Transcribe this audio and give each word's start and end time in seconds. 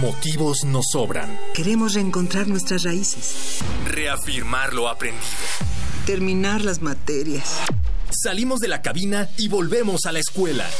Motivos 0.00 0.64
nos 0.64 0.90
sobran. 0.92 1.36
Queremos 1.54 1.94
reencontrar 1.94 2.46
nuestras 2.46 2.84
raíces. 2.84 3.58
Reafirmar 3.84 4.72
lo 4.72 4.88
aprendido. 4.88 5.26
Terminar 6.06 6.62
las 6.62 6.80
materias. 6.80 7.58
Salimos 8.08 8.60
de 8.60 8.68
la 8.68 8.80
cabina 8.80 9.28
y 9.36 9.48
volvemos 9.48 10.06
a 10.06 10.12
la 10.12 10.20
escuela. 10.20 10.70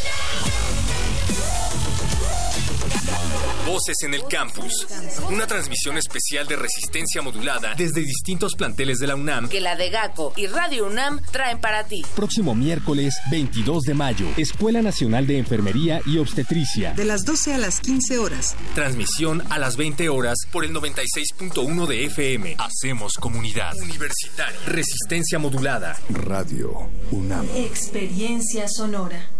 Voces 3.68 3.96
en 4.02 4.14
el 4.14 4.24
Campus. 4.24 4.86
Una 5.30 5.46
transmisión 5.46 5.98
especial 5.98 6.46
de 6.46 6.56
resistencia 6.56 7.20
modulada 7.20 7.74
desde 7.76 8.00
distintos 8.00 8.54
planteles 8.54 8.98
de 8.98 9.06
la 9.06 9.14
UNAM. 9.14 9.50
Que 9.50 9.60
la 9.60 9.76
de 9.76 9.90
GACO 9.90 10.32
y 10.36 10.46
Radio 10.46 10.86
UNAM 10.86 11.20
traen 11.30 11.60
para 11.60 11.84
ti. 11.84 12.02
Próximo 12.16 12.54
miércoles 12.54 13.14
22 13.30 13.82
de 13.82 13.92
mayo, 13.92 14.26
Escuela 14.38 14.80
Nacional 14.80 15.26
de 15.26 15.36
Enfermería 15.36 16.00
y 16.06 16.16
Obstetricia. 16.16 16.94
De 16.94 17.04
las 17.04 17.26
12 17.26 17.52
a 17.52 17.58
las 17.58 17.80
15 17.80 18.18
horas. 18.18 18.56
Transmisión 18.74 19.42
a 19.50 19.58
las 19.58 19.76
20 19.76 20.08
horas 20.08 20.38
por 20.50 20.64
el 20.64 20.72
96.1 20.72 21.86
de 21.86 22.06
FM. 22.06 22.56
Hacemos 22.58 23.14
comunidad. 23.20 23.74
Universitaria. 23.76 24.58
Resistencia 24.66 25.38
modulada. 25.38 25.98
Radio 26.08 26.88
UNAM. 27.10 27.46
Experiencia 27.54 28.66
sonora. 28.66 29.37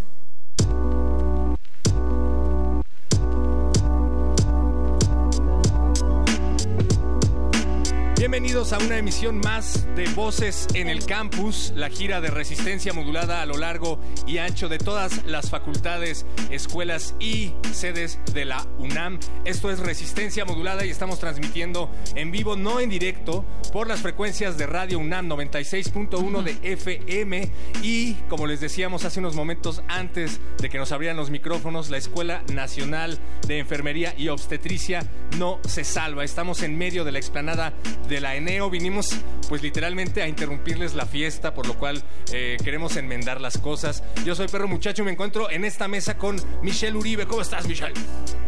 Bienvenidos 8.30 8.74
a 8.74 8.78
una 8.78 8.98
emisión 8.98 9.38
más 9.38 9.86
de 9.96 10.04
Voces 10.10 10.68
en 10.74 10.90
el 10.90 11.06
Campus, 11.06 11.72
la 11.74 11.88
gira 11.88 12.20
de 12.20 12.28
resistencia 12.28 12.92
modulada 12.92 13.40
a 13.40 13.46
lo 13.46 13.56
largo 13.56 13.98
y 14.26 14.36
ancho 14.36 14.68
de 14.68 14.76
todas 14.76 15.24
las 15.24 15.48
facultades, 15.48 16.26
escuelas 16.50 17.14
y 17.18 17.54
sedes 17.72 18.20
de 18.34 18.44
la 18.44 18.66
UNAM. 18.76 19.18
Esto 19.46 19.70
es 19.70 19.78
Resistencia 19.78 20.44
Modulada 20.44 20.84
y 20.84 20.90
estamos 20.90 21.18
transmitiendo 21.20 21.90
en 22.16 22.30
vivo, 22.30 22.54
no 22.54 22.80
en 22.80 22.90
directo, 22.90 23.46
por 23.72 23.88
las 23.88 24.00
frecuencias 24.00 24.58
de 24.58 24.66
Radio 24.66 24.98
UNAM 24.98 25.26
96.1 25.26 26.42
de 26.42 26.72
FM 26.72 27.50
y, 27.82 28.12
como 28.28 28.46
les 28.46 28.60
decíamos 28.60 29.06
hace 29.06 29.20
unos 29.20 29.36
momentos 29.36 29.82
antes 29.88 30.38
de 30.58 30.68
que 30.68 30.76
nos 30.76 30.92
abrieran 30.92 31.16
los 31.16 31.30
micrófonos, 31.30 31.88
la 31.88 31.96
Escuela 31.96 32.42
Nacional 32.52 33.18
de 33.46 33.58
Enfermería 33.58 34.14
y 34.18 34.28
Obstetricia 34.28 35.00
no 35.38 35.60
se 35.66 35.82
salva. 35.82 36.24
Estamos 36.24 36.62
en 36.62 36.76
medio 36.76 37.04
de 37.04 37.12
la 37.12 37.18
explanada 37.18 37.72
de 38.06 38.17
la 38.20 38.34
Eneo. 38.36 38.70
Vinimos 38.70 39.08
pues 39.48 39.62
literalmente 39.62 40.22
a 40.22 40.28
interrumpirles 40.28 40.94
la 40.94 41.06
fiesta, 41.06 41.54
por 41.54 41.66
lo 41.66 41.74
cual 41.74 42.02
eh, 42.32 42.56
queremos 42.62 42.96
enmendar 42.96 43.40
las 43.40 43.58
cosas. 43.58 44.02
Yo 44.24 44.34
soy 44.34 44.48
Perro 44.48 44.68
Muchacho 44.68 45.02
y 45.02 45.04
me 45.04 45.12
encuentro 45.12 45.50
en 45.50 45.64
esta 45.64 45.88
mesa 45.88 46.16
con 46.16 46.36
Michelle 46.62 46.96
Uribe. 46.96 47.26
¿Cómo 47.26 47.42
estás, 47.42 47.66
Michelle? 47.66 47.94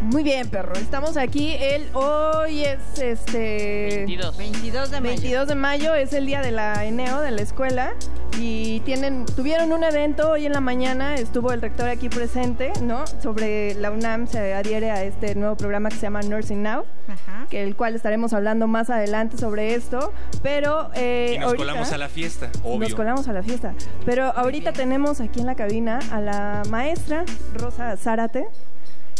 Muy 0.01 0.23
bien, 0.23 0.49
perro. 0.49 0.73
Estamos 0.75 1.17
aquí. 1.17 1.55
El, 1.59 1.89
hoy 1.93 2.63
es 2.63 2.99
este... 2.99 4.05
22. 4.07 4.37
22 4.37 4.91
de 4.91 5.01
mayo. 5.01 5.11
22 5.13 5.47
de 5.47 5.55
mayo 5.55 5.95
es 5.95 6.13
el 6.13 6.25
día 6.25 6.41
de 6.41 6.51
la 6.51 6.85
Eneo, 6.85 7.21
de 7.21 7.31
la 7.31 7.41
escuela. 7.41 7.93
Y 8.39 8.79
tienen, 8.81 9.25
tuvieron 9.25 9.71
un 9.73 9.83
evento 9.83 10.31
hoy 10.31 10.45
en 10.45 10.53
la 10.53 10.61
mañana. 10.61 11.15
Estuvo 11.15 11.51
el 11.51 11.61
rector 11.61 11.87
aquí 11.89 12.09
presente, 12.09 12.71
¿no? 12.81 13.05
Sobre 13.21 13.75
la 13.75 13.91
UNAM 13.91 14.27
se 14.27 14.53
adhiere 14.53 14.89
a 14.89 15.03
este 15.03 15.35
nuevo 15.35 15.55
programa 15.55 15.89
que 15.89 15.95
se 15.95 16.03
llama 16.03 16.21
Nursing 16.21 16.63
Now. 16.63 16.85
Ajá. 17.07 17.45
Que 17.49 17.63
el 17.63 17.75
cual 17.75 17.93
estaremos 17.93 18.33
hablando 18.33 18.67
más 18.67 18.89
adelante 18.89 19.37
sobre 19.37 19.60
esto. 19.61 20.11
Pero... 20.43 20.89
eh, 20.95 21.33
Y 21.35 21.37
nos 21.39 21.47
ahorita- 21.47 21.63
colamos 21.65 21.91
a 21.91 21.97
la 21.97 22.09
fiesta, 22.09 22.49
obvio. 22.63 22.79
Nos 22.89 22.95
colamos 22.95 23.27
a 23.27 23.33
la 23.33 23.43
fiesta. 23.43 23.73
Pero 24.05 24.25
ahorita 24.35 24.73
tenemos 24.73 25.21
aquí 25.21 25.39
en 25.39 25.45
la 25.45 25.55
cabina 25.55 25.99
a 26.11 26.19
la 26.21 26.63
maestra 26.69 27.25
Rosa 27.55 27.95
Zárate, 27.97 28.47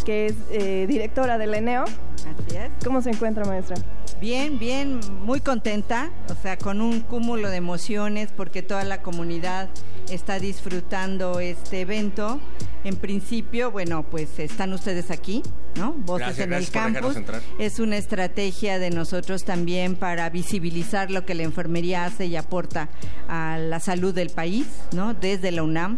que 0.06 0.26
es 0.28 0.36
eh, 0.52 0.86
directora 0.88 1.38
del 1.38 1.54
ENEO. 1.54 1.84
Así 1.84 2.58
es. 2.58 2.70
¿Cómo 2.84 3.02
se 3.02 3.12
encuentra, 3.12 3.46
maestra? 3.46 3.78
Bien, 4.20 4.60
bien, 4.60 5.00
muy 5.24 5.40
contenta, 5.40 6.12
o 6.30 6.36
sea, 6.40 6.56
con 6.58 6.80
un 6.82 7.00
cúmulo 7.02 7.50
de 7.50 7.58
emociones 7.58 8.30
porque 8.36 8.62
toda 8.62 8.84
la 8.84 9.02
comunidad 9.02 9.68
está 10.12 10.38
disfrutando 10.38 11.40
este 11.40 11.82
evento. 11.82 12.40
En 12.84 12.96
principio, 12.98 13.72
bueno, 13.72 14.04
pues 14.04 14.38
están 14.40 14.74
ustedes 14.74 15.10
aquí, 15.12 15.42
¿no? 15.76 15.94
Voces 15.94 16.28
Gracias, 16.28 16.44
en 16.44 16.50
gracias 16.50 16.76
el 16.76 16.94
campus. 16.94 17.18
Es 17.60 17.80
una 17.80 17.98
estrategia 17.98 18.80
de 18.80 18.90
nosotros 18.90 19.44
también 19.44 19.96
para 19.96 20.30
visibilizar 20.30 21.12
lo 21.12 21.26
que 21.26 21.36
la 21.36 21.44
enfermería 21.44 22.06
hace 22.06 22.26
y 22.26 22.36
aporta 22.36 22.90
a 23.28 23.58
la 23.58 23.80
salud 23.80 24.14
del 24.14 24.30
país, 24.30 24.68
¿no? 24.94 25.14
Desde 25.14 25.52
la 25.52 25.64
UNAM. 25.64 25.98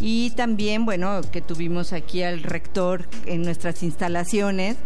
Y 0.00 0.30
también, 0.30 0.84
bueno, 0.84 1.20
que 1.32 1.40
tuvimos 1.40 1.92
aquí 1.92 2.22
al 2.22 2.42
rector 2.42 3.06
en 3.26 3.42
nuestras 3.42 3.82
instalaciones 3.82 4.76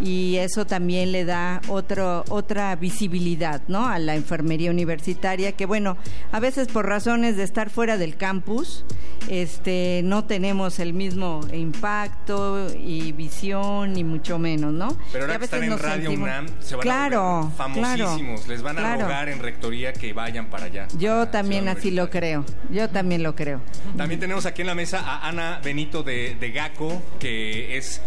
y 0.00 0.36
eso 0.36 0.64
también 0.64 1.12
le 1.12 1.24
da 1.24 1.60
otro, 1.68 2.24
otra 2.28 2.74
visibilidad, 2.76 3.62
¿no? 3.68 3.88
A 3.88 3.98
la 3.98 4.14
enfermería 4.14 4.70
universitaria, 4.70 5.52
que 5.52 5.66
bueno, 5.66 5.96
a 6.32 6.40
veces 6.40 6.68
por 6.68 6.86
razones 6.86 7.36
de 7.36 7.42
estar 7.42 7.68
fuera 7.68 7.96
del 7.98 8.16
campus, 8.16 8.84
este, 9.28 10.00
no 10.04 10.24
tenemos 10.24 10.78
el 10.78 10.92
mismo 10.92 11.40
impacto 11.52 12.68
y 12.74 13.12
visión, 13.12 13.79
ni 13.88 14.04
mucho 14.04 14.38
menos, 14.38 14.72
¿no? 14.72 14.96
Pero 15.12 15.24
ahora 15.24 15.38
que 15.38 15.44
están 15.44 15.64
en 15.64 15.78
Radio 15.78 16.10
sentimos- 16.10 16.28
UNAM, 16.28 16.46
se 16.60 16.76
van 16.76 16.82
claro, 16.82 17.38
a 17.38 17.50
famosísimos. 17.50 18.40
claro, 18.40 18.48
Les 18.52 18.62
van 18.62 18.78
a 18.78 18.80
claro. 18.80 19.02
rogar 19.02 19.28
en 19.28 19.38
rectoría 19.40 19.92
que 19.92 20.12
vayan 20.12 20.46
para 20.46 20.66
allá. 20.66 20.88
Yo 20.98 21.10
para 21.10 21.30
también 21.30 21.68
así 21.68 21.90
lo 21.90 22.10
creo, 22.10 22.44
yo 22.70 22.88
también 22.88 23.22
lo 23.22 23.34
creo. 23.34 23.60
También 23.96 24.20
tenemos 24.20 24.46
aquí 24.46 24.62
en 24.62 24.66
la 24.68 24.74
mesa 24.74 25.00
a 25.00 25.28
Ana 25.28 25.60
Benito 25.62 26.02
de, 26.02 26.36
de 26.38 26.50
GACO, 26.50 27.02
que 27.18 27.76
es 27.76 28.00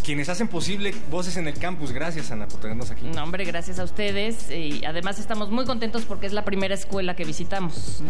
quienes 0.00 0.28
hacen 0.28 0.48
posible 0.48 0.94
Voces 1.10 1.36
en 1.36 1.48
el 1.48 1.54
Campus. 1.58 1.92
Gracias, 1.92 2.30
Ana, 2.30 2.46
por 2.48 2.60
tenernos 2.60 2.90
aquí. 2.90 3.06
No, 3.14 3.22
hombre, 3.22 3.44
gracias 3.44 3.78
a 3.78 3.84
ustedes. 3.84 4.50
Y 4.50 4.84
además 4.84 5.18
estamos 5.18 5.50
muy 5.50 5.64
contentos 5.64 6.04
porque 6.04 6.26
es 6.26 6.32
la 6.32 6.44
primera 6.44 6.74
escuela 6.74 7.14
que 7.16 7.24
visitamos. 7.24 8.02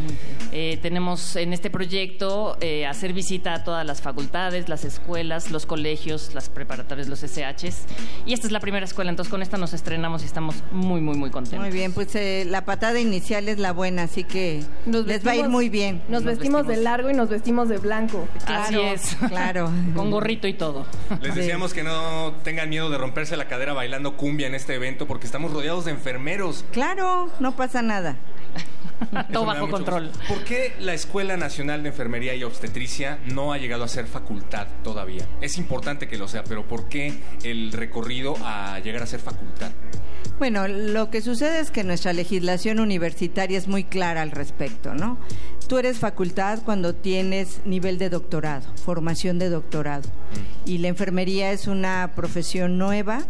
Eh, 0.52 0.78
tenemos 0.82 1.36
en 1.36 1.52
este 1.52 1.70
proyecto 1.70 2.56
eh, 2.60 2.86
hacer 2.86 3.12
visita 3.12 3.54
a 3.54 3.64
todas 3.64 3.84
las 3.86 4.00
facultades, 4.02 4.68
las 4.68 4.84
escuelas, 4.84 5.50
los 5.50 5.66
colegios, 5.66 6.34
las 6.34 6.48
preparatorias, 6.48 7.08
los 7.08 7.20
SHs. 7.20 7.84
Y 8.26 8.32
esta 8.32 8.46
es 8.46 8.52
la 8.52 8.60
primera 8.60 8.84
escuela, 8.84 9.10
entonces 9.10 9.30
con 9.30 9.42
esta 9.42 9.56
nos 9.56 9.72
estrenamos 9.72 10.22
y 10.22 10.26
estamos 10.26 10.56
muy, 10.72 11.00
muy, 11.00 11.16
muy 11.16 11.30
contentos. 11.30 11.60
Muy 11.60 11.70
bien, 11.70 11.92
pues 11.92 12.14
eh, 12.14 12.44
la 12.46 12.64
patada 12.64 13.00
inicial 13.00 13.48
es 13.48 13.58
la 13.58 13.72
buena, 13.72 14.04
así 14.04 14.24
que 14.24 14.62
Nos 14.86 15.06
les 15.06 15.26
va 15.26 15.32
a 15.32 15.34
ir 15.36 15.42
vestimos- 15.42 15.50
muy 15.50 15.68
bien. 15.68 16.02
Nos, 16.08 16.24
vestimos, 16.24 16.66
de 16.66 16.76
largo 16.76 17.10
y 17.10 17.14
nos 17.14 17.28
vestimos 17.28 17.68
de 17.68 17.78
blanco. 17.78 18.26
Así 18.46 18.78
es. 18.78 19.16
claro. 19.28 19.70
Con 19.94 20.10
gorrito 20.10 20.46
y 20.48 20.54
todo. 20.54 20.86
Les 21.22 21.34
decíamos 21.34 21.72
que 21.72 21.79
no 21.82 22.34
tengan 22.44 22.68
miedo 22.68 22.90
de 22.90 22.98
romperse 22.98 23.36
la 23.36 23.46
cadera 23.46 23.72
bailando 23.72 24.16
cumbia 24.16 24.46
en 24.46 24.54
este 24.54 24.74
evento 24.74 25.06
porque 25.06 25.26
estamos 25.26 25.52
rodeados 25.52 25.84
de 25.84 25.92
enfermeros. 25.92 26.64
Claro, 26.72 27.30
no 27.40 27.56
pasa 27.56 27.82
nada. 27.82 28.16
Todo 29.32 29.46
bajo 29.46 29.68
control. 29.70 30.10
¿Por 30.28 30.44
qué 30.44 30.74
la 30.78 30.92
Escuela 30.92 31.36
Nacional 31.36 31.82
de 31.82 31.88
Enfermería 31.88 32.34
y 32.34 32.44
Obstetricia 32.44 33.18
no 33.32 33.52
ha 33.52 33.58
llegado 33.58 33.84
a 33.84 33.88
ser 33.88 34.06
facultad 34.06 34.66
todavía? 34.84 35.26
Es 35.40 35.56
importante 35.58 36.06
que 36.06 36.18
lo 36.18 36.28
sea, 36.28 36.44
pero 36.44 36.66
¿por 36.66 36.88
qué 36.88 37.20
el 37.42 37.72
recorrido 37.72 38.36
a 38.44 38.78
llegar 38.80 39.02
a 39.02 39.06
ser 39.06 39.20
facultad? 39.20 39.70
Bueno, 40.38 40.68
lo 40.68 41.10
que 41.10 41.20
sucede 41.20 41.60
es 41.60 41.70
que 41.70 41.84
nuestra 41.84 42.12
legislación 42.12 42.80
universitaria 42.80 43.58
es 43.58 43.68
muy 43.68 43.84
clara 43.84 44.22
al 44.22 44.30
respecto, 44.30 44.94
¿no? 44.94 45.18
Tú 45.70 45.78
eres 45.78 46.00
facultad 46.00 46.58
cuando 46.64 46.96
tienes 46.96 47.60
nivel 47.64 47.96
de 47.96 48.10
doctorado, 48.10 48.66
formación 48.74 49.38
de 49.38 49.50
doctorado. 49.50 50.08
Mm. 50.08 50.68
Y 50.68 50.78
la 50.78 50.88
enfermería 50.88 51.52
es 51.52 51.68
una 51.68 52.10
profesión 52.16 52.76
nueva, 52.76 53.22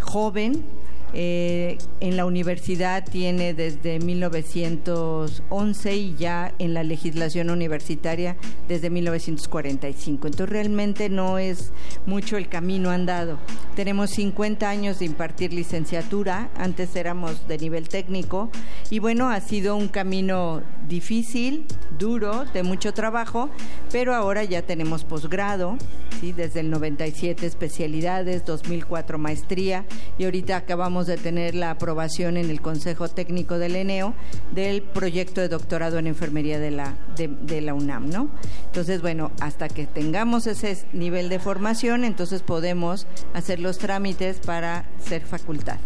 joven, 0.00 0.64
eh, 1.14 1.78
en 2.00 2.16
la 2.16 2.26
universidad 2.26 3.04
tiene 3.04 3.54
desde 3.54 3.98
1911 3.98 5.96
y 5.96 6.14
ya 6.16 6.54
en 6.58 6.74
la 6.74 6.82
legislación 6.82 7.48
universitaria 7.50 8.36
desde 8.68 8.90
1945. 8.90 10.26
Entonces 10.26 10.50
realmente 10.50 11.08
no 11.08 11.38
es 11.38 11.72
mucho 12.04 12.36
el 12.36 12.48
camino 12.48 12.90
andado. 12.90 13.38
Tenemos 13.74 14.10
50 14.10 14.68
años 14.68 14.98
de 14.98 15.06
impartir 15.06 15.52
licenciatura, 15.52 16.50
antes 16.56 16.94
éramos 16.94 17.48
de 17.48 17.58
nivel 17.58 17.88
técnico 17.88 18.50
y 18.90 18.98
bueno, 18.98 19.30
ha 19.30 19.40
sido 19.40 19.76
un 19.76 19.88
camino 19.88 20.62
difícil, 20.88 21.64
duro, 21.98 22.44
de 22.52 22.62
mucho 22.62 22.92
trabajo, 22.92 23.48
pero 23.90 24.14
ahora 24.14 24.44
ya 24.44 24.62
tenemos 24.62 25.04
posgrado, 25.04 25.76
¿sí? 26.20 26.32
desde 26.32 26.60
el 26.60 26.70
97 26.70 27.46
especialidades, 27.46 28.44
2004 28.44 29.18
maestría 29.18 29.84
y 30.18 30.24
ahorita 30.24 30.56
acabamos 30.56 30.97
de 31.06 31.16
tener 31.16 31.54
la 31.54 31.70
aprobación 31.70 32.36
en 32.36 32.50
el 32.50 32.60
Consejo 32.60 33.08
Técnico 33.08 33.58
del 33.58 33.76
ENEO 33.76 34.14
del 34.54 34.82
proyecto 34.82 35.40
de 35.40 35.48
doctorado 35.48 35.98
en 35.98 36.06
enfermería 36.06 36.58
de 36.58 36.70
la, 36.70 36.94
de, 37.16 37.60
la 37.60 37.74
UNAM, 37.74 38.10
¿no? 38.10 38.28
Entonces, 38.66 39.00
bueno, 39.00 39.30
hasta 39.40 39.68
que 39.68 39.86
tengamos 39.86 40.46
ese 40.46 40.78
nivel 40.92 41.28
de 41.28 41.38
formación, 41.38 42.04
entonces 42.04 42.42
podemos 42.42 43.06
hacer 43.34 43.60
los 43.60 43.78
trámites 43.78 44.40
para 44.40 44.84
ser 44.98 45.22
facultad. 45.22 45.78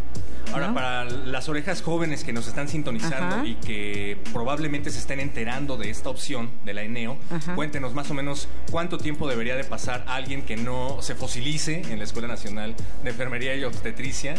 Ahora, 0.52 0.74
para 0.74 1.04
las 1.04 1.48
orejas 1.48 1.82
jóvenes 1.82 2.24
que 2.24 2.32
nos 2.32 2.46
están 2.46 2.68
sintonizando 2.68 3.44
y 3.44 3.54
que 3.54 4.18
probablemente 4.32 4.90
se 4.90 4.98
estén 4.98 5.20
enterando 5.20 5.76
de 5.76 5.90
esta 5.90 6.10
opción 6.10 6.50
de 6.64 6.74
la 6.74 6.82
ENEO, 6.82 7.16
cuéntenos 7.54 7.94
más 7.94 8.10
o 8.10 8.14
menos 8.14 8.48
cuánto 8.70 8.98
tiempo 8.98 9.28
debería 9.28 9.56
de 9.56 9.64
pasar 9.64 10.04
alguien 10.06 10.42
que 10.42 10.56
no 10.56 11.00
se 11.00 11.14
fosilice 11.14 11.82
en 11.90 11.98
la 11.98 12.04
Escuela 12.04 12.28
Nacional 12.28 12.74
de 13.02 13.10
Enfermería 13.10 13.54
y 13.56 13.64
Obstetricia 13.64 14.34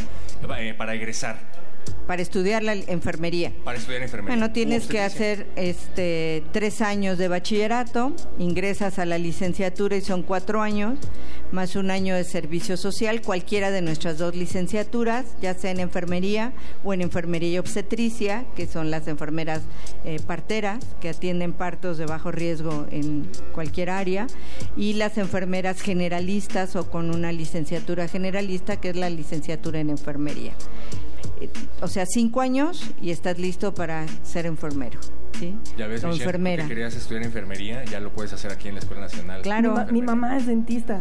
eh, 0.57 0.73
para 0.77 0.93
egresar 0.93 1.37
para 2.07 2.21
estudiar 2.21 2.63
la 2.63 2.73
enfermería. 2.73 3.51
Para 3.63 3.77
estudiar 3.77 4.03
enfermería. 4.03 4.35
Bueno, 4.35 4.53
tienes 4.53 4.87
que 4.87 4.99
hacer 4.99 5.47
este 5.55 6.43
tres 6.51 6.81
años 6.81 7.17
de 7.17 7.27
bachillerato, 7.27 8.13
ingresas 8.39 8.99
a 8.99 9.05
la 9.05 9.17
licenciatura 9.17 9.95
y 9.95 10.01
son 10.01 10.23
cuatro 10.23 10.61
años, 10.61 10.99
más 11.51 11.75
un 11.75 11.91
año 11.91 12.15
de 12.15 12.23
servicio 12.23 12.77
social, 12.77 13.21
cualquiera 13.21 13.71
de 13.71 13.81
nuestras 13.81 14.17
dos 14.17 14.35
licenciaturas, 14.35 15.25
ya 15.41 15.53
sea 15.53 15.71
en 15.71 15.79
enfermería 15.79 16.51
o 16.83 16.93
en 16.93 17.01
enfermería 17.01 17.51
y 17.51 17.57
obstetricia, 17.57 18.45
que 18.55 18.67
son 18.67 18.91
las 18.91 19.07
enfermeras 19.07 19.61
eh, 20.03 20.19
parteras, 20.25 20.79
que 20.99 21.09
atienden 21.09 21.53
partos 21.53 21.97
de 21.97 22.05
bajo 22.05 22.31
riesgo 22.31 22.87
en 22.91 23.29
cualquier 23.53 23.89
área, 23.89 24.27
y 24.75 24.93
las 24.93 25.17
enfermeras 25.17 25.81
generalistas 25.81 26.75
o 26.75 26.89
con 26.89 27.13
una 27.13 27.31
licenciatura 27.31 28.07
generalista, 28.07 28.79
que 28.81 28.89
es 28.89 28.95
la 28.95 29.09
licenciatura 29.09 29.79
en 29.79 29.89
enfermería 29.89 30.53
o 31.81 31.87
sea, 31.87 32.05
cinco 32.05 32.41
años 32.41 32.91
y 33.01 33.11
estás 33.11 33.39
listo 33.39 33.73
para 33.73 34.05
ser 34.23 34.45
enfermero. 34.45 34.99
¿Sí? 35.37 35.55
Ya 35.77 35.87
ves, 35.87 36.03
Michelle, 36.03 36.57
que 36.57 36.67
querías 36.67 36.95
estudiar 36.95 37.23
enfermería, 37.23 37.83
ya 37.85 37.99
lo 37.99 38.11
puedes 38.11 38.33
hacer 38.33 38.51
aquí 38.51 38.67
en 38.67 38.75
la 38.75 38.79
Escuela 38.79 39.01
Nacional. 39.03 39.41
Claro. 39.41 39.85
Mi, 39.91 40.01
mamá 40.01 40.37
es 40.37 40.45
dentista. 40.45 40.99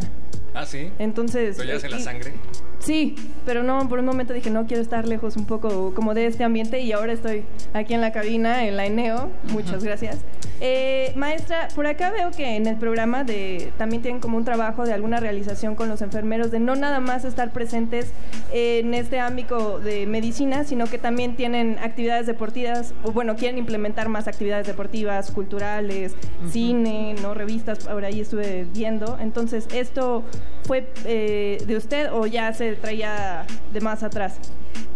Ah, 0.55 0.67
sí. 0.67 0.91
Entonces. 0.99 1.57
¿Pero 1.57 1.71
ya 1.71 1.77
hace 1.77 1.89
la 1.89 1.99
sangre? 1.99 2.35
Sí, 2.79 3.15
pero 3.47 3.63
no, 3.63 3.89
por 3.89 4.01
un 4.01 4.05
momento 4.05 4.33
dije, 4.33 4.51
no 4.51 4.67
quiero 4.67 4.83
estar 4.83 5.07
lejos 5.07 5.37
un 5.37 5.47
poco 5.47 5.95
como 5.95 6.15
de 6.15 6.27
este 6.27 6.43
ambiente 6.43 6.81
y 6.81 6.93
ahora 6.93 7.13
estoy 7.13 7.45
aquí 7.75 7.95
en 7.95 8.01
la 8.01 8.13
cabina, 8.13 8.67
en 8.67 8.77
la 8.77 8.87
ENEO. 8.87 9.31
Muchas 9.53 9.85
gracias. 9.85 10.19
Eh, 10.65 11.13
maestra, 11.17 11.67
por 11.75 11.89
acá 11.89 12.13
veo 12.13 12.31
que 12.31 12.55
en 12.55 12.69
el 12.69 12.77
programa 12.77 13.25
de 13.25 13.73
también 13.79 14.01
tienen 14.01 14.21
como 14.21 14.37
un 14.37 14.45
trabajo 14.45 14.85
de 14.85 14.93
alguna 14.93 15.19
realización 15.19 15.75
con 15.75 15.89
los 15.89 16.03
enfermeros, 16.03 16.53
de 16.53 16.61
no 16.61 16.77
nada 16.77 17.01
más 17.01 17.25
estar 17.25 17.53
presentes 17.53 18.13
en 18.53 18.95
este 18.95 19.19
ámbito 19.19 19.81
de 19.81 20.07
medicina, 20.07 20.63
sino 20.63 20.87
que 20.87 20.99
también 20.99 21.35
tienen 21.35 21.79
actividades 21.83 22.27
deportivas, 22.27 22.95
o 23.03 23.11
bueno, 23.11 23.35
quieren 23.35 23.59
implementar 23.59 24.09
más 24.09 24.22
actividades 24.29 24.67
deportivas, 24.67 25.31
culturales, 25.31 26.15
cine, 26.51 27.15
no 27.23 27.35
revistas, 27.35 27.81
por 27.81 28.05
ahí 28.05 28.21
estuve 28.21 28.67
viendo. 28.73 29.19
Entonces, 29.21 29.67
¿esto 29.73 30.23
fue 30.65 30.91
eh, 31.05 31.63
de 31.67 31.77
usted 31.77 32.13
o 32.13 32.27
ya 32.27 32.53
se 32.53 32.75
traía 32.75 33.45
de 33.73 33.81
más 33.81 34.03
atrás? 34.03 34.39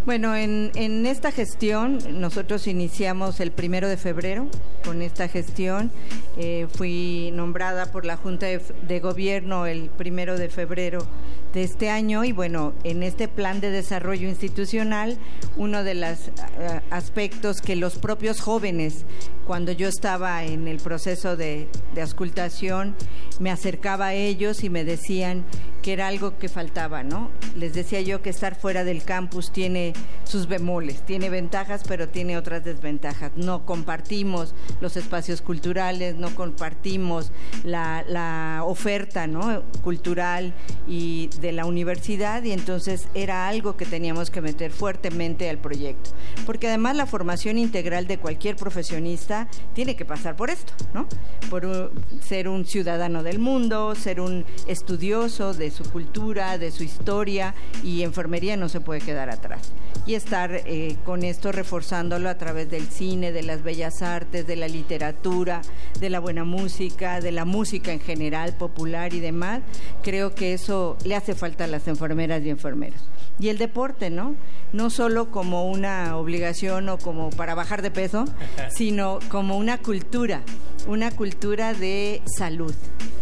Bueno, 0.07 0.37
en, 0.37 0.71
en, 0.77 1.05
esta 1.05 1.33
gestión 1.33 1.99
nosotros 2.21 2.69
iniciamos 2.69 3.41
el 3.41 3.51
primero 3.51 3.89
de 3.89 3.97
febrero 3.97 4.47
con 4.85 5.03
esta 5.03 5.27
gestión. 5.27 5.91
Eh, 6.39 6.69
fui 6.73 7.33
nombrada 7.35 7.91
por 7.91 8.05
la 8.05 8.17
Junta 8.17 8.47
de, 8.47 9.01
Gobierno 9.01 9.67
el 9.67 9.91
primero 9.91 10.39
de 10.39 10.49
febrero 10.49 11.05
de 11.53 11.65
este 11.65 11.91
año 11.91 12.23
y 12.23 12.31
bueno, 12.31 12.73
en 12.85 13.03
este 13.03 13.27
plan 13.27 13.61
de 13.61 13.71
desarrollo 13.71 14.29
institucional, 14.29 15.19
uno 15.57 15.83
de 15.83 15.95
los 15.95 16.29
eh, 16.29 16.81
aspectos 16.91 17.61
que 17.61 17.75
los 17.75 17.97
propios 17.97 18.41
jóvenes, 18.41 19.07
cuando 19.45 19.73
yo 19.73 19.89
estaba 19.89 20.45
en 20.45 20.69
el 20.69 20.77
proceso 20.77 21.37
de, 21.37 21.69
de 21.95 22.03
auscultación, 22.03 22.95
me 23.41 23.51
acercaba 23.51 24.09
a 24.09 24.15
ellos 24.15 24.63
y 24.63 24.71
me 24.71 24.85
decían 24.85 25.45
que 25.83 25.93
era 25.93 26.09
algo 26.09 26.37
que 26.39 26.49
faltaba, 26.49 27.03
¿no? 27.03 27.31
Les 27.57 27.73
decía 27.73 28.01
yo 28.01 28.21
que 28.21 28.31
estar 28.31 28.55
fuera 28.57 28.85
del 28.85 29.05
campus 29.05 29.53
tiene 29.53 29.66
sus 30.25 30.49
bemoles, 30.49 31.03
tiene 31.03 31.31
ventajas, 31.31 31.83
pero 31.87 32.09
tiene 32.09 32.37
otras 32.37 32.65
desventajas. 32.65 33.33
No 33.37 33.65
compartimos 33.65 34.55
los 34.81 34.97
espacios 34.97 35.41
culturales, 35.41 36.17
no 36.17 36.35
compartimos 36.35 37.33
la, 37.65 38.63
oferta 38.65 39.29
cultural 39.83 40.55
y 40.89 41.29
de 41.41 41.53
la 41.53 41.67
universidad 41.67 42.43
y 42.43 42.53
entonces 42.53 43.09
era 43.15 43.49
algo 43.49 43.77
que 43.77 43.87
teníamos 43.87 44.31
que 44.31 44.41
meter 44.41 44.73
fuertemente 44.73 45.49
al 45.49 45.59
proyecto. 45.59 46.11
Porque 46.45 46.69
además 46.69 46.97
la 46.97 47.07
formación 47.07 47.59
integral 47.59 48.07
de 48.07 48.19
cualquier 48.19 48.57
profesionista 48.57 49.49
tiene 49.75 49.97
que 49.97 50.05
pasar 50.05 50.37
por 50.37 50.51
esto, 50.51 50.73
¿no? 50.95 51.07
Por 51.51 51.93
ser 52.21 52.49
un 52.49 52.65
ciudadano 52.65 53.23
del 53.23 53.39
mundo, 53.39 53.95
ser 53.95 54.21
un 54.21 54.45
estudioso 54.67 55.55
de 55.55 55.71
su 55.71 55.85
cultura, 55.85 56.59
de 56.59 56.71
su 56.71 56.83
historia 56.83 57.55
y 57.83 58.03
enfermería 58.03 58.57
no 58.57 58.69
se 58.69 58.81
puede 58.81 59.01
quedar 59.01 59.31
atrás. 59.31 59.56
Y 60.07 60.15
estar 60.15 60.53
eh, 60.53 60.97
con 61.05 61.25
esto 61.25 61.51
reforzándolo 61.51 62.29
a 62.29 62.39
través 62.39 62.71
del 62.71 62.87
cine, 62.87 63.33
de 63.33 63.43
las 63.43 63.63
bellas 63.63 64.03
artes, 64.03 64.47
de 64.47 64.55
la 64.55 64.69
literatura, 64.69 65.63
de 65.99 66.11
la 66.11 66.21
buena 66.21 66.45
música, 66.45 67.21
de 67.21 67.33
la 67.33 67.45
música 67.45 67.93
en 67.93 68.01
general, 68.01 68.57
popular 68.57 69.15
y 69.15 69.21
demás, 69.21 69.63
creo 70.03 70.35
que 70.35 70.53
eso 70.53 70.97
le 71.05 71.17
hace 71.17 71.35
falta 71.35 71.65
a 71.65 71.67
las 71.67 71.89
enfermeras 71.89 72.43
y 72.45 72.51
enfermeros. 72.51 73.03
Y 73.39 73.49
el 73.49 73.59
deporte, 73.59 74.11
¿no? 74.11 74.35
No 74.73 74.91
solo 74.91 75.31
como 75.31 75.69
una 75.69 76.17
obligación 76.17 76.89
o 76.89 76.99
como 76.99 77.31
para 77.31 77.55
bajar 77.55 77.83
de 77.83 77.91
peso, 77.91 78.25
sino 78.75 79.19
como 79.29 79.57
una 79.57 79.79
cultura, 79.79 80.43
una 80.87 81.11
cultura 81.11 81.75
de 81.75 82.23
salud 82.37 82.75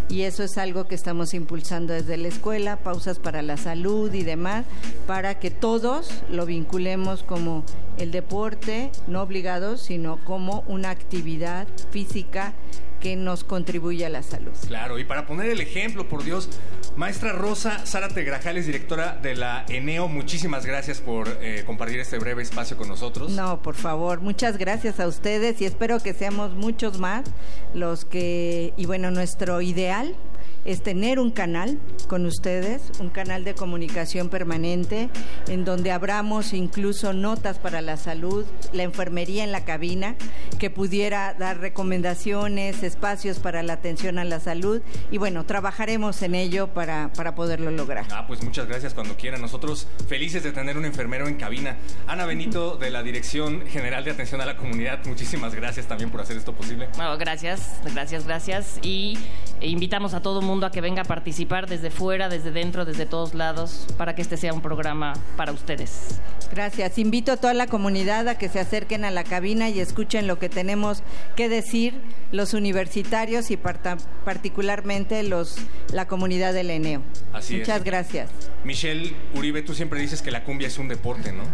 y 0.08 0.22
eso 0.22 0.44
es 0.44 0.58
algo 0.58 0.86
que 0.86 0.94
estamos 0.94 1.34
impulsando 1.34 1.92
desde 1.92 2.16
la 2.16 2.28
escuela, 2.28 2.76
pausas 2.76 3.18
para 3.18 3.42
la 3.42 3.56
salud 3.56 4.12
y 4.12 4.22
demás, 4.22 4.64
para 5.06 5.38
que 5.38 5.50
todos 5.50 6.22
lo 6.30 6.46
vinculemos 6.46 7.22
como 7.22 7.64
el 7.98 8.10
deporte, 8.10 8.90
no 9.06 9.22
obligado, 9.22 9.76
sino 9.76 10.18
como 10.24 10.62
una 10.68 10.90
actividad 10.90 11.66
física 11.90 12.52
que 13.04 13.16
nos 13.16 13.44
contribuye 13.44 14.06
a 14.06 14.08
la 14.08 14.22
salud. 14.22 14.52
Claro, 14.66 14.98
y 14.98 15.04
para 15.04 15.26
poner 15.26 15.50
el 15.50 15.60
ejemplo, 15.60 16.08
por 16.08 16.24
Dios, 16.24 16.48
maestra 16.96 17.32
Rosa 17.32 17.84
Zárate 17.84 18.24
Grajales, 18.24 18.64
directora 18.64 19.18
de 19.20 19.36
la 19.36 19.66
ENEO, 19.68 20.08
muchísimas 20.08 20.64
gracias 20.64 21.02
por 21.02 21.28
eh, 21.42 21.64
compartir 21.66 22.00
este 22.00 22.18
breve 22.18 22.42
espacio 22.42 22.78
con 22.78 22.88
nosotros. 22.88 23.30
No, 23.32 23.60
por 23.60 23.74
favor, 23.74 24.22
muchas 24.22 24.56
gracias 24.56 25.00
a 25.00 25.06
ustedes 25.06 25.60
y 25.60 25.66
espero 25.66 26.00
que 26.00 26.14
seamos 26.14 26.54
muchos 26.54 26.98
más 26.98 27.24
los 27.74 28.06
que, 28.06 28.72
y 28.78 28.86
bueno, 28.86 29.10
nuestro 29.10 29.60
ideal 29.60 30.16
es 30.64 30.82
tener 30.82 31.18
un 31.18 31.30
canal 31.30 31.78
con 32.08 32.26
ustedes, 32.26 32.90
un 33.00 33.10
canal 33.10 33.44
de 33.44 33.54
comunicación 33.54 34.28
permanente, 34.28 35.10
en 35.48 35.64
donde 35.64 35.90
abramos 35.90 36.52
incluso 36.52 37.12
notas 37.12 37.58
para 37.58 37.80
la 37.80 37.96
salud, 37.96 38.44
la 38.72 38.82
enfermería 38.82 39.44
en 39.44 39.52
la 39.52 39.64
cabina, 39.64 40.16
que 40.58 40.70
pudiera 40.70 41.34
dar 41.34 41.58
recomendaciones, 41.58 42.82
espacios 42.82 43.38
para 43.38 43.62
la 43.62 43.74
atención 43.74 44.18
a 44.18 44.24
la 44.24 44.40
salud 44.40 44.82
y 45.10 45.18
bueno, 45.18 45.44
trabajaremos 45.44 46.22
en 46.22 46.34
ello 46.34 46.68
para, 46.68 47.12
para 47.12 47.34
poderlo 47.34 47.70
lograr. 47.70 48.06
Ah, 48.10 48.26
pues 48.26 48.42
muchas 48.42 48.66
gracias 48.66 48.94
cuando 48.94 49.16
quieran. 49.16 49.40
Nosotros 49.40 49.86
felices 50.08 50.42
de 50.42 50.52
tener 50.52 50.76
un 50.76 50.84
enfermero 50.84 51.28
en 51.28 51.36
cabina. 51.36 51.76
Ana 52.06 52.26
Benito 52.26 52.76
de 52.76 52.90
la 52.90 53.02
Dirección 53.02 53.66
General 53.66 54.04
de 54.04 54.10
Atención 54.10 54.40
a 54.40 54.46
la 54.46 54.56
Comunidad, 54.56 55.04
muchísimas 55.06 55.54
gracias 55.54 55.86
también 55.86 56.10
por 56.10 56.20
hacer 56.20 56.36
esto 56.36 56.54
posible. 56.54 56.88
Bueno, 56.96 57.16
gracias, 57.18 57.80
gracias, 57.92 58.24
gracias. 58.26 58.78
Y 58.82 59.18
invitamos 59.64 60.14
a 60.14 60.20
todo 60.20 60.40
el 60.40 60.46
mundo 60.46 60.66
a 60.66 60.70
que 60.70 60.80
venga 60.80 61.02
a 61.02 61.04
participar 61.04 61.68
desde 61.68 61.90
fuera, 61.90 62.28
desde 62.28 62.50
dentro, 62.50 62.84
desde 62.84 63.06
todos 63.06 63.34
lados, 63.34 63.86
para 63.96 64.14
que 64.14 64.22
este 64.22 64.36
sea 64.36 64.52
un 64.52 64.60
programa 64.60 65.14
para 65.36 65.52
ustedes. 65.52 66.20
Gracias. 66.50 66.98
Invito 66.98 67.32
a 67.32 67.36
toda 67.36 67.54
la 67.54 67.66
comunidad 67.66 68.28
a 68.28 68.38
que 68.38 68.48
se 68.48 68.60
acerquen 68.60 69.04
a 69.04 69.10
la 69.10 69.24
cabina 69.24 69.68
y 69.68 69.80
escuchen 69.80 70.26
lo 70.26 70.38
que 70.38 70.48
tenemos 70.48 71.02
que 71.36 71.48
decir 71.48 71.94
los 72.32 72.54
universitarios 72.54 73.50
y 73.50 73.56
particularmente 73.56 75.22
los 75.22 75.56
la 75.92 76.06
comunidad 76.06 76.52
del 76.52 76.70
ENEO. 76.70 77.02
Así 77.32 77.56
Muchas 77.56 77.84
gracias. 77.84 78.30
Michelle 78.64 79.14
Uribe, 79.34 79.62
tú 79.62 79.74
siempre 79.74 80.00
dices 80.00 80.22
que 80.22 80.30
la 80.30 80.44
cumbia 80.44 80.68
es 80.68 80.78
un 80.78 80.88
deporte, 80.88 81.32
¿no? 81.32 81.44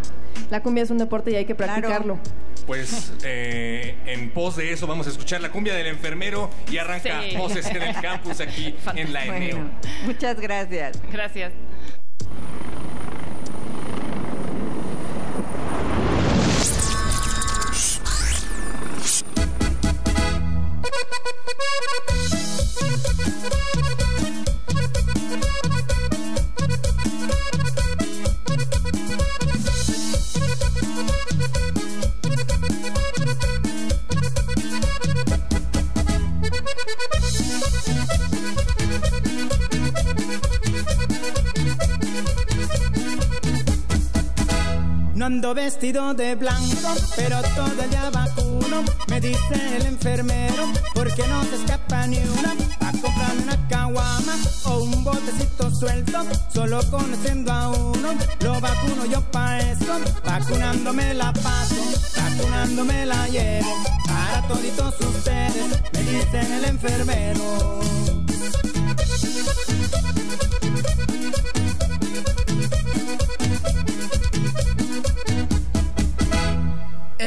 La 0.49 0.61
cumbia 0.61 0.83
es 0.83 0.91
un 0.91 0.97
deporte 0.97 1.31
y 1.31 1.35
hay 1.35 1.45
que 1.45 1.55
practicarlo. 1.55 2.19
Pues 2.65 3.13
eh, 3.23 3.95
en 4.05 4.29
pos 4.29 4.55
de 4.55 4.71
eso 4.71 4.85
vamos 4.87 5.07
a 5.07 5.09
escuchar 5.09 5.41
la 5.41 5.51
cumbia 5.51 5.73
del 5.73 5.87
enfermero 5.87 6.49
y 6.71 6.77
arranca 6.77 7.21
voces 7.37 7.65
en 7.67 7.81
el 7.81 7.95
campus 8.01 8.41
aquí 8.41 8.75
en 8.95 9.13
la 9.13 9.25
ENEO. 9.25 9.69
muchas 10.05 10.39
gracias. 10.39 10.99
Gracias. 11.11 11.51
No 45.21 45.27
ando 45.27 45.53
vestido 45.53 46.15
de 46.15 46.33
blanco, 46.33 46.95
pero 47.15 47.43
todo 47.55 47.83
el 47.83 47.89
día 47.91 48.09
vacuno. 48.09 48.83
Me 49.07 49.21
dice 49.21 49.75
el 49.75 49.85
enfermero, 49.85 50.63
porque 50.95 51.27
no 51.27 51.43
se 51.43 51.57
escapa 51.57 52.07
ni 52.07 52.17
una. 52.17 52.53
A 52.79 52.91
comprarme 52.91 53.43
una 53.43 53.67
caguama 53.67 54.35
o 54.65 54.83
un 54.83 55.03
botecito 55.03 55.69
suelto. 55.75 56.25
Solo 56.51 56.81
conociendo 56.89 57.51
a 57.51 57.69
uno, 57.69 58.15
lo 58.39 58.59
vacuno 58.59 59.05
yo 59.05 59.21
pa' 59.29 59.59
eso. 59.59 59.99
Vacunándome 60.25 61.13
la 61.13 61.31
paso, 61.33 61.75
vacunándome 62.17 63.05
la 63.05 63.27
llevo. 63.27 63.75
Para 64.07 64.47
toditos 64.47 64.99
ustedes, 65.01 65.83
me 65.93 66.01
dicen 66.01 66.51
el 66.51 66.65
enfermero. 66.65 68.20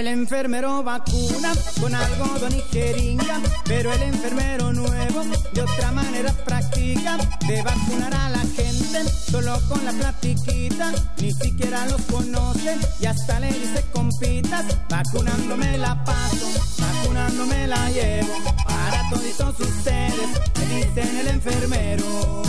El 0.04 0.08
enfermero 0.08 0.82
vacuna 0.82 1.54
con 1.80 1.94
algodón 1.94 2.54
y 2.54 2.60
jeringa, 2.70 3.40
pero 3.64 3.90
el 3.90 4.02
enfermero 4.02 4.70
nuevo 4.70 5.24
de 5.54 5.62
otra 5.62 5.92
manera 5.92 6.30
practica 6.44 7.16
de 7.48 7.62
vacunar 7.62 8.14
a 8.14 8.28
la 8.28 8.40
gente 8.40 9.02
solo 9.08 9.58
con 9.66 9.82
la 9.82 9.92
platiquita, 9.92 10.92
ni 11.16 11.32
siquiera 11.32 11.86
los 11.86 12.02
conoce 12.02 12.76
y 13.00 13.06
hasta 13.06 13.40
le 13.40 13.46
dice 13.46 13.82
compitas, 13.94 14.66
vacunándome 14.90 15.78
la 15.78 16.04
paso, 16.04 16.48
vacunándome 16.78 17.66
la 17.66 17.88
llevo, 17.88 18.34
para 18.66 19.08
todos 19.08 19.58
ustedes, 19.58 20.28
me 20.58 20.66
dicen 20.66 21.16
el 21.16 21.28
enfermero. 21.28 22.44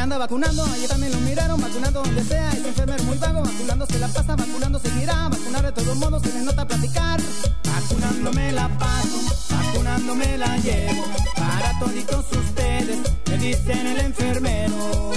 Anda 0.00 0.18
vacunando, 0.18 0.64
allí 0.64 0.86
también 0.88 1.12
lo 1.12 1.20
miraron, 1.20 1.60
vacunando 1.60 2.02
donde 2.02 2.24
sea, 2.24 2.50
es 2.50 2.64
enfermero 2.64 3.04
muy 3.04 3.16
vago, 3.18 3.42
vacunando 3.42 3.86
se 3.86 3.98
la 3.98 4.08
pasa, 4.08 4.34
vacunando 4.36 4.78
se 4.78 4.88
vacunar 5.06 5.62
de 5.62 5.72
todos 5.72 5.96
modos 5.96 6.22
se 6.22 6.32
le 6.32 6.42
nota 6.42 6.66
platicar, 6.66 7.20
vacunándome 7.64 8.52
la 8.52 8.68
paso, 8.78 9.20
vacunándome 9.50 10.38
la 10.38 10.56
llevo, 10.58 11.04
para 11.36 11.78
toditos 11.78 12.24
ustedes, 12.32 12.98
me 13.28 13.38
dicen 13.38 13.86
el 13.86 14.00
enfermero. 14.00 15.12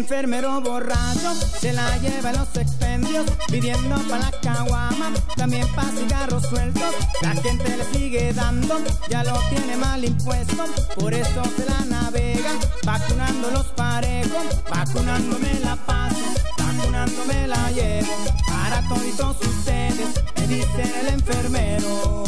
Enfermero 0.00 0.60
borracho 0.62 1.34
se 1.34 1.74
la 1.74 1.98
lleva 1.98 2.30
en 2.30 2.38
los 2.38 2.56
expendios, 2.56 3.26
pidiendo 3.48 3.96
para 4.08 4.30
la 4.30 4.40
caguama, 4.40 5.12
también 5.36 5.66
para 5.74 5.88
cigarros 5.88 6.42
sueltos. 6.46 6.94
La 7.20 7.34
gente 7.34 7.76
le 7.76 7.84
sigue 7.92 8.32
dando, 8.32 8.78
ya 9.10 9.22
lo 9.24 9.38
tiene 9.50 9.76
mal 9.76 10.02
impuesto, 10.02 10.64
por 10.98 11.12
eso 11.12 11.42
se 11.56 11.66
la 11.66 11.84
navega, 11.84 12.52
vacunando 12.84 13.50
los 13.50 13.66
parejos, 13.66 14.46
vacunándome 14.70 15.60
la 15.62 15.76
paso, 15.76 16.16
vacunándome 16.56 17.46
la 17.46 17.70
llevo, 17.70 18.12
para 18.48 18.88
toditos 18.88 19.36
ustedes, 19.42 20.08
me 20.36 20.46
dicen 20.46 20.92
el 21.02 21.08
enfermero. 21.08 22.24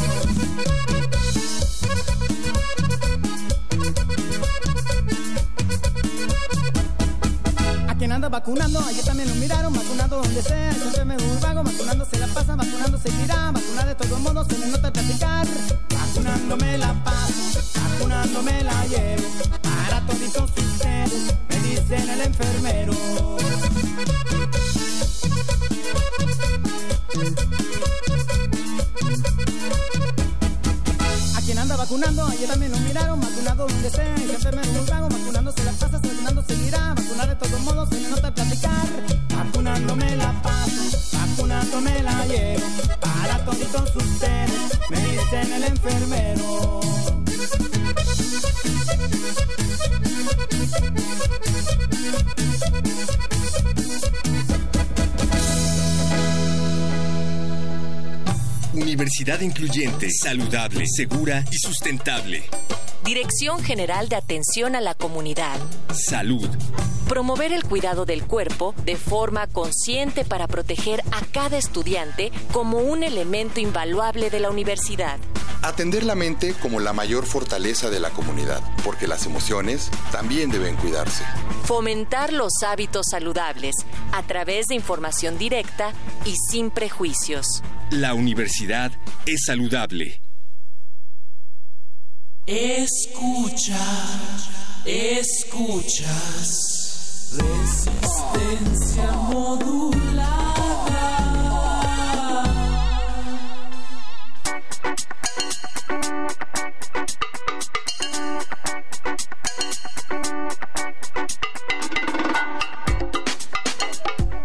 Anda 8.22 8.38
vacunando, 8.38 8.78
ayer 8.86 9.04
también 9.04 9.28
lo 9.28 9.34
miraron, 9.34 9.72
vacunando 9.72 10.22
donde 10.22 10.42
sea, 10.42 10.72
siempre 10.74 11.04
me 11.04 11.16
vago, 11.40 11.64
vacunando 11.64 12.06
se 12.08 12.18
la 12.20 12.28
pasa, 12.28 12.54
vacunando 12.54 12.96
seguirá, 12.98 13.50
vacunar 13.50 13.86
de 13.88 13.94
todos 13.96 14.20
modos, 14.20 14.46
se 14.48 14.58
le 14.58 14.66
nota 14.68 14.92
platicar, 14.92 15.44
vacunándome 15.90 16.78
la 16.78 17.02
paso, 17.02 17.60
vacunándome 17.74 18.62
la 18.62 18.86
llevo, 18.86 19.28
para 19.62 20.06
toditos 20.06 20.50
ustedes, 20.56 21.34
me 21.48 21.56
dicen 21.68 22.08
el 22.10 22.20
enfermero. 22.20 22.92
Vacunando, 31.76 32.26
ayer 32.26 32.48
también 32.48 32.72
lo 32.72 32.78
miraron, 32.78 33.20
vacunado 33.20 33.66
donde 33.66 33.90
sea, 33.90 34.14
y 34.16 34.26
siempre 34.28 34.52
me 34.52 34.62
vago, 34.88 35.08
vacunando 35.08 35.52
se 35.52 35.64
la 35.64 35.72
pasa, 35.72 35.98
vacunando 35.98 36.42
de 37.26 37.34
todos 37.36 37.60
modos, 37.60 37.88
se 37.88 38.00
le 38.00 38.08
nota 38.08 38.34
platicar, 38.34 38.86
vacunándome 39.34 40.16
la 40.16 40.32
paso, 40.42 41.16
vacunándome 41.18 42.02
la 42.02 42.26
llevo, 42.26 42.66
para 43.00 43.44
toditos 43.44 43.96
ustedes, 43.96 44.90
me 44.90 44.98
dicen 44.98 45.52
el 45.52 45.64
enfermero. 45.64 46.80
Universidad 58.74 59.40
incluyente, 59.40 60.08
saludable, 60.10 60.84
segura 60.86 61.44
y 61.50 61.56
sustentable. 61.56 62.44
Dirección 63.04 63.62
General 63.62 64.08
de 64.08 64.16
Atención 64.16 64.76
a 64.76 64.80
la 64.80 64.94
Comunidad. 64.94 65.58
Salud. 65.92 66.48
Promover 67.12 67.52
el 67.52 67.62
cuidado 67.64 68.06
del 68.06 68.24
cuerpo 68.24 68.74
de 68.86 68.96
forma 68.96 69.46
consciente 69.46 70.24
para 70.24 70.48
proteger 70.48 71.02
a 71.12 71.20
cada 71.30 71.58
estudiante 71.58 72.32
como 72.52 72.78
un 72.78 73.02
elemento 73.02 73.60
invaluable 73.60 74.30
de 74.30 74.40
la 74.40 74.48
universidad. 74.48 75.18
Atender 75.60 76.04
la 76.04 76.14
mente 76.14 76.54
como 76.54 76.80
la 76.80 76.94
mayor 76.94 77.26
fortaleza 77.26 77.90
de 77.90 78.00
la 78.00 78.08
comunidad, 78.08 78.62
porque 78.82 79.06
las 79.06 79.26
emociones 79.26 79.90
también 80.10 80.50
deben 80.50 80.74
cuidarse. 80.76 81.22
Fomentar 81.64 82.32
los 82.32 82.62
hábitos 82.66 83.04
saludables 83.10 83.74
a 84.12 84.22
través 84.22 84.68
de 84.68 84.76
información 84.76 85.36
directa 85.36 85.92
y 86.24 86.36
sin 86.50 86.70
prejuicios. 86.70 87.62
La 87.90 88.14
universidad 88.14 88.90
es 89.26 89.42
saludable. 89.44 90.22
Escucha, 92.46 93.76
escuchas. 94.86 96.71
Resistencia 97.34 99.10
modulada. 99.30 100.01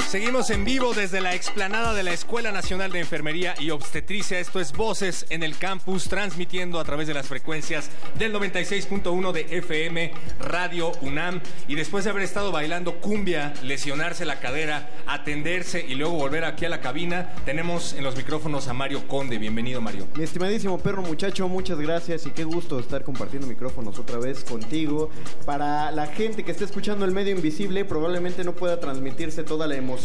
Seguimos 0.07 0.49
en 0.51 0.63
vivo 0.63 0.93
desde 0.93 1.19
la 1.19 1.35
explanada 1.35 1.93
de 1.93 2.01
la 2.01 2.13
Escuela 2.13 2.53
Nacional 2.53 2.93
de 2.93 3.01
Enfermería 3.01 3.55
y 3.59 3.71
Obstetricia. 3.71 4.39
Esto 4.39 4.61
es 4.61 4.71
Voces 4.71 5.25
en 5.29 5.43
el 5.43 5.57
Campus, 5.57 6.07
transmitiendo 6.07 6.79
a 6.79 6.85
través 6.85 7.09
de 7.09 7.13
las 7.13 7.27
frecuencias 7.27 7.89
del 8.17 8.33
96.1 8.33 9.33
de 9.33 9.57
FM 9.57 10.13
Radio 10.39 10.93
UNAM. 11.01 11.41
Y 11.67 11.75
después 11.75 12.05
de 12.05 12.11
haber 12.11 12.23
estado 12.23 12.53
bailando 12.53 13.01
cumbia, 13.01 13.53
lesionarse 13.63 14.23
la 14.23 14.39
cadera, 14.39 14.89
atenderse 15.07 15.85
y 15.85 15.95
luego 15.95 16.13
volver 16.13 16.45
aquí 16.45 16.63
a 16.63 16.69
la 16.69 16.79
cabina, 16.79 17.33
tenemos 17.43 17.91
en 17.91 18.05
los 18.05 18.15
micrófonos 18.15 18.69
a 18.69 18.73
Mario 18.73 19.09
Conde. 19.09 19.37
Bienvenido, 19.37 19.81
Mario. 19.81 20.07
Mi 20.15 20.23
estimadísimo 20.23 20.77
perro 20.77 21.01
muchacho, 21.01 21.49
muchas 21.49 21.79
gracias 21.79 22.25
y 22.25 22.31
qué 22.31 22.45
gusto 22.45 22.79
estar 22.79 23.03
compartiendo 23.03 23.45
micrófonos 23.45 23.99
otra 23.99 24.19
vez 24.19 24.45
contigo. 24.45 25.09
Para 25.45 25.91
la 25.91 26.07
gente 26.07 26.45
que 26.45 26.51
esté 26.51 26.63
escuchando 26.63 27.03
el 27.03 27.11
medio 27.11 27.35
invisible, 27.35 27.83
probablemente 27.83 28.45
no 28.45 28.55
pueda 28.55 28.79
transmitirse 28.79 29.43
toda 29.43 29.67
la 29.67 29.75
emoción 29.75 29.96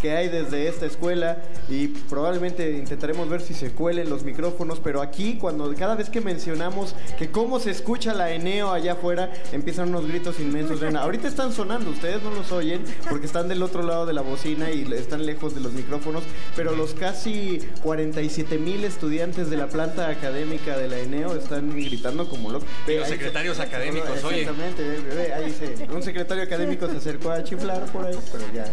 que 0.00 0.12
hay 0.12 0.28
desde 0.28 0.68
esta 0.68 0.86
escuela 0.86 1.38
y 1.68 1.88
probablemente 1.88 2.70
intentaremos 2.70 3.28
ver 3.28 3.40
si 3.40 3.54
se 3.54 3.72
cuelen 3.72 4.08
los 4.08 4.22
micrófonos, 4.22 4.80
pero 4.80 5.02
aquí 5.02 5.36
cuando 5.40 5.72
cada 5.74 5.94
vez 5.94 6.10
que 6.10 6.20
mencionamos 6.20 6.94
que 7.18 7.30
cómo 7.30 7.58
se 7.60 7.70
escucha 7.70 8.14
la 8.14 8.30
Eneo 8.30 8.72
allá 8.72 8.92
afuera, 8.92 9.32
empiezan 9.52 9.88
unos 9.88 10.06
gritos 10.06 10.38
inmensos. 10.40 10.80
Ahorita 10.82 11.28
están 11.28 11.52
sonando, 11.52 11.90
ustedes 11.90 12.22
no 12.22 12.30
los 12.30 12.52
oyen 12.52 12.84
porque 13.08 13.26
están 13.26 13.48
del 13.48 13.62
otro 13.62 13.82
lado 13.82 14.06
de 14.06 14.12
la 14.12 14.22
bocina 14.22 14.70
y 14.70 14.82
están 14.92 15.26
lejos 15.26 15.54
de 15.54 15.60
los 15.60 15.72
micrófonos, 15.72 16.22
pero 16.56 16.74
los 16.76 16.94
casi 16.94 17.58
47 17.82 18.58
mil 18.58 18.84
estudiantes 18.84 19.50
de 19.50 19.56
la 19.56 19.66
planta 19.66 20.08
académica 20.08 20.76
de 20.76 20.88
la 20.88 20.98
Eneo 20.98 21.36
están 21.36 21.70
gritando 21.70 22.28
como 22.28 22.50
locos. 22.50 22.68
Los 22.86 23.08
secretarios 23.08 23.58
académicos, 23.58 24.22
oye. 24.24 24.42
Exactamente, 24.42 25.32
ahí 25.34 25.50
se, 25.52 25.92
un 25.92 26.02
secretario 26.02 26.42
académico 26.42 26.88
se 26.88 26.96
acercó 26.96 27.30
a 27.30 27.42
chiflar 27.42 27.84
por 27.86 28.06
ahí, 28.06 28.18
pero 28.30 28.44
ya 28.52 28.64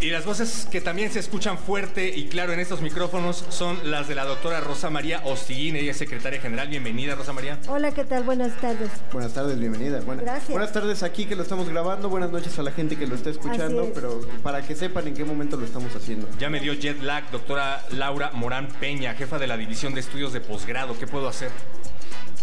y 0.00 0.10
las 0.10 0.24
voces 0.24 0.68
que 0.70 0.80
también 0.80 1.10
se 1.10 1.18
escuchan 1.18 1.58
fuerte 1.58 2.08
y 2.14 2.26
claro 2.28 2.52
en 2.52 2.60
estos 2.60 2.80
micrófonos 2.80 3.44
son 3.48 3.78
las 3.90 4.08
de 4.08 4.14
la 4.14 4.24
doctora 4.24 4.60
Rosa 4.60 4.90
María 4.90 5.22
Ostiguín, 5.24 5.76
ella 5.76 5.90
es 5.90 5.96
secretaria 5.96 6.40
general. 6.40 6.68
Bienvenida, 6.68 7.14
Rosa 7.14 7.32
María. 7.32 7.58
Hola, 7.68 7.92
¿qué 7.92 8.04
tal? 8.04 8.22
Buenas 8.22 8.58
tardes. 8.60 8.90
Buenas 9.12 9.32
tardes, 9.32 9.58
bienvenida. 9.58 10.00
Gracias. 10.00 10.50
Buenas 10.50 10.72
tardes 10.72 11.02
aquí 11.02 11.26
que 11.26 11.36
lo 11.36 11.42
estamos 11.42 11.68
grabando, 11.68 12.08
buenas 12.08 12.30
noches 12.30 12.58
a 12.58 12.62
la 12.62 12.72
gente 12.72 12.96
que 12.96 13.06
lo 13.06 13.14
está 13.14 13.30
escuchando, 13.30 13.90
pero 13.94 14.20
para 14.42 14.62
que 14.62 14.74
sepan 14.74 15.08
en 15.08 15.14
qué 15.14 15.24
momento 15.24 15.56
lo 15.56 15.66
estamos 15.66 15.94
haciendo. 15.94 16.28
Ya 16.38 16.50
me 16.50 16.60
dio 16.60 16.74
jet 16.74 17.00
lag, 17.02 17.30
doctora 17.30 17.84
Laura 17.90 18.30
Morán 18.32 18.68
Peña, 18.80 19.14
jefa 19.14 19.38
de 19.38 19.46
la 19.46 19.56
División 19.56 19.94
de 19.94 20.00
Estudios 20.00 20.32
de 20.32 20.40
Posgrado. 20.40 20.98
¿Qué 20.98 21.06
puedo 21.06 21.28
hacer? 21.28 21.50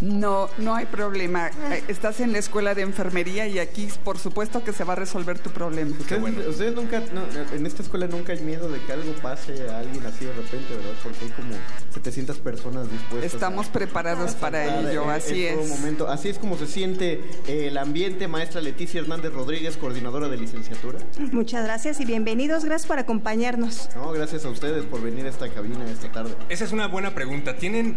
No, 0.01 0.49
no 0.57 0.75
hay 0.75 0.85
problema. 0.85 1.49
Eh, 1.71 1.83
estás 1.87 2.19
en 2.19 2.31
la 2.31 2.39
escuela 2.39 2.75
de 2.75 2.81
enfermería 2.81 3.47
y 3.47 3.59
aquí 3.59 3.87
por 4.03 4.17
supuesto 4.17 4.63
que 4.63 4.73
se 4.73 4.83
va 4.83 4.93
a 4.93 4.95
resolver 4.95 5.39
tu 5.39 5.51
problema. 5.51 5.95
Ustedes, 5.99 6.75
nunca, 6.75 7.01
en 7.53 7.65
esta 7.65 7.81
escuela 7.81 8.07
nunca 8.07 8.33
hay 8.33 8.41
miedo 8.41 8.69
de 8.69 8.79
que 8.81 8.91
algo 8.91 9.13
pase 9.21 9.69
a 9.69 9.79
alguien 9.79 10.05
así 10.05 10.25
de 10.25 10.33
repente, 10.33 10.75
¿verdad? 10.75 10.91
Porque 11.03 11.25
hay 11.25 11.31
como 11.31 11.55
700 11.93 12.37
personas 12.39 12.91
dispuestas. 12.91 13.33
Estamos 13.33 13.67
preparados 13.67 14.35
para 14.35 14.81
ello, 14.89 15.09
así 15.09 15.45
es. 15.45 15.67
Momento. 15.67 16.07
Así 16.07 16.29
es 16.29 16.37
como 16.37 16.57
se 16.57 16.67
siente 16.67 17.21
el 17.47 17.77
ambiente, 17.77 18.27
maestra 18.27 18.61
Leticia 18.61 19.01
Hernández 19.01 19.33
Rodríguez, 19.33 19.77
coordinadora 19.77 20.27
de 20.27 20.37
licenciatura. 20.37 20.99
Muchas 21.31 21.63
gracias 21.63 21.99
y 21.99 22.05
bienvenidos, 22.05 22.65
gracias 22.65 22.87
por 22.87 22.99
acompañarnos. 22.99 23.89
No, 23.95 24.11
gracias 24.11 24.45
a 24.45 24.49
ustedes 24.49 24.85
por 24.85 25.01
venir 25.01 25.25
a 25.25 25.29
esta 25.29 25.49
cabina 25.49 25.89
esta 25.89 26.11
tarde. 26.11 26.35
Esa 26.49 26.65
es 26.65 26.71
una 26.71 26.87
buena 26.87 27.13
pregunta. 27.15 27.55
¿Tienen 27.57 27.95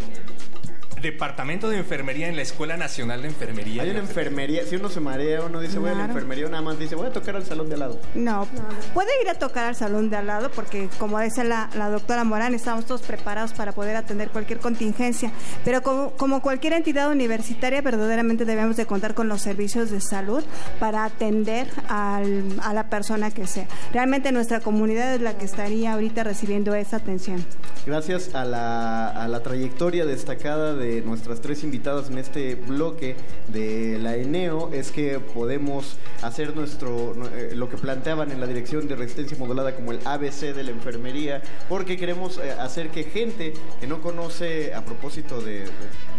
departamento 1.00 1.68
de 1.68 1.78
enfermería 1.78 2.28
en 2.28 2.36
la 2.36 2.42
Escuela 2.42 2.76
Nacional 2.76 3.22
de 3.22 3.28
Enfermería. 3.28 3.82
Hay 3.82 3.90
una 3.90 4.00
enfermería, 4.00 4.64
si 4.66 4.76
uno 4.76 4.88
se 4.88 5.00
marea, 5.00 5.42
uno 5.42 5.60
dice 5.60 5.78
voy 5.78 5.90
a 5.90 5.94
la 5.94 6.04
enfermería, 6.06 6.48
nada 6.48 6.62
más 6.62 6.78
dice 6.78 6.94
voy 6.94 7.06
a 7.06 7.12
tocar 7.12 7.36
al 7.36 7.44
salón 7.44 7.68
de 7.68 7.74
al 7.74 7.80
lado. 7.80 8.00
No, 8.14 8.46
puede 8.94 9.10
ir 9.22 9.28
a 9.28 9.34
tocar 9.34 9.66
al 9.66 9.74
salón 9.74 10.10
de 10.10 10.16
al 10.16 10.26
lado 10.26 10.50
porque 10.50 10.88
como 10.98 11.18
dice 11.20 11.44
la, 11.44 11.68
doctora 11.90 12.24
Morán, 12.24 12.54
estamos 12.54 12.86
todos 12.86 13.02
preparados 13.02 13.52
para 13.52 13.72
poder 13.72 13.96
atender 13.96 14.30
cualquier 14.30 14.58
contingencia, 14.58 15.32
pero 15.64 15.82
como, 15.82 16.12
como 16.12 16.42
cualquier 16.42 16.72
entidad 16.72 17.10
universitaria 17.10 17.80
verdaderamente 17.80 18.44
debemos 18.44 18.76
de 18.76 18.86
contar 18.86 19.14
con 19.14 19.28
los 19.28 19.40
servicios 19.40 19.90
de 19.90 20.00
salud 20.00 20.44
para 20.78 21.04
atender 21.04 21.68
al, 21.88 22.44
a 22.62 22.72
la 22.72 22.90
persona 22.90 23.30
que 23.30 23.46
sea. 23.46 23.66
Realmente 23.92 24.32
nuestra 24.32 24.60
comunidad 24.60 25.14
es 25.14 25.20
la 25.20 25.36
que 25.36 25.44
estaría 25.44 25.92
ahorita 25.92 26.24
recibiendo 26.24 26.74
esa 26.74 26.96
atención. 26.96 27.44
Gracias 27.86 28.34
a 28.34 28.44
la, 28.44 29.08
a 29.08 29.28
la 29.28 29.42
trayectoria 29.42 30.04
destacada 30.04 30.74
de 30.74 30.87
nuestras 31.04 31.40
tres 31.40 31.64
invitadas 31.64 32.10
en 32.10 32.18
este 32.18 32.54
bloque 32.54 33.16
de 33.48 33.98
la 33.98 34.16
ENEO 34.16 34.70
es 34.72 34.90
que 34.90 35.20
podemos 35.20 35.96
hacer 36.22 36.54
nuestro 36.56 37.14
eh, 37.34 37.52
lo 37.54 37.68
que 37.68 37.76
planteaban 37.76 38.30
en 38.32 38.40
la 38.40 38.46
dirección 38.46 38.88
de 38.88 38.96
resistencia 38.96 39.36
modulada 39.38 39.74
como 39.74 39.92
el 39.92 40.00
ABC 40.04 40.54
de 40.54 40.62
la 40.62 40.70
enfermería, 40.70 41.42
porque 41.68 41.96
queremos 41.96 42.38
eh, 42.38 42.52
hacer 42.52 42.90
que 42.90 43.04
gente 43.04 43.54
que 43.80 43.86
no 43.86 44.00
conoce 44.00 44.74
a 44.74 44.84
propósito 44.84 45.40
de, 45.40 45.64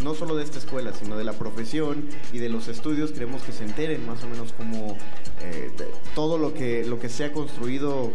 no 0.04 0.16
solo 0.16 0.36
de 0.36 0.44
esta 0.44 0.58
escuela, 0.58 0.94
sino 0.94 1.18
de 1.18 1.24
la 1.24 1.34
profesión 1.34 2.08
y 2.32 2.40
de 2.40 2.50
los 2.50 2.68
estudios, 2.68 3.12
queremos 3.12 3.42
que 3.44 3.52
se 3.52 3.64
enteren 3.64 4.06
más 4.06 4.24
o 4.24 4.28
menos 4.28 4.54
como 4.54 4.98
eh, 5.42 5.72
todo 6.16 6.38
lo 6.38 6.54
que 6.54 6.86
lo 6.86 7.00
que 7.00 7.10
se 7.10 7.26
ha 7.26 7.32
construido 7.32 8.12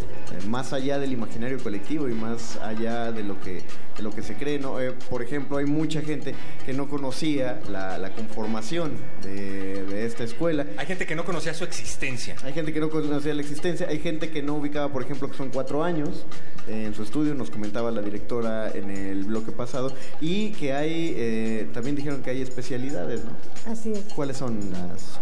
más 0.49 0.73
allá 0.73 0.99
del 0.99 1.13
imaginario 1.13 1.59
colectivo 1.63 2.09
y 2.09 2.13
más 2.13 2.57
allá 2.57 3.13
de 3.13 3.23
lo 3.23 3.41
que 3.41 3.63
lo 3.99 4.11
que 4.11 4.23
se 4.23 4.35
cree. 4.35 4.59
¿no? 4.59 4.77
por 5.09 5.23
ejemplo, 5.23 5.59
hay 5.59 5.67
mucha 5.67 6.01
gente 6.01 6.35
que 6.65 6.73
no 6.73 6.89
conocía 6.89 7.61
la, 7.69 8.11
conformación 8.15 8.93
de, 9.23 10.07
esta 10.07 10.25
escuela. 10.25 10.67
Hay 10.77 10.87
gente 10.87 11.07
que 11.07 11.15
no 11.15 11.25
conocía 11.25 11.55
su 11.55 11.65
existencia. 11.65 12.37
Hay 12.43 12.53
gente 12.53 12.73
que 12.73 12.81
no 12.81 12.91
conocía 12.91 13.35
la 13.35 13.41
existencia. 13.43 13.87
Hay 13.89 13.99
gente 13.99 14.31
que 14.31 14.43
no 14.43 14.55
ubicaba, 14.57 14.93
por 14.93 15.03
ejemplo, 15.03 15.31
que 15.31 15.37
son 15.37 15.51
cuatro 15.51 15.83
años 15.83 16.27
en 16.67 16.95
su 16.95 17.03
estudio, 17.03 17.35
nos 17.35 17.51
comentaba 17.51 17.91
la 17.91 18.01
directora 18.01 18.71
en 18.71 18.91
el 18.91 19.25
bloque 19.25 19.53
pasado, 19.53 19.93
y 20.21 20.51
que 20.53 20.73
hay, 20.73 21.15
eh, 21.17 21.69
también 21.75 21.95
dijeron 21.95 22.23
que 22.23 22.31
hay 22.31 22.41
especialidades, 22.41 23.21
¿no? 23.25 23.33
Así 23.71 23.93
es. 23.93 24.05
¿Cuáles 24.15 24.39
son 24.39 24.59
las...? 24.73 25.21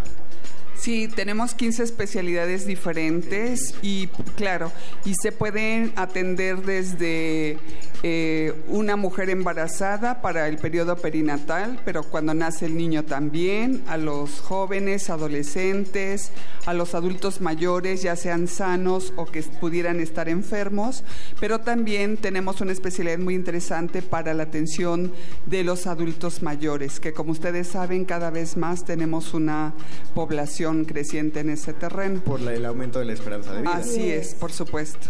Sí, 0.74 1.06
tenemos 1.06 1.54
15 1.54 1.82
especialidades 1.84 2.66
diferentes 2.66 3.74
y 3.82 4.08
claro, 4.36 4.72
y 5.04 5.14
se 5.14 5.30
pueden 5.30 5.92
atender 5.96 6.62
desde 6.62 7.58
eh, 8.02 8.52
una 8.66 8.96
mujer 8.96 9.30
embarazada 9.30 10.20
para 10.20 10.48
el 10.48 10.58
periodo 10.58 10.96
perinatal, 10.96 11.80
pero 11.84 12.02
cuando 12.02 12.34
nace 12.34 12.66
el 12.66 12.76
niño 12.76 13.04
también, 13.04 13.82
a 13.86 13.96
los 13.96 14.40
jóvenes, 14.40 15.08
adolescentes, 15.08 16.32
a 16.66 16.74
los 16.74 16.96
adultos 16.96 17.40
mayores, 17.40 18.02
ya 18.02 18.16
sean 18.16 18.48
sanos 18.48 19.12
o 19.16 19.26
que 19.26 19.42
pudieran 19.42 20.00
estar 20.00 20.28
enfermos, 20.28 21.04
pero 21.38 21.60
también 21.60 22.16
tenemos 22.16 22.60
una 22.60 22.72
especialidad 22.72 23.18
muy 23.18 23.34
interesante 23.34 24.02
para 24.02 24.34
la 24.34 24.44
atención 24.44 25.12
de 25.46 25.62
los 25.62 25.86
adultos 25.86 26.42
mayores, 26.42 26.98
que 26.98 27.12
como 27.12 27.30
ustedes 27.30 27.68
saben, 27.68 28.04
cada 28.04 28.30
vez 28.30 28.56
más 28.56 28.84
tenemos 28.84 29.32
una 29.32 29.74
población 30.14 30.61
creciente 30.84 31.40
en 31.40 31.50
ese 31.50 31.72
terreno. 31.72 32.20
Por 32.20 32.40
el 32.40 32.64
aumento 32.64 32.98
de 32.98 33.04
la 33.06 33.12
esperanza 33.12 33.52
de 33.52 33.62
vida. 33.62 33.74
Así 33.74 34.10
es, 34.10 34.34
por 34.34 34.52
supuesto. 34.52 35.08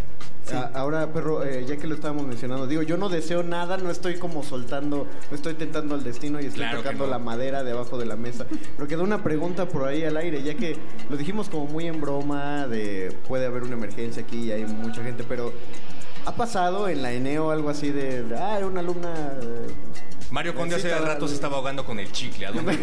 Ahora, 0.75 1.13
perro, 1.13 1.45
eh, 1.45 1.65
ya 1.67 1.77
que 1.77 1.87
lo 1.87 1.95
estábamos 1.95 2.27
mencionando, 2.27 2.67
digo, 2.67 2.83
yo 2.83 2.97
no 2.97 3.09
deseo 3.09 3.43
nada, 3.43 3.77
no 3.77 3.91
estoy 3.91 4.17
como 4.17 4.43
soltando, 4.43 5.07
no 5.31 5.37
estoy 5.37 5.55
tentando 5.55 5.95
al 5.95 6.03
destino 6.03 6.41
y 6.41 6.47
estoy 6.47 6.67
tocando 6.75 7.07
la 7.07 7.19
madera 7.19 7.63
debajo 7.63 7.97
de 7.97 8.07
la 8.07 8.17
mesa. 8.17 8.47
Pero 8.77 8.89
quedó 8.89 9.05
una 9.05 9.23
pregunta 9.23 9.69
por 9.69 9.87
ahí 9.87 10.05
al 10.05 10.17
aire, 10.17 10.43
ya 10.43 10.55
que 10.55 10.77
lo 11.09 11.17
dijimos 11.17 11.49
como 11.49 11.67
muy 11.67 11.87
en 11.87 12.01
broma 12.01 12.67
de 12.67 13.17
puede 13.29 13.47
haber 13.47 13.63
una 13.63 13.75
emergencia 13.75 14.23
aquí 14.23 14.47
y 14.47 14.53
hay 14.53 14.65
mucha 14.67 15.03
gente, 15.03 15.25
pero 15.27 15.53
¿ha 16.27 16.35
pasado 16.35 16.89
en 16.89 17.03
la 17.03 17.13
ENEO 17.13 17.51
algo 17.51 17.71
así 17.71 17.91
de, 17.91 18.25
ah, 18.37 18.59
una 18.67 18.81
alumna 18.81 19.35
Mario 20.33 20.55
Conde 20.55 20.77
hace 20.77 20.89
rato 20.99 21.29
se 21.29 21.35
estaba 21.35 21.57
ahogando 21.59 21.85
con 21.85 21.99
el 21.99 22.11
chicle. 22.11 22.47
¿A 22.47 22.53
dónde 22.53 22.77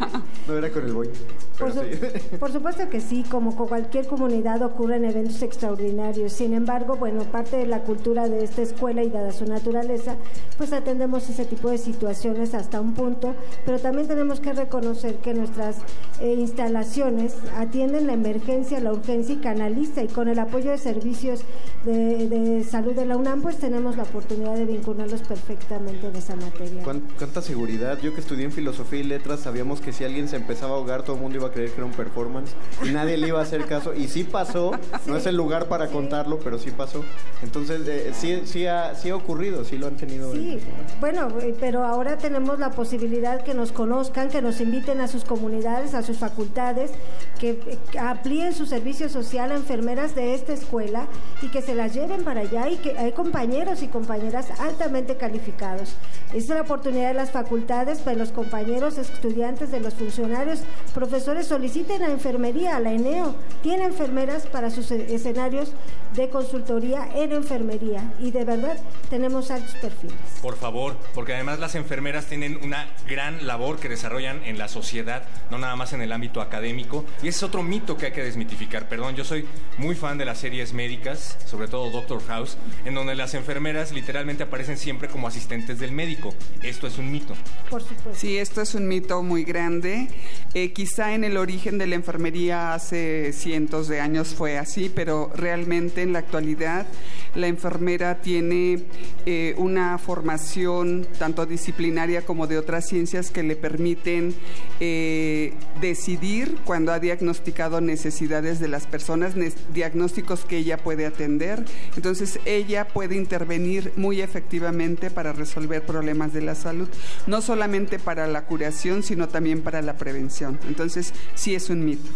No 0.48 0.56
era 0.56 0.70
con 0.70 0.84
el 0.86 0.92
boy. 0.94 1.10
Por, 1.58 1.72
su- 1.72 1.82
por 2.40 2.50
supuesto 2.50 2.88
que 2.88 3.00
sí, 3.00 3.24
como 3.30 3.54
con 3.56 3.68
cualquier 3.68 4.06
comunidad 4.06 4.62
ocurren 4.62 5.04
eventos 5.04 5.42
extraordinarios. 5.42 6.32
Sin 6.32 6.54
embargo, 6.54 6.96
bueno, 6.96 7.22
parte 7.24 7.56
de 7.58 7.66
la 7.66 7.80
cultura 7.80 8.28
de 8.28 8.42
esta 8.42 8.62
escuela 8.62 9.02
y 9.02 9.10
dada 9.10 9.32
su 9.32 9.44
naturaleza, 9.44 10.16
pues 10.56 10.72
atendemos 10.72 11.28
ese 11.28 11.44
tipo 11.44 11.68
de 11.70 11.76
situaciones 11.78 12.54
hasta 12.54 12.80
un 12.80 12.94
punto, 12.94 13.34
pero 13.66 13.78
también 13.78 14.08
tenemos 14.08 14.40
que 14.40 14.52
reconocer 14.54 15.16
que 15.16 15.34
nuestras 15.34 15.76
eh, 16.20 16.32
instalaciones 16.34 17.34
atienden 17.56 18.06
la 18.06 18.14
emergencia, 18.14 18.80
la 18.80 18.92
urgencia 18.92 19.34
y 19.34 19.38
canaliza 19.38 20.02
y 20.02 20.08
con 20.08 20.28
el 20.28 20.38
apoyo 20.38 20.70
de 20.70 20.78
servicios 20.78 21.42
de, 21.84 22.28
de 22.28 22.64
salud 22.64 22.94
de 22.94 23.04
la 23.04 23.16
UNAM, 23.18 23.42
pues 23.42 23.58
tenemos 23.58 23.96
la 23.96 24.04
oportunidad 24.04 24.54
de 24.56 24.64
vincularlos 24.64 25.20
perfectamente 25.22 26.06
en 26.06 26.16
esa 26.16 26.34
materia. 26.36 26.82
¿Cuán- 26.94 27.14
¿Cuánta 27.18 27.42
seguridad? 27.42 27.98
Yo 28.00 28.14
que 28.14 28.20
estudié 28.20 28.44
en 28.44 28.52
filosofía 28.52 29.00
y 29.00 29.04
letras 29.04 29.40
sabíamos 29.40 29.80
que 29.80 29.92
si 29.92 30.04
alguien 30.04 30.28
se 30.28 30.36
empezaba 30.36 30.72
a 30.74 30.76
ahogar 30.76 31.02
todo 31.02 31.16
el 31.16 31.22
mundo 31.22 31.38
iba 31.38 31.48
a 31.48 31.50
creer 31.50 31.70
que 31.70 31.76
era 31.76 31.86
un 31.86 31.92
performance 31.92 32.52
y 32.84 32.90
nadie 32.90 33.16
le 33.16 33.28
iba 33.28 33.40
a 33.40 33.42
hacer 33.42 33.64
caso. 33.66 33.94
Y 33.94 34.06
sí 34.08 34.24
pasó, 34.24 34.72
no 35.06 35.16
es 35.16 35.26
el 35.26 35.36
lugar 35.36 35.66
para 35.66 35.88
contarlo, 35.88 36.38
pero 36.38 36.58
sí 36.58 36.70
pasó. 36.70 37.04
Entonces 37.42 37.80
eh, 37.88 38.12
sí, 38.14 38.42
sí, 38.44 38.66
ha, 38.66 38.94
sí 38.94 39.10
ha 39.10 39.16
ocurrido, 39.16 39.64
sí 39.64 39.76
lo 39.78 39.86
han 39.88 39.96
tenido. 39.96 40.32
Sí, 40.32 40.60
bueno, 41.00 41.28
eh, 41.40 41.54
pero 41.58 41.84
ahora 41.84 42.16
tenemos 42.18 42.58
la 42.58 42.70
posibilidad 42.70 43.42
que 43.42 43.54
nos 43.54 43.72
conozcan, 43.72 44.28
que 44.28 44.40
nos 44.40 44.60
inviten 44.60 45.00
a 45.00 45.08
sus 45.08 45.24
comunidades, 45.24 45.94
a 45.94 46.02
sus 46.02 46.18
facultades, 46.18 46.92
que 47.40 47.50
eh, 47.50 47.78
que 47.90 47.98
amplíen 47.98 48.54
su 48.54 48.66
servicio 48.66 49.08
social 49.08 49.50
a 49.50 49.56
enfermeras 49.56 50.14
de 50.14 50.34
esta 50.34 50.52
escuela 50.52 51.06
y 51.42 51.48
que 51.48 51.60
se 51.62 51.74
las 51.74 51.92
lleven 51.94 52.22
para 52.24 52.42
allá 52.42 52.68
y 52.70 52.76
que 52.76 52.96
hay 52.98 53.12
compañeros 53.12 53.82
y 53.82 53.88
compañeras 53.88 54.48
altamente 54.60 55.16
calificados. 55.16 55.94
Esa 56.28 56.36
es 56.36 56.48
la 56.48 56.60
oportunidad 56.62 56.83
de 56.92 57.14
las 57.14 57.30
facultades, 57.30 58.00
para 58.00 58.16
los 58.16 58.30
compañeros, 58.30 58.98
estudiantes, 58.98 59.70
de 59.70 59.80
los 59.80 59.94
funcionarios, 59.94 60.60
profesores, 60.92 61.46
soliciten 61.46 62.02
a 62.02 62.10
enfermería, 62.10 62.76
a 62.76 62.80
la 62.80 62.92
ENEO. 62.92 63.34
Tiene 63.62 63.84
enfermeras 63.84 64.46
para 64.46 64.70
sus 64.70 64.90
e- 64.90 65.14
escenarios 65.14 65.72
de 66.14 66.28
consultoría 66.28 67.08
en 67.14 67.32
enfermería 67.32 68.12
y 68.20 68.30
de 68.30 68.44
verdad 68.44 68.78
tenemos 69.10 69.50
altos 69.50 69.74
perfiles. 69.76 70.16
Por 70.42 70.56
favor, 70.56 70.96
porque 71.14 71.34
además 71.34 71.58
las 71.58 71.74
enfermeras 71.74 72.26
tienen 72.26 72.58
una 72.62 72.86
gran 73.08 73.46
labor 73.46 73.78
que 73.78 73.88
desarrollan 73.88 74.42
en 74.44 74.58
la 74.58 74.68
sociedad, 74.68 75.24
no 75.50 75.58
nada 75.58 75.74
más 75.76 75.92
en 75.92 76.02
el 76.02 76.12
ámbito 76.12 76.40
académico. 76.40 77.04
Y 77.22 77.28
ese 77.28 77.38
es 77.38 77.42
otro 77.42 77.62
mito 77.62 77.96
que 77.96 78.06
hay 78.06 78.12
que 78.12 78.22
desmitificar. 78.22 78.88
Perdón, 78.88 79.16
yo 79.16 79.24
soy 79.24 79.46
muy 79.78 79.94
fan 79.94 80.18
de 80.18 80.24
las 80.24 80.38
series 80.38 80.72
médicas, 80.72 81.36
sobre 81.46 81.68
todo 81.68 81.90
Doctor 81.90 82.22
House, 82.26 82.56
en 82.84 82.94
donde 82.94 83.14
las 83.14 83.34
enfermeras 83.34 83.92
literalmente 83.92 84.44
aparecen 84.44 84.76
siempre 84.76 85.08
como 85.08 85.26
asistentes 85.26 85.78
del 85.80 85.92
médico. 85.92 86.34
Esto 86.64 86.86
es 86.86 86.96
un 86.96 87.12
mito. 87.12 87.34
Por 87.68 87.82
supuesto. 87.82 88.14
Sí, 88.14 88.38
esto 88.38 88.62
es 88.62 88.74
un 88.74 88.88
mito 88.88 89.22
muy 89.22 89.44
grande. 89.44 90.08
Eh, 90.54 90.72
quizá 90.72 91.14
en 91.14 91.22
el 91.24 91.36
origen 91.36 91.76
de 91.76 91.86
la 91.86 91.94
enfermería 91.94 92.72
hace 92.72 93.32
cientos 93.34 93.86
de 93.86 94.00
años 94.00 94.34
fue 94.34 94.56
así, 94.56 94.90
pero 94.92 95.30
realmente 95.34 96.00
en 96.00 96.14
la 96.14 96.20
actualidad 96.20 96.86
la 97.34 97.48
enfermera 97.48 98.22
tiene 98.22 98.84
eh, 99.26 99.54
una 99.58 99.98
formación 99.98 101.06
tanto 101.18 101.46
disciplinaria 101.46 102.22
como 102.22 102.46
de 102.46 102.58
otras 102.58 102.86
ciencias 102.86 103.30
que 103.30 103.42
le 103.42 103.56
permiten 103.56 104.34
eh, 104.80 105.52
decidir 105.80 106.58
cuando 106.64 106.92
ha 106.92 107.00
diagnosticado 107.00 107.80
necesidades 107.80 108.60
de 108.60 108.68
las 108.68 108.86
personas, 108.86 109.34
diagnósticos 109.72 110.44
que 110.44 110.58
ella 110.58 110.78
puede 110.78 111.06
atender. 111.06 111.64
Entonces 111.96 112.38
ella 112.44 112.88
puede 112.88 113.16
intervenir 113.16 113.92
muy 113.96 114.20
efectivamente 114.20 115.10
para 115.10 115.32
resolver 115.32 115.84
problemas 115.84 116.32
de 116.32 116.42
salud, 116.54 116.88
no 117.26 117.40
solamente 117.40 117.98
para 117.98 118.26
la 118.26 118.46
curación, 118.46 119.02
sino 119.02 119.28
también 119.28 119.62
para 119.62 119.82
la 119.82 119.96
prevención. 119.96 120.58
Entonces 120.66 121.12
sí 121.34 121.54
es 121.54 121.70
un 121.70 121.84
mito. 121.84 122.08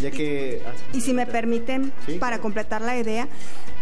Ya 0.00 0.10
que... 0.10 0.62
Y 0.92 1.00
si 1.00 1.12
me 1.12 1.26
permiten, 1.26 1.92
para 2.20 2.38
completar 2.40 2.82
la 2.82 2.98
idea, 2.98 3.28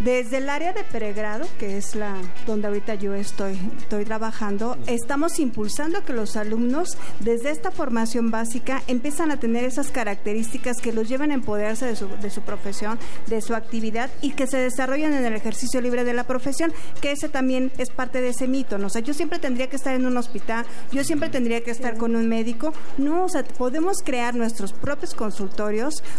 desde 0.01 0.38
el 0.38 0.51
área 0.51 0.73
de 0.73 0.85
pregrado, 0.85 1.47
que 1.59 1.79
es 1.79 1.95
la 1.95 2.16
donde 2.47 2.69
ahorita 2.69 2.97
yo 2.97 3.14
estoy, 3.14 3.59
estoy 3.79 4.05
trabajando, 4.05 4.77
estamos 4.87 5.38
impulsando 5.38 6.05
que 6.05 6.12
los 6.12 6.37
alumnos 6.37 6.99
desde 7.21 7.51
esta 7.51 7.71
formación 7.71 8.31
básica 8.31 8.83
empiezan 8.88 9.31
a 9.31 9.38
tener 9.38 9.64
esas 9.64 9.90
características 9.90 10.83
que 10.83 10.92
los 10.92 11.09
llevan 11.09 11.31
a 11.31 11.35
empoderarse 11.35 11.87
de 11.87 11.97
su, 11.97 12.09
de 12.09 12.29
su 12.29 12.42
profesión, 12.42 12.99
de 13.27 13.40
su 13.40 13.55
actividad 13.55 14.11
y 14.21 14.33
que 14.33 14.47
se 14.47 14.59
desarrollen 14.59 15.14
en 15.14 15.25
el 15.25 15.35
ejercicio 15.35 15.81
libre 15.81 16.05
de 16.05 16.12
la 16.12 16.25
profesión, 16.25 16.73
que 17.01 17.12
ese 17.12 17.29
también 17.29 17.73
es 17.79 17.90
parte 17.90 18.21
de 18.21 18.29
ese 18.29 18.49
mito. 18.49 18.79
¿no? 18.79 18.88
O 18.88 18.90
sea, 18.90 19.01
yo 19.01 19.14
siempre 19.14 19.38
tendría 19.38 19.69
que 19.69 19.77
estar 19.77 19.95
en 19.95 20.07
un 20.07 20.16
hospital, 20.16 20.66
yo 20.92 21.05
siempre 21.05 21.31
tendría 21.31 21.62
que 21.62 21.71
estar 21.71 21.97
con 21.97 22.16
un 22.16 22.29
médico. 22.29 22.75
No, 22.99 23.25
o 23.25 23.29
sea, 23.29 23.45
podemos 23.45 23.99
crear 24.05 24.35
nuestros 24.35 24.73
propios 24.73 25.14
consultorios, 25.14 25.46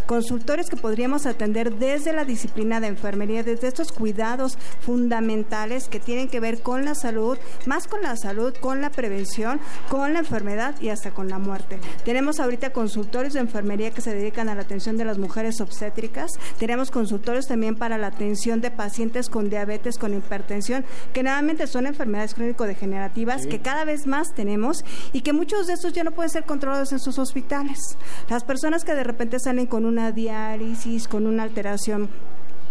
consultorios 0.06 0.70
que 0.70 0.78
podríamos 0.78 1.26
atender 1.26 1.76
desde 1.76 2.14
la 2.14 2.26
disciplina 2.26 2.80
de 2.80 2.88
enfermería, 2.88 3.44
desde 3.44 3.68
estos 3.68 3.92
cuidados 3.92 4.58
fundamentales 4.82 5.88
que 5.88 6.00
tienen 6.00 6.28
que 6.28 6.40
ver 6.40 6.62
con 6.62 6.86
la 6.86 6.96
salud, 6.96 7.38
más 7.66 7.88
con 7.88 8.02
la 8.02 8.16
salud, 8.16 8.54
con 8.60 8.82
la 8.82 8.90
prevención, 8.90 9.60
con 9.90 10.14
la 10.14 10.20
enfermedad 10.20 10.76
y 10.82 10.90
hasta 10.90 11.12
con 11.12 11.30
la 11.30 11.40
muerte. 11.40 11.80
Tenemos 12.06 12.40
ahorita 12.40 12.72
consultorios 12.72 13.34
de 13.34 13.42
enfermería 13.42 13.92
que 13.92 14.02
se 14.02 14.14
dedican 14.14 14.50
a 14.50 14.56
la 14.56 14.62
atención 14.62 14.98
de 14.98 15.06
las 15.06 15.18
mujeres 15.18 15.62
obstétricas, 15.62 16.32
tenemos 16.60 16.92
consultorios 16.92 17.48
también 17.48 17.76
para 17.76 17.98
la 17.98 18.08
atención 18.08 18.62
de 18.62 18.72
pacientes 18.72 19.30
con 19.30 19.50
diabetes, 19.50 19.98
con 19.98 20.14
hipertensión, 20.14 20.86
que 21.14 21.24
nuevamente 21.24 21.68
son 21.68 21.86
enfermedades 21.88 22.34
crónico-degenerativas 22.34 23.48
que 23.48 23.60
cada 23.62 23.86
vez 23.86 24.08
más 24.08 24.34
tenemos 24.34 24.84
y 25.14 25.22
que 25.22 25.34
muchos 25.34 25.68
de 25.68 25.74
estos 25.74 25.94
ya 25.94 26.04
no 26.04 26.12
pueden 26.12 26.30
ser 26.30 26.46
controlados 26.46 26.92
en 26.92 27.00
sus 27.00 27.18
hospitales. 27.20 27.98
Las 28.30 28.44
personas 28.44 28.84
que 28.84 28.94
de 28.94 29.04
repente 29.18 29.40
salen 29.40 29.66
con 29.66 29.86
una 29.86 30.12
diálisis, 30.12 31.08
con 31.08 31.26
una 31.26 31.42
alteración 31.42 32.08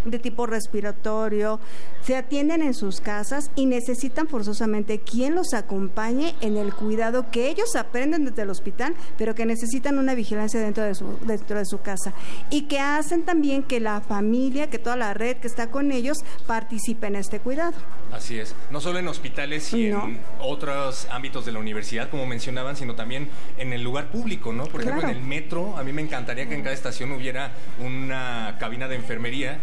de 0.07 0.19
tipo 0.19 0.47
respiratorio, 0.47 1.61
se 2.03 2.17
atienden 2.17 2.63
en 2.63 2.75
sus 2.75 3.01
casas 3.01 3.51
y 3.57 3.67
necesitan 3.67 4.29
forzosamente 4.29 5.01
quien 5.01 5.35
los 5.35 5.53
acompañe 5.55 6.35
en 6.41 6.57
el 6.57 6.73
cuidado 6.73 7.31
que 7.31 7.49
ellos 7.49 7.75
aprenden 7.77 8.25
desde 8.25 8.43
el 8.43 8.51
hospital, 8.51 8.95
pero 9.19 9.35
que 9.35 9.45
necesitan 9.47 9.99
una 9.99 10.15
vigilancia 10.15 10.61
dentro 10.61 10.85
de 10.85 10.95
su, 10.95 11.19
dentro 11.27 11.59
de 11.59 11.67
su 11.67 11.81
casa 11.81 12.13
y 12.51 12.63
que 12.63 12.79
hacen 12.81 13.25
también 13.25 13.63
que 13.63 13.81
la 13.81 14.01
familia, 14.01 14.71
que 14.71 14.79
toda 14.79 14.97
la 14.97 15.15
red 15.15 15.37
que 15.39 15.47
está 15.49 15.71
con 15.71 15.91
ellos 15.93 16.19
participe 16.47 17.07
en 17.09 17.17
este 17.17 17.41
cuidado. 17.41 17.75
Así 18.13 18.39
es. 18.39 18.55
No 18.71 18.81
solo 18.81 18.99
en 18.99 19.09
hospitales 19.09 19.73
y 19.73 19.87
en 19.87 20.19
otros 20.41 21.07
ámbitos 21.11 21.45
de 21.45 21.53
la 21.53 21.59
universidad, 21.59 22.09
como 22.09 22.27
mencionaban, 22.27 22.77
sino 22.77 22.95
también 22.95 23.29
en 23.59 23.73
el 23.73 23.83
lugar 23.83 24.11
público, 24.11 24.53
¿no? 24.53 24.65
Por 24.65 24.81
ejemplo, 24.81 25.01
Claro. 25.03 25.15
en 25.17 25.23
el 25.23 25.29
metro, 25.29 25.77
a 25.77 25.83
mí 25.83 25.93
me 25.93 26.01
encantaría 26.03 26.49
que 26.49 26.55
en 26.55 26.63
cada 26.63 26.75
estación 26.75 27.11
hubiera 27.13 27.53
una 27.85 28.57
cabina 28.59 28.89
de 28.89 28.97
enfermería. 28.97 29.59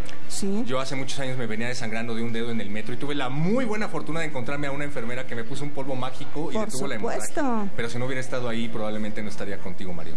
Yo 0.65 0.79
hace 0.79 0.95
muchos 0.95 1.19
años 1.19 1.37
me 1.37 1.45
venía 1.47 1.67
desangrando 1.67 2.15
de 2.15 2.23
un 2.23 2.33
dedo 2.33 2.51
en 2.51 2.59
el 2.61 2.69
metro 2.69 2.93
y 2.93 2.97
tuve 2.97 3.15
la 3.15 3.29
muy 3.29 3.65
buena 3.65 3.87
fortuna 3.87 4.19
de 4.21 4.27
encontrarme 4.27 4.67
a 4.67 4.71
una 4.71 4.83
enfermera 4.83 5.25
que 5.27 5.35
me 5.35 5.43
puso 5.43 5.63
un 5.63 5.71
polvo 5.71 5.95
mágico 5.95 6.49
y 6.51 6.55
Por 6.55 6.65
detuvo 6.65 6.87
la 6.87 6.95
supuesto. 6.95 7.39
hemorragia. 7.39 7.71
Pero 7.75 7.89
si 7.89 7.97
no 7.99 8.05
hubiera 8.05 8.21
estado 8.21 8.49
ahí, 8.49 8.67
probablemente 8.69 9.21
no 9.21 9.29
estaría 9.29 9.57
contigo, 9.59 9.93
Mario. 9.93 10.15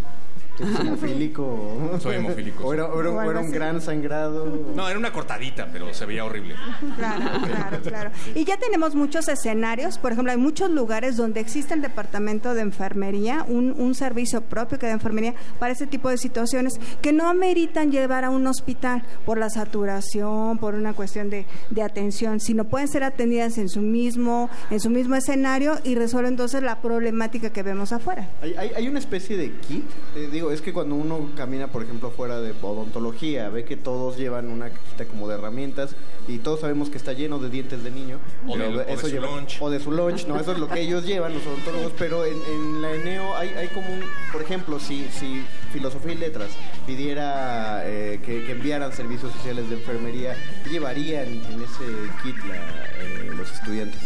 Soy 2.01 2.17
hemofílico. 2.17 2.65
¿O 2.67 2.73
era, 2.75 2.87
o 2.87 3.01
era- 3.01 3.11
o 3.11 3.31
era 3.31 3.41
un 3.41 3.51
gran 3.51 3.81
sangrado? 3.81 4.47
No, 4.75 4.89
era 4.89 4.99
una 4.99 5.13
cortadita, 5.13 5.69
pero 5.73 5.93
se 5.93 6.07
veía 6.07 6.25
horrible. 6.25 6.55
Claro, 6.97 7.25
claro, 7.45 7.79
claro. 7.83 8.11
Y 8.35 8.45
ya 8.45 8.57
tenemos 8.57 8.95
muchos 8.95 9.29
escenarios, 9.29 9.99
por 9.99 10.13
ejemplo, 10.13 10.33
hay 10.33 10.39
muchos 10.39 10.71
lugares 10.71 11.17
donde 11.17 11.41
existe 11.41 11.75
el 11.75 11.83
departamento 11.83 12.55
de 12.55 12.63
enfermería, 12.63 13.45
un, 13.49 13.75
un 13.79 13.95
servicio 13.95 14.41
propio 14.43 14.79
que 14.79 14.87
da 14.87 14.93
enfermería 14.93 15.35
para 15.59 15.73
ese 15.73 15.87
tipo 15.87 16.09
de 16.09 16.19
situaciones 16.19 16.81
que 17.03 17.13
no 17.13 17.29
ameritan 17.29 17.91
llevar 17.93 18.25
a 18.25 18.31
un 18.31 18.47
hospital 18.47 19.03
por 19.25 19.39
la 19.39 19.51
saturación, 19.51 20.59
por 20.59 20.75
una 20.75 20.93
cuestión 20.93 21.31
de, 21.31 21.47
de 21.71 21.83
atención, 21.83 22.41
sino 22.41 22.65
pueden 22.65 22.89
ser 22.89 23.05
atendidas 23.05 23.59
en 23.59 23.69
su 23.69 23.81
mismo, 23.81 24.51
en 24.71 24.81
su 24.81 24.91
mismo 24.91 25.15
escenario 25.15 25.75
y 25.85 25.95
resuelven 25.95 26.33
entonces 26.35 26.63
la 26.63 26.81
problemática 26.81 27.51
que 27.51 27.63
vemos 27.63 27.93
afuera. 27.93 28.29
Hay, 28.43 28.55
hay, 28.55 28.71
hay 28.77 28.89
una 28.89 28.99
especie 28.99 29.37
de 29.37 29.53
kit. 29.53 29.85
eh, 30.17 30.29
digo, 30.33 30.46
es 30.51 30.61
que 30.63 30.73
cuando 30.73 30.95
uno 30.95 31.31
camina, 31.37 31.69
por 31.69 31.83
ejemplo, 31.83 32.11
fuera 32.11 32.41
de 32.41 32.53
odontología, 32.63 33.49
ve 33.51 33.65
que 33.65 33.77
todos 33.77 34.17
llevan 34.17 34.49
una 34.51 34.71
cajita 34.71 35.05
como 35.07 35.29
de 35.29 35.35
herramientas 35.35 35.95
y 36.29 36.39
todos 36.39 36.61
sabemos 36.61 36.91
que 36.91 36.97
está 36.99 37.13
lleno 37.13 37.39
de 37.39 37.51
dientes 37.51 37.83
de 37.85 37.91
niño. 37.91 38.19
O 38.47 38.53
pero 38.55 38.65
de- 38.71 38.83
o 38.85 38.87
de 38.87 38.97
su 38.99 39.09
lleva- 39.09 39.27
lunch. 39.27 39.59
O 39.61 39.71
de 39.71 39.81
su 39.81 39.93
lunch, 39.93 40.27
no, 40.27 40.39
eso 40.41 40.53
es 40.53 40.59
lo 40.59 40.69
que 40.69 40.81
ellos 40.81 41.05
llevan, 41.05 41.35
los 41.35 41.47
odontólogos. 41.47 41.93
Pero 41.99 42.25
en, 42.25 42.35
en 42.51 42.83
la 42.83 42.93
ENEO 42.93 43.37
hay, 43.37 43.49
hay 43.51 43.69
como 43.69 43.87
un, 43.93 44.01
por 44.33 44.43
ejemplo, 44.43 44.79
si, 44.81 45.05
si 45.11 45.45
Filosofía 45.73 46.13
y 46.13 46.17
Letras 46.17 46.51
pidiera 46.87 47.83
eh, 47.85 48.21
que, 48.25 48.45
que 48.45 48.53
enviaran 48.53 48.93
servicios 48.93 49.33
sociales 49.33 49.69
de 49.69 49.77
enfermería, 49.77 50.35
¿qué 50.65 50.71
llevarían 50.71 51.27
en 51.29 51.63
ese 51.63 51.85
kit 52.23 52.37
la- 52.49 52.57
eh, 52.57 53.31
los 53.37 53.53
estudiantes? 53.53 54.01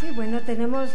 Sí, 0.00 0.06
bueno, 0.14 0.40
tenemos, 0.46 0.90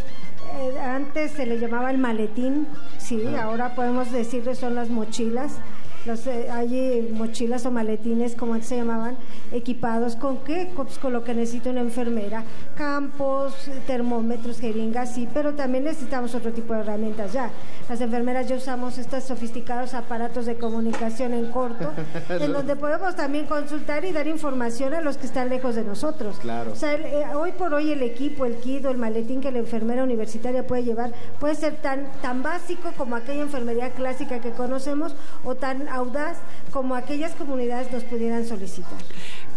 eh, 0.61 0.79
antes 0.79 1.31
se 1.31 1.45
le 1.45 1.59
llamaba 1.59 1.91
el 1.91 1.97
maletín, 1.97 2.67
sí, 2.97 3.21
ahora 3.35 3.75
podemos 3.75 4.11
decirle 4.11 4.55
son 4.55 4.75
las 4.75 4.89
mochilas. 4.89 5.59
Los, 6.05 6.27
eh, 6.27 6.47
hay 6.51 7.09
mochilas 7.13 7.65
o 7.65 7.71
maletines, 7.71 8.35
como 8.35 8.53
antes 8.53 8.69
se 8.69 8.77
llamaban, 8.77 9.17
equipados 9.51 10.15
con 10.15 10.37
qué? 10.43 10.69
Pues 10.75 10.99
con 10.99 11.13
lo 11.13 11.23
que 11.23 11.33
necesita 11.33 11.71
una 11.71 11.81
enfermera. 11.81 12.43
Campos, 12.77 13.53
termómetros, 13.87 14.59
jeringas, 14.59 15.15
sí, 15.15 15.27
pero 15.33 15.53
también 15.55 15.85
necesitamos 15.85 16.35
otro 16.35 16.51
tipo 16.53 16.73
de 16.73 16.81
herramientas 16.81 17.33
ya. 17.33 17.49
Las 17.89 17.99
enfermeras 18.01 18.47
ya 18.47 18.55
usamos 18.57 18.97
estos 18.97 19.23
sofisticados 19.23 19.93
aparatos 19.95 20.45
de 20.45 20.55
comunicación 20.57 21.33
en 21.33 21.49
corto, 21.51 21.91
en 22.29 22.53
donde 22.53 22.75
podemos 22.75 23.15
también 23.15 23.45
consultar 23.47 24.05
y 24.05 24.11
dar 24.11 24.27
información 24.27 24.93
a 24.93 25.01
los 25.01 25.17
que 25.17 25.25
están 25.25 25.49
lejos 25.49 25.75
de 25.75 25.83
nosotros. 25.83 26.37
Claro. 26.39 26.73
O 26.73 26.75
sea, 26.75 26.93
el- 26.93 27.05
eh, 27.05 27.25
hoy 27.35 27.51
por 27.53 27.73
hoy 27.73 27.91
el 27.91 28.03
equipo, 28.03 28.45
el 28.45 28.57
kit 28.57 28.85
o 28.85 28.91
el 28.91 28.97
maletín 28.97 29.41
que 29.41 29.51
la 29.51 29.59
enfermera 29.59 30.03
universitaria 30.03 30.65
puede 30.67 30.83
llevar 30.83 31.11
puede 31.39 31.55
ser 31.55 31.75
tan, 31.77 32.11
tan 32.21 32.43
básico 32.43 32.91
como 32.97 33.15
aquella 33.15 33.41
enfermería 33.41 33.89
clásica 33.91 34.39
que 34.39 34.51
conocemos 34.51 35.15
o 35.43 35.55
tan 35.55 35.87
audaz 35.95 36.37
como 36.71 36.95
aquellas 36.95 37.33
comunidades 37.33 37.91
nos 37.91 38.03
pudieran 38.03 38.45
solicitar. 38.45 38.99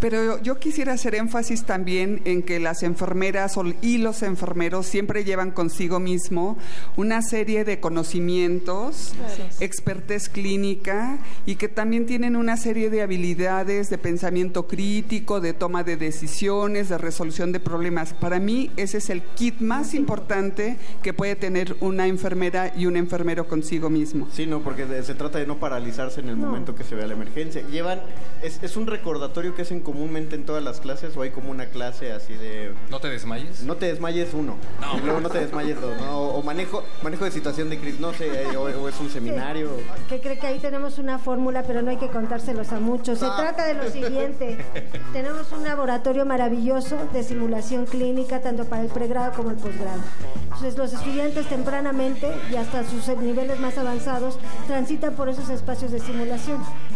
Pero 0.01 0.41
yo 0.41 0.61
quisiera 0.61 0.93
hacer 0.93 1.17
énfasis 1.17 1.65
también 1.65 2.23
en 2.25 2.45
que 2.45 2.61
las 2.61 2.85
enfermeras 2.85 3.57
o- 3.57 3.65
y 3.83 3.99
los 3.99 4.23
enfermeros 4.23 4.87
siempre 4.87 5.25
llevan 5.25 5.51
consigo 5.51 5.99
mismo 5.99 6.57
una 6.97 7.21
serie 7.21 7.65
de 7.65 7.81
conocimientos, 7.81 9.13
expertez 9.59 10.29
clínica 10.29 11.19
y 11.47 11.57
que 11.57 11.69
también 11.69 12.07
tienen 12.07 12.37
una 12.37 12.57
serie 12.57 12.91
de 12.91 13.03
habilidades 13.03 13.91
de 13.91 13.99
pensamiento 13.99 14.69
crítico, 14.69 15.41
de 15.41 15.53
toma 15.53 15.83
de 15.83 15.97
decisiones, 15.97 16.89
de 16.89 16.99
resolución 16.99 17.51
de 17.51 17.59
problemas. 17.59 18.15
Para 18.15 18.39
mí 18.39 18.71
ese 18.77 18.99
es 18.99 19.11
el 19.11 19.23
kit 19.23 19.59
más 19.61 19.95
importante 19.95 20.77
que 21.03 21.13
puede 21.13 21.35
tener 21.35 21.77
una 21.81 22.07
enfermera 22.07 22.73
y 22.77 22.87
un 22.87 22.97
enfermero 22.97 23.49
consigo 23.49 23.91
mismo. 23.91 24.29
Sí, 24.33 24.47
no, 24.47 24.61
porque 24.61 24.87
se 25.03 25.15
trata 25.15 25.39
de 25.39 25.47
no 25.47 25.59
paralizarse 25.59 26.23
en 26.29 26.39
el 26.41 26.47
momento 26.47 26.75
que 26.75 26.85
se 26.85 26.95
vea 26.95 27.07
la 27.07 27.15
emergencia. 27.15 27.63
Llevan, 27.71 28.01
es, 28.43 28.63
es 28.63 28.77
un 28.77 28.87
recordatorio 28.87 29.55
que 29.55 29.63
hacen 29.63 29.81
comúnmente 29.81 30.37
en 30.37 30.45
todas 30.45 30.63
las 30.63 30.81
clases 30.81 31.17
o 31.17 31.23
hay 31.23 31.31
como 31.31 31.51
una 31.51 31.67
clase 31.67 32.13
así 32.13 32.35
de... 32.35 32.73
¿No 32.91 33.01
te 33.01 33.09
desmayes? 33.09 33.63
No 33.63 33.77
te 33.77 33.87
desmayes 33.87 34.35
uno. 34.35 34.57
Y 34.97 35.01
luego 35.05 35.21
no 35.21 35.31
te 35.31 35.39
desmayes 35.41 35.81
dos, 35.81 35.97
¿no? 36.01 36.19
O, 36.21 36.39
o 36.39 36.43
manejo, 36.43 36.83
manejo 37.03 37.25
de 37.25 37.31
situación 37.31 37.71
de 37.71 37.79
crisis, 37.79 38.01
no 38.01 38.13
sé, 38.13 38.27
eh, 38.45 38.57
o, 38.57 38.63
o 38.63 38.89
es 38.89 38.99
un 39.01 39.11
seminario. 39.11 39.71
Que 40.09 40.21
cree 40.21 40.39
que 40.39 40.47
ahí 40.47 40.59
tenemos 40.59 40.99
una 40.99 41.19
fórmula, 41.19 41.63
pero 41.65 41.83
no 41.83 41.91
hay 41.91 41.97
que 41.97 42.09
contárselos 42.09 42.73
a 42.73 42.81
muchos. 42.81 43.19
Se 43.19 43.27
No. 43.27 43.37
trata 43.37 43.67
de 43.67 43.75
lo 43.75 43.91
siguiente. 43.91 44.59
tenemos 45.13 45.51
un 45.53 45.65
laboratorio 45.65 46.25
maravilloso 46.27 46.97
de 47.13 47.23
simulación 47.23 47.87
clínica, 47.87 48.41
tanto 48.41 48.65
para 48.65 48.83
el 48.83 48.89
pregrado 48.89 49.33
como 49.33 49.51
el 49.51 49.57
posgrado. 49.57 50.01
Entonces, 50.45 50.77
los 50.77 50.93
estudiantes 50.93 51.47
tempranamente 51.49 52.33
y 52.51 52.57
hasta 52.57 52.83
sus 52.85 53.07
niveles 53.19 53.61
más 53.61 53.79
avanzados 53.79 54.39
transitan 54.67 55.15
por 55.15 55.29
esos 55.29 55.49
espacios 55.51 55.93
de 55.93 56.01
simulación, 56.01 56.18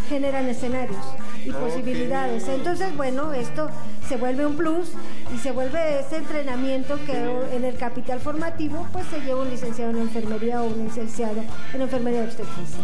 generan 0.09 0.49
escenarios 0.49 1.05
y 1.45 1.51
posibilidades. 1.51 2.49
Entonces, 2.49 2.97
bueno, 2.97 3.33
esto 3.33 3.69
se 4.09 4.17
vuelve 4.17 4.47
un 4.47 4.57
plus 4.57 4.93
y 5.35 5.39
se 5.39 5.53
vuelve 5.53 6.01
ese 6.01 6.17
entrenamiento 6.17 6.99
que 7.07 7.15
en 7.57 7.65
el 7.65 7.77
capital 7.77 8.21
formativo 8.21 8.87
pues 8.93 9.07
se 9.07 9.21
lleva 9.21 9.43
un 9.43 9.51
licenciado 9.51 9.91
en 9.91 9.99
enfermería 9.99 10.63
o 10.63 10.67
un 10.67 10.85
licenciado 10.85 11.43
en 11.73 11.83
enfermería 11.83 12.23
obstetricia. 12.23 12.79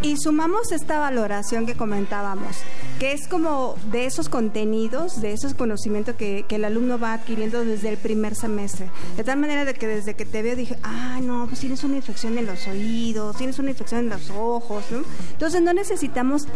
Y 0.00 0.16
sumamos 0.16 0.70
esta 0.70 1.00
valoración 1.00 1.66
que 1.66 1.74
comentábamos, 1.74 2.58
que 3.00 3.12
es 3.12 3.26
como 3.26 3.74
de 3.90 4.06
esos 4.06 4.28
contenidos, 4.28 5.20
de 5.20 5.32
esos 5.32 5.54
conocimientos 5.54 6.14
que, 6.14 6.44
que 6.48 6.54
el 6.54 6.64
alumno 6.64 7.00
va 7.00 7.14
adquiriendo 7.14 7.64
desde 7.64 7.88
el 7.88 7.96
primer 7.96 8.36
semestre. 8.36 8.90
De 9.16 9.24
tal 9.24 9.40
manera 9.40 9.64
de 9.64 9.74
que 9.74 9.88
desde 9.88 10.14
que 10.14 10.24
te 10.24 10.42
veo 10.42 10.54
dije, 10.54 10.78
ah, 10.84 11.18
no, 11.20 11.46
pues 11.48 11.58
tienes 11.58 11.82
una 11.82 11.96
infección 11.96 12.38
en 12.38 12.46
los 12.46 12.68
oídos, 12.68 13.36
tienes 13.36 13.58
una 13.58 13.70
infección 13.70 14.02
en 14.02 14.10
los 14.10 14.30
ojos, 14.30 14.84
¿no? 14.92 15.02
Entonces 15.32 15.62
no 15.62 15.72
necesitamos, 15.72 16.46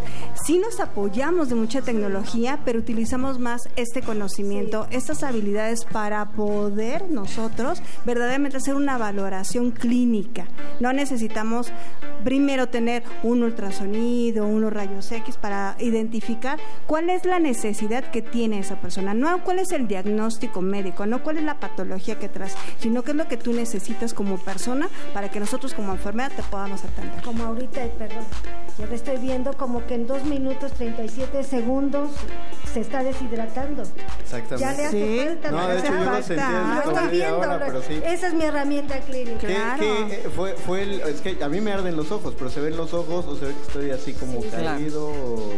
sí 0.47 0.59
nos 0.59 0.79
apoyamos 0.79 1.49
de 1.49 1.57
mucha 1.57 1.83
tecnología, 1.83 2.61
pero 2.65 2.79
utilizamos 2.79 3.41
más 3.41 3.63
este 3.75 4.03
conocimiento, 4.03 4.87
estas 4.91 5.25
habilidades 5.25 5.85
para 5.85 6.31
poder 6.31 7.11
nosotros 7.11 7.83
verdaderamente 8.07 8.59
hacer 8.59 8.77
una 8.77 8.99
valoración 8.99 9.73
clínica. 9.73 10.47
No 10.79 10.93
necesitamos 10.93 11.73
primero 12.23 12.69
tener 12.69 13.03
un 13.25 13.32
ultrasonido, 13.41 14.47
unos 14.47 14.73
rayos 14.73 15.11
X 15.13 15.37
para 15.37 15.77
identificar 15.79 16.59
cuál 16.87 17.09
es 17.09 17.25
la 17.25 17.39
necesidad 17.39 18.05
que 18.11 18.21
tiene 18.23 18.59
esa 18.59 18.77
persona, 18.81 19.15
no 19.15 19.43
cuál 19.45 19.61
es 19.61 19.71
el 19.73 19.87
diagnóstico 19.87 20.61
médico, 20.61 21.07
no 21.07 21.23
cuál 21.23 21.39
es 21.39 21.45
la 21.45 21.61
patología 21.61 22.19
que 22.19 22.29
traes, 22.29 22.57
sino 22.79 23.03
qué 23.05 23.13
es 23.13 23.17
lo 23.17 23.29
que 23.29 23.37
tú 23.37 23.53
necesitas 23.53 24.13
como 24.13 24.39
persona 24.39 24.89
para 25.15 25.31
que 25.31 25.39
nosotros 25.41 25.73
como 25.75 25.93
enfermera 25.93 26.31
te 26.31 26.43
podamos 26.43 26.85
atender. 26.85 27.23
Como 27.23 27.45
ahorita, 27.45 27.85
eh, 27.85 27.93
perdón, 27.97 28.25
yo 28.79 28.87
le 28.87 28.95
estoy 28.97 29.19
viendo 29.19 29.53
como 29.57 29.87
que 29.87 29.95
en 29.95 30.07
2 30.07 30.25
minutos 30.25 30.73
37 30.73 31.45
segundos 31.45 32.11
se 32.73 32.81
está 32.81 33.05
deshidratando. 33.05 33.83
Exactamente. 34.23 34.59
Ya 34.59 34.73
le 34.73 34.85
hace 34.87 35.27
falta. 35.27 35.51
No, 35.51 35.61
¿no? 35.61 35.69
de 35.69 35.79
hecho 35.79 35.87
yo 35.93 35.99
lo 35.99 36.05
falta. 36.05 36.23
sentí 36.23 36.43
estoy 36.89 37.09
viendo, 37.19 37.39
hora, 37.39 37.63
pero 37.67 37.83
sí. 37.83 38.01
Esa 38.05 38.27
es 38.29 38.35
mi 38.35 38.45
herramienta 38.45 38.99
clínica. 39.01 39.39
¿Qué- 39.47 39.57
qué, 39.79 40.15
eh, 40.15 40.31
fue, 40.35 40.55
fue 40.55 40.83
el, 40.83 41.01
es 41.03 41.21
que 41.21 41.37
a 41.43 41.49
mí 41.49 41.61
me 41.61 41.73
arden 41.73 41.97
los 41.97 42.11
ojos, 42.11 42.35
pero 42.37 42.51
se 42.51 42.61
ven 42.61 42.77
los 42.77 42.95
ojos 42.95 43.22
o 43.27 43.37
se 43.37 43.47
ve 43.47 43.55
que 43.55 43.63
estoy 43.63 43.91
así 43.91 44.13
como 44.13 44.41
caído. 44.51 45.07
o- 45.09 45.53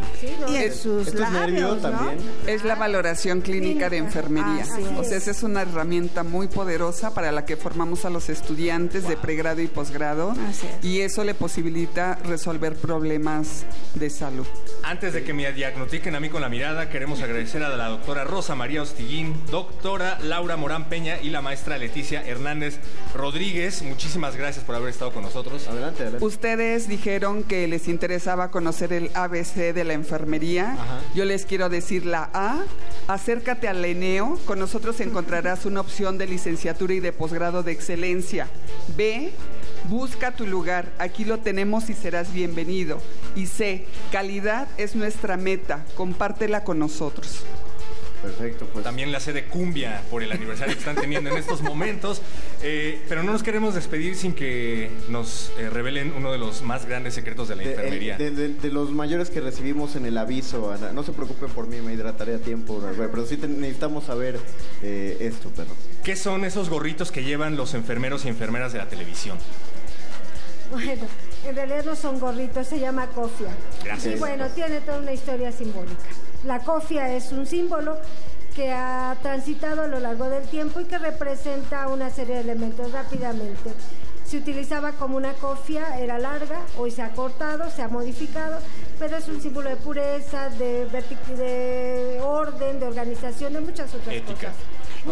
Y 0.48 0.56
Es- 0.56 0.84
estos 0.86 1.30
nervios 1.30 1.80
también. 1.82 2.18
Es 2.46 2.64
la 2.64 2.74
valoración 2.74 3.40
clínica 3.40 3.88
de 3.90 3.98
enfermería. 3.98 4.62
Así 4.64 4.82
O 4.98 5.04
sea, 5.04 5.16
es. 5.16 5.22
esa 5.22 5.30
es 5.30 5.42
una 5.42 5.62
herramienta 5.62 6.22
muy 6.22 6.48
poderosa 6.48 7.12
para 7.14 7.32
la 7.32 7.44
que 7.44 7.56
formamos 7.56 8.04
a 8.04 8.10
los 8.10 8.28
estudiantes 8.28 9.06
de 9.08 9.16
pregrado 9.16 9.60
y 9.60 9.66
posgrado. 9.66 10.34
Y 10.82 11.00
eso 11.00 11.24
le 11.24 11.34
posibilita 11.34 12.18
resolver 12.24 12.74
problemas 12.76 13.64
de 13.94 14.10
salud. 14.10 14.46
Antes 14.82 15.12
de 15.12 15.24
que 15.24 15.32
me 15.32 15.50
diagnostiquen 15.52 16.14
a 16.14 16.20
mí 16.20 16.28
con 16.28 16.40
la 16.42 16.48
mirada, 16.48 16.88
queremos 16.90 17.22
agradecer 17.22 17.62
a 17.62 17.68
la 17.76 17.88
doctora 17.88 18.24
Rosa 18.24 18.54
María 18.54 18.82
Ostiguín, 18.82 19.34
doctora 19.50 20.18
Laura 20.22 20.56
Morán 20.56 20.88
Peña 20.88 21.18
y 21.22 21.30
la 21.30 21.40
maestra 21.42 21.78
Leticia 21.78 22.22
Hernández 22.26 22.78
Rodríguez. 23.14 23.82
Muchísimas 23.82 24.36
gracias 24.36 24.64
por 24.64 24.74
haber 24.74 24.88
estado 24.90 25.12
con 25.12 25.22
nosotros. 25.22 25.66
Adelante, 25.68 26.02
adelante. 26.02 26.24
Ustedes 26.24 26.88
dijeron 26.88 27.42
que 27.44 27.53
les 27.68 27.88
interesaba 27.88 28.50
conocer 28.50 28.92
el 28.92 29.10
ABC 29.14 29.72
de 29.72 29.84
la 29.84 29.92
enfermería. 29.94 30.76
Yo 31.14 31.24
les 31.24 31.46
quiero 31.46 31.68
decir 31.68 32.04
la 32.04 32.28
A. 32.34 32.64
Acércate 33.06 33.68
al 33.68 33.84
ENEO. 33.84 34.38
Con 34.44 34.58
nosotros 34.58 35.00
encontrarás 35.00 35.64
una 35.64 35.80
opción 35.80 36.18
de 36.18 36.26
licenciatura 36.26 36.94
y 36.94 37.00
de 37.00 37.12
posgrado 37.12 37.62
de 37.62 37.72
excelencia. 37.72 38.48
B. 38.96 39.32
Busca 39.88 40.32
tu 40.32 40.46
lugar. 40.46 40.92
Aquí 40.98 41.24
lo 41.24 41.38
tenemos 41.38 41.90
y 41.90 41.94
serás 41.94 42.32
bienvenido. 42.32 43.00
Y 43.36 43.46
C. 43.46 43.86
Calidad 44.10 44.68
es 44.76 44.96
nuestra 44.96 45.36
meta. 45.36 45.84
Compártela 45.96 46.64
con 46.64 46.78
nosotros. 46.78 47.44
Perfecto, 48.24 48.66
pues. 48.72 48.84
También 48.84 49.12
la 49.12 49.20
sede 49.20 49.44
Cumbia 49.44 50.02
por 50.10 50.22
el 50.22 50.32
aniversario 50.32 50.74
que 50.74 50.78
están 50.78 50.96
teniendo 50.96 51.30
en 51.30 51.36
estos 51.36 51.60
momentos. 51.62 52.22
Eh, 52.62 53.00
pero 53.08 53.22
no 53.22 53.32
nos 53.32 53.42
queremos 53.42 53.74
despedir 53.74 54.16
sin 54.16 54.32
que 54.32 54.90
nos 55.08 55.52
eh, 55.58 55.68
revelen 55.70 56.12
uno 56.16 56.32
de 56.32 56.38
los 56.38 56.62
más 56.62 56.86
grandes 56.86 57.14
secretos 57.14 57.48
de 57.48 57.56
la 57.56 57.62
De, 57.62 57.70
enfermería. 57.70 58.16
de- 58.16 58.30
de- 58.30 58.48
de 58.48 58.68
los 58.70 58.90
mayores 58.90 59.30
que 59.30 59.40
recibimos 59.40 59.94
en 59.96 60.06
el 60.06 60.16
aviso, 60.18 60.72
Ana. 60.72 60.92
no 60.92 61.02
se 61.02 61.12
preocupen 61.12 61.50
por 61.50 61.66
mí, 61.66 61.80
me 61.82 61.92
hidrataré 61.92 62.34
a 62.34 62.38
tiempo, 62.38 62.82
pero 62.96 63.26
sí 63.26 63.36
te- 63.36 63.48
necesitamos 63.48 64.04
saber 64.04 64.38
eh, 64.82 65.16
esto, 65.20 65.50
perro. 65.50 65.74
¿Qué 66.02 66.16
son 66.16 66.44
esos 66.44 66.70
gorritos 66.70 67.12
que 67.12 67.22
llevan 67.24 67.56
los 67.56 67.74
enfermeros 67.74 68.24
y 68.24 68.28
enfermeras 68.28 68.72
de 68.72 68.78
la 68.78 68.88
televisión? 68.88 69.36
Bueno, 70.70 71.02
en 71.46 71.56
realidad 71.56 71.84
no 71.84 71.96
son 71.96 72.18
gorritos, 72.18 72.66
se 72.66 72.78
llama 72.80 73.06
cofia. 73.08 73.48
Gracias. 73.84 74.16
Y 74.16 74.18
bueno, 74.18 74.46
tiene 74.48 74.80
toda 74.80 74.98
una 74.98 75.12
historia 75.12 75.52
simbólica. 75.52 76.04
La 76.44 76.60
cofia 76.60 77.14
es 77.14 77.32
un 77.32 77.46
símbolo 77.46 77.98
que 78.54 78.70
ha 78.72 79.16
transitado 79.22 79.82
a 79.82 79.86
lo 79.86 79.98
largo 79.98 80.28
del 80.28 80.46
tiempo 80.48 80.80
y 80.80 80.84
que 80.84 80.98
representa 80.98 81.88
una 81.88 82.10
serie 82.10 82.36
de 82.36 82.40
elementos 82.42 82.92
rápidamente. 82.92 83.72
Se 84.24 84.38
utilizaba 84.38 84.92
como 84.92 85.16
una 85.16 85.34
cofia, 85.34 85.98
era 85.98 86.18
larga, 86.18 86.60
hoy 86.78 86.90
se 86.90 87.02
ha 87.02 87.10
cortado, 87.10 87.70
se 87.70 87.82
ha 87.82 87.88
modificado, 87.88 88.58
pero 88.98 89.16
es 89.16 89.28
un 89.28 89.40
símbolo 89.40 89.68
de 89.68 89.76
pureza, 89.76 90.48
de, 90.50 92.20
orden, 92.22 92.80
de 92.80 92.86
organización, 92.86 93.52
de 93.52 93.60
muchas 93.60 93.92
otras 93.94 94.14
Ética. 94.14 94.34
cosas. 94.34 94.54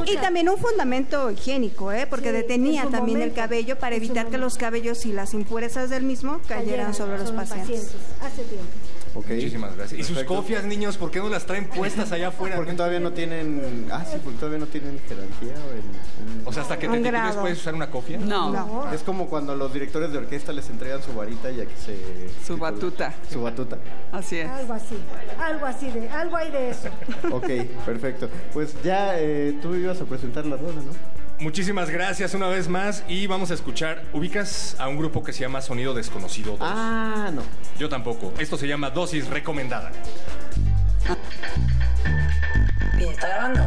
Y 0.07 0.17
también 0.17 0.49
un 0.49 0.59
fundamento 0.59 1.31
higiénico, 1.31 1.93
¿eh? 1.93 2.07
porque 2.09 2.31
Sí, 2.31 2.37
detenía 2.37 2.87
también 2.91 3.21
el 3.21 3.33
cabello 3.33 3.79
para 3.79 3.97
evitar 3.97 4.29
que 4.29 4.39
los 4.39 4.57
cabellos 4.57 5.05
y 5.07 5.13
las 5.13 5.35
impurezas 5.35 5.91
del 5.91 6.05
mismo 6.05 6.41
cayeran 6.49 6.95
sobre 6.95 7.19
los 7.19 7.33
pacientes. 7.33 7.93
Hace 8.21 8.45
tiempo. 8.45 8.71
Muchísimas 9.15 9.77
gracias. 9.77 10.01
¿Y 10.01 10.03
sus 10.05 10.17
Perfecto. 10.17 10.35
cofias, 10.37 10.65
niños, 10.65 10.97
por 10.97 11.11
qué 11.11 11.19
no 11.19 11.29
las 11.29 11.45
traen 11.47 11.67
puestas 11.69 12.11
allá 12.13 12.29
afuera? 12.33 12.57
Porque 12.57 12.73
todavía 12.73 13.01
no 13.01 13.13
tienen. 13.13 13.87
Ah, 13.93 14.05
sí, 14.11 14.19
porque 14.23 14.39
todavía 14.39 14.59
no 14.59 14.67
tienen 14.67 14.99
jerarquía. 15.09 15.55
O, 15.69 15.73
en- 15.73 16.39
en- 16.41 16.47
O 16.47 16.53
sea, 16.53 16.63
hasta 16.63 16.79
que 16.79 16.89
te 16.89 16.97
titules 16.99 17.35
puedes 17.37 17.59
usar 17.59 17.75
una 17.75 17.91
cofia. 17.91 18.19
No. 18.19 18.91
Es 18.93 19.03
como 19.03 19.27
cuando 19.29 19.55
los 19.57 19.73
directores 19.73 20.13
de 20.13 20.19
orquesta 20.19 20.53
les 20.53 20.69
entregan 20.71 21.03
su 21.03 21.13
varita 21.15 21.51
y 21.51 21.61
aquí 21.61 21.75
se. 21.85 21.97
Su 22.47 22.57
batuta. 22.57 23.13
Su 23.31 23.43
batuta. 23.43 23.79
Así 24.13 24.39
es. 24.39 24.49
Algo 24.49 24.73
así, 24.75 24.97
algo 25.39 25.67
así 25.67 25.91
de, 25.91 26.09
algo 26.09 26.37
hay 26.37 26.51
de 26.51 26.71
eso. 26.71 26.89
Ok, 27.31 27.49
perfecto. 27.85 28.29
Pues 28.53 28.75
ya 28.83 29.19
eh, 29.19 29.59
tú 29.63 29.75
ibas 29.75 30.01
a 30.01 30.05
presentar 30.05 30.47
la 30.47 30.57
rueda, 30.57 30.75
¿no? 30.77 31.12
Muchísimas 31.43 31.91
gracias 31.91 32.35
una 32.35 32.47
vez 32.47 32.69
más 32.69 33.05
y 33.09 33.27
vamos 33.27 33.51
a 33.51 33.55
escuchar. 33.55 34.05
¿Ubicas 34.13 34.77
a 34.79 34.89
un 34.89 34.97
grupo 34.97 35.23
que 35.25 35.33
se 35.33 35.41
llama 35.41 35.61
Sonido 35.61 35.93
Desconocido 35.93 36.57
2? 36.57 36.61
Ah, 36.63 37.31
no. 37.35 37.43
Yo 37.79 37.89
tampoco. 37.89 38.33
Esto 38.39 38.57
se 38.57 38.69
llama 38.69 38.91
Dosis 38.91 39.27
Recomendada. 39.29 39.91
¿Y 42.99 43.05
está 43.05 43.29
grabando? 43.29 43.67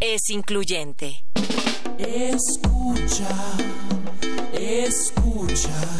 es 0.00 0.30
incluyente. 0.30 1.24
Escucha, 1.98 3.28
escuchas. 4.52 5.95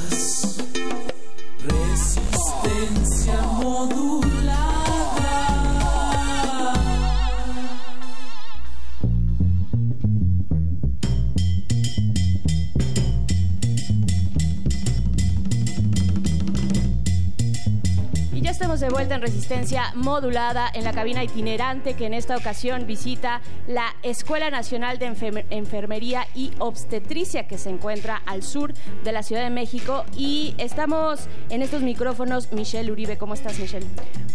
En 19.17 19.23
resistencia 19.23 19.93
modulada 19.95 20.71
en 20.73 20.85
la 20.85 20.93
cabina 20.93 21.25
itinerante 21.25 21.95
que 21.95 22.07
en 22.07 22.15
esta 22.15 22.37
ocasión 22.37 22.87
visita 22.87 23.41
la 23.67 23.95
Escuela 24.03 24.51
Nacional 24.51 24.99
de 24.99 25.11
Enfer- 25.11 25.45
Enfermería 25.51 26.27
y 26.35 26.53
Obstetricia 26.59 27.49
que 27.49 27.59
se 27.59 27.71
encuentra 27.71 28.23
al 28.27 28.43
sur 28.43 28.73
de 29.05 29.13
la 29.13 29.23
Ciudad 29.23 29.43
de 29.43 29.51
México. 29.51 30.05
Y 30.17 30.55
estamos 30.59 31.29
en 31.51 31.63
estos 31.63 31.83
micrófonos, 31.83 32.53
Michelle 32.53 32.93
Uribe. 32.93 33.19
¿Cómo 33.19 33.35
estás, 33.35 33.59
Michelle? 33.59 33.87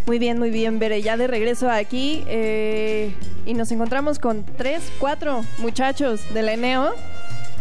Muy 0.06 0.20
bien, 0.20 0.40
muy 0.40 0.50
bien, 0.50 0.80
Bere. 0.80 1.02
Ya 1.02 1.16
de 1.16 1.28
regreso 1.28 1.70
aquí 1.70 2.24
eh, 2.28 3.14
y 3.46 3.54
nos 3.54 3.72
encontramos 3.72 4.20
con 4.20 4.44
tres, 4.44 4.92
cuatro 5.00 5.42
muchachos 5.60 6.22
de 6.34 6.42
la 6.42 6.54
ENEO. 6.54 6.92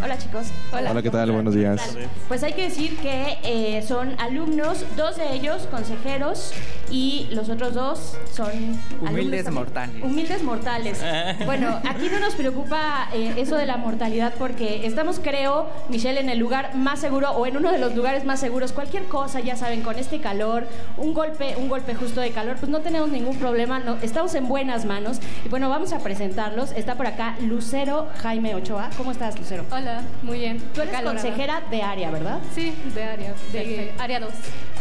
Hola, 0.02 0.16
chicos. 0.16 0.46
Hola, 0.72 1.02
¿qué 1.02 1.10
tal? 1.10 1.30
Buenos 1.30 1.54
días. 1.54 1.96
Pues 2.26 2.42
hay 2.42 2.54
que 2.54 2.62
decir 2.62 2.96
que 2.98 3.36
eh, 3.42 3.82
son 3.86 4.14
alumnos, 4.18 4.84
dos 4.96 5.16
de 5.16 5.34
ellos 5.34 5.68
consejeros 5.70 6.52
y 6.90 7.28
los 7.32 7.50
otros 7.50 7.74
dos 7.74 8.16
son 8.34 8.48
alumnos 8.48 9.10
Humildes 9.10 9.50
mortales. 9.50 10.02
Humildes 10.02 10.42
mortales. 10.42 11.04
bueno, 11.44 11.80
aquí 11.88 12.08
no 12.10 12.18
nos 12.18 12.34
preocupa 12.34 13.08
eh, 13.12 13.34
eso 13.36 13.56
de 13.56 13.66
la 13.66 13.76
mortalidad 13.76 14.32
porque 14.38 14.86
estamos, 14.86 15.20
creo, 15.22 15.68
Michelle, 15.90 16.18
en 16.20 16.30
el 16.30 16.38
lugar 16.38 16.74
más 16.74 16.98
seguro 16.98 17.32
o 17.32 17.46
en 17.46 17.58
uno 17.58 17.70
de 17.70 17.78
los 17.78 17.94
lugares 17.94 18.24
más 18.24 18.40
seguros. 18.40 18.72
Cualquier 18.72 19.04
cosa, 19.04 19.40
ya 19.40 19.56
saben, 19.56 19.82
con 19.82 19.98
este 19.98 20.20
calor, 20.20 20.66
un 20.96 21.12
golpe, 21.12 21.56
un 21.58 21.68
golpe 21.68 21.94
justo 21.94 22.22
de 22.22 22.30
calor, 22.30 22.56
pues 22.58 22.70
no 22.70 22.80
tenemos 22.80 23.10
ningún 23.10 23.36
problema. 23.38 23.78
no- 23.80 23.98
estamos 24.00 24.34
en 24.34 24.48
buenas 24.48 24.86
manos. 24.86 25.18
Y 25.44 25.48
bueno, 25.50 25.68
vamos 25.68 25.92
a 25.92 25.98
presentarlos. 25.98 26.72
Está 26.72 26.94
por 26.94 27.06
acá 27.06 27.36
Lucero 27.42 28.08
Jaime 28.22 28.54
Ochoa. 28.54 28.88
¿Cómo 28.96 29.12
estás, 29.12 29.38
Lucero? 29.38 29.64
Hola, 29.70 29.89
muy 30.22 30.38
bien. 30.38 30.58
Tú 30.74 30.80
eres 30.82 31.00
consejera 31.02 31.62
de 31.70 31.82
área, 31.82 32.10
¿verdad? 32.10 32.38
Sí, 32.54 32.74
de 32.94 33.04
área, 33.04 33.34
de 33.52 33.58
Perfecto. 33.60 34.02
área 34.02 34.20
2. 34.20 34.30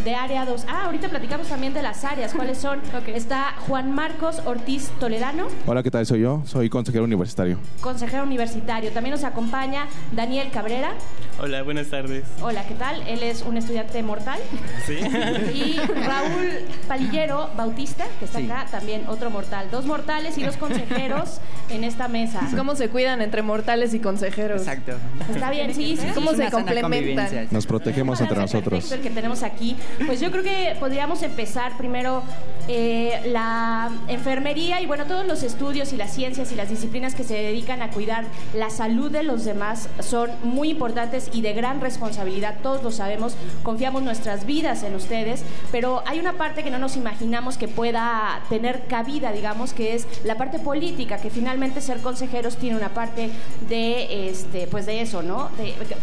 de 0.03 0.15
área 0.15 0.45
2. 0.45 0.65
Ah, 0.67 0.85
ahorita 0.85 1.09
platicamos 1.09 1.47
también 1.47 1.73
de 1.73 1.81
las 1.81 2.03
áreas, 2.05 2.33
cuáles 2.33 2.57
son. 2.57 2.79
Está 3.07 3.53
Juan 3.67 3.91
Marcos 3.91 4.41
Ortiz 4.45 4.89
Toledano, 4.99 5.47
Hola, 5.65 5.83
¿qué 5.83 5.91
tal? 5.91 6.05
Soy 6.05 6.21
yo, 6.21 6.41
soy 6.45 6.69
consejero 6.69 7.03
universitario. 7.03 7.59
consejero 7.81 8.23
universitario. 8.23 8.91
También 8.91 9.13
nos 9.15 9.23
acompaña 9.23 9.87
Daniel 10.11 10.49
Cabrera. 10.51 10.93
Hola, 11.41 11.63
buenas 11.63 11.87
tardes. 11.87 12.25
Hola, 12.41 12.65
¿qué 12.67 12.73
tal? 12.75 13.01
Él 13.07 13.23
es 13.23 13.43
un 13.43 13.55
estudiante 13.57 14.01
mortal. 14.03 14.39
Sí. 14.85 14.97
Y 15.53 15.77
Raúl 15.77 16.49
Palillero 16.87 17.49
Bautista, 17.55 18.05
que 18.19 18.25
está 18.25 18.39
acá, 18.39 18.65
también 18.69 19.07
otro 19.07 19.29
mortal. 19.29 19.67
Dos 19.71 19.85
mortales 19.85 20.37
y 20.37 20.43
dos 20.43 20.57
consejeros 20.57 21.39
en 21.69 21.83
esta 21.83 22.07
mesa. 22.07 22.41
¿Cómo 22.55 22.75
se 22.75 22.89
cuidan 22.89 23.21
entre 23.21 23.41
mortales 23.41 23.93
y 23.93 23.99
consejeros? 23.99 24.61
Exacto. 24.61 24.93
Está 25.33 25.51
bien, 25.51 25.73
sí, 25.73 25.97
sí. 25.97 26.07
¿Cómo 26.13 26.33
se 26.33 26.49
complementan? 26.49 27.47
Nos 27.51 27.65
protegemos 27.65 28.19
entre 28.21 28.39
nosotros. 28.39 28.91
El 28.91 29.01
que 29.01 29.09
tenemos 29.09 29.43
aquí. 29.43 29.75
Pues 30.05 30.19
yo 30.19 30.31
creo 30.31 30.43
que 30.43 30.75
podríamos 30.79 31.21
empezar 31.23 31.77
primero 31.77 32.23
eh, 32.67 33.19
la 33.27 33.89
enfermería 34.07 34.81
y 34.81 34.85
bueno, 34.85 35.05
todos 35.05 35.25
los 35.25 35.43
estudios 35.43 35.91
y 35.93 35.97
las 35.97 36.13
ciencias 36.13 36.51
y 36.51 36.55
las 36.55 36.69
disciplinas 36.69 37.15
que 37.15 37.23
se 37.23 37.33
dedican 37.35 37.81
a 37.81 37.89
cuidar 37.89 38.25
la 38.53 38.69
salud 38.69 39.11
de 39.11 39.23
los 39.23 39.45
demás 39.45 39.89
son 39.99 40.29
muy 40.43 40.69
importantes 40.69 41.29
y 41.33 41.41
de 41.41 41.53
gran 41.53 41.81
responsabilidad. 41.81 42.57
Todos 42.61 42.83
lo 42.83 42.91
sabemos, 42.91 43.35
confiamos 43.63 44.03
nuestras 44.03 44.45
vidas 44.45 44.83
en 44.83 44.95
ustedes, 44.95 45.43
pero 45.71 46.03
hay 46.05 46.19
una 46.19 46.33
parte 46.33 46.63
que 46.63 46.71
no 46.71 46.79
nos 46.79 46.95
imaginamos 46.95 47.57
que 47.57 47.67
pueda 47.67 48.41
tener 48.49 48.83
cabida, 48.87 49.31
digamos, 49.31 49.73
que 49.73 49.95
es 49.95 50.07
la 50.23 50.35
parte 50.35 50.59
política, 50.59 51.17
que 51.17 51.29
finalmente 51.29 51.81
ser 51.81 51.99
consejeros 51.99 52.57
tiene 52.57 52.77
una 52.77 52.89
parte 52.89 53.29
de 53.67 54.29
este, 54.29 54.67
pues 54.67 54.78
de 54.85 55.01
eso, 55.01 55.21
¿no? 55.21 55.49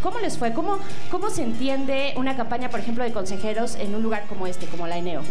¿Cómo 0.03 0.19
les 0.21 0.39
fue? 0.39 0.53
¿Cómo, 0.53 0.79
¿Cómo 1.11 1.31
se 1.31 1.43
entiende 1.43 2.15
una 2.17 2.37
campaña, 2.37 2.71
por 2.71 2.81
ejemplo, 2.81 3.05
de 3.05 3.13
consejeros 3.13 3.77
en 3.77 3.95
un 3.95 4.03
lugar 4.03 4.25
como 4.29 4.47
este, 4.47 4.67
como 4.67 4.87
la 4.87 4.99
ENEO? 4.99 5.23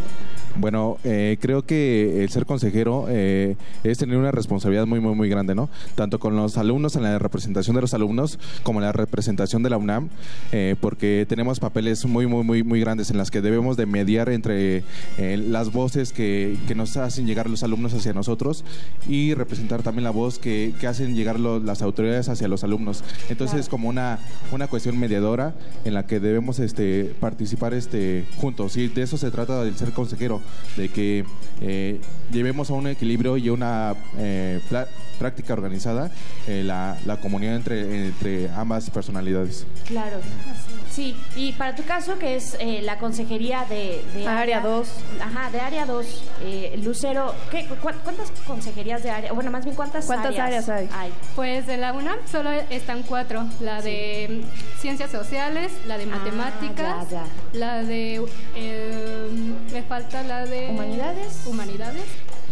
Bueno, 0.58 0.98
eh, 1.04 1.38
creo 1.42 1.66
que 1.66 2.24
el 2.24 2.30
ser 2.30 2.46
consejero 2.46 3.08
eh, 3.10 3.58
es 3.84 3.98
tener 3.98 4.18
una 4.18 4.32
responsabilidad 4.32 4.86
muy, 4.86 5.02
muy, 5.02 5.14
muy 5.14 5.28
grande, 5.28 5.54
¿no? 5.54 5.70
Tanto 5.96 6.18
con 6.18 6.36
los 6.38 6.58
alumnos, 6.58 6.96
en 6.96 7.04
la 7.04 7.20
representación 7.20 7.76
de 7.76 7.82
los 7.82 7.94
alumnos, 7.94 8.40
como 8.64 8.80
en 8.80 8.86
la 8.86 8.94
representación 8.94 9.64
de 9.64 9.70
la 9.70 9.78
UNAM, 9.78 10.10
eh, 10.54 10.76
porque 10.80 11.26
tenemos 11.28 11.60
papeles 11.60 12.06
muy, 12.06 12.26
muy, 12.26 12.44
muy, 12.44 12.64
muy 12.64 12.80
grandes 12.80 13.12
en 13.12 13.18
las 13.18 13.32
que 13.32 13.42
debemos 13.42 13.76
de 13.76 13.86
mediar 13.86 14.30
entre 14.30 14.84
eh, 15.18 15.38
las 15.38 15.74
voces 15.74 16.14
que, 16.14 16.58
que 16.68 16.74
nos 16.76 16.96
hacen 16.96 17.28
llegar 17.28 17.50
los 17.50 17.64
alumnos 17.64 17.94
hacia 17.94 18.14
nosotros 18.14 18.64
y 19.10 19.34
representar 19.34 19.84
también 19.84 20.06
la 20.06 20.12
voz 20.12 20.40
que, 20.40 20.74
que 20.80 20.88
hacen 20.88 21.16
llegar 21.16 21.38
lo- 21.38 21.60
las 21.60 21.82
autoridades 21.82 22.30
hacia 22.30 22.48
los 22.48 22.64
alumnos. 22.64 23.04
Entonces, 23.30 23.60
es 23.60 23.70
como 23.70 23.90
una, 23.90 24.20
una 24.54 24.68
cuestión 24.68 24.98
mediadora 24.98 25.54
en 25.84 25.94
la 25.94 26.06
que 26.08 26.22
debemos 26.22 26.60
este, 26.60 27.14
participar 27.20 27.74
este, 27.74 28.24
juntos. 28.38 28.78
Y 28.78 28.88
de 28.88 29.02
eso 29.02 29.18
se 29.18 29.32
trata 29.32 29.62
del 29.64 29.76
ser 29.76 29.92
consejero, 29.92 30.42
de 30.78 30.90
que 30.90 31.26
eh, 31.62 32.00
llevemos 32.32 32.70
a 32.70 32.74
un 32.74 32.88
equilibrio 32.88 33.38
y 33.38 33.50
una 33.50 33.96
eh, 34.18 34.60
práctica 35.20 35.54
organizada 35.54 36.12
eh, 36.48 36.64
la, 36.66 36.98
la 37.06 37.18
comunidad 37.18 37.56
entre, 37.56 38.08
entre 38.08 38.50
ambas 38.52 38.90
personalidades. 38.90 39.66
Claro. 39.86 40.18
Sí, 40.96 41.14
y 41.36 41.52
para 41.54 41.76
tu 41.76 41.84
caso, 41.84 42.18
que 42.18 42.36
es 42.38 42.56
eh, 42.62 42.80
la 42.82 42.98
consejería 43.00 43.66
de, 43.68 44.02
de 44.14 44.26
Área 44.28 44.62
2. 44.62 44.88
Ajá, 45.22 45.50
de 45.52 45.60
área 45.60 45.86
2. 45.86 46.24
Eh, 46.42 46.80
Lucero, 46.82 47.36
¿qué, 47.52 47.66
cu- 47.68 47.76
¿cuántas 47.82 48.32
consejerías 48.48 49.04
de 49.04 49.10
área? 49.10 49.34
Bueno, 49.34 49.52
más 49.52 49.66
bien, 49.66 49.76
¿cuántas, 49.76 50.06
¿Cuántas 50.06 50.40
áreas 50.40 50.70
hay? 50.70 50.88
Pues 51.36 51.68
en 51.68 51.82
la 51.82 51.92
UNAM 51.92 52.18
solo 52.32 52.50
están 52.70 53.04
cuatro, 53.04 53.46
la 53.60 53.82
de 53.82 54.42
mm, 54.42 54.80
ciencias 54.82 55.12
sociales, 55.12 55.74
la 55.86 55.98
de 55.98 56.06
matemáticas, 56.06 57.10
ya, 57.10 57.24
la 57.52 57.84
de 57.84 58.26
eh, 58.56 59.28
me 59.74 59.84
falta 59.84 60.24
la 60.24 60.46
de 60.46 60.70
humanidades, 60.70 61.44
humanidades 61.46 62.04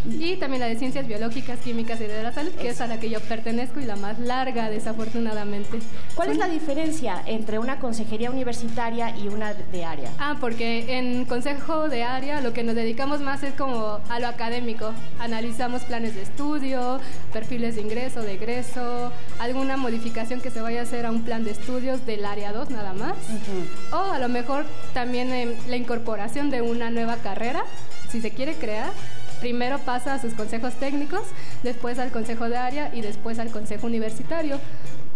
y 0.06 0.36
también 0.38 0.62
la 0.62 0.68
de 0.68 0.76
ciencias 0.76 1.08
biológicas, 1.08 1.60
químicas 1.60 2.00
y 2.02 2.06
de 2.06 2.24
la 2.24 2.32
salud, 2.32 2.52
que 2.52 2.70
es 2.70 2.82
a 2.82 2.88
la 2.88 3.00
que 3.00 3.10
yo 3.10 3.20
pertenezco 3.22 3.80
y 3.80 3.86
la 3.86 3.96
más 3.96 4.20
larga, 4.20 4.70
desafortunadamente. 4.70 5.80
¿Cuál 6.16 6.32
es 6.32 6.38
la 6.38 6.48
diferencia 6.48 7.22
entre 7.26 7.60
una 7.60 7.80
consejería 7.80 8.30
universitaria 8.30 9.16
y 9.18 9.28
una 9.28 9.54
de 9.54 9.86
área? 9.86 10.12
Ah, 10.20 10.38
porque 10.40 10.98
en 10.98 11.26
consejo 11.26 11.90
de 11.90 12.04
área 12.04 12.42
lo 12.42 12.54
que 12.54 12.64
nos 12.64 12.76
dedicamos 12.76 13.22
más 13.22 13.44
es 13.44 13.54
como 13.54 14.00
a 14.10 14.20
lo 14.20 14.28
académico. 14.28 14.94
Analizamos 15.20 15.84
planes 15.84 16.16
de 16.16 16.24
estudio, 16.24 17.00
perfiles 17.32 17.76
de 17.76 17.82
ingreso, 17.82 18.22
de 18.22 18.34
egreso, 18.34 19.12
alguna 19.40 19.78
modificación 19.78 20.42
que 20.42 20.50
se 20.50 20.62
vaya 20.62 20.82
a 20.82 20.84
hacer 20.84 21.06
a 21.06 21.12
un 21.12 21.24
plan 21.24 21.44
de 21.44 21.52
estudios 21.52 22.06
del 22.06 22.26
área 22.26 22.52
2 22.52 22.70
nada 22.70 22.94
más. 22.94 23.14
O 23.92 24.12
a 24.12 24.20
lo 24.20 24.30
mejor 24.30 24.66
también 24.94 25.32
em, 25.34 25.54
la 25.68 25.78
incorporación 25.78 26.50
de 26.50 26.62
una 26.62 26.90
nueva 26.90 27.18
carrera, 27.18 27.64
si 28.10 28.22
se 28.22 28.32
quiere 28.32 28.56
crear. 28.56 28.92
Primero 29.44 29.78
pasa 29.80 30.14
a 30.14 30.20
sus 30.20 30.34
consejos 30.36 30.74
técnicos, 30.76 31.24
después 31.64 32.00
al 32.00 32.12
consejo 32.12 32.48
de 32.48 32.56
área 32.56 32.96
y 32.96 33.02
después 33.02 33.40
al 33.40 33.52
consejo 33.52 33.88
universitario. 33.88 34.58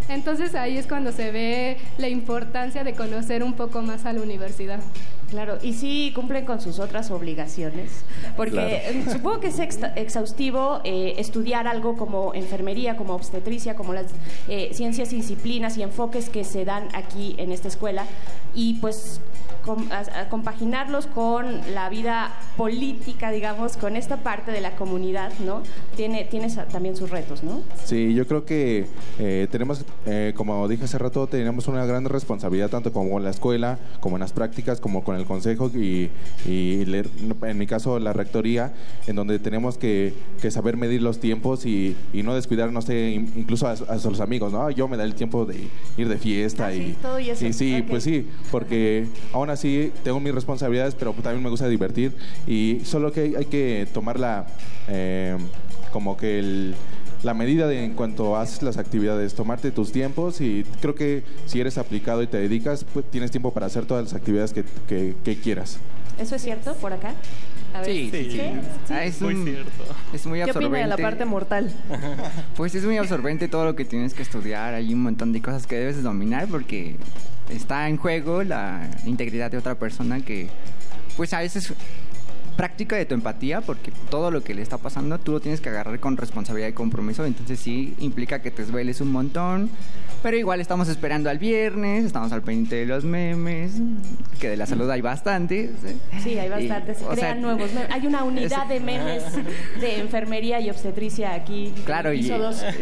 Entonces 0.10 0.54
ahí 0.54 0.78
es 0.78 0.86
cuando 0.86 1.14
se 1.14 1.32
ve 1.32 1.78
la 1.98 2.10
importancia 2.10 2.84
de 2.84 2.94
conocer 2.94 3.42
un 3.42 3.54
poco 3.54 3.82
más 3.82 4.06
a 4.06 4.12
la 4.12 4.22
universidad. 4.22 4.82
Claro, 5.30 5.60
y 5.62 5.72
sí 5.74 6.12
cumplen 6.14 6.44
con 6.44 6.60
sus 6.60 6.80
otras 6.80 7.10
obligaciones, 7.10 8.04
porque 8.36 8.52
Claro. 8.52 8.70
eh, 8.70 9.06
supongo 9.10 9.40
que 9.40 9.48
es 9.48 9.60
exhaustivo 9.60 10.82
eh, 10.84 11.14
estudiar 11.20 11.66
algo 11.66 11.96
como 11.96 12.34
enfermería, 12.34 12.98
como 12.98 13.14
obstetricia, 13.16 13.76
como 13.76 13.94
las 13.94 14.08
eh, 14.50 14.72
ciencias 14.74 15.14
y 15.14 15.18
disciplinas 15.18 15.78
y 15.78 15.84
enfoques 15.84 16.30
que 16.30 16.44
se 16.44 16.66
dan 16.66 16.90
aquí 16.94 17.34
en 17.38 17.54
esta 17.54 17.70
escuela, 17.70 18.06
y 18.54 18.74
pues 18.76 19.22
a- 19.92 20.22
a 20.22 20.30
compaginarlos 20.30 21.08
con 21.08 21.46
la 21.74 21.90
vida 21.90 22.32
política, 22.58 23.32
digamos, 23.32 23.78
con 23.78 23.96
esta 23.96 24.18
parte 24.18 24.52
de 24.52 24.62
la 24.62 24.76
comunidad, 24.76 25.32
¿no? 25.46 25.62
Tiene, 25.96 26.26
tiene 26.26 26.50
también 26.72 26.96
sus 26.96 27.10
retos, 27.10 27.44
¿no? 27.44 27.62
Sí, 27.86 28.14
yo 28.14 28.28
creo 28.28 28.46
que 28.46 28.88
eh, 29.20 29.48
tenemos, 29.52 29.84
eh, 30.06 30.34
como 30.36 30.68
dije 30.68 30.84
hace 30.86 30.98
rato, 30.98 31.28
tenemos 31.28 31.68
una 31.68 31.86
gran 31.86 32.06
responsabilidad 32.06 32.70
tanto 32.70 32.92
como 32.92 33.18
en 33.18 33.24
la 33.24 33.30
escuela, 33.32 33.80
como 34.00 34.16
en 34.18 34.22
las 34.22 34.34
prácticas, 34.34 34.80
como 34.80 35.04
con 35.04 35.16
el 35.16 35.26
consejo 35.26 35.72
y, 35.74 36.10
y 36.46 36.86
leer- 36.86 37.10
en 37.44 37.58
mi 37.58 37.66
caso 37.68 37.98
la 38.00 38.14
rectoría, 38.14 38.74
en 39.08 39.16
donde 39.16 39.40
tenemos 39.40 39.78
que, 39.78 40.14
que 40.42 40.52
saber 40.52 40.78
medir 40.78 41.02
los 41.02 41.20
tiempos 41.20 41.66
y, 41.66 41.96
y 42.14 42.24
no 42.24 42.36
descuidar, 42.36 42.72
no 42.72 42.82
sé, 42.82 43.12
in- 43.12 43.32
incluso 43.36 43.68
a, 43.68 43.72
a 43.72 43.96
los 43.96 44.20
amigos, 44.20 44.52
¿no? 44.52 44.70
Yo 44.72 44.88
me 44.88 44.98
da 44.98 45.04
el 45.04 45.16
tiempo 45.16 45.46
de 45.46 45.68
ir 45.98 46.08
de 46.10 46.18
fiesta 46.18 46.74
y, 46.74 46.94
todo 47.02 47.20
y 47.20 47.30
eso. 47.30 47.46
y 47.46 47.54
sí, 47.54 47.80
Ok. 47.82 47.88
pues 47.90 48.04
sí, 48.04 48.28
porque 48.52 49.08
aún 49.34 49.50
así 49.50 49.57
tengo 50.04 50.20
mis 50.20 50.34
responsabilidades, 50.34 50.96
pero 50.96 51.14
también 51.14 51.44
me 51.44 51.50
gusta 51.50 51.68
divertir 51.68 52.14
y 52.46 52.82
solo 52.84 53.12
que 53.12 53.36
hay, 53.38 53.46
que 53.46 53.88
tomar 53.94 54.20
la, 54.20 54.48
eh, 54.88 55.38
como 55.92 56.18
que 56.18 56.40
el- 56.40 56.76
la 57.24 57.34
medida 57.34 57.68
de 57.68 57.84
en 57.84 57.94
cuanto 57.94 58.38
haces 58.38 58.62
las 58.62 58.78
actividades, 58.78 59.34
tomarte 59.34 59.72
tus 59.72 59.92
tiempos 59.92 60.40
y 60.40 60.64
creo 60.82 60.94
que 60.94 61.24
si 61.48 61.60
eres 61.60 61.78
aplicado 61.80 62.22
y 62.22 62.28
te 62.28 62.38
dedicas, 62.38 62.86
pues 62.94 63.06
tienes 63.10 63.32
tiempo 63.32 63.52
para 63.52 63.66
hacer 63.66 63.86
todas 63.86 64.04
las 64.04 64.14
actividades 64.14 64.54
que 64.54 65.38
quieras. 65.44 65.80
¿Eso 66.20 66.36
es 66.36 66.42
cierto 66.42 66.74
por 66.76 66.94
acá? 66.94 67.14
A 67.74 67.82
ver. 67.82 67.86
Sí, 67.86 68.10
sí, 68.12 68.32
sí. 68.32 68.42
Ah, 68.90 69.04
es, 69.04 69.22
Muy 69.22 69.34
un- 69.36 69.44
cierto. 69.46 69.72
es 70.14 70.26
muy 70.26 70.38
¿Qué 70.40 70.44
absorbente. 70.44 70.68
opina 70.78 70.96
de 70.96 71.02
la 71.02 71.10
parte 71.10 71.26
mortal? 71.26 71.72
Pues 72.56 72.74
es 72.76 72.84
muy 72.86 72.98
absorbente 72.98 73.48
todo 73.48 73.66
lo 73.66 73.76
que 73.76 73.86
tienes 73.86 74.14
que 74.14 74.24
estudiar. 74.24 74.74
Hay 74.74 74.94
un 74.94 75.04
montón 75.04 75.32
de 75.34 75.42
cosas 75.42 75.68
que 75.68 75.76
debes 75.76 75.98
de 75.98 76.02
dominar 76.02 76.48
porque 76.48 76.96
está 77.50 77.88
en 77.88 77.98
juego 77.98 78.44
la 78.44 78.90
integridad 79.06 79.52
de 79.52 79.58
otra 79.58 79.76
persona 79.76 80.22
que, 80.22 80.48
pues 81.16 81.34
a 81.34 81.40
veces 81.40 81.74
práctica 82.58 82.96
de 82.98 83.06
tu 83.06 83.14
empatía 83.14 83.62
porque 83.62 83.92
todo 84.10 84.32
lo 84.32 84.44
que 84.44 84.54
le 84.54 84.62
está 84.64 84.78
pasando 84.78 85.20
tú 85.20 85.32
lo 85.34 85.40
tienes 85.40 85.62
que 85.62 85.70
agarrar 85.70 86.00
con 86.00 86.18
responsabilidad 86.18 86.68
y 86.70 86.74
compromiso. 86.74 87.24
Entonces 87.26 87.60
sí 87.60 87.94
implica 88.00 88.42
que 88.42 88.52
te 88.52 88.64
desveles 88.64 89.00
un 89.00 89.12
montón. 89.12 89.70
Pero 90.24 90.36
igual 90.36 90.60
estamos 90.60 90.90
esperando 90.90 91.30
al 91.30 91.38
viernes, 91.38 92.04
estamos 92.04 92.32
al 92.32 92.42
pendiente 92.42 92.76
de 92.78 92.86
los 92.88 93.04
memes, 93.06 93.74
que 94.40 94.50
de 94.50 94.58
la 94.58 94.66
salud 94.66 94.90
hay 94.90 95.00
bastantes. 95.02 95.70
Sí, 96.24 96.40
hay 96.40 96.50
bastantes. 96.50 96.98
Se 96.98 97.06
o 97.06 97.10
crean 97.10 97.20
sea, 97.20 97.36
nuevos 97.36 97.72
memes. 97.72 97.92
Hay 97.92 98.08
una 98.08 98.24
unidad 98.24 98.64
es- 98.64 98.70
de 98.70 98.80
memes 98.80 99.24
de 99.80 100.00
enfermería 100.00 100.60
y 100.60 100.72
obstetricia 100.72 101.36
aquí. 101.36 101.72
Claro, 101.86 102.12
y, 102.14 102.22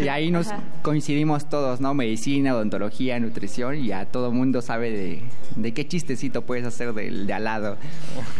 y 0.01 0.07
ahí 0.07 0.31
nos 0.31 0.47
Ajá. 0.47 0.61
coincidimos 0.81 1.49
todos, 1.49 1.81
¿no? 1.81 1.93
Medicina, 1.93 2.55
odontología, 2.55 3.19
nutrición, 3.19 3.75
y 3.75 3.87
ya 3.87 4.05
todo 4.05 4.31
mundo 4.31 4.61
sabe 4.61 4.91
de, 4.91 5.21
de 5.57 5.73
qué 5.73 5.85
chistecito 5.85 6.43
puedes 6.43 6.65
hacer 6.65 6.93
del 6.93 7.27
de 7.27 7.33
al 7.33 7.43
lado. 7.43 7.75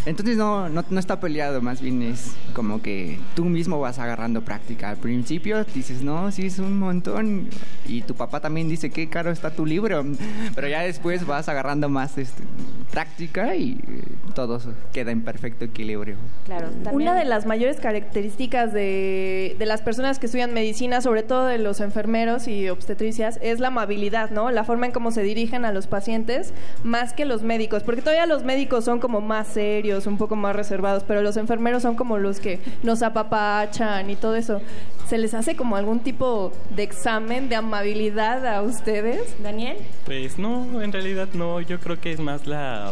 Entonces 0.06 0.38
no, 0.38 0.70
no, 0.70 0.86
no 0.90 1.00
está 1.00 1.20
peleado, 1.26 1.60
más 1.60 1.82
bien 1.82 2.04
es 2.04 2.36
como 2.54 2.84
que 2.84 3.18
tú 3.36 3.46
mismo 3.46 3.80
vas 3.80 3.98
agarrando 3.98 4.42
práctica. 4.42 4.92
Al 4.92 4.98
principio 4.98 5.64
dices, 5.74 6.04
no, 6.04 6.32
sí 6.32 6.46
es 6.46 6.60
un 6.60 6.78
montón. 6.78 7.50
Y 7.88 8.04
tu 8.04 8.14
papá 8.14 8.42
también 8.42 8.70
dice, 8.70 8.92
qué 8.92 9.10
caro 9.10 9.32
está 9.32 9.50
tu 9.50 9.66
libro. 9.66 10.06
Pero 10.54 10.68
ya 10.68 10.82
después 10.82 11.26
vas 11.26 11.50
agarrando 11.50 11.90
más 11.90 12.20
este, 12.20 12.44
práctica 12.92 13.56
y 13.56 13.72
eh, 13.72 14.04
todo 14.36 14.62
queda 14.94 15.10
en 15.10 15.24
perfecto 15.24 15.66
equilibrio. 15.66 16.16
Claro, 16.46 16.68
Una 16.92 17.16
de 17.16 17.26
las 17.26 17.48
mayores 17.48 17.78
características 17.80 18.72
de, 18.72 19.56
de 19.58 19.66
las 19.66 19.82
personas 19.82 20.20
que 20.20 20.28
estudian 20.28 20.54
medicina, 20.54 21.02
sobre 21.02 21.24
todo 21.24 21.48
de 21.48 21.58
los 21.58 21.80
enfermeros 21.80 22.48
y 22.48 22.70
obstetricias, 22.70 23.40
es 23.42 23.60
la 23.60 23.70
amabilidad, 23.70 24.30
¿no? 24.30 24.52
La 24.52 24.64
forma 24.64 24.86
en 24.86 24.92
cómo 24.92 25.10
se 25.10 25.24
dirigen 25.24 25.66
a 25.66 25.72
los 25.72 25.88
pacientes, 25.88 26.54
más 26.84 27.14
que 27.14 27.26
los 27.26 27.42
médicos, 27.42 27.82
porque 27.82 28.02
todavía 28.02 28.28
los 28.28 28.44
médicos 28.44 28.86
son 28.86 29.00
como 29.00 29.22
más 29.22 29.48
serios, 29.48 30.06
un 30.06 30.20
poco 30.20 30.36
más 30.36 30.56
reservados, 30.56 31.04
pero 31.04 31.15
los 31.22 31.38
enfermeros 31.38 31.82
son 31.84 31.96
como 31.96 32.18
los 32.18 32.40
que 32.40 32.60
nos 32.84 33.02
apapachan 33.04 34.10
y 34.10 34.16
todo 34.16 34.36
eso. 34.36 34.62
¿Se 35.08 35.18
les 35.18 35.34
hace 35.34 35.56
como 35.56 35.76
algún 35.76 36.00
tipo 36.00 36.52
de 36.72 36.84
examen 36.84 37.48
de 37.50 37.56
amabilidad 37.56 38.46
a 38.48 38.62
ustedes? 38.64 39.36
Daniel. 39.42 39.78
Pues 40.06 40.38
no, 40.40 40.82
en 40.82 40.92
realidad 40.92 41.28
no. 41.34 41.62
Yo 41.62 41.80
creo 41.80 42.00
que 42.02 42.12
es 42.12 42.20
más 42.20 42.48
la, 42.48 42.92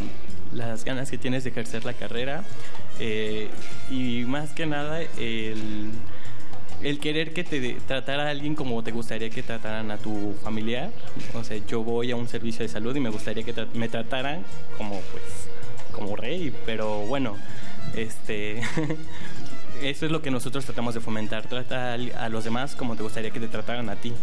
las 0.54 0.86
ganas 0.86 1.10
que 1.10 1.18
tienes 1.18 1.44
de 1.44 1.50
ejercer 1.50 1.86
la 1.86 1.94
carrera 1.94 2.44
eh, 3.00 3.50
y 3.90 4.26
más 4.28 4.52
que 4.52 4.68
nada 4.68 5.02
el, 5.18 5.90
el 6.84 7.00
querer 7.00 7.34
que 7.34 7.44
te 7.44 7.78
tratara 7.88 8.28
a 8.28 8.30
alguien 8.30 8.54
como 8.54 8.84
te 8.84 8.92
gustaría 8.92 9.32
que 9.32 9.42
trataran 9.42 9.90
a 9.90 9.98
tu 9.98 10.36
familiar. 10.44 10.92
O 11.34 11.44
sea, 11.44 11.58
yo 11.68 11.84
voy 11.84 12.12
a 12.12 12.16
un 12.16 12.28
servicio 12.28 12.62
de 12.62 12.70
salud 12.70 12.96
y 12.96 13.00
me 13.00 13.10
gustaría 13.10 13.44
que 13.44 13.56
tra- 13.56 13.74
me 13.74 13.90
trataran 13.90 14.44
como 14.78 15.00
pues 15.12 15.24
como 15.92 16.16
rey, 16.16 16.54
pero 16.66 17.00
bueno, 17.08 17.38
este 17.96 18.62
eso 19.84 20.06
es 20.06 20.12
lo 20.12 20.22
que 20.22 20.32
nosotros 20.32 20.66
tratamos 20.66 20.94
de 20.94 21.00
fomentar, 21.02 21.46
trata 21.48 21.94
a 21.94 22.30
los 22.30 22.44
demás 22.44 22.76
como 22.76 22.96
te 22.96 23.04
gustaría 23.04 23.32
que 23.32 23.40
te 23.40 23.48
trataran 23.48 23.90
a 23.90 23.96
ti. 23.96 24.14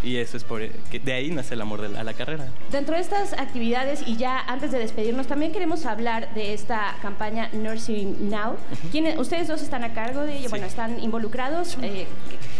Y 0.00 0.16
eso 0.16 0.36
es 0.36 0.44
por 0.44 0.60
que 0.68 1.00
de 1.00 1.12
ahí 1.12 1.30
nace 1.32 1.54
el 1.54 1.60
amor 1.60 1.80
de 1.82 1.88
la- 1.88 2.00
a 2.00 2.04
la 2.04 2.14
carrera. 2.14 2.46
Dentro 2.70 2.94
de 2.94 3.00
estas 3.00 3.32
actividades 3.32 4.04
y 4.06 4.16
ya 4.16 4.38
antes 4.38 4.70
de 4.70 4.78
despedirnos, 4.78 5.26
también 5.26 5.50
queremos 5.50 5.86
hablar 5.86 6.32
de 6.34 6.54
esta 6.54 6.94
campaña 7.02 7.48
Nursing 7.52 8.30
Now. 8.30 8.56
¿Quiénes- 8.92 9.18
ustedes 9.18 9.48
dos 9.48 9.60
están 9.60 9.82
a 9.82 9.94
cargo 9.94 10.20
de 10.22 10.38
ello, 10.38 10.50
bueno, 10.50 10.66
están 10.66 11.00
involucrados. 11.02 11.76
Eh, 11.82 12.06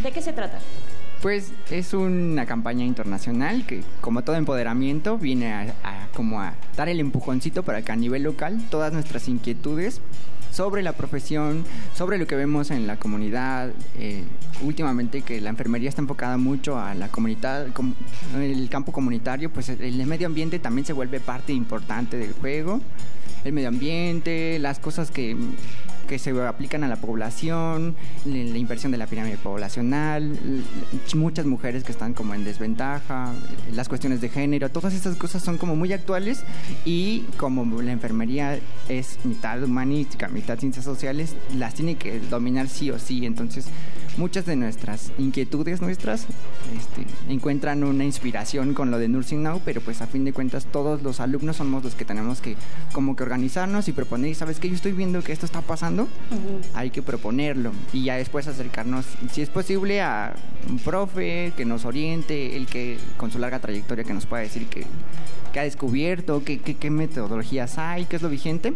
¿De 0.02 0.10
qué 0.10 0.20
se 0.20 0.32
trata? 0.32 0.58
Pues 1.22 1.52
es 1.70 1.94
una 1.94 2.44
campaña 2.44 2.84
internacional 2.84 3.64
que, 3.66 3.82
como 4.00 4.22
todo 4.24 4.34
empoderamiento, 4.34 5.16
viene 5.16 5.52
a, 5.52 5.60
a 5.84 6.08
como 6.14 6.40
a 6.40 6.54
dar 6.76 6.88
el 6.88 6.98
empujoncito 6.98 7.62
para 7.62 7.82
que 7.82 7.92
a 7.92 7.96
nivel 7.96 8.24
local 8.24 8.60
todas 8.68 8.92
nuestras 8.92 9.28
inquietudes 9.28 10.00
sobre 10.52 10.82
la 10.82 10.92
profesión, 10.92 11.64
sobre 11.96 12.18
lo 12.18 12.26
que 12.26 12.36
vemos 12.36 12.70
en 12.70 12.86
la 12.86 12.96
comunidad, 12.96 13.70
eh, 13.98 14.22
últimamente 14.62 15.22
que 15.22 15.40
la 15.40 15.50
enfermería 15.50 15.88
está 15.88 16.02
enfocada 16.02 16.36
mucho 16.36 16.78
a 16.78 16.94
la 16.94 17.08
comunidad, 17.08 17.68
com- 17.72 17.94
el 18.36 18.68
campo 18.68 18.92
comunitario, 18.92 19.50
pues 19.52 19.68
el 19.68 20.06
medio 20.06 20.26
ambiente 20.26 20.58
también 20.58 20.84
se 20.86 20.92
vuelve 20.92 21.20
parte 21.20 21.52
importante 21.52 22.16
del 22.16 22.32
juego, 22.32 22.80
el 23.44 23.52
medio 23.52 23.68
ambiente, 23.68 24.58
las 24.58 24.78
cosas 24.80 25.10
que 25.10 25.36
que 26.08 26.18
se 26.18 26.30
aplican 26.42 26.82
a 26.82 26.88
la 26.88 26.96
población, 26.96 27.94
la, 28.24 28.58
inversión 28.58 28.90
de 28.90 28.98
la 28.98 29.06
pirámide 29.06 29.36
poblacional, 29.36 30.36
muchas 31.14 31.46
mujeres 31.46 31.84
que 31.84 31.92
están 31.92 32.14
como 32.14 32.34
en 32.34 32.44
desventaja, 32.44 33.32
las 33.72 33.88
cuestiones 33.88 34.20
de 34.20 34.28
género, 34.28 34.70
todas 34.70 34.94
estas 34.94 35.16
cosas 35.16 35.44
son 35.44 35.58
como 35.58 35.76
muy 35.76 35.92
actuales 35.92 36.42
y 36.84 37.20
como 37.36 37.80
la 37.82 37.92
enfermería 37.92 38.58
es 38.88 39.18
mitad 39.24 39.62
humanística, 39.62 40.28
mitad 40.28 40.58
ciencias 40.58 40.84
sociales, 40.84 41.36
las 41.56 41.74
tiene 41.74 41.96
que 41.96 42.18
dominar 42.18 42.68
sí 42.68 42.90
o 42.90 42.98
sí, 42.98 43.26
entonces 43.26 43.66
muchas 44.18 44.46
de 44.46 44.56
nuestras 44.56 45.12
inquietudes 45.16 45.80
nuestras 45.80 46.26
este, 46.76 47.06
encuentran 47.32 47.84
una 47.84 48.04
inspiración 48.04 48.74
con 48.74 48.90
lo 48.90 48.98
de 48.98 49.08
Nursing 49.08 49.42
Now, 49.42 49.62
pero 49.64 49.80
pues 49.80 50.02
a 50.02 50.06
fin 50.06 50.24
de 50.24 50.32
cuentas 50.32 50.66
todos 50.66 51.02
los 51.02 51.20
alumnos 51.20 51.56
somos 51.56 51.84
los 51.84 51.94
que 51.94 52.04
tenemos 52.04 52.40
que 52.40 52.56
como 52.92 53.14
que 53.14 53.22
organizarnos 53.22 53.88
y 53.88 53.92
proponer, 53.92 54.34
¿sabes 54.34 54.58
qué? 54.58 54.68
Yo 54.68 54.74
estoy 54.74 54.92
viendo 54.92 55.22
que 55.22 55.32
esto 55.32 55.46
está 55.46 55.62
pasando, 55.62 56.08
hay 56.74 56.90
que 56.90 57.00
proponerlo 57.00 57.72
y 57.92 58.04
ya 58.04 58.16
después 58.16 58.48
acercarnos, 58.48 59.06
si 59.32 59.40
es 59.40 59.48
posible, 59.50 60.00
a 60.00 60.34
un 60.68 60.78
profe 60.78 61.52
que 61.56 61.64
nos 61.64 61.84
oriente, 61.84 62.56
el 62.56 62.66
que 62.66 62.98
con 63.16 63.30
su 63.30 63.38
larga 63.38 63.60
trayectoria 63.60 64.04
que 64.04 64.14
nos 64.14 64.26
pueda 64.26 64.42
decir 64.42 64.66
que, 64.66 64.84
que 65.52 65.60
ha 65.60 65.62
descubierto, 65.62 66.42
qué, 66.44 66.58
qué, 66.58 66.74
qué 66.74 66.90
metodologías 66.90 67.78
hay, 67.78 68.04
qué 68.06 68.16
es 68.16 68.22
lo 68.22 68.28
vigente, 68.28 68.74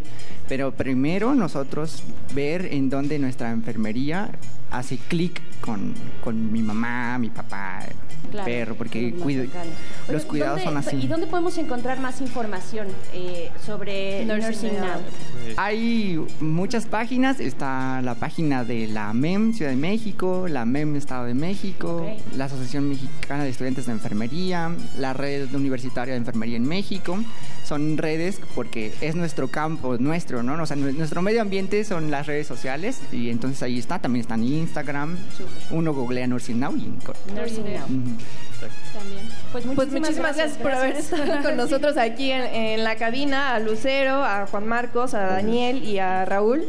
pero 0.49 0.73
primero 0.73 1.35
nosotros 1.35 2.05
ver 2.33 2.67
en 2.67 2.91
dónde 2.91 3.19
nuestra 3.19 3.51
enfermería 3.51 4.31
hace 4.73 4.97
clic 4.97 5.41
con, 5.61 5.95
con 6.23 6.51
mi 6.53 6.63
mamá, 6.63 7.19
mi 7.19 7.31
papá, 7.31 7.81
Claro, 8.31 8.45
perro, 8.47 8.75
porque. 8.77 9.15
Oye, 9.25 9.49
los 10.09 10.25
cuidados 10.25 10.63
¿dónde- 10.63 10.65
son 10.65 10.77
así. 10.77 10.97
¿Y 11.05 11.09
dónde 11.09 11.27
podemos 11.27 11.59
encontrar 11.59 12.01
más 12.01 12.21
información 12.21 12.87
eh, 13.13 13.51
sobre 13.67 14.25
Nursing 14.25 14.47
Nursing, 14.47 14.75
Now? 14.75 14.87
Now? 14.87 15.01
Hay 15.57 16.25
muchas 16.41 16.87
páginas, 16.87 17.41
está 17.41 18.01
la 18.01 18.15
página 18.15 18.65
de 18.65 18.87
la 18.87 19.13
MEM 19.13 19.53
Ciudad 19.53 19.71
de 19.73 19.77
México, 19.77 20.47
la 20.49 20.65
MEM 20.65 20.97
Estado 20.97 21.27
de 21.27 21.35
México, 21.35 22.07
la 22.37 22.45
Asociación 22.47 22.89
Mexicana 22.89 23.45
de 23.45 23.51
Estudiantes 23.51 23.87
de 23.87 23.93
Enfermería, 23.93 24.71
la 24.99 25.13
Red 25.13 25.53
Universitaria 25.55 26.15
de 26.15 26.19
Enfermería 26.19 26.57
en 26.57 26.67
México. 26.67 27.19
Son 27.73 27.97
redes 27.97 28.39
porque 28.55 28.93
es 29.01 29.15
nuestro 29.15 29.49
campo, 29.49 29.97
nuestro, 29.97 30.43
¿no? 30.43 30.63
O 30.63 30.67
sea, 30.67 30.77
nue- 30.77 30.93
nuestro 30.95 31.23
medio 31.23 31.41
ambiente 31.41 31.85
son 31.85 32.11
las 32.11 32.27
redes 32.27 32.47
sociales 32.47 33.01
y 33.11 33.31
entonces 33.31 33.63
ahí 33.63 33.79
está, 33.79 33.99
también 33.99 34.21
está 34.21 34.35
en 34.35 34.45
Instagram. 34.45 35.17
Uno 35.71 35.95
googlea 35.95 36.27
Nursing 36.27 36.61
Now 36.61 36.77
y... 36.77 36.93
Nursing 37.35 37.65
Now. 37.65 37.85
Ujú. 37.85 38.11
También. 38.93 39.27
Pues 39.53 39.65
Pues 39.65 39.67
muchísimas, 39.67 40.01
muchísimas 40.11 40.37
gracias, 40.37 40.59
por 40.59 40.71
haber 40.73 40.97
estado 40.97 41.43
con 41.43 41.57
nosotros 41.57 41.97
aquí 41.97 42.31
en, 42.31 42.43
en 42.43 42.85
la 42.85 42.97
cabina, 42.97 43.55
a 43.55 43.59
Lucero, 43.59 44.23
a 44.23 44.47
Juan 44.47 44.67
Marcos, 44.69 45.15
a 45.15 45.21
Daniel 45.21 45.83
y 45.83 45.99
a 45.99 46.27
Raúl. 46.27 46.65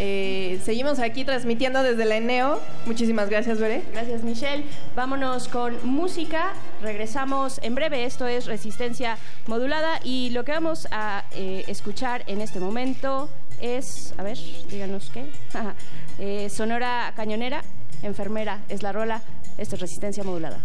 Eh, 0.00 0.60
seguimos 0.62 1.00
aquí 1.00 1.24
transmitiendo 1.24 1.82
desde 1.82 2.04
la 2.04 2.16
ENEO. 2.16 2.60
Muchísimas 2.86 3.28
gracias, 3.28 3.58
Veré. 3.58 3.82
Gracias, 3.92 4.22
Michelle. 4.22 4.64
Vámonos 4.94 5.48
con 5.48 5.76
música. 5.82 6.52
Regresamos 6.80 7.58
en 7.62 7.74
breve. 7.74 8.04
Esto 8.04 8.26
es 8.28 8.46
Resistencia 8.46 9.18
Modulada. 9.48 9.98
Y 10.04 10.30
lo 10.30 10.44
que 10.44 10.52
vamos 10.52 10.86
a 10.92 11.24
eh, 11.32 11.64
escuchar 11.66 12.22
en 12.28 12.40
este 12.40 12.60
momento 12.60 13.28
es. 13.60 14.14
A 14.18 14.22
ver, 14.22 14.38
díganos 14.70 15.10
qué. 15.12 15.24
Eh, 16.20 16.50
Sonora 16.50 17.12
Cañonera, 17.14 17.62
enfermera, 18.02 18.64
es 18.68 18.82
la 18.82 18.90
rola. 18.90 19.22
Esto 19.56 19.76
es 19.76 19.80
Resistencia 19.82 20.24
Modulada. 20.24 20.58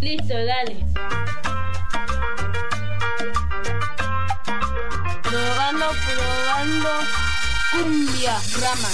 Listo, 0.00 0.34
dale. 0.34 0.76
Probando, 5.22 5.86
probando. 6.04 6.90
Cumbia, 7.72 8.38
rama. 8.60 8.88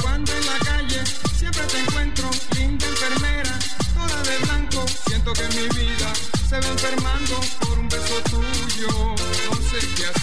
Cuando 0.00 0.32
en 0.32 0.46
la 0.46 0.58
calle 0.58 1.04
siempre 1.36 1.64
te 1.66 1.78
encuentro, 1.80 2.30
linda 2.54 2.86
enfermera, 2.86 3.58
toda 3.94 4.22
de 4.22 4.38
blanco, 4.38 4.86
siento 5.06 5.32
que 5.34 5.48
mi 5.48 5.68
vida 5.68 6.12
se 6.48 6.60
va 6.60 6.66
enfermando 6.66 7.40
por 7.60 7.78
un 7.78 7.88
beso 7.90 8.22
tuyo, 8.30 9.14
no 9.50 9.56
sé 9.68 9.86
qué 9.96 10.06
hacer. 10.06 10.21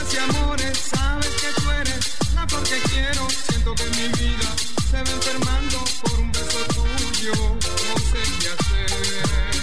Vidas 0.00 0.14
y 0.14 0.18
amores, 0.18 0.78
sabes 0.78 1.28
que 1.28 1.60
tú 1.60 1.70
eres 1.70 2.16
la 2.34 2.46
flor 2.46 2.62
que 2.62 2.78
quiero, 2.90 3.28
siento 3.48 3.74
que 3.74 3.84
mi 3.84 4.08
vida 4.08 4.54
se 4.90 4.96
va 4.96 5.10
enfermando 5.10 5.84
por 6.02 6.20
un 6.20 6.32
beso 6.32 6.58
tuyo, 6.74 7.32
no 7.34 7.98
sé 7.98 8.22
qué 8.40 8.48
hacer. 8.48 9.59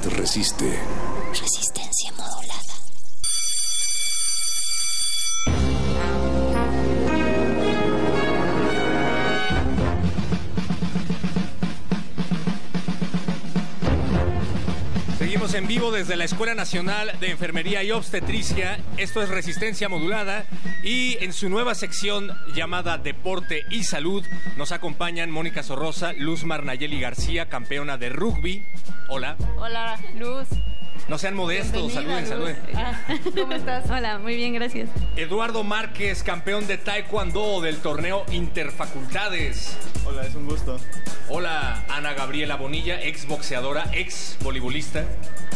Resiste. 0.00 0.78
Desde 15.92 16.16
la 16.16 16.24
Escuela 16.24 16.54
Nacional 16.54 17.12
de 17.20 17.30
Enfermería 17.30 17.82
y 17.82 17.90
Obstetricia. 17.90 18.78
Esto 18.96 19.22
es 19.22 19.28
Resistencia 19.28 19.90
Modulada. 19.90 20.46
Y 20.82 21.22
en 21.22 21.32
su 21.34 21.50
nueva 21.50 21.74
sección 21.74 22.30
llamada 22.54 22.96
Deporte 22.96 23.64
y 23.70 23.84
Salud 23.84 24.24
nos 24.56 24.72
acompañan 24.72 25.30
Mónica 25.30 25.62
Sorrosa, 25.62 26.14
Luz 26.14 26.44
Marnayeli 26.44 26.98
García, 26.98 27.48
campeona 27.48 27.98
de 27.98 28.08
rugby. 28.08 28.64
Hola. 29.08 29.36
Hola, 29.58 30.00
Luz. 30.18 30.48
No 31.08 31.18
sean 31.18 31.34
modestos, 31.34 31.92
saluden, 31.92 32.26
saluden. 32.26 32.56
Ah, 32.74 32.98
¿Cómo 33.36 33.52
estás? 33.52 33.90
Hola, 33.90 34.18
muy 34.18 34.36
bien, 34.36 34.54
gracias. 34.54 34.88
Eduardo 35.16 35.64
Márquez, 35.64 36.22
campeón 36.22 36.66
de 36.66 36.78
Taekwondo 36.78 37.60
del 37.60 37.78
torneo 37.78 38.24
Interfacultades. 38.30 39.76
Hola, 40.06 40.22
es 40.26 40.34
un 40.34 40.46
gusto. 40.46 40.78
Hola, 41.28 41.84
Ana 41.88 42.14
Gabriela 42.14 42.56
Bonilla, 42.56 43.00
ex 43.02 43.26
boxeadora, 43.26 43.90
ex 43.92 44.36
voleibolista. 44.42 45.04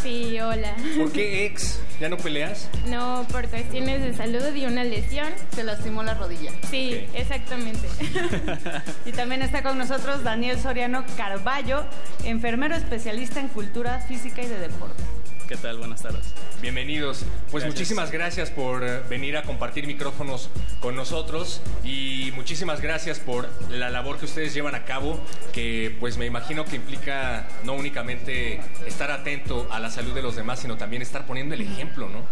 Sí, 0.03 0.39
hola. 0.41 0.75
¿Por 0.97 1.11
qué 1.13 1.47
ex? 1.47 1.81
¿Ya 2.01 2.09
no 2.09 2.17
peleas? 2.17 2.69
No, 2.87 3.27
por 3.31 3.49
cuestiones 3.49 4.03
de 4.03 4.15
salud 4.15 4.55
y 4.55 4.67
una 4.67 4.85
lesión. 4.85 5.29
Se 5.55 5.65
lastimó 5.65 6.03
la 6.03 6.15
rodilla. 6.15 6.53
Sí, 6.71 7.07
exactamente. 7.15 7.89
Y 9.05 9.13
también 9.13 9.43
está 9.43 9.63
con 9.63 9.79
nosotros 9.79 10.25
Daniel 10.25 10.59
Soriano 10.59 11.05
Carballo, 11.17 11.85
enfermero 12.25 12.75
especialista 12.75 13.41
en 13.41 13.49
cultura 13.49 14.01
física 14.01 14.43
y 14.43 14.47
de 14.49 14.59
deporte. 14.59 15.03
¿Qué 15.49 15.57
tal? 15.57 15.79
Buenas 15.79 16.03
tardes. 16.03 16.35
Bienvenidos. 16.61 17.19
Pues 17.53 17.63
Gracias. 17.63 17.75
muchísimas 17.75 18.11
gracias 18.11 18.51
por 18.51 18.83
eh, 18.83 19.01
venir 19.09 19.37
a 19.37 19.43
compartir 19.43 19.87
micrófonos 19.87 20.51
con 20.81 20.97
nosotros 20.97 21.61
y 21.85 22.33
muchísimas 22.35 22.81
gracias 22.81 23.21
por 23.21 23.49
la 23.71 23.89
labor 23.89 24.19
que 24.19 24.25
ustedes 24.25 24.53
llevan 24.55 24.75
a 24.75 24.85
cabo, 24.85 25.21
que 25.53 25.97
pues 26.01 26.19
me 26.19 26.27
imagino 26.27 26.65
que 26.65 26.75
implica 26.75 27.47
no 27.63 27.75
únicamente 27.75 28.61
estar 28.87 29.13
atento 29.13 29.69
a 29.71 29.79
la 29.79 29.91
salud 29.91 30.15
de 30.15 30.23
los 30.23 30.35
demás, 30.35 30.59
sino 30.59 30.77
también 30.77 31.01
estar 31.01 31.27
poniendo 31.27 31.55
el 31.55 31.61
ejemplo, 31.61 32.09
¿no? 32.09 32.23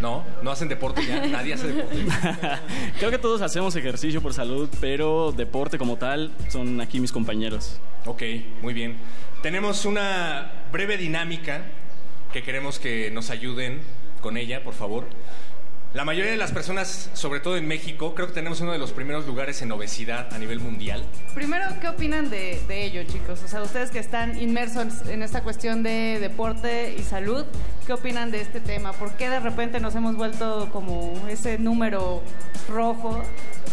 No, 0.00 0.24
no 0.42 0.50
hacen 0.50 0.68
deporte 0.68 1.04
ya, 1.06 1.26
nadie 1.26 1.52
hace 1.54 1.68
deporte. 1.68 2.04
Creo 2.98 3.10
que 3.10 3.18
todos 3.18 3.42
hacemos 3.42 3.76
ejercicio 3.76 4.22
por 4.22 4.32
salud, 4.32 4.70
pero 4.80 5.32
deporte 5.32 5.76
como 5.76 5.96
tal 5.96 6.32
son 6.48 6.80
aquí 6.80 6.98
mis 6.98 7.12
compañeros. 7.12 7.78
Ok, 8.06 8.22
muy 8.62 8.72
bien. 8.72 8.96
Tenemos 9.42 9.84
una 9.84 10.50
breve 10.72 10.96
dinámica 10.96 11.62
que 12.32 12.42
queremos 12.42 12.78
que 12.78 13.10
nos 13.10 13.30
ayuden 13.30 13.80
con 14.20 14.36
ella, 14.36 14.62
por 14.64 14.74
favor. 14.74 15.06
La 15.94 16.04
mayoría 16.04 16.30
de 16.30 16.36
las 16.36 16.52
personas, 16.52 17.08
sobre 17.14 17.40
todo 17.40 17.56
en 17.56 17.66
México, 17.66 18.14
creo 18.14 18.26
que 18.26 18.34
tenemos 18.34 18.60
uno 18.60 18.72
de 18.72 18.78
los 18.78 18.92
primeros 18.92 19.26
lugares 19.26 19.62
en 19.62 19.72
obesidad 19.72 20.30
a 20.34 20.38
nivel 20.38 20.60
mundial. 20.60 21.02
Primero, 21.34 21.64
¿qué 21.80 21.88
opinan 21.88 22.28
de, 22.28 22.60
de 22.68 22.84
ello, 22.84 23.02
chicos? 23.04 23.42
O 23.42 23.48
sea, 23.48 23.62
ustedes 23.62 23.90
que 23.90 23.98
están 23.98 24.38
inmersos 24.38 25.06
en 25.08 25.22
esta 25.22 25.42
cuestión 25.42 25.82
de 25.82 26.18
deporte 26.20 26.94
y 26.98 27.02
salud, 27.02 27.46
¿qué 27.86 27.94
opinan 27.94 28.30
de 28.30 28.42
este 28.42 28.60
tema? 28.60 28.92
¿Por 28.92 29.12
qué 29.16 29.30
de 29.30 29.40
repente 29.40 29.80
nos 29.80 29.94
hemos 29.94 30.16
vuelto 30.16 30.68
como 30.70 31.14
ese 31.28 31.56
número 31.56 32.22
rojo 32.68 33.22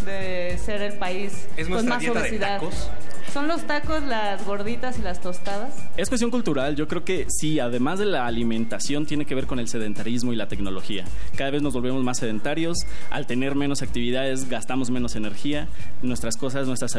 de 0.06 0.58
ser 0.64 0.82
el 0.82 0.94
país 0.94 1.48
¿Es 1.58 1.68
con 1.68 1.86
más 1.88 2.00
dieta 2.00 2.20
de 2.20 2.28
obesidad? 2.30 2.60
tacos? 2.60 2.90
¿Son 3.32 3.48
los 3.48 3.64
tacos, 3.64 4.04
las 4.04 4.46
gorditas 4.46 5.00
y 5.00 5.02
las 5.02 5.22
tostadas? 5.22 5.74
Es 5.98 6.10
cuestión 6.10 6.32
cultural, 6.32 6.76
yo 6.76 6.88
creo 6.88 7.04
que 7.04 7.26
sí, 7.30 7.60
además 7.60 8.00
de 8.00 8.06
la 8.06 8.26
alimentación, 8.26 9.06
tiene 9.06 9.26
que 9.26 9.36
ver 9.36 9.48
con 9.48 9.60
el 9.60 9.68
sedentarismo 9.68 10.34
y 10.34 10.36
la 10.36 10.48
tecnología. 10.48 11.06
Cada 11.36 11.52
vez 11.52 11.62
nos 11.62 11.74
volvemos 11.74 12.04
más 12.04 12.18
sedentarios, 12.18 12.78
al 13.10 13.26
tener 13.26 13.56
menos 13.56 13.82
actividades 13.82 14.50
gastamos 14.50 14.90
menos 14.90 15.16
energía, 15.16 15.68
nuestras 16.02 16.38
cosas, 16.38 16.68
nuestras 16.68 16.94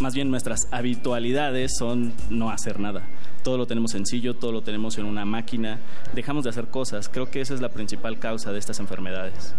más 0.00 0.14
bien 0.14 0.30
nuestras 0.30 0.68
habitualidades 0.70 1.76
son 1.78 2.12
no 2.30 2.50
hacer 2.50 2.80
nada. 2.80 3.02
Todo 3.42 3.58
lo 3.58 3.66
tenemos 3.66 3.92
sencillo, 3.92 4.34
todo 4.34 4.52
lo 4.52 4.62
tenemos 4.62 4.98
en 4.98 5.04
una 5.04 5.24
máquina, 5.24 5.78
dejamos 6.14 6.44
de 6.44 6.50
hacer 6.50 6.68
cosas. 6.68 7.08
Creo 7.08 7.30
que 7.30 7.40
esa 7.40 7.54
es 7.54 7.60
la 7.60 7.68
principal 7.68 8.18
causa 8.18 8.52
de 8.52 8.58
estas 8.58 8.80
enfermedades. 8.80 9.54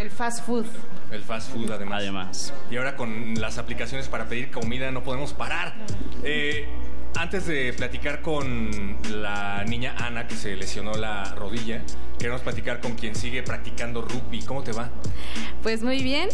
El 0.00 0.10
fast 0.10 0.46
food. 0.46 0.64
El 1.10 1.20
fast 1.20 1.52
food, 1.52 1.70
además. 1.70 2.00
Además. 2.00 2.54
Y 2.70 2.78
ahora 2.78 2.96
con 2.96 3.34
las 3.38 3.58
aplicaciones 3.58 4.08
para 4.08 4.24
pedir 4.24 4.50
comida 4.50 4.90
no 4.90 5.04
podemos 5.04 5.34
parar. 5.34 5.74
Eh, 6.24 6.66
antes 7.16 7.46
de 7.46 7.72
platicar 7.72 8.22
con 8.22 8.96
la 9.10 9.64
niña 9.64 9.94
Ana 9.98 10.26
que 10.26 10.34
se 10.34 10.56
lesionó 10.56 10.94
la 10.94 11.34
rodilla, 11.34 11.82
queremos 12.18 12.40
platicar 12.42 12.80
con 12.80 12.94
quien 12.94 13.14
sigue 13.14 13.42
practicando 13.42 14.02
rugby. 14.02 14.42
¿Cómo 14.42 14.62
te 14.62 14.72
va? 14.72 14.90
Pues 15.62 15.82
muy 15.82 16.02
bien, 16.02 16.28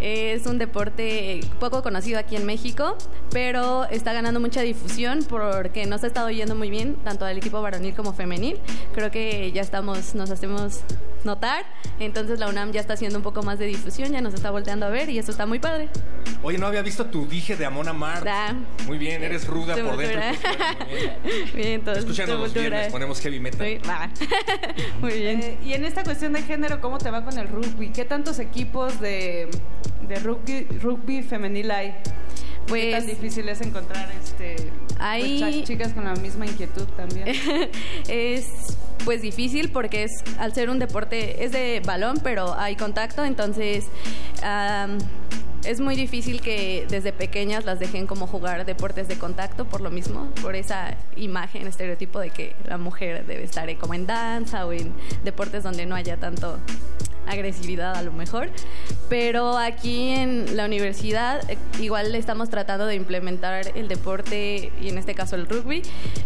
es 0.00 0.46
un 0.46 0.58
deporte 0.58 1.40
poco 1.60 1.82
conocido 1.82 2.18
aquí 2.18 2.36
en 2.36 2.46
México, 2.46 2.96
pero 3.30 3.84
está 3.86 4.12
ganando 4.12 4.40
mucha 4.40 4.62
difusión 4.62 5.24
porque 5.28 5.86
nos 5.86 6.04
ha 6.04 6.06
estado 6.06 6.30
yendo 6.30 6.54
muy 6.54 6.70
bien, 6.70 6.96
tanto 7.04 7.24
al 7.24 7.36
equipo 7.36 7.62
varonil 7.62 7.94
como 7.94 8.12
femenil. 8.12 8.58
Creo 8.94 9.10
que 9.10 9.52
ya 9.52 9.62
estamos, 9.62 10.14
nos 10.14 10.30
hacemos 10.30 10.80
notar, 11.24 11.64
entonces 12.00 12.40
la 12.40 12.48
UNAM 12.48 12.72
ya 12.72 12.80
está 12.80 12.94
haciendo 12.94 13.18
un 13.18 13.22
poco 13.22 13.42
más 13.42 13.58
de 13.58 13.66
difusión, 13.66 14.10
ya 14.12 14.20
nos 14.20 14.34
está 14.34 14.50
volteando 14.50 14.86
a 14.86 14.88
ver 14.88 15.08
y 15.08 15.18
eso 15.18 15.30
está 15.30 15.46
muy 15.46 15.60
padre. 15.60 15.88
Oye, 16.42 16.58
no 16.58 16.66
había 16.66 16.82
visto 16.82 17.06
tu 17.06 17.26
dije 17.26 17.56
de 17.56 17.64
Amona 17.64 17.92
Mar. 17.92 18.24
Da. 18.24 18.56
Muy 18.86 18.98
bien, 18.98 19.22
eres 19.22 19.46
ruda 19.46 19.76
por 19.76 19.96
dentro. 19.96 20.20
bien. 21.54 21.68
Entonces. 21.68 22.04
Escúchanos 22.04 22.38
los 22.38 22.54
viernes, 22.54 22.92
ponemos 22.92 23.20
heavy 23.20 23.40
metal. 23.40 23.66
Sí, 23.66 23.78
va. 23.88 24.10
Muy 25.00 25.12
bien. 25.12 25.40
Eh, 25.42 25.58
y 25.64 25.72
en 25.74 25.84
esta 25.84 26.04
cuestión 26.04 26.32
de 26.32 26.42
género, 26.42 26.80
¿cómo 26.80 26.98
te 26.98 27.10
va 27.10 27.24
con 27.24 27.38
el 27.38 27.48
rugby? 27.48 27.90
¿Qué 27.90 28.04
tantos 28.04 28.38
equipos 28.38 29.00
de, 29.00 29.48
de 30.08 30.16
rugby, 30.20 30.64
rugby 30.80 31.22
femenil 31.22 31.70
hay? 31.70 31.94
¿Qué 32.66 32.92
tan 32.92 33.06
difícil 33.06 33.48
es 33.48 33.60
encontrar 33.60 34.10
este, 34.22 34.56
pues, 34.56 34.98
Hay- 35.00 35.64
chicas 35.64 35.92
con 35.92 36.04
la 36.04 36.14
misma 36.14 36.46
inquietud 36.46 36.86
también? 36.96 37.28
es 38.08 38.46
pues 39.04 39.20
difícil 39.20 39.70
porque 39.70 40.04
es 40.04 40.12
al 40.38 40.54
ser 40.54 40.70
un 40.70 40.78
deporte 40.78 41.44
es 41.44 41.50
de 41.50 41.82
balón 41.84 42.20
pero 42.22 42.54
hay 42.56 42.76
contacto 42.76 43.24
entonces 43.24 43.86
es 45.64 45.80
muy 45.80 45.94
difícil 45.96 46.40
que 46.40 46.86
desde 46.88 47.12
pequeñas 47.12 47.64
las 47.64 47.78
dejen 47.78 48.06
como 48.06 48.26
jugar 48.26 48.64
deportes 48.64 49.08
de 49.08 49.16
contacto 49.16 49.64
por 49.64 49.80
lo 49.80 49.90
mismo 49.90 50.30
por 50.40 50.54
esa 50.56 50.96
imagen 51.16 51.66
estereotipo 51.66 52.20
de 52.20 52.30
que 52.30 52.54
la 52.64 52.78
mujer 52.78 53.26
debe 53.26 53.44
estar 53.44 53.76
como 53.76 53.94
en 53.94 54.06
danza 54.06 54.66
o 54.66 54.72
en 54.72 54.92
deportes 55.24 55.62
donde 55.62 55.86
no 55.86 55.94
haya 55.94 56.16
tanto 56.16 56.58
agresividad 57.26 57.96
a 57.96 58.02
lo 58.02 58.12
mejor 58.12 58.50
pero 59.08 59.58
aquí 59.58 60.08
en 60.08 60.56
la 60.56 60.64
universidad 60.64 61.48
eh, 61.50 61.58
igual 61.80 62.14
estamos 62.14 62.48
tratando 62.48 62.86
de 62.86 62.94
implementar 62.94 63.72
el 63.76 63.88
deporte 63.88 64.72
y 64.80 64.88
en 64.88 64.98
este 64.98 65.14
caso 65.14 65.36
el 65.36 65.46
rugby 65.46 65.82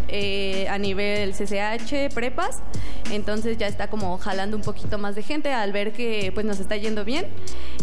eh, 0.09 0.69
a 0.69 0.79
nivel 0.79 1.33
CCH, 1.33 2.15
prepas, 2.15 2.63
entonces 3.11 3.59
ya 3.59 3.67
está 3.67 3.89
como 3.89 4.17
jalando 4.19 4.57
un 4.57 4.63
poquito 4.63 4.99
más 4.99 5.15
de 5.17 5.23
gente 5.23 5.53
al 5.53 5.73
ver 5.73 5.93
que 5.93 6.31
pues 6.33 6.47
nos 6.47 6.61
está 6.61 6.77
yendo 6.77 7.05
bien. 7.05 7.27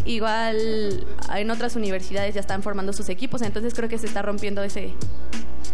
Igual 0.05 1.05
en 1.35 1.51
otras 1.51 1.75
universidades 1.75 2.33
ya 2.33 2.41
están 2.41 2.63
formando 2.63 2.93
sus 2.93 3.09
equipos, 3.09 3.41
entonces 3.41 3.73
creo 3.73 3.89
que 3.89 3.97
se 3.97 4.07
está 4.07 4.21
rompiendo 4.21 4.63
ese 4.63 4.93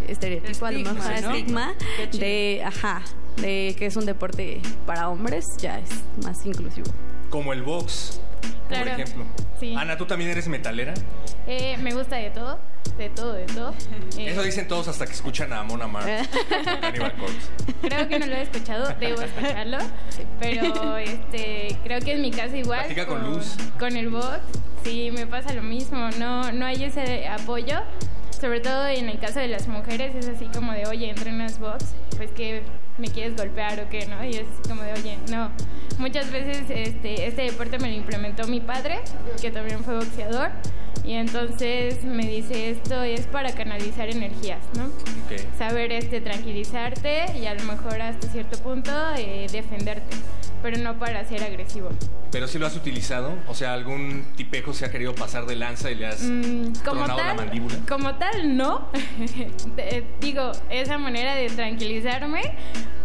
estereotipo, 0.08 0.66
a 0.66 0.72
lo 0.72 0.80
Estigma, 0.80 0.94
mejor 0.94 1.14
estigma 1.14 1.74
de, 2.14 2.64
ajá, 2.66 3.04
de 3.38 3.76
que 3.78 3.86
es 3.86 3.96
un 3.96 4.06
deporte 4.06 4.62
para 4.86 5.10
hombres, 5.10 5.46
ya 5.60 5.80
es 5.80 5.90
más 6.24 6.46
inclusivo. 6.46 6.88
Como 7.30 7.54
el 7.54 7.64
box. 7.64 8.20
por 8.68 8.88
ejemplo. 8.88 9.26
Sí. 9.60 9.76
Ana, 9.76 9.98
¿tú 9.98 10.06
también 10.06 10.32
eres 10.32 10.48
metalera? 10.48 10.94
Eh, 11.48 11.78
me 11.78 11.94
gusta 11.94 12.16
de 12.16 12.30
todo, 12.30 12.60
de 12.98 13.10
todo, 13.10 13.34
de 13.34 13.46
todo. 13.46 13.74
Eh, 14.18 14.32
Eso 14.32 14.42
dicen 14.44 14.68
todos 14.68 14.88
hasta 14.88 15.06
que 15.06 15.14
escuchan 15.14 15.54
a 15.54 15.64
Mona 15.64 15.88
Mar. 15.88 16.04
Cannibal 16.82 17.14
Corpse. 17.20 17.50
Creo 17.82 18.08
que 18.08 18.20
no 18.20 18.26
lo 18.26 18.36
he 18.36 18.42
escuchado, 18.42 18.94
debo 19.00 19.22
escucharlo, 19.22 19.78
pero 20.40 20.98
este, 20.98 21.78
creo 21.84 22.00
que 22.02 22.14
en 22.14 22.22
mi 22.22 22.32
caso 22.32 22.56
igual. 22.56 22.80
Platica 22.80 23.06
con 23.08 23.24
Luz. 23.24 23.56
Con 23.78 23.96
el 23.96 24.10
bot, 24.10 24.42
sí, 24.84 25.12
me 25.12 25.26
pasa 25.28 25.54
lo 25.54 25.62
mismo, 25.62 26.10
no, 26.20 26.52
no 26.52 26.66
hay 26.66 26.84
ese 26.84 27.28
apoyo, 27.28 27.80
sobre 28.40 28.60
todo 28.60 28.88
en 28.88 29.08
el 29.10 29.20
caso 29.20 29.40
de 29.40 29.48
las 29.48 29.68
mujeres, 29.68 30.16
es 30.16 30.28
así 30.28 30.46
como 30.54 30.74
de, 30.74 30.86
oye, 30.88 31.10
entrenas 31.10 31.60
box, 31.60 31.86
pues 32.18 32.32
que 32.32 32.64
me 33.00 33.08
quieres 33.08 33.36
golpear 33.36 33.80
o 33.80 33.90
qué, 33.90 34.06
¿no? 34.06 34.24
Y 34.24 34.36
es 34.36 34.48
como 34.68 34.82
de, 34.84 34.94
oye, 34.94 35.18
no. 35.30 35.52
Muchas 35.98 36.32
veces 36.32 36.64
este, 36.70 37.28
este 37.28 37.42
deporte 37.44 37.78
me 37.80 37.90
lo 37.90 37.96
implementó 37.96 38.48
mi 38.48 38.60
padre, 38.62 39.00
que 39.42 39.52
también 39.52 39.84
fue 39.84 39.96
boxeador, 39.96 40.52
y 41.04 41.14
entonces 41.14 42.04
me 42.04 42.26
dice, 42.28 42.70
esto 42.70 43.02
es 43.04 43.28
para 43.28 43.54
canalizar 43.54 44.10
energías, 44.10 44.60
¿no? 44.76 44.90
Saber 45.58 45.92
este 45.92 46.22
tranquilizarte 46.22 47.38
y 47.38 47.46
a 47.46 47.54
lo 47.54 47.64
mejor 47.64 48.02
hasta 48.02 48.28
cierto 48.28 48.58
punto 48.60 48.92
eh, 49.18 49.48
defenderte, 49.52 50.16
pero 50.62 50.78
no 50.78 50.98
para 51.00 51.24
ser 51.26 51.44
agresivo. 51.44 51.90
Pero 52.32 52.48
si 52.48 52.60
lo 52.60 52.68
has 52.68 52.76
utilizado, 52.76 53.34
o 53.48 53.56
sea, 53.56 53.74
algún 53.74 54.24
tipejo 54.36 54.74
se 54.74 54.86
ha 54.86 54.92
querido 54.92 55.16
pasar 55.16 55.46
de 55.48 55.56
lanza 55.56 55.90
y 55.90 55.96
le 55.96 56.06
has 56.08 56.22
Mm, 56.22 56.74
como 56.86 57.06
tronado 57.06 57.18
la 57.20 57.26
tal, 57.28 57.36
mandíbula. 57.38 57.76
como 57.88 58.16
tal 58.16 58.56
no. 58.58 58.88
Digo, 60.22 60.52
esa 60.70 60.98
manera 60.98 61.36
de 61.36 61.50
tranquilizarme, 61.50 62.42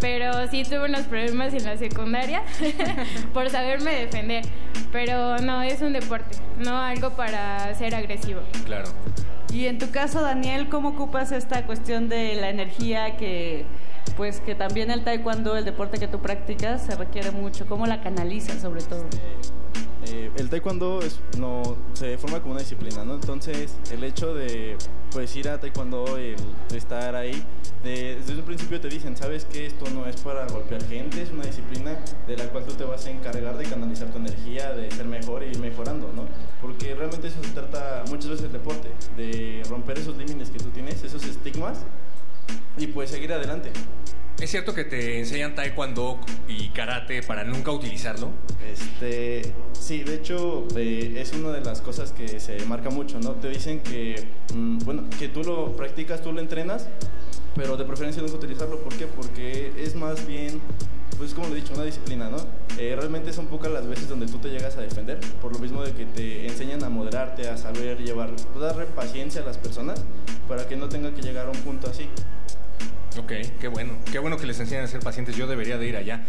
pero 0.00 0.46
sí 0.48 0.62
tuve 0.64 0.84
unos 0.86 1.02
problemas 1.02 1.54
en 1.54 1.64
la 1.64 1.76
secundaria 1.76 2.42
por 3.32 3.48
saberme 3.50 3.92
defender. 3.94 4.44
Pero 4.92 5.38
no, 5.38 5.62
es 5.62 5.80
un 5.80 5.92
deporte, 5.92 6.36
no 6.58 6.76
algo 6.78 7.10
para 7.10 7.74
ser 7.74 7.94
agresivo. 7.94 8.40
Claro. 8.64 8.90
Y 9.52 9.66
en 9.66 9.78
tu 9.78 9.90
caso, 9.90 10.20
Daniel, 10.20 10.68
¿cómo 10.68 10.90
ocupas 10.90 11.32
esta 11.32 11.64
cuestión 11.64 12.08
de 12.08 12.34
la 12.34 12.50
energía 12.50 13.16
que, 13.16 13.64
pues, 14.16 14.40
que 14.40 14.54
también 14.54 14.90
el 14.90 15.02
taekwondo, 15.04 15.56
el 15.56 15.64
deporte 15.64 15.98
que 15.98 16.08
tú 16.08 16.20
practicas, 16.20 16.82
se 16.86 16.94
requiere 16.96 17.30
mucho? 17.30 17.66
¿Cómo 17.66 17.86
la 17.86 18.02
canalizas, 18.02 18.60
sobre 18.62 18.82
todo? 18.82 19.04
Eh, 20.06 20.30
el 20.36 20.50
taekwondo 20.50 21.00
no, 21.38 21.76
se 21.94 22.18
forma 22.18 22.40
como 22.40 22.52
una 22.52 22.60
disciplina, 22.60 23.04
¿no? 23.04 23.14
Entonces, 23.14 23.76
el 23.90 24.04
hecho 24.04 24.34
de 24.34 24.76
pues 25.10 25.34
ir 25.36 25.48
a 25.48 25.58
taekwondo, 25.58 26.18
el 26.18 26.36
estar 26.74 27.14
ahí, 27.14 27.42
de- 27.82 28.16
desde 28.16 28.34
un 28.34 28.42
principio 28.42 28.80
te 28.80 28.88
dicen, 28.88 29.16
sabes 29.16 29.44
que 29.46 29.66
esto 29.66 29.86
no 29.94 30.06
es 30.06 30.16
para 30.20 30.46
golpear 30.48 30.82
gente, 30.84 31.22
es 31.22 31.30
una 31.30 31.44
disciplina 31.44 31.96
de 32.26 32.36
la 32.36 32.44
cual 32.48 32.64
tú 32.64 32.74
te 32.74 32.84
vas 32.84 33.06
a 33.06 33.10
encargar 33.10 33.56
de 33.56 33.64
canalizar 33.64 34.08
tu 34.08 34.18
energía, 34.18 34.72
de 34.72 34.90
ser 34.90 35.06
mejor 35.06 35.42
e 35.44 35.50
ir 35.50 35.58
mejorando, 35.58 36.12
¿no? 36.14 36.24
Porque 36.60 36.94
realmente 36.94 37.28
eso 37.28 37.42
se 37.42 37.50
trata 37.50 38.02
muchas 38.10 38.30
veces 38.30 38.46
el 38.46 38.52
deporte, 38.52 38.90
de 39.16 39.62
romper 39.70 39.98
esos 39.98 40.16
límites 40.16 40.50
que 40.50 40.58
tú 40.58 40.68
tienes, 40.70 41.02
esos 41.04 41.24
estigmas, 41.24 41.78
y 42.76 42.86
pues 42.88 43.10
seguir 43.10 43.32
adelante. 43.32 43.70
¿Es 44.40 44.50
cierto 44.50 44.74
que 44.74 44.84
te 44.84 45.18
enseñan 45.18 45.54
taekwondo 45.54 46.18
y 46.48 46.68
karate 46.70 47.22
para 47.22 47.44
nunca 47.44 47.70
utilizarlo? 47.70 48.30
Este, 48.70 49.54
sí, 49.72 50.02
de 50.02 50.16
hecho 50.16 50.66
eh, 50.76 51.14
es 51.18 51.32
una 51.32 51.50
de 51.50 51.60
las 51.60 51.80
cosas 51.80 52.12
que 52.12 52.40
se 52.40 52.64
marca 52.66 52.90
mucho, 52.90 53.20
¿no? 53.20 53.32
Te 53.32 53.48
dicen 53.48 53.80
que, 53.80 54.26
mm, 54.52 54.78
bueno, 54.78 55.04
que 55.18 55.28
tú 55.28 55.44
lo 55.44 55.76
practicas, 55.76 56.20
tú 56.20 56.32
lo 56.32 56.40
entrenas, 56.40 56.88
pero 57.54 57.76
de 57.76 57.84
preferencia 57.84 58.22
nunca 58.22 58.34
utilizarlo. 58.34 58.80
¿Por 58.80 58.94
qué? 58.96 59.06
Porque 59.06 59.72
es 59.78 59.94
más 59.94 60.26
bien, 60.26 60.60
pues 61.16 61.34
como 61.34 61.48
lo 61.48 61.54
he 61.54 61.60
dicho, 61.60 61.74
una 61.74 61.84
disciplina, 61.84 62.28
¿no? 62.28 62.38
Eh, 62.78 62.96
realmente 62.98 63.32
son 63.32 63.46
pocas 63.46 63.70
las 63.70 63.86
veces 63.86 64.08
donde 64.08 64.26
tú 64.26 64.38
te 64.38 64.48
llegas 64.48 64.76
a 64.76 64.80
defender, 64.80 65.20
por 65.40 65.52
lo 65.52 65.58
mismo 65.58 65.82
de 65.82 65.92
que 65.92 66.06
te 66.06 66.46
enseñan 66.46 66.82
a 66.84 66.88
moderarte, 66.88 67.48
a 67.48 67.56
saber 67.56 67.98
llevar, 68.02 68.30
pues, 68.34 68.60
darle 68.60 68.86
paciencia 68.86 69.42
a 69.42 69.44
las 69.44 69.58
personas 69.58 70.02
para 70.48 70.66
que 70.66 70.76
no 70.76 70.88
tenga 70.88 71.12
que 71.14 71.22
llegar 71.22 71.46
a 71.46 71.50
un 71.50 71.58
punto 71.58 71.88
así. 71.88 72.08
Ok, 73.16 73.32
qué 73.60 73.68
bueno. 73.68 73.94
Qué 74.10 74.18
bueno 74.18 74.36
que 74.36 74.46
les 74.46 74.58
enseñan 74.58 74.84
a 74.84 74.88
ser 74.88 75.00
pacientes. 75.00 75.36
Yo 75.36 75.46
debería 75.46 75.78
de 75.78 75.86
ir 75.86 75.96
allá. 75.96 76.22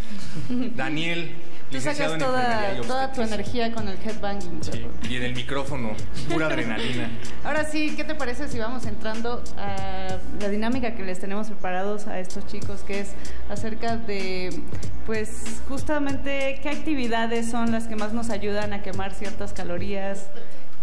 Daniel, 0.75 1.35
Tú 1.71 1.81
sacas 1.81 2.17
toda, 2.17 2.81
toda 2.87 3.11
tu 3.11 3.21
energía 3.21 3.71
con 3.71 3.87
el 3.87 3.97
headbanging. 3.97 4.61
Y 5.09 5.15
en 5.15 5.23
el 5.23 5.35
micrófono, 5.35 5.91
pura 6.31 6.47
adrenalina. 6.47 7.09
Ahora 7.43 7.65
sí, 7.65 7.95
¿qué 7.95 8.03
te 8.03 8.13
parece 8.13 8.47
si 8.47 8.59
vamos 8.59 8.85
entrando 8.85 9.43
a 9.57 10.17
la 10.39 10.49
dinámica 10.49 10.93
que 10.95 11.03
les 11.03 11.19
tenemos 11.19 11.47
preparados 11.47 12.07
a 12.07 12.19
estos 12.19 12.45
chicos, 12.45 12.81
que 12.81 13.01
es 13.01 13.09
acerca 13.49 13.97
de, 13.97 14.61
pues, 15.05 15.61
justamente 15.67 16.59
qué 16.61 16.69
actividades 16.69 17.49
son 17.49 17.71
las 17.71 17.87
que 17.87 17.95
más 17.95 18.13
nos 18.13 18.29
ayudan 18.29 18.71
a 18.73 18.83
quemar 18.83 19.13
ciertas 19.13 19.51
calorías? 19.51 20.27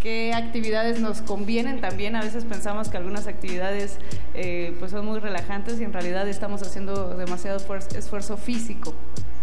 ¿Qué 0.03 0.33
actividades 0.33 0.99
nos 0.99 1.21
convienen 1.21 1.79
también? 1.79 2.17
A 2.17 2.21
veces 2.21 2.43
pensamos 2.43 2.89
que 2.89 2.97
algunas 2.97 3.25
actividades 3.25 3.99
eh, 4.33 4.75
pues 4.77 4.91
son 4.91 5.05
muy 5.05 5.19
relajantes 5.19 5.79
y 5.79 5.85
en 5.85 5.93
realidad 5.93 6.27
estamos 6.27 6.61
haciendo 6.61 7.15
demasiado 7.15 7.55
esfuerzo, 7.55 8.35
físico. 8.35 8.93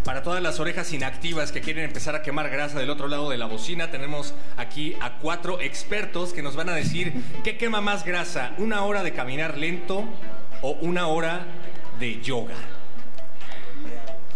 Para 0.04 0.22
todas 0.22 0.42
las 0.42 0.60
orejas 0.60 0.92
inactivas 0.92 1.50
que 1.50 1.62
quieren 1.62 1.84
empezar 1.84 2.14
a 2.14 2.20
quemar 2.20 2.50
grasa 2.50 2.78
del 2.78 2.90
otro 2.90 3.08
lado 3.08 3.30
de 3.30 3.38
la 3.38 3.46
bocina, 3.46 3.90
tenemos 3.90 4.34
aquí 4.58 4.96
a 5.00 5.16
cuatro 5.16 5.62
expertos 5.62 6.34
que 6.34 6.42
nos 6.42 6.56
van 6.56 6.68
a 6.68 6.74
decir 6.74 7.14
qué 7.42 7.56
quema 7.56 7.80
más 7.80 8.04
grasa, 8.04 8.52
una 8.58 8.84
hora 8.84 9.02
de 9.02 9.14
caminar 9.14 9.56
lento 9.56 10.04
o 10.60 10.72
una 10.82 11.06
hora 11.06 11.46
de 11.98 12.20
yoga. 12.20 12.79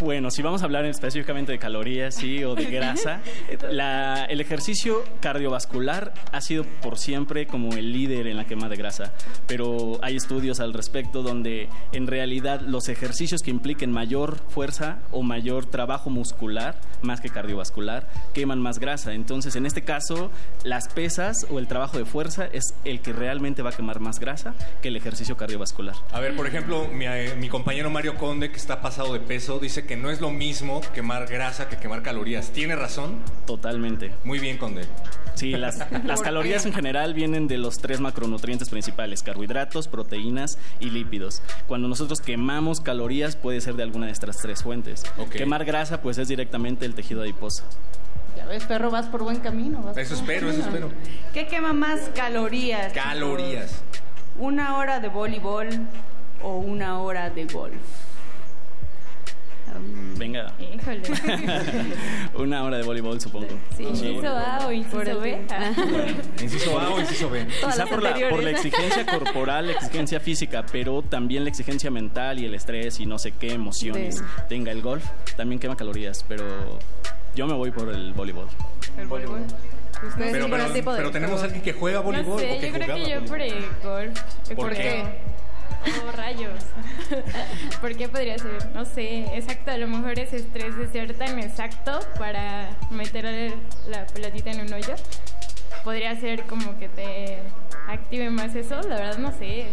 Bueno, 0.01 0.31
si 0.31 0.43
vamos 0.43 0.63
a 0.63 0.65
hablar 0.65 0.85
específicamente 0.87 1.53
de 1.53 1.59
calorías, 1.59 2.17
sí, 2.17 2.43
o 2.45 2.55
de 2.55 2.65
grasa, 2.67 3.21
la- 3.71 4.25
el 4.25 4.41
ejercicio 4.41 5.05
cardiovascular 5.21 6.13
ha 6.33 6.41
sido 6.41 6.65
por 6.65 6.99
siempre 6.99 7.47
como 7.47 7.73
el 7.75 7.93
líder 7.93 8.27
en 8.27 8.37
la 8.37 8.45
quema 8.47 8.69
de 8.69 8.77
grasa, 8.77 9.13
pero 9.47 9.99
hay 10.03 10.17
estudios 10.17 10.59
al 10.61 10.73
respecto 10.73 11.23
donde 11.23 11.69
en 11.93 12.07
realidad 12.07 12.61
los 12.61 12.89
ejercicios 12.89 13.41
que 13.43 13.51
impliquen 13.51 13.93
mayor 13.93 14.39
fuerza 14.49 14.99
o 15.13 15.23
mayor 15.23 15.67
trabajo 15.67 16.11
muscular, 16.11 16.77
más 17.03 17.21
que 17.21 17.29
cardiovascular, 17.29 18.09
queman 18.33 18.61
más 18.61 18.79
grasa. 18.81 19.15
Entonces, 19.15 19.55
en 19.57 19.65
este 19.65 19.83
caso, 19.83 20.31
las 20.65 20.89
pesas 20.89 21.47
o 21.51 21.59
el 21.59 21.69
trabajo 21.69 21.99
de 21.99 22.05
fuerza 22.05 22.47
es 22.53 22.75
el 22.85 23.01
que 23.01 23.13
realmente 23.13 23.63
va 23.63 23.71
a 23.71 23.73
quemar 23.73 24.01
más 24.01 24.19
grasa 24.19 24.55
que 24.83 24.89
el 24.89 24.97
ejercicio 24.97 25.37
cardiovascular. 25.37 25.95
A 26.13 26.21
ver, 26.21 26.35
por 26.35 26.47
ejemplo, 26.47 26.89
mi, 26.89 27.07
eh, 27.07 27.35
mi 27.39 27.49
compañero 27.49 27.91
Mario 27.91 28.17
Conde, 28.17 28.51
que 28.51 28.57
está 28.57 28.81
pasado 28.81 29.13
de 29.13 29.21
peso, 29.21 29.59
dice 29.59 29.84
que 29.87 29.97
no 29.97 30.11
es 30.11 30.21
lo 30.21 30.31
mismo 30.31 30.81
quemar 30.95 31.27
grasa 31.27 31.69
que 31.69 31.77
quemar 31.77 32.03
calorías. 32.03 32.51
¿Tiene 32.51 32.77
razón? 32.77 33.19
Totalmente. 33.47 34.13
Muy 34.25 34.39
bien, 34.39 34.59
Conde. 34.59 34.87
Sí, 35.35 35.51
las, 35.51 35.79
las 36.05 36.23
calorías 36.23 36.65
en 36.67 36.73
general 36.73 37.15
vienen 37.15 37.49
de 37.49 37.59
los 37.59 37.79
tres 37.79 38.01
macronutrientes 38.01 38.69
principales, 38.71 39.23
carbohidratos, 39.23 39.89
proteínas 39.89 40.59
y 40.81 40.91
lípidos. 40.91 41.43
Cuando 41.67 41.89
nosotros 41.89 42.21
quemamos 42.21 42.81
calorías 42.81 43.37
puede 43.37 43.61
ser 43.61 43.75
de 43.75 43.83
alguna 43.83 44.07
de 44.07 44.13
estas 44.13 44.39
tres 44.39 44.63
fuentes. 44.63 45.05
Quemar 45.31 45.65
grasa 45.65 46.01
pues 46.03 46.19
es 46.19 46.29
directamente 46.29 46.87
el 46.87 46.95
tejido 46.95 47.23
adiposo. 47.23 47.65
Ya 48.37 48.47
ves, 48.47 48.65
perro, 48.65 48.91
vas 48.91 49.07
por 49.07 49.23
buen 49.23 49.39
camino. 49.41 49.81
vas 49.83 49.97
Eso 49.97 50.15
espero, 50.15 50.51
eso 50.51 50.61
espero. 50.61 50.91
¿Qué 51.33 51.47
quema 51.47 51.73
más 51.73 52.01
calorías? 52.15 52.93
chicos? 52.93 53.05
Calorías. 53.05 53.83
¿Una 54.39 54.77
hora 54.77 54.99
de 54.99 55.09
voleibol 55.09 55.69
o 56.43 56.57
una 56.57 56.99
hora 56.99 57.31
de 57.31 57.47
golf? 57.47 57.75
Venga. 60.17 60.53
Híjole. 60.59 61.03
Una 62.35 62.63
hora 62.65 62.77
de 62.79 62.83
voleibol, 62.83 63.21
supongo. 63.21 63.49
Sí, 63.77 63.85
Sí. 63.95 64.07
inciso 64.09 64.29
A 64.37 64.67
o 64.67 64.73
inciso 64.73 65.21
B. 65.21 65.47
Inciso 66.43 66.79
A 66.81 66.91
o 66.91 67.01
inciso 67.01 67.31
B. 67.31 67.47
Quizá 67.47 67.87
por 67.87 68.03
la, 68.03 68.15
por 68.31 68.43
la 68.43 68.51
exigencia 68.51 69.05
corporal, 69.07 69.67
la 69.67 69.73
exigencia 69.73 70.21
física, 70.21 70.65
pero 70.71 71.03
también 71.03 71.45
la 71.45 71.51
exigencia 71.51 71.91
mental 71.91 72.39
y 72.41 72.47
el 72.47 72.55
estrés 72.55 73.01
y 73.01 73.07
no 73.07 73.19
sé 73.19 73.33
qué 73.33 73.53
emociones 73.53 74.21
De- 74.21 74.25
tenga 74.49 74.73
el 74.73 74.83
golf, 74.83 75.05
también 75.37 75.59
quema 75.59 75.77
calorías, 75.77 76.25
pero 76.29 76.45
yo 77.35 77.47
me 77.47 77.55
voy 77.55 77.71
por 77.71 77.89
el 77.91 78.13
voleibol. 78.13 78.47
¿El 78.99 79.07
voleibol? 79.07 79.41
¿Ustedes 80.07 80.33
Pero, 80.33 80.45
sí 80.45 80.51
por 80.51 80.59
pero- 80.61 80.97
pero 80.97 81.11
tenemos 81.11 81.43
alguien 81.43 81.63
que 81.63 81.73
juega 81.73 82.01
voleibol 82.01 82.35
No 82.35 82.39
sé, 82.39 82.57
o 82.57 82.61
que 82.61 82.67
yo 82.69 82.73
creo 82.75 82.97
que 82.97 83.11
yo 83.11 83.25
por 83.25 83.41
el 83.41 83.65
golf. 83.83 84.21
¿Por 84.55 84.73
qué? 84.75 85.05
Oh, 86.07 86.13
rayos. 86.13 86.65
¿Por 87.81 87.97
qué 87.97 88.09
podría 88.09 88.39
ser? 88.39 88.71
No 88.75 88.85
sé, 88.85 89.37
exacto, 89.37 89.71
a 89.71 89.77
lo 89.77 89.87
mejor 89.87 90.19
ese 90.19 90.37
estrés 90.37 90.77
de 90.77 90.89
ser 90.89 91.15
tan 91.15 91.39
exacto 91.39 92.01
para 92.19 92.71
meter 92.91 93.55
la 93.89 94.07
pelotita 94.07 94.51
en 94.51 94.63
un 94.63 94.73
hoyo. 94.73 94.95
Podría 95.83 96.19
ser 96.19 96.45
como 96.45 96.79
que 96.79 96.89
te 96.89 97.39
active 97.89 98.31
más 98.31 98.55
eso, 98.55 98.81
la 98.83 98.97
verdad 98.97 99.19
no 99.19 99.33
sé. 99.33 99.67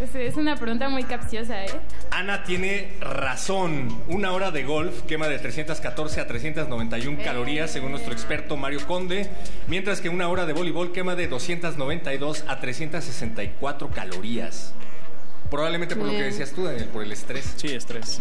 Es, 0.00 0.36
una 0.36 0.54
pregunta 0.54 0.88
muy 0.88 1.02
capciosa, 1.02 1.64
¿eh? 1.64 1.72
Ana 2.12 2.44
tiene 2.44 2.92
razón. 3.00 4.00
Una 4.06 4.30
hora 4.30 4.52
de 4.52 4.62
golf 4.62 5.02
quema 5.02 5.26
de 5.26 5.40
314 5.40 6.20
a 6.20 6.26
391 6.28 7.18
calorías, 7.24 7.72
según 7.72 7.90
nuestro 7.90 8.12
experto 8.12 8.56
Mario 8.56 8.86
Conde, 8.86 9.28
mientras 9.66 10.00
que 10.00 10.08
una 10.08 10.28
hora 10.28 10.46
de 10.46 10.52
voleibol 10.52 10.92
quema 10.92 11.16
de 11.16 11.26
292 11.26 12.44
a 12.46 12.60
364 12.60 13.90
calorías. 13.90 14.72
Probablemente 15.50 15.96
por 15.96 16.06
lo 16.06 16.12
que 16.12 16.22
decías 16.24 16.50
tú, 16.52 16.64
Daniel, 16.64 16.88
por 16.88 17.02
el 17.02 17.10
estrés. 17.12 17.54
Sí, 17.56 17.68
estrés. 17.68 18.20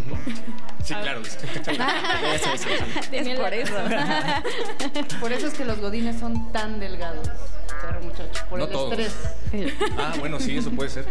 Sí, 0.84 0.94
Ah. 0.94 1.02
claro. 1.02 1.22
Eso, 1.26 2.54
eso, 2.54 2.70
eso. 2.70 2.86
Es 3.12 3.40
por 3.40 3.54
eso. 3.54 3.74
por 5.20 5.32
eso 5.34 5.48
es 5.48 5.54
que 5.54 5.66
los 5.66 5.80
godines 5.80 6.18
son 6.20 6.52
tan 6.54 6.80
delgados, 6.80 7.28
perro 7.82 8.02
muchacho, 8.02 8.46
por 8.50 8.60
No 8.60 8.66
el 8.66 8.72
todos. 8.72 8.98
estrés. 8.98 9.16
Ah, 9.98 10.14
bueno, 10.20 10.40
sí, 10.40 10.58
eso 10.58 10.72
puede 10.72 10.90
ser. 10.90 11.06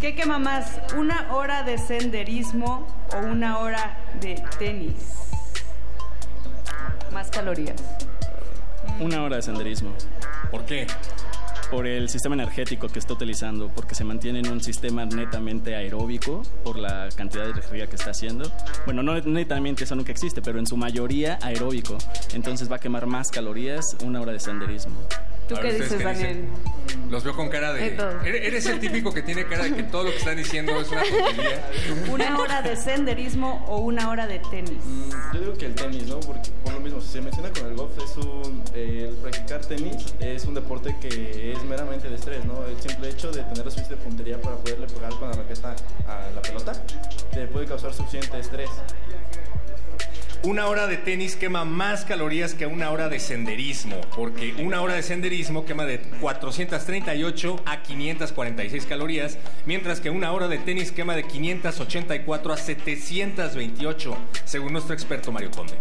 ¿Qué 0.00 0.14
quema 0.14 0.38
más? 0.38 0.78
¿Una 0.96 1.32
hora 1.34 1.64
de 1.64 1.78
senderismo 1.78 2.86
o 3.12 3.16
una 3.26 3.58
hora 3.58 3.98
de 4.20 4.40
tenis? 4.60 4.94
Más 7.12 7.30
calorías. 7.30 7.82
Una 9.00 9.22
hora 9.22 9.36
de 9.36 9.42
senderismo. 9.42 9.92
¿Por 10.50 10.64
qué? 10.64 10.86
Por 11.70 11.86
el 11.86 12.08
sistema 12.08 12.34
energético 12.34 12.88
que 12.88 12.98
está 12.98 13.12
utilizando, 13.12 13.68
porque 13.68 13.94
se 13.94 14.02
mantiene 14.02 14.38
en 14.38 14.50
un 14.50 14.62
sistema 14.62 15.04
netamente 15.04 15.76
aeróbico 15.76 16.42
por 16.64 16.78
la 16.78 17.08
cantidad 17.14 17.44
de 17.44 17.50
energía 17.50 17.86
que 17.86 17.96
está 17.96 18.10
haciendo. 18.10 18.50
Bueno, 18.86 19.02
no 19.02 19.20
netamente 19.20 19.84
eso 19.84 19.94
nunca 19.94 20.10
existe, 20.10 20.40
pero 20.40 20.58
en 20.58 20.66
su 20.66 20.76
mayoría 20.76 21.38
aeróbico. 21.42 21.98
Entonces 22.32 22.70
va 22.70 22.76
a 22.76 22.78
quemar 22.78 23.06
más 23.06 23.30
calorías 23.30 23.96
una 24.02 24.20
hora 24.20 24.32
de 24.32 24.40
senderismo. 24.40 24.96
¿Tú 25.48 25.54
qué 25.56 25.62
ver, 25.62 25.72
¿ustedes 25.72 25.90
dices, 25.90 25.98
qué 25.98 26.04
Daniel? 26.04 26.44
Los 27.10 27.24
veo 27.24 27.34
con 27.34 27.48
cara 27.48 27.72
de... 27.72 27.96
Eres 28.24 28.66
el 28.66 28.80
típico 28.80 29.12
que 29.12 29.22
tiene 29.22 29.44
cara 29.46 29.64
de 29.64 29.74
que 29.74 29.82
todo 29.84 30.04
lo 30.04 30.10
que 30.10 30.18
están 30.18 30.36
diciendo 30.36 30.78
es 30.80 30.90
una 30.90 31.02
tontería. 31.02 31.70
¿Una 32.10 32.38
hora 32.38 32.62
de 32.62 32.76
senderismo 32.76 33.64
o 33.66 33.78
una 33.78 34.10
hora 34.10 34.26
de 34.26 34.38
tenis? 34.50 34.84
Mm, 34.84 35.10
Yo 35.34 35.40
digo 35.40 35.52
que 35.54 35.66
el 35.66 35.74
tenis, 35.74 36.06
¿no? 36.06 36.20
Porque 36.20 36.50
por 36.62 36.74
lo 36.74 36.80
mismo, 36.80 37.00
si 37.00 37.08
se 37.08 37.20
menciona 37.22 37.50
con 37.50 37.66
el 37.66 37.74
golf, 37.76 37.92
es 37.98 38.16
un, 38.18 38.62
eh, 38.74 39.06
el 39.08 39.16
practicar 39.16 39.60
tenis 39.62 40.14
es 40.20 40.44
un 40.44 40.54
deporte 40.54 40.94
que 41.00 41.52
es 41.52 41.64
meramente 41.64 42.08
de 42.08 42.16
estrés, 42.16 42.44
¿no? 42.44 42.66
El 42.66 42.78
simple 42.80 43.08
hecho 43.08 43.30
de 43.32 43.42
tener 43.42 43.64
la 43.64 43.70
suficiente 43.70 43.96
puntería 44.04 44.40
para 44.40 44.56
poderle 44.56 44.86
pegar 44.86 45.10
con 45.18 45.30
la 45.30 45.36
raqueta 45.36 45.76
a 46.06 46.30
la 46.34 46.42
pelota 46.42 46.72
te 47.32 47.46
puede 47.46 47.66
causar 47.66 47.94
suficiente 47.94 48.38
estrés. 48.38 48.70
Una 50.44 50.68
hora 50.68 50.86
de 50.86 50.96
tenis 50.96 51.34
quema 51.34 51.64
más 51.64 52.04
calorías 52.04 52.54
que 52.54 52.64
una 52.64 52.90
hora 52.92 53.08
de 53.08 53.18
senderismo, 53.18 54.00
porque 54.14 54.54
una 54.58 54.80
hora 54.80 54.94
de 54.94 55.02
senderismo 55.02 55.64
quema 55.64 55.84
de 55.84 55.98
438 55.98 57.60
a 57.66 57.82
546 57.82 58.86
calorías, 58.86 59.36
mientras 59.66 60.00
que 60.00 60.10
una 60.10 60.30
hora 60.30 60.46
de 60.46 60.58
tenis 60.58 60.92
quema 60.92 61.16
de 61.16 61.24
584 61.24 62.52
a 62.52 62.56
728, 62.56 64.16
según 64.44 64.72
nuestro 64.74 64.94
experto 64.94 65.32
Mario 65.32 65.50
Conde. 65.50 65.74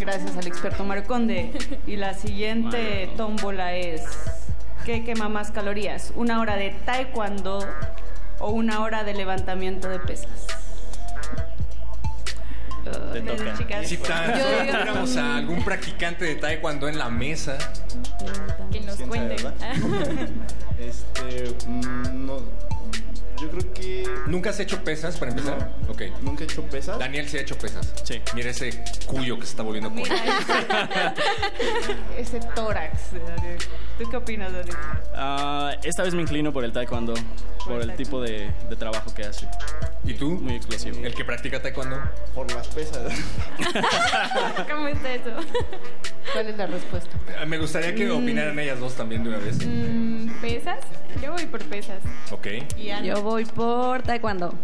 Gracias 0.00 0.36
al 0.38 0.46
experto 0.46 0.84
Mario 0.84 1.04
Conde. 1.04 1.52
Y 1.86 1.96
la 1.96 2.14
siguiente 2.14 3.10
tómbola 3.18 3.74
es: 3.76 4.02
¿qué 4.86 5.04
quema 5.04 5.28
más 5.28 5.50
calorías? 5.50 6.14
¿Una 6.16 6.40
hora 6.40 6.56
de 6.56 6.70
taekwondo 6.86 7.58
o 8.38 8.50
una 8.52 8.80
hora 8.80 9.04
de 9.04 9.12
levantamiento 9.12 9.90
de 9.90 9.98
pesas? 9.98 10.46
Te 13.12 13.20
toca. 13.22 13.54
chicas. 13.58 13.88
Si 13.88 13.96
tan 13.98 14.30
Yo 14.32 14.42
solo 14.42 14.48
digo- 14.62 14.72
tuviéramos 14.72 15.16
a 15.16 15.36
algún 15.36 15.64
practicante 15.64 16.24
de 16.24 16.34
taekwondo 16.36 16.88
en 16.88 16.98
la 16.98 17.08
mesa, 17.08 17.56
Que 18.72 18.80
nos. 18.80 18.98
¿verdad? 19.08 19.54
este, 20.78 21.54
mm, 21.66 22.26
no, 22.26 22.42
yo 23.40 23.50
creo 23.50 23.72
que 23.72 24.04
¿nunca 24.26 24.50
has 24.50 24.60
hecho 24.60 24.82
pesas 24.84 25.16
para 25.16 25.30
empezar? 25.32 25.72
Ok. 25.88 26.02
nunca 26.22 26.42
he 26.42 26.46
hecho 26.46 26.62
pesas. 26.64 26.98
Daniel 26.98 27.28
se 27.28 27.38
ha 27.38 27.40
hecho 27.42 27.56
pesas. 27.56 27.92
Sí. 28.04 28.20
Mira 28.34 28.50
ese 28.50 28.82
cuyo 29.06 29.36
que 29.38 29.44
se 29.44 29.50
está 29.50 29.62
volviendo 29.62 29.90
cuyo. 29.90 30.04
Ese 32.16 32.40
tórax. 32.54 33.12
de 33.12 33.20
Daniel. 33.20 33.58
¿Tú 33.98 34.08
qué 34.10 34.16
opinas, 34.16 34.52
Daniel? 34.52 34.76
Ah, 35.14 35.72
esta 35.82 36.02
vez 36.02 36.14
me 36.14 36.22
inclino 36.22 36.52
por 36.52 36.64
el 36.64 36.72
taekwondo, 36.72 37.14
por 37.66 37.80
el 37.82 37.94
tipo 37.96 38.20
de, 38.20 38.50
de 38.68 38.76
trabajo 38.76 39.12
que 39.14 39.22
hace. 39.24 39.46
¿Y 40.04 40.14
tú? 40.14 40.30
Muy 40.30 40.54
explosivo. 40.54 40.98
El 41.04 41.14
que 41.14 41.24
practica 41.24 41.60
taekwondo. 41.60 41.98
Por 42.34 42.50
las 42.52 42.68
pesas. 42.68 43.12
¿Cómo 44.70 44.88
está 44.88 45.12
eso? 45.14 45.30
¿Cuál 46.32 46.48
es 46.48 46.56
la 46.56 46.66
respuesta? 46.66 47.10
Eh, 47.40 47.46
Me 47.46 47.58
gustaría 47.58 47.94
que 47.94 48.10
opinaran 48.10 48.58
ellas 48.58 48.78
dos 48.78 48.94
también 48.94 49.22
de 49.24 49.30
una 49.30 49.38
vez. 49.38 49.58
Mm, 49.66 50.28
¿Pesas? 50.40 50.78
Yo 51.22 51.32
voy 51.32 51.46
por 51.46 51.62
pesas. 51.64 51.98
Ok. 52.30 52.46
Yo 53.02 53.22
voy 53.28 53.44
por 53.44 54.00
taekwondo. 54.02 54.54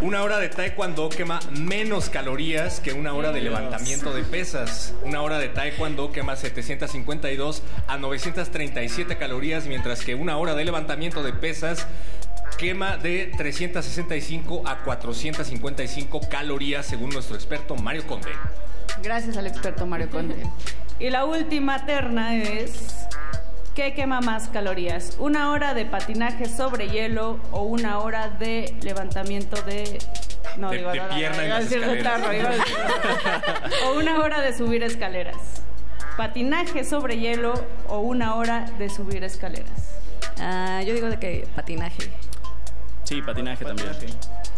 Una 0.00 0.22
hora 0.22 0.38
de 0.38 0.48
taekwondo 0.48 1.10
quema 1.10 1.38
menos 1.50 2.08
calorías 2.08 2.80
que 2.80 2.94
una 2.94 3.12
hora 3.12 3.30
de 3.30 3.42
levantamiento 3.42 4.14
de 4.14 4.22
pesas. 4.22 4.94
Una 5.04 5.20
hora 5.20 5.38
de 5.38 5.48
taekwondo 5.48 6.10
quema 6.10 6.34
752 6.34 7.62
a 7.86 7.98
937 7.98 9.18
calorías, 9.18 9.66
mientras 9.66 10.02
que 10.02 10.14
una 10.14 10.38
hora 10.38 10.54
de 10.54 10.64
levantamiento 10.64 11.22
de 11.22 11.34
pesas 11.34 11.86
quema 12.56 12.96
de 12.96 13.32
365 13.36 14.62
a 14.66 14.78
455 14.78 16.20
calorías, 16.30 16.86
según 16.86 17.10
nuestro 17.10 17.36
experto 17.36 17.76
Mario 17.76 18.06
Conde. 18.06 18.30
Gracias 19.02 19.36
al 19.36 19.46
experto 19.46 19.84
Mario 19.84 20.08
Conde. 20.08 20.36
Y 20.98 21.10
la 21.10 21.26
última 21.26 21.84
terna 21.84 22.34
es: 22.34 23.06
¿qué 23.78 23.94
quema 23.94 24.20
más 24.20 24.48
calorías? 24.48 25.14
¿Una 25.20 25.52
hora 25.52 25.72
de 25.72 25.86
patinaje 25.86 26.46
sobre 26.46 26.88
hielo 26.88 27.38
o 27.52 27.62
una 27.62 28.00
hora 28.00 28.28
de 28.28 28.74
levantamiento 28.82 29.62
de. 29.62 30.00
No, 30.56 30.70
De- 30.70 30.78
digo, 30.78 30.90
de 30.90 30.98
no, 30.98 31.08
pierna 31.14 31.36
no, 31.36 31.42
en 31.44 31.48
las 31.50 32.02
tarro. 32.02 32.28
O 33.86 33.92
una 33.96 34.18
hora 34.18 34.40
de 34.40 34.52
subir 34.52 34.82
escaleras. 34.82 35.36
¿Patinaje 36.16 36.82
sobre 36.82 37.18
hielo 37.20 37.54
o 37.86 38.00
una 38.00 38.34
hora 38.34 38.68
de 38.80 38.90
subir 38.90 39.22
escaleras? 39.22 39.94
Ah, 40.40 40.82
yo 40.84 40.92
digo 40.92 41.08
de 41.08 41.20
que 41.20 41.46
patinaje. 41.54 42.10
Sí, 43.04 43.22
patinaje 43.22 43.64
también. 43.64 43.90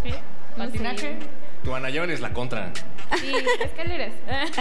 ¿Qué? 0.03 0.13
No 0.57 0.65
¿Patinaje? 0.65 1.19
Tu 1.65 1.75
Ana 1.75 1.91
Yol 1.91 2.11
es 2.11 2.21
la 2.21 2.33
contra. 2.33 2.73
Sí, 3.19 3.33
escaleras. 3.63 4.13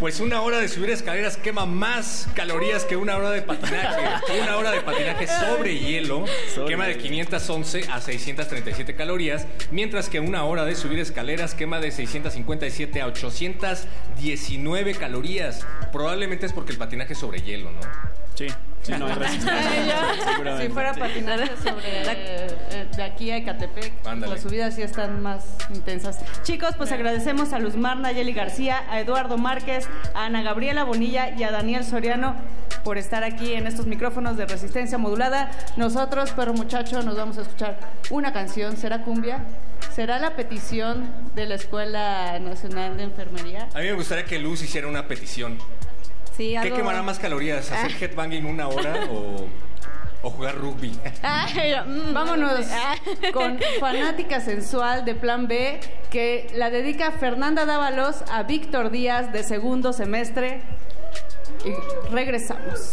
Pues 0.00 0.20
una 0.20 0.40
hora 0.40 0.58
de 0.58 0.68
subir 0.68 0.88
escaleras 0.90 1.36
quema 1.36 1.66
más 1.66 2.26
calorías 2.34 2.86
que 2.86 2.96
una 2.96 3.16
hora 3.18 3.30
de 3.30 3.42
patinaje. 3.42 4.00
Una 4.42 4.56
hora 4.56 4.70
de 4.70 4.80
patinaje 4.80 5.26
sobre 5.26 5.78
hielo 5.78 6.24
Sobre 6.54 6.70
quema 6.70 6.86
de 6.86 6.94
hielo. 6.94 7.02
511 7.02 7.84
a 7.90 8.00
637 8.00 8.94
calorías, 8.96 9.46
mientras 9.70 10.08
que 10.08 10.20
una 10.20 10.44
hora 10.44 10.64
de 10.64 10.74
subir 10.74 11.00
escaleras 11.00 11.54
quema 11.54 11.80
de 11.80 11.90
657 11.90 13.02
a 13.02 13.06
819 13.06 14.94
calorías. 14.94 15.66
Probablemente 15.92 16.46
es 16.46 16.54
porque 16.54 16.72
el 16.72 16.78
patinaje 16.78 17.12
es 17.12 17.18
sobre 17.18 17.42
hielo, 17.42 17.70
¿no? 17.72 17.80
Sí, 18.36 18.46
sí, 18.82 18.92
no 18.98 19.06
hay 19.06 19.12
resistencia. 19.14 19.96
seguramente. 20.24 20.66
Si 20.66 20.72
fuera 20.72 20.94
patinaje 20.94 21.56
sobre 21.56 22.02
eh, 22.12 22.86
de 22.96 23.02
aquí 23.02 23.30
a 23.30 23.36
Ecatepec, 23.38 24.06
Ándale. 24.06 24.34
las 24.34 24.42
subidas 24.42 24.74
sí 24.74 24.82
están 24.82 25.22
más 25.22 25.44
intensas. 25.72 26.18
Chicos, 26.42 26.74
pues 26.76 26.92
agradecemos 26.92 27.52
a 27.52 27.58
Luzmar 27.58 27.96
Nayeli 27.98 28.32
García, 28.32 28.82
a 28.90 29.00
Eduardo 29.00 29.38
Márquez, 29.38 29.88
a 30.14 30.24
Ana 30.26 30.42
Gabriela 30.42 30.84
Bonilla 30.84 31.30
y 31.36 31.42
a 31.44 31.50
Daniel 31.50 31.84
Soriano 31.84 32.36
por 32.84 32.96
estar 32.96 33.24
aquí 33.24 33.52
en 33.54 33.66
estos 33.66 33.86
micrófonos 33.86 34.36
de 34.36 34.46
resistencia 34.46 34.96
modulada. 34.96 35.50
Nosotros, 35.76 36.30
perro 36.32 36.54
muchacho, 36.54 37.02
nos 37.02 37.16
vamos 37.16 37.36
a 37.38 37.42
escuchar 37.42 37.78
una 38.08 38.32
canción. 38.32 38.76
¿Será 38.76 39.02
cumbia? 39.02 39.40
¿Será 39.94 40.18
la 40.18 40.34
petición 40.36 41.10
de 41.34 41.46
la 41.46 41.56
Escuela 41.56 42.38
Nacional 42.38 42.96
de 42.96 43.02
Enfermería? 43.02 43.68
A 43.74 43.78
mí 43.80 43.84
me 43.84 43.92
gustaría 43.92 44.24
que 44.24 44.38
Luz 44.38 44.62
hiciera 44.62 44.86
una 44.86 45.06
petición. 45.08 45.58
Sí, 46.36 46.50
¿Qué 46.50 46.58
algo... 46.58 46.76
quemará 46.76 47.02
más 47.02 47.18
calorías? 47.18 47.70
¿Hacer 47.70 47.92
headbanging 48.00 48.46
una 48.46 48.68
hora 48.68 49.08
o, 49.10 49.46
o 50.22 50.30
jugar 50.30 50.56
rugby? 50.56 50.92
Ay, 51.22 51.74
mm, 51.86 52.14
Vámonos 52.14 52.66
Ah. 52.72 52.94
con 53.32 53.58
Fanática 53.78 54.40
Sensual 54.40 55.04
de 55.04 55.14
Plan 55.14 55.48
B, 55.48 55.80
que 56.10 56.46
la 56.54 56.70
dedica 56.70 57.10
Fernanda 57.12 57.66
Dávalos 57.66 58.22
a 58.30 58.42
Víctor 58.44 58.90
Díaz 58.90 59.32
de 59.32 59.42
segundo 59.42 59.92
semestre. 59.92 60.62
Y 61.64 61.72
regresamos. 62.12 62.92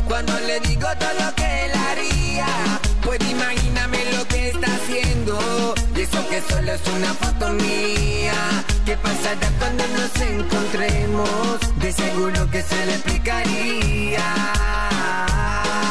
Cuando 0.23 0.39
le 0.45 0.59
digo 0.59 0.87
todo 0.99 1.13
lo 1.19 1.33
que 1.33 1.65
él 1.65 1.71
haría, 1.89 2.45
pues 3.01 3.19
imagíname 3.27 4.05
lo 4.15 4.27
que 4.27 4.49
está 4.49 4.67
haciendo. 4.67 5.73
Y 5.95 6.01
eso 6.01 6.27
que 6.29 6.43
solo 6.47 6.73
es 6.73 6.81
una 6.95 7.11
foto 7.15 7.49
mía. 7.53 8.33
¿Qué 8.85 8.95
pasará 8.97 9.49
cuando 9.57 9.83
nos 9.87 10.15
encontremos? 10.21 11.59
De 11.77 11.91
seguro 11.91 12.51
que 12.51 12.61
se 12.61 12.85
le 12.85 12.93
explicaría. 12.93 14.23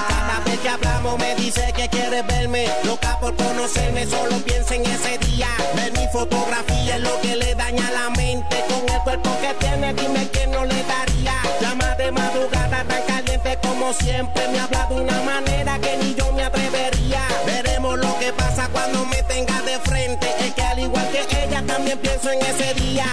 Cada 0.08 0.40
vez 0.44 0.60
que 0.60 0.68
hablamos 0.68 1.18
me 1.18 1.34
dice 1.34 1.72
que 1.76 1.88
quiere 1.88 2.22
verme. 2.22 2.68
Loca 2.84 3.18
por 3.18 3.34
conocerme, 3.34 4.06
solo 4.06 4.36
piensa 4.44 4.76
en 4.76 4.86
ese 4.86 5.18
día. 5.26 5.48
Ver 5.74 5.92
mi 5.98 6.06
fotografía 6.12 6.94
es 6.94 7.02
lo 7.02 7.20
que 7.20 7.34
le 7.34 7.56
daña 7.56 7.90
la 7.90 8.10
mente. 8.10 8.62
Con 8.68 8.88
el 8.88 9.00
cuerpo 9.02 9.36
que 9.40 9.54
tiene, 9.54 9.92
dime 9.92 10.28
que 10.30 10.46
no 10.46 10.64
le 10.64 10.84
daría. 10.84 11.34
Llama 11.60 11.96
de 11.96 12.12
como 13.90 14.00
siempre. 14.00 14.48
Me 14.48 14.58
habla 14.58 14.86
de 14.86 14.94
una 14.94 15.22
manera 15.22 15.78
que 15.80 15.96
ni 15.98 16.14
yo 16.14 16.32
me 16.32 16.42
atrevería. 16.42 17.26
Veremos 17.46 17.98
lo 17.98 18.18
que 18.18 18.32
pasa 18.32 18.68
cuando 18.68 19.04
me 19.06 19.22
tenga 19.24 19.60
de 19.62 19.78
frente. 19.80 20.26
Es 20.40 20.54
que 20.54 20.62
al 20.62 20.78
igual 20.78 21.08
que 21.10 21.44
ella, 21.44 21.64
también 21.66 21.98
pienso 21.98 22.30
en 22.30 22.40
ese 22.42 22.74
día. 22.74 23.06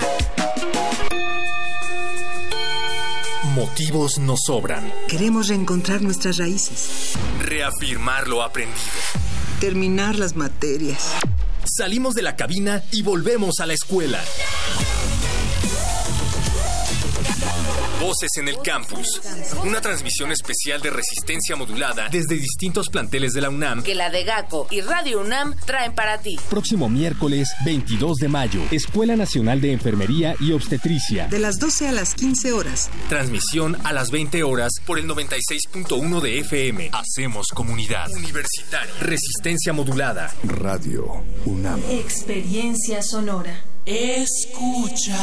Motivos 3.56 4.20
nos 4.20 4.42
sobran. 4.46 4.92
Queremos 5.08 5.48
reencontrar 5.48 6.02
nuestras 6.02 6.38
raíces, 6.38 7.14
Reafirmar 7.42 8.28
lo 8.28 8.44
aprendido. 8.44 8.78
terminar 9.60 10.20
las 10.20 10.36
materias. 10.36 11.12
Salimos 11.66 12.14
de 12.14 12.22
la 12.22 12.36
cabina 12.36 12.84
y 12.92 13.02
volvemos 13.02 13.60
a 13.60 13.66
la 13.66 13.74
escuela. 13.74 14.20
Voces 18.00 18.30
en 18.38 18.48
el 18.48 18.58
campus. 18.62 19.22
Una 19.66 19.82
transmisión 19.82 20.32
especial 20.32 20.82
de 20.82 20.92
resistencia 20.92 21.56
modulada 21.56 22.10
desde 22.12 22.36
distintos 22.36 22.90
planteles 22.90 23.34
de 23.34 23.42
la 23.42 23.50
UNAM. 23.50 23.82
Que 23.82 23.96
la 23.96 24.12
de 24.12 24.24
GACO 24.24 24.68
y 24.70 24.82
Radio 24.82 25.22
UNAM 25.22 25.56
traen 25.66 25.96
para 25.96 26.20
ti. 26.20 26.40
Próximo 26.50 26.90
miércoles 26.90 27.50
22 27.66 28.18
de 28.18 28.28
mayo, 28.28 28.62
Escuela 28.72 29.16
Nacional 29.16 29.62
de 29.62 29.72
Enfermería 29.72 30.36
y 30.40 30.52
Obstetricia. 30.52 31.28
De 31.28 31.40
las 31.40 31.58
12 31.58 31.88
a 31.88 31.92
las 31.92 32.14
15 32.14 32.52
horas. 32.52 32.90
Transmisión 33.10 33.78
a 33.84 33.94
las 33.94 34.12
20 34.12 34.44
horas 34.44 34.74
por 34.86 35.00
el 35.00 35.08
96.1 35.08 36.22
de 36.22 36.40
FM. 36.40 36.92
Hacemos 36.94 37.48
comunidad. 37.48 38.12
Universitaria. 38.12 38.94
Resistencia 39.02 39.74
modulada. 39.74 40.34
Radio 40.44 41.24
UNAM. 41.46 41.82
Experiencia 41.90 43.02
sonora. 43.02 43.77
Escucha, 43.90 45.16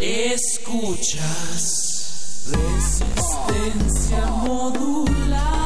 escuchas. 0.00 1.20
Resistencia 2.50 4.26
modulada. 4.26 5.61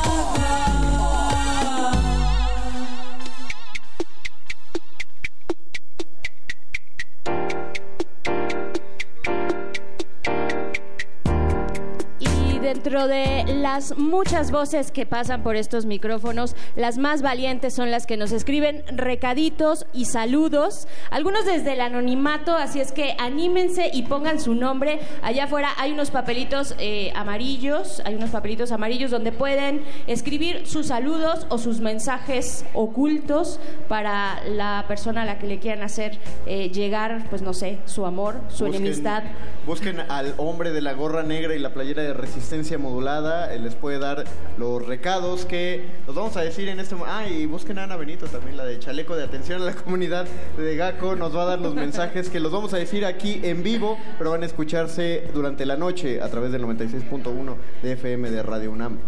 Dentro 12.67 13.07
de 13.07 13.45
las 13.47 13.97
muchas 13.97 14.51
voces 14.51 14.91
que 14.91 15.07
pasan 15.07 15.45
por 15.45 15.55
estos 15.55 15.87
micrófonos, 15.87 16.57
las 16.75 16.99
más 16.99 17.23
valientes 17.23 17.77
son 17.77 17.93
las 17.93 18.07
que 18.07 18.17
nos 18.17 18.33
escriben 18.33 18.83
recaditos 18.89 19.87
y 19.93 20.07
saludos, 20.07 20.89
algunos 21.11 21.45
desde 21.45 21.75
el 21.75 21.81
anonimato, 21.81 22.57
así 22.57 22.81
es 22.81 22.91
que 22.91 23.15
anímense 23.21 23.89
y 23.93 24.03
pongan 24.03 24.41
su 24.41 24.57
nombre. 24.57 24.99
Allá 25.23 25.45
afuera 25.45 25.69
hay 25.79 25.93
unos 25.93 26.11
papelitos 26.11 26.75
eh, 26.81 27.13
amarillos, 27.15 28.03
hay 28.05 28.17
unos 28.17 28.31
papelitos 28.31 28.73
amarillos 28.73 29.13
donde 29.13 29.31
pueden 29.31 29.83
escribir 30.09 30.67
sus 30.67 30.87
saludos 30.89 31.47
o 31.51 31.59
sus 31.59 31.79
mensajes 31.81 32.65
ocultos 32.75 33.61
para 33.89 34.43
la 34.49 34.87
persona 34.89 35.23
a 35.23 35.25
la 35.25 35.39
que 35.39 35.47
le 35.47 35.61
quieran 35.61 35.85
hacer 35.85 36.19
eh, 36.47 36.69
llegar, 36.71 37.29
pues 37.31 37.43
no 37.43 37.53
sé, 37.55 37.79
su 37.85 38.07
amor, 38.07 38.41
su 38.49 38.65
Busquen- 38.67 38.75
enemistad. 38.75 39.23
Busquen 39.67 40.01
al 40.01 40.35
hombre 40.39 40.73
de 40.73 40.81
la 40.81 40.95
gorra 40.95 41.23
negra 41.23 41.55
y 41.55 41.61
la 41.61 41.73
playera 41.73 42.03
de 42.03 42.13
resistencia 42.13 42.56
modulada. 42.79 43.53
Él 43.53 43.65
les 43.65 43.75
puede 43.75 43.99
dar 43.99 44.25
los 44.59 44.87
recados 44.87 45.45
que 45.45 45.85
los 46.07 46.15
vamos 46.15 46.37
a 46.37 46.43
decir 46.43 46.69
en 46.69 46.81
este 46.81 46.95
momento. 46.95 47.17
Ah, 47.17 47.29
y 47.29 47.47
busquen 47.47 47.79
a 47.79 47.85
Ana 47.85 47.97
Benito 47.97 48.27
también, 48.27 48.57
la 48.57 48.65
de 48.65 48.79
chaleco 48.79 49.17
de 49.17 49.25
atención 49.25 49.63
a 49.63 49.65
la 49.67 49.75
comunidad 49.75 50.27
de 50.57 50.77
GACO. 50.77 51.17
Nos 51.17 51.37
va 51.37 51.43
a 51.43 51.47
dar 51.47 51.61
los 51.61 51.75
mensajes 51.87 52.31
que 52.31 52.41
los 52.41 52.53
vamos 52.53 52.73
a 52.75 52.79
decir 52.79 53.05
aquí 53.05 53.41
en 53.43 53.63
vivo, 53.63 53.99
pero 54.19 54.31
van 54.31 54.43
a 54.43 54.47
escucharse 54.47 55.29
durante 55.35 55.67
la 55.67 55.77
noche 55.77 56.21
a 56.21 56.29
través 56.29 56.53
del 56.53 56.63
96.1 56.65 57.57
de 57.83 57.93
FM 57.93 58.31
de 58.31 58.43
Radio 58.43 58.73
UNAM. 58.73 58.99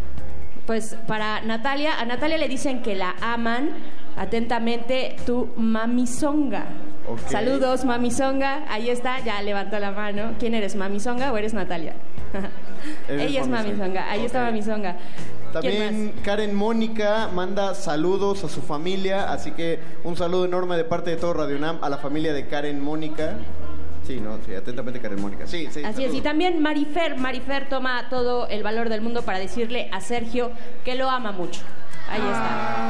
Pues 0.69 0.99
para 1.07 1.41
Natalia, 1.41 1.99
a 1.99 2.05
Natalia 2.05 2.37
le 2.37 2.47
dicen 2.47 2.83
que 2.83 2.95
la 2.95 3.15
aman. 3.23 3.71
Atentamente, 4.19 5.17
tu 5.25 5.49
mamizonga. 5.57 6.67
Ok. 7.09 7.21
Saludos, 7.27 7.87
mamizonga. 7.87 8.71
Ahí 8.71 8.91
está, 8.91 9.19
ya 9.21 9.41
levantó 9.41 9.79
la 9.79 9.93
mano. 9.93 10.35
¿Quién 10.39 10.53
eres, 10.53 10.77
mamizonga 10.77 11.33
o 11.33 11.39
eres 11.39 11.55
Natalia? 11.55 11.95
Eres 13.09 13.31
Ella 13.31 13.41
es 13.41 13.49
mamizonga. 13.49 14.11
Ahí 14.11 14.27
está 14.27 14.43
mamizonga. 14.43 14.97
¿Quién 15.53 15.53
También 15.53 16.13
Karen 16.23 16.55
Mónica 16.55 17.31
manda 17.33 17.75
saludos 17.75 18.45
a 18.45 18.49
su 18.51 18.61
familia, 18.61 19.33
así 19.33 19.53
que 19.53 19.81
un 20.05 20.17
saludo 20.17 20.45
enorme 20.45 20.77
de 20.77 20.85
parte 20.85 21.09
de 21.09 21.17
todo 21.17 21.33
Radio 21.33 21.57
UNAM 21.57 21.79
a 21.81 21.89
la 21.89 21.97
familia 21.97 22.35
de 22.35 22.47
Karen 22.47 22.79
Mónica. 22.83 23.39
Sí, 24.09 24.21
no, 24.21 24.39
sí, 24.47 24.55
atentamente 24.55 25.01
Karen 25.01 25.21
Mónica. 25.21 25.47
Sí, 25.47 25.69
sí. 25.71 25.85
Así 25.85 26.03
es, 26.03 26.15
y 26.15 26.23
también 26.23 26.63
Marifer, 26.63 27.19
Marifer 27.19 27.69
toma 27.69 28.09
todo 28.09 28.49
el 28.49 28.63
valor 28.63 28.89
del 28.89 29.03
mundo 29.03 29.21
para 29.21 29.39
decirle 29.39 29.91
a 29.93 30.01
Sergio 30.01 30.51
que 30.83 30.95
lo 30.95 31.11
ama 31.11 31.31
mucho. 31.31 31.61
Ahí 32.09 32.21
está. 32.21 32.89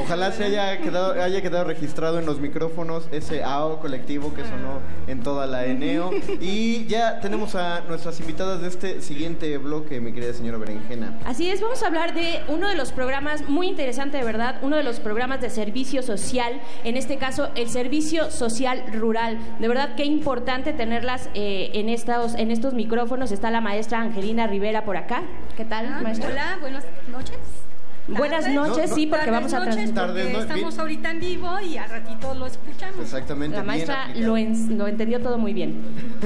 Ojalá 0.00 0.32
se 0.32 0.44
haya 0.44 0.78
quedado, 0.78 1.20
haya 1.20 1.42
quedado 1.42 1.64
registrado 1.64 2.18
en 2.18 2.26
los 2.26 2.40
micrófonos 2.40 3.08
ese 3.12 3.42
AO 3.42 3.80
colectivo 3.80 4.34
que 4.34 4.42
sonó 4.42 4.80
en 5.06 5.22
toda 5.22 5.46
la 5.46 5.66
Eneo. 5.66 6.10
Y 6.40 6.86
ya 6.86 7.20
tenemos 7.20 7.54
a 7.54 7.82
nuestras 7.82 8.18
invitadas 8.20 8.60
de 8.60 8.68
este 8.68 9.00
siguiente 9.00 9.56
bloque, 9.58 10.00
mi 10.00 10.12
querida 10.12 10.32
señora 10.32 10.58
Berenjena. 10.58 11.18
Así 11.24 11.50
es, 11.50 11.60
vamos 11.60 11.82
a 11.82 11.86
hablar 11.86 12.14
de 12.14 12.40
uno 12.48 12.68
de 12.68 12.74
los 12.74 12.92
programas 12.92 13.48
muy 13.48 13.68
interesante 13.68 14.18
de 14.18 14.24
verdad, 14.24 14.56
uno 14.62 14.76
de 14.76 14.82
los 14.82 15.00
programas 15.00 15.40
de 15.40 15.50
servicio 15.50 16.02
social, 16.02 16.60
en 16.84 16.96
este 16.96 17.16
caso 17.18 17.50
el 17.54 17.68
servicio 17.68 18.30
social 18.30 18.84
rural. 18.92 19.38
De 19.58 19.68
verdad 19.68 19.94
qué 19.96 20.04
importante 20.04 20.72
tenerlas 20.72 21.28
eh, 21.34 21.70
en 21.74 21.88
estos 21.88 22.34
en 22.34 22.50
estos 22.50 22.74
micrófonos. 22.74 23.32
Está 23.32 23.50
la 23.50 23.60
maestra 23.60 24.00
Angelina 24.00 24.46
Rivera 24.46 24.84
por 24.84 24.96
acá. 24.96 25.22
¿Qué 25.56 25.64
tal, 25.64 26.02
maestra? 26.02 26.30
Hola, 26.30 26.58
buenas 26.60 26.84
noches. 27.08 27.71
Buenas 28.08 28.48
noches, 28.48 28.90
sí, 28.94 29.06
porque 29.06 29.30
vamos 29.30 29.52
a 29.54 29.60
noches, 29.64 29.92
no- 29.92 30.40
estamos 30.40 30.78
ahorita 30.78 31.10
en 31.12 31.20
vivo 31.20 31.60
y 31.60 31.76
al 31.76 31.88
ratito 31.88 32.34
lo 32.34 32.46
escuchamos. 32.46 33.00
Exactamente. 33.00 33.56
La 33.56 33.62
maestra 33.62 34.08
lo, 34.16 34.36
en- 34.36 34.76
lo 34.76 34.88
entendió 34.88 35.20
todo 35.20 35.38
muy 35.38 35.52
bien. 35.52 35.80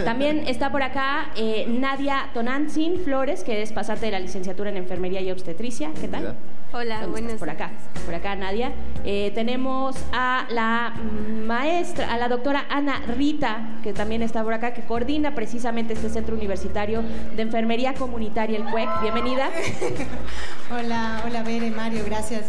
También 0.05 0.39
está 0.47 0.73
por 0.73 0.83
acá 0.83 1.31
eh, 1.37 1.67
Nadia 1.69 2.31
Tonantzin 2.33 3.01
Flores, 3.01 3.45
que 3.45 3.61
es 3.63 3.73
pasante 3.73 4.07
de 4.07 4.13
la 4.13 4.21
licenciatura 4.21 4.71
en 4.71 4.79
Enfermería 4.79 5.21
y 5.21 5.31
Obstetricia. 5.31 5.91
¿Qué 6.01 6.09
tal? 6.09 6.35
Hola, 6.73 6.97
¿Dónde 7.03 7.21
buenas? 7.21 7.35
Por 7.39 7.49
acá, 7.49 7.71
por 8.05 8.15
acá 8.15 8.35
Nadia. 8.37 8.73
Eh, 9.05 9.31
tenemos 9.35 9.97
a 10.13 10.47
la 10.51 10.95
maestra, 11.47 12.13
a 12.13 12.19
la 12.19 12.29
doctora 12.29 12.67
Ana 12.69 13.01
Rita, 13.17 13.79
que 13.83 13.93
también 13.93 14.23
está 14.23 14.43
por 14.43 14.53
acá, 14.53 14.75
que 14.75 14.83
coordina 14.83 15.35
precisamente 15.35 15.93
este 15.93 16.11
centro 16.11 16.35
universitario 16.35 17.03
de 17.35 17.43
enfermería 17.43 17.95
comunitaria, 17.95 18.59
el 18.59 18.65
CUEC. 18.65 18.89
Bienvenida. 19.03 19.49
Hola, 20.77 21.23
hola 21.25 21.43
Mario, 21.71 22.03
gracias. 22.07 22.45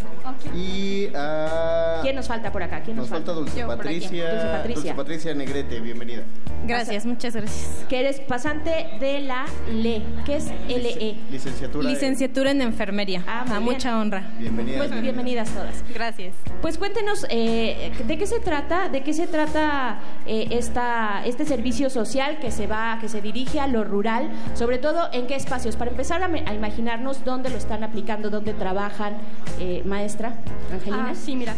Y 0.55 1.07
ah, 1.15 1.99
¿Quién 2.01 2.15
nos 2.15 2.27
falta 2.27 2.51
por 2.51 2.63
acá? 2.63 2.81
¿Quién 2.83 2.97
nos 2.97 3.09
nos, 3.09 3.17
falta 3.17 3.31
Dulce 3.33 3.59
Yo 3.59 3.65
por 3.65 3.75
aquí. 3.75 3.99
Patricia, 3.99 4.31
Dulce 4.31 4.47
Patricia. 4.47 4.75
Dulce 4.81 4.93
Patricia 4.95 5.33
Negrete, 5.33 5.79
bienvenida. 5.79 6.23
Gracias, 6.65 7.05
muchas 7.05 7.35
gracias. 7.35 7.85
Que 7.87 7.99
eres 7.99 8.19
pasante 8.21 8.87
de 8.99 9.19
la 9.21 9.45
LE. 9.71 10.01
¿Qué 10.25 10.35
es 10.37 10.47
LE? 10.67 11.17
Licenciatura. 11.31 11.87
en- 11.87 11.93
Licenciatura 11.93 12.51
en 12.51 12.61
enfermería. 12.61 13.23
Ah, 13.27 13.43
muy 13.45 13.55
a 13.55 13.59
bien. 13.59 13.63
mucha 13.73 13.99
honra. 13.99 14.31
Bienvenida. 14.39 14.77
Pues 14.79 15.01
bienvenidas 15.01 15.49
todas. 15.51 15.83
Gracias. 15.93 16.35
Pues 16.61 16.77
cuéntenos 16.77 17.25
eh, 17.29 17.91
de 18.05 18.17
qué 18.17 18.25
se 18.27 18.39
trata, 18.39 18.89
de 18.89 19.01
qué 19.01 19.13
se 19.13 19.27
trata 19.27 19.99
eh, 20.25 20.47
esta, 20.51 21.23
este 21.25 21.45
servicio 21.45 21.89
social 21.89 22.39
que 22.39 22.51
se 22.51 22.67
va, 22.67 22.97
que 22.99 23.07
se 23.07 23.21
dirige 23.21 23.59
a 23.59 23.67
lo 23.67 23.83
rural, 23.83 24.29
sobre 24.55 24.77
todo 24.77 25.09
en 25.13 25.27
qué 25.27 25.35
espacios, 25.35 25.75
para 25.75 25.91
empezar 25.91 26.21
a, 26.23 26.25
a 26.25 26.53
imaginarnos 26.53 27.23
dónde 27.23 27.49
lo 27.49 27.57
están 27.57 27.83
aplicando, 27.83 28.29
dónde 28.29 28.53
trabajan, 28.53 29.06
eh, 29.59 29.81
maestra 29.85 30.33
Angelina. 30.71 31.07
Ah, 31.11 31.15
sí, 31.15 31.35
mira, 31.35 31.53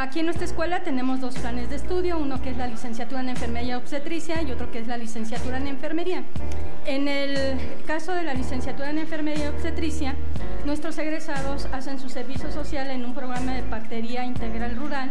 aquí 0.00 0.20
en 0.20 0.26
nuestra 0.26 0.44
escuela 0.46 0.82
tenemos 0.82 1.20
dos 1.20 1.34
planes 1.38 1.70
de 1.70 1.76
estudio, 1.76 2.18
uno 2.18 2.40
que 2.42 2.50
es 2.50 2.56
la 2.56 2.66
licenciatura 2.66 3.20
en 3.20 3.28
enfermería 3.30 3.70
y 3.74 3.74
obstetricia 3.74 4.42
y 4.42 4.50
otro 4.52 4.70
que 4.70 4.78
es 4.80 4.86
la 4.88 4.96
licenciatura 4.96 5.58
en 5.58 5.66
enfermería. 5.68 6.22
En 6.86 7.08
el 7.08 7.58
caso 7.86 8.12
de 8.14 8.22
la 8.22 8.32
licenciatura 8.34 8.90
en 8.90 8.98
enfermería 8.98 9.46
y 9.46 9.48
obstetricia, 9.48 10.14
nuestros 10.64 10.96
egresados 10.98 11.66
hacen 11.72 11.98
su 11.98 12.08
servicio 12.08 12.50
social 12.52 12.90
en 12.90 13.04
un 13.04 13.12
programa 13.14 13.54
de 13.54 13.62
partería 13.62 14.24
integral 14.24 14.76
rural, 14.76 15.10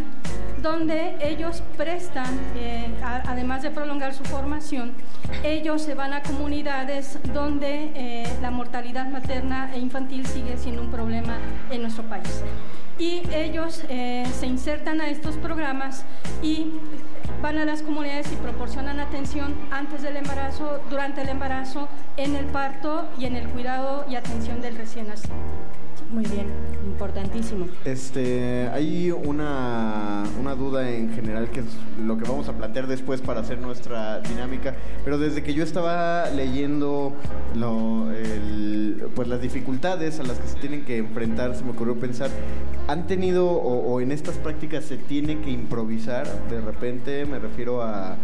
donde 0.61 1.15
ellos 1.21 1.61
prestan, 1.77 2.39
eh, 2.57 2.87
a- 3.03 3.23
además 3.27 3.61
de 3.61 3.71
prolongar 3.71 4.13
su 4.13 4.23
formación, 4.23 4.93
ellos 5.43 5.81
se 5.81 5.93
van 5.95 6.13
a 6.13 6.21
comunidades 6.23 7.19
donde 7.33 7.91
eh, 7.95 8.23
la 8.41 8.51
mortalidad 8.51 9.07
materna 9.09 9.71
e 9.73 9.79
infantil 9.79 10.25
sigue 10.25 10.57
siendo 10.57 10.81
un 10.81 10.89
problema 10.91 11.37
en 11.75 11.83
nuestro 11.83 12.03
país. 12.03 12.43
y 12.97 13.23
ellos 13.33 13.83
eh, 13.89 14.25
se 14.39 14.47
insertan 14.47 15.01
a 15.01 15.09
estos 15.09 15.35
programas 15.35 16.05
y 16.41 16.71
van 17.41 17.57
a 17.57 17.65
las 17.65 17.81
comunidades 17.81 18.31
y 18.31 18.35
proporcionan 18.37 18.99
atención 18.99 19.53
antes 19.69 20.01
del 20.01 20.15
embarazo, 20.17 20.79
durante 20.89 21.21
el 21.21 21.29
embarazo, 21.29 21.89
en 22.17 22.35
el 22.35 22.45
parto 22.45 23.07
y 23.19 23.25
en 23.25 23.35
el 23.35 23.49
cuidado 23.49 24.05
y 24.09 24.15
atención 24.15 24.61
del 24.61 24.77
recién 24.77 25.07
nacido. 25.07 25.35
Muy 26.11 26.23
bien, 26.25 26.45
importantísimo. 26.85 27.67
Este, 27.83 28.69
hay 28.71 29.11
una, 29.11 30.23
una 30.39 30.53
duda 30.55 30.89
en 30.89 31.11
general 31.13 31.49
que 31.49 31.61
es 31.61 31.65
lo 32.01 32.17
que 32.17 32.23
vamos 32.23 32.47
a 32.47 32.53
plantear 32.53 32.87
después 32.87 33.21
para 33.21 33.41
hacer 33.41 33.59
nuestra 33.59 34.19
dinámica, 34.21 34.75
pero 35.03 35.17
desde 35.17 35.41
que 35.43 35.53
yo 35.53 35.63
estaba 35.63 36.29
leyendo 36.29 37.13
lo, 37.55 38.11
el- 38.11 39.07
pues 39.15 39.27
las 39.27 39.41
dificultades 39.41 40.19
a 40.19 40.23
las 40.23 40.37
que 40.39 40.47
se 40.47 40.57
tienen 40.59 40.85
que 40.85 40.97
enfrentar, 40.97 41.55
se 41.55 41.63
me 41.63 41.71
ocurrió 41.71 41.99
pensar, 41.99 42.29
¿han 42.87 43.07
tenido 43.07 43.47
o, 43.47 43.93
o 43.93 43.99
en 43.99 44.11
estas 44.11 44.37
prácticas 44.37 44.85
se 44.85 44.97
tiene 44.97 45.41
que 45.41 45.49
improvisar? 45.49 46.27
De 46.49 46.61
repente 46.61 47.25
me 47.25 47.39
refiero 47.39 47.81
a, 47.81 48.15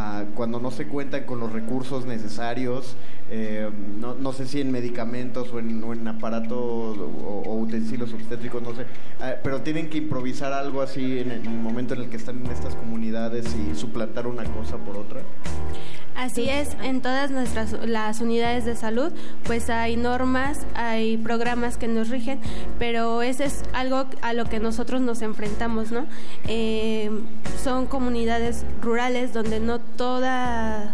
a 0.00 0.24
cuando 0.34 0.60
no 0.60 0.70
se 0.70 0.86
cuentan 0.86 1.24
con 1.24 1.40
los 1.40 1.52
recursos 1.52 2.06
necesarios, 2.06 2.96
eh, 3.30 3.70
no, 3.98 4.14
no 4.14 4.32
sé 4.32 4.46
si 4.46 4.60
en 4.60 4.72
medicamentos 4.72 5.52
o 5.52 5.58
en, 5.58 5.82
o 5.84 5.92
en 5.92 6.06
aparatos 6.08 6.52
o, 6.58 7.42
o 7.46 7.56
utensilios 7.58 8.12
obstétricos, 8.12 8.62
no 8.62 8.74
sé, 8.74 8.82
eh, 9.22 9.36
pero 9.42 9.60
tienen 9.60 9.90
que 9.90 9.98
improvisar 9.98 10.52
algo 10.52 10.82
así 10.82 11.18
en 11.18 11.30
el 11.30 11.48
momento 11.48 11.94
en 11.94 12.02
el 12.02 12.08
que 12.08 12.16
están 12.16 12.44
en 12.44 12.50
estas 12.50 12.74
comunidades 12.74 13.54
y 13.54 13.74
suplantar 13.74 14.26
una 14.26 14.44
cosa 14.44 14.78
por 14.78 14.96
otra. 14.96 15.20
Así 16.20 16.50
es, 16.50 16.76
en 16.82 17.00
todas 17.00 17.30
nuestras 17.30 17.72
las 17.86 18.20
unidades 18.20 18.66
de 18.66 18.76
salud, 18.76 19.10
pues 19.44 19.70
hay 19.70 19.96
normas, 19.96 20.66
hay 20.74 21.16
programas 21.16 21.78
que 21.78 21.88
nos 21.88 22.10
rigen, 22.10 22.40
pero 22.78 23.22
ese 23.22 23.46
es 23.46 23.62
algo 23.72 24.04
a 24.20 24.34
lo 24.34 24.44
que 24.44 24.60
nosotros 24.60 25.00
nos 25.00 25.22
enfrentamos, 25.22 25.92
¿no? 25.92 26.04
Eh, 26.46 27.10
son 27.64 27.86
comunidades 27.86 28.66
rurales 28.82 29.32
donde 29.32 29.60
no 29.60 29.78
toda 29.78 30.92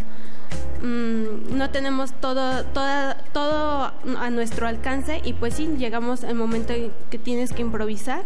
mm, 0.80 1.56
no 1.56 1.70
tenemos 1.70 2.12
todo, 2.20 2.64
toda, 2.66 3.16
todo 3.32 3.92
a 4.20 4.30
nuestro 4.30 4.68
alcance 4.68 5.22
y 5.24 5.32
pues 5.32 5.54
sí, 5.54 5.66
llegamos 5.76 6.22
al 6.22 6.36
momento 6.36 6.72
en 6.72 6.92
que 7.10 7.18
tienes 7.18 7.52
que 7.52 7.62
improvisar. 7.62 8.22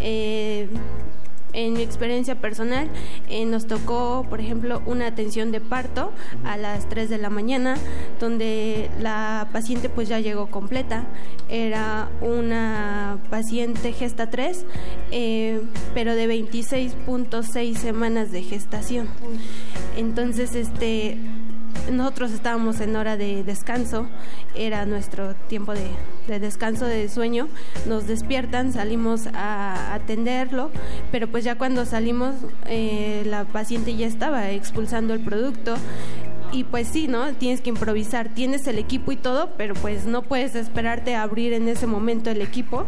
Eh, 0.00 0.68
en 1.52 1.74
mi 1.74 1.82
experiencia 1.82 2.34
personal, 2.36 2.88
eh, 3.28 3.44
nos 3.44 3.66
tocó, 3.66 4.26
por 4.28 4.40
ejemplo, 4.40 4.82
una 4.86 5.06
atención 5.06 5.52
de 5.52 5.60
parto 5.60 6.12
a 6.44 6.56
las 6.56 6.88
3 6.88 7.08
de 7.08 7.18
la 7.18 7.30
mañana, 7.30 7.76
donde 8.18 8.90
la 9.00 9.48
paciente 9.52 9.88
pues 9.88 10.08
ya 10.08 10.20
llegó 10.20 10.46
completa. 10.50 11.04
Era 11.48 12.08
una 12.20 13.18
paciente 13.30 13.92
gesta 13.92 14.30
3, 14.30 14.64
eh, 15.10 15.60
pero 15.94 16.14
de 16.14 16.28
26.6 16.28 17.74
semanas 17.76 18.30
de 18.30 18.42
gestación. 18.42 19.08
Entonces, 19.96 20.54
este, 20.54 21.18
nosotros 21.90 22.32
estábamos 22.32 22.80
en 22.80 22.96
hora 22.96 23.16
de 23.16 23.44
descanso, 23.44 24.06
era 24.54 24.86
nuestro 24.86 25.34
tiempo 25.34 25.72
de, 25.74 25.88
de 26.26 26.38
descanso 26.38 26.86
de 26.86 27.08
sueño, 27.08 27.48
nos 27.86 28.06
despiertan, 28.06 28.72
salimos 28.72 29.26
a 29.34 29.94
atenderlo, 29.94 30.70
pero 31.10 31.28
pues 31.28 31.44
ya 31.44 31.56
cuando 31.56 31.84
salimos 31.84 32.34
eh, 32.66 33.22
la 33.26 33.44
paciente 33.44 33.96
ya 33.96 34.06
estaba 34.06 34.50
expulsando 34.50 35.14
el 35.14 35.20
producto 35.20 35.74
y 36.52 36.64
pues 36.64 36.88
sí, 36.88 37.06
¿no? 37.06 37.32
Tienes 37.34 37.60
que 37.60 37.70
improvisar, 37.70 38.28
tienes 38.34 38.66
el 38.66 38.78
equipo 38.78 39.12
y 39.12 39.16
todo, 39.16 39.50
pero 39.56 39.74
pues 39.74 40.06
no 40.06 40.22
puedes 40.22 40.54
esperarte 40.54 41.14
a 41.14 41.22
abrir 41.22 41.52
en 41.52 41.68
ese 41.68 41.86
momento 41.86 42.30
el 42.30 42.42
equipo. 42.42 42.86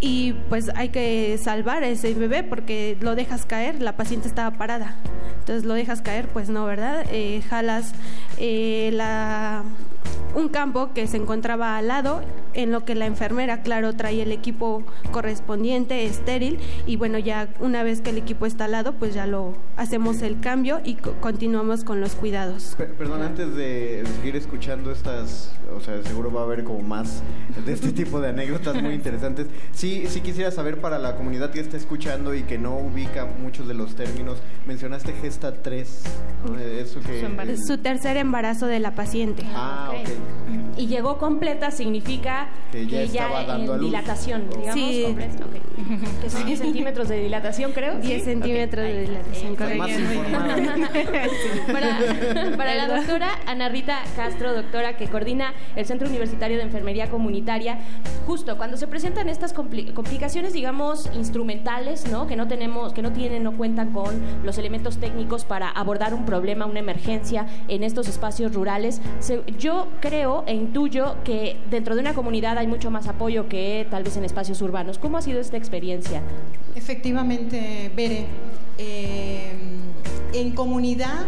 Y 0.00 0.32
pues 0.48 0.70
hay 0.74 0.88
que 0.88 1.38
salvar 1.42 1.82
a 1.84 1.88
ese 1.88 2.14
bebé 2.14 2.42
porque 2.42 2.96
lo 3.00 3.14
dejas 3.14 3.44
caer, 3.44 3.80
la 3.82 3.96
paciente 3.96 4.28
estaba 4.28 4.56
parada. 4.56 4.96
Entonces 5.40 5.64
lo 5.64 5.74
dejas 5.74 6.00
caer, 6.00 6.28
pues 6.28 6.48
no, 6.48 6.64
¿verdad? 6.64 7.04
Eh, 7.10 7.42
jalas 7.48 7.92
eh, 8.38 8.90
la, 8.92 9.62
un 10.34 10.48
campo 10.48 10.90
que 10.94 11.06
se 11.06 11.16
encontraba 11.16 11.76
al 11.76 11.88
lado, 11.88 12.20
en 12.54 12.72
lo 12.72 12.84
que 12.84 12.94
la 12.94 13.06
enfermera, 13.06 13.62
claro, 13.62 13.94
trae 13.94 14.22
el 14.22 14.32
equipo 14.32 14.82
correspondiente, 15.12 16.04
estéril, 16.04 16.58
y 16.86 16.96
bueno, 16.96 17.18
ya 17.18 17.48
una 17.60 17.82
vez 17.82 18.00
que 18.00 18.10
el 18.10 18.18
equipo 18.18 18.46
está 18.46 18.64
al 18.64 18.72
lado, 18.72 18.94
pues 18.94 19.14
ya 19.14 19.26
lo 19.26 19.54
hacemos 19.76 20.22
el 20.22 20.40
cambio 20.40 20.80
y 20.84 20.94
co- 20.94 21.14
continuamos 21.20 21.84
con 21.84 22.00
los 22.00 22.14
cuidados. 22.14 22.74
Per- 22.78 22.94
perdón, 22.94 23.22
antes 23.22 23.54
de 23.54 24.02
seguir 24.16 24.34
escuchando 24.36 24.90
estas, 24.90 25.52
o 25.76 25.80
sea, 25.80 26.02
seguro 26.02 26.32
va 26.32 26.40
a 26.40 26.44
haber 26.44 26.64
como 26.64 26.80
más 26.80 27.22
de 27.64 27.72
este 27.72 27.92
tipo 27.92 28.20
de 28.20 28.28
anécdotas 28.30 28.80
muy 28.82 28.94
interesantes. 28.94 29.46
Sí, 29.72 30.04
sí 30.08 30.20
quisiera 30.20 30.50
saber 30.50 30.80
para 30.80 30.98
la 30.98 31.16
comunidad 31.16 31.50
que 31.50 31.60
está 31.60 31.76
escuchando 31.76 32.34
y 32.34 32.42
que 32.42 32.58
no 32.58 32.76
ubica 32.78 33.26
muchos 33.26 33.68
de 33.68 33.74
los 33.74 33.94
términos, 33.94 34.38
mencionaste 34.66 35.12
gesta 35.20 35.52
3, 35.62 36.02
¿no? 36.48 36.58
Eso 36.58 37.00
que... 37.00 37.20
Es 37.52 37.66
su 37.66 37.78
tercer 37.78 38.16
embarazo 38.16 38.66
de 38.66 38.80
la 38.80 38.94
paciente. 38.94 39.44
Ah, 39.54 39.89
ok. 39.90 40.78
Y 40.78 40.86
llegó 40.86 41.18
completa 41.18 41.70
significa 41.70 42.48
Que 42.72 42.86
que 42.86 43.06
ya 43.08 43.12
ya, 43.12 43.22
estaba 43.26 43.44
dando 43.44 43.72
a 43.72 43.74
en 43.76 43.80
luz. 43.82 43.90
dilatación, 43.90 44.48
digamos, 44.50 44.74
Sí. 44.74 45.02
completa, 45.04 45.44
ok. 45.44 45.50
Que 46.22 46.30
son 46.30 46.46
10 46.46 46.58
centímetros 46.58 47.08
de 47.08 47.20
dilatación, 47.22 47.72
creo. 47.72 47.94
10 47.96 48.18
¿sí? 48.22 48.30
centímetros 48.30 48.84
de 48.84 49.00
dilatación, 49.02 49.56
correcto. 49.56 49.78
más 49.78 49.90
para, 51.72 52.56
para 52.56 52.74
la 52.74 52.88
doctora 52.96 53.28
Ana 53.46 53.68
Rita 53.68 53.98
Castro, 54.16 54.52
doctora 54.54 54.96
que 54.96 55.08
coordina 55.08 55.52
el 55.76 55.86
Centro 55.86 56.08
Universitario 56.08 56.56
de 56.58 56.62
Enfermería 56.64 57.08
Comunitaria, 57.10 57.78
justo 58.26 58.56
cuando 58.56 58.76
se 58.76 58.86
presentan 58.86 59.28
estas 59.28 59.54
compli- 59.54 59.92
complicaciones, 59.92 60.52
digamos, 60.52 61.08
instrumentales, 61.14 62.08
¿no? 62.10 62.26
Que 62.26 62.36
no 62.36 62.46
tenemos, 62.48 62.92
que 62.92 63.02
no 63.02 63.12
tienen, 63.12 63.42
no 63.42 63.52
cuentan 63.56 63.92
con 63.92 64.20
los 64.44 64.58
elementos 64.58 64.98
técnicos 64.98 65.44
para 65.44 65.68
abordar 65.68 66.14
un 66.14 66.24
problema, 66.24 66.66
una 66.66 66.80
emergencia 66.80 67.46
en 67.68 67.82
estos 67.82 68.08
espacios 68.08 68.54
rurales. 68.54 69.00
se- 69.20 69.42
yo 69.58 69.79
creo 70.00 70.44
e 70.46 70.54
intuyo 70.54 71.16
que 71.24 71.56
dentro 71.70 71.94
de 71.94 72.00
una 72.00 72.14
comunidad 72.14 72.58
hay 72.58 72.66
mucho 72.66 72.90
más 72.90 73.08
apoyo 73.08 73.48
que 73.48 73.86
tal 73.90 74.02
vez 74.02 74.16
en 74.16 74.24
espacios 74.24 74.60
urbanos. 74.62 74.98
¿Cómo 74.98 75.18
ha 75.18 75.22
sido 75.22 75.40
esta 75.40 75.56
experiencia? 75.56 76.22
Efectivamente, 76.74 77.90
Bere, 77.94 78.26
eh, 78.78 79.52
en 80.32 80.50
comunidad 80.52 81.26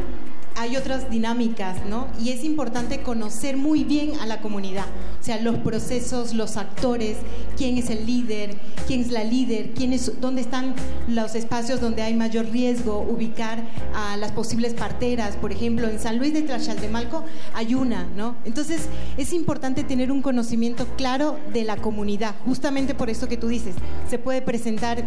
hay 0.56 0.76
otras 0.76 1.10
dinámicas, 1.10 1.84
¿no? 1.86 2.08
Y 2.20 2.30
es 2.30 2.44
importante 2.44 3.02
conocer 3.02 3.56
muy 3.56 3.84
bien 3.84 4.18
a 4.20 4.26
la 4.26 4.40
comunidad, 4.40 4.86
o 5.20 5.24
sea, 5.24 5.40
los 5.40 5.56
procesos, 5.58 6.34
los 6.34 6.56
actores, 6.56 7.16
quién 7.56 7.78
es 7.78 7.90
el 7.90 8.06
líder, 8.06 8.56
quién 8.86 9.00
es 9.00 9.10
la 9.10 9.24
líder, 9.24 9.70
quién 9.74 9.92
es, 9.92 10.20
dónde 10.20 10.42
están 10.42 10.74
los 11.08 11.34
espacios 11.34 11.80
donde 11.80 12.02
hay 12.02 12.14
mayor 12.14 12.46
riesgo, 12.50 13.00
ubicar 13.00 13.64
a 13.94 14.16
las 14.16 14.32
posibles 14.32 14.74
parteras, 14.74 15.36
por 15.36 15.52
ejemplo, 15.52 15.88
en 15.88 15.98
San 15.98 16.18
Luis 16.18 16.32
de 16.32 16.42
Tlaxaltemalco 16.42 17.24
hay 17.54 17.74
una, 17.74 18.06
¿no? 18.16 18.36
Entonces, 18.44 18.88
es 19.16 19.32
importante 19.32 19.84
tener 19.84 20.12
un 20.12 20.22
conocimiento 20.22 20.86
claro 20.96 21.38
de 21.52 21.64
la 21.64 21.76
comunidad, 21.76 22.34
justamente 22.44 22.94
por 22.94 23.10
eso 23.10 23.28
que 23.28 23.36
tú 23.36 23.48
dices, 23.48 23.74
se 24.08 24.18
puede 24.18 24.42
presentar 24.42 25.04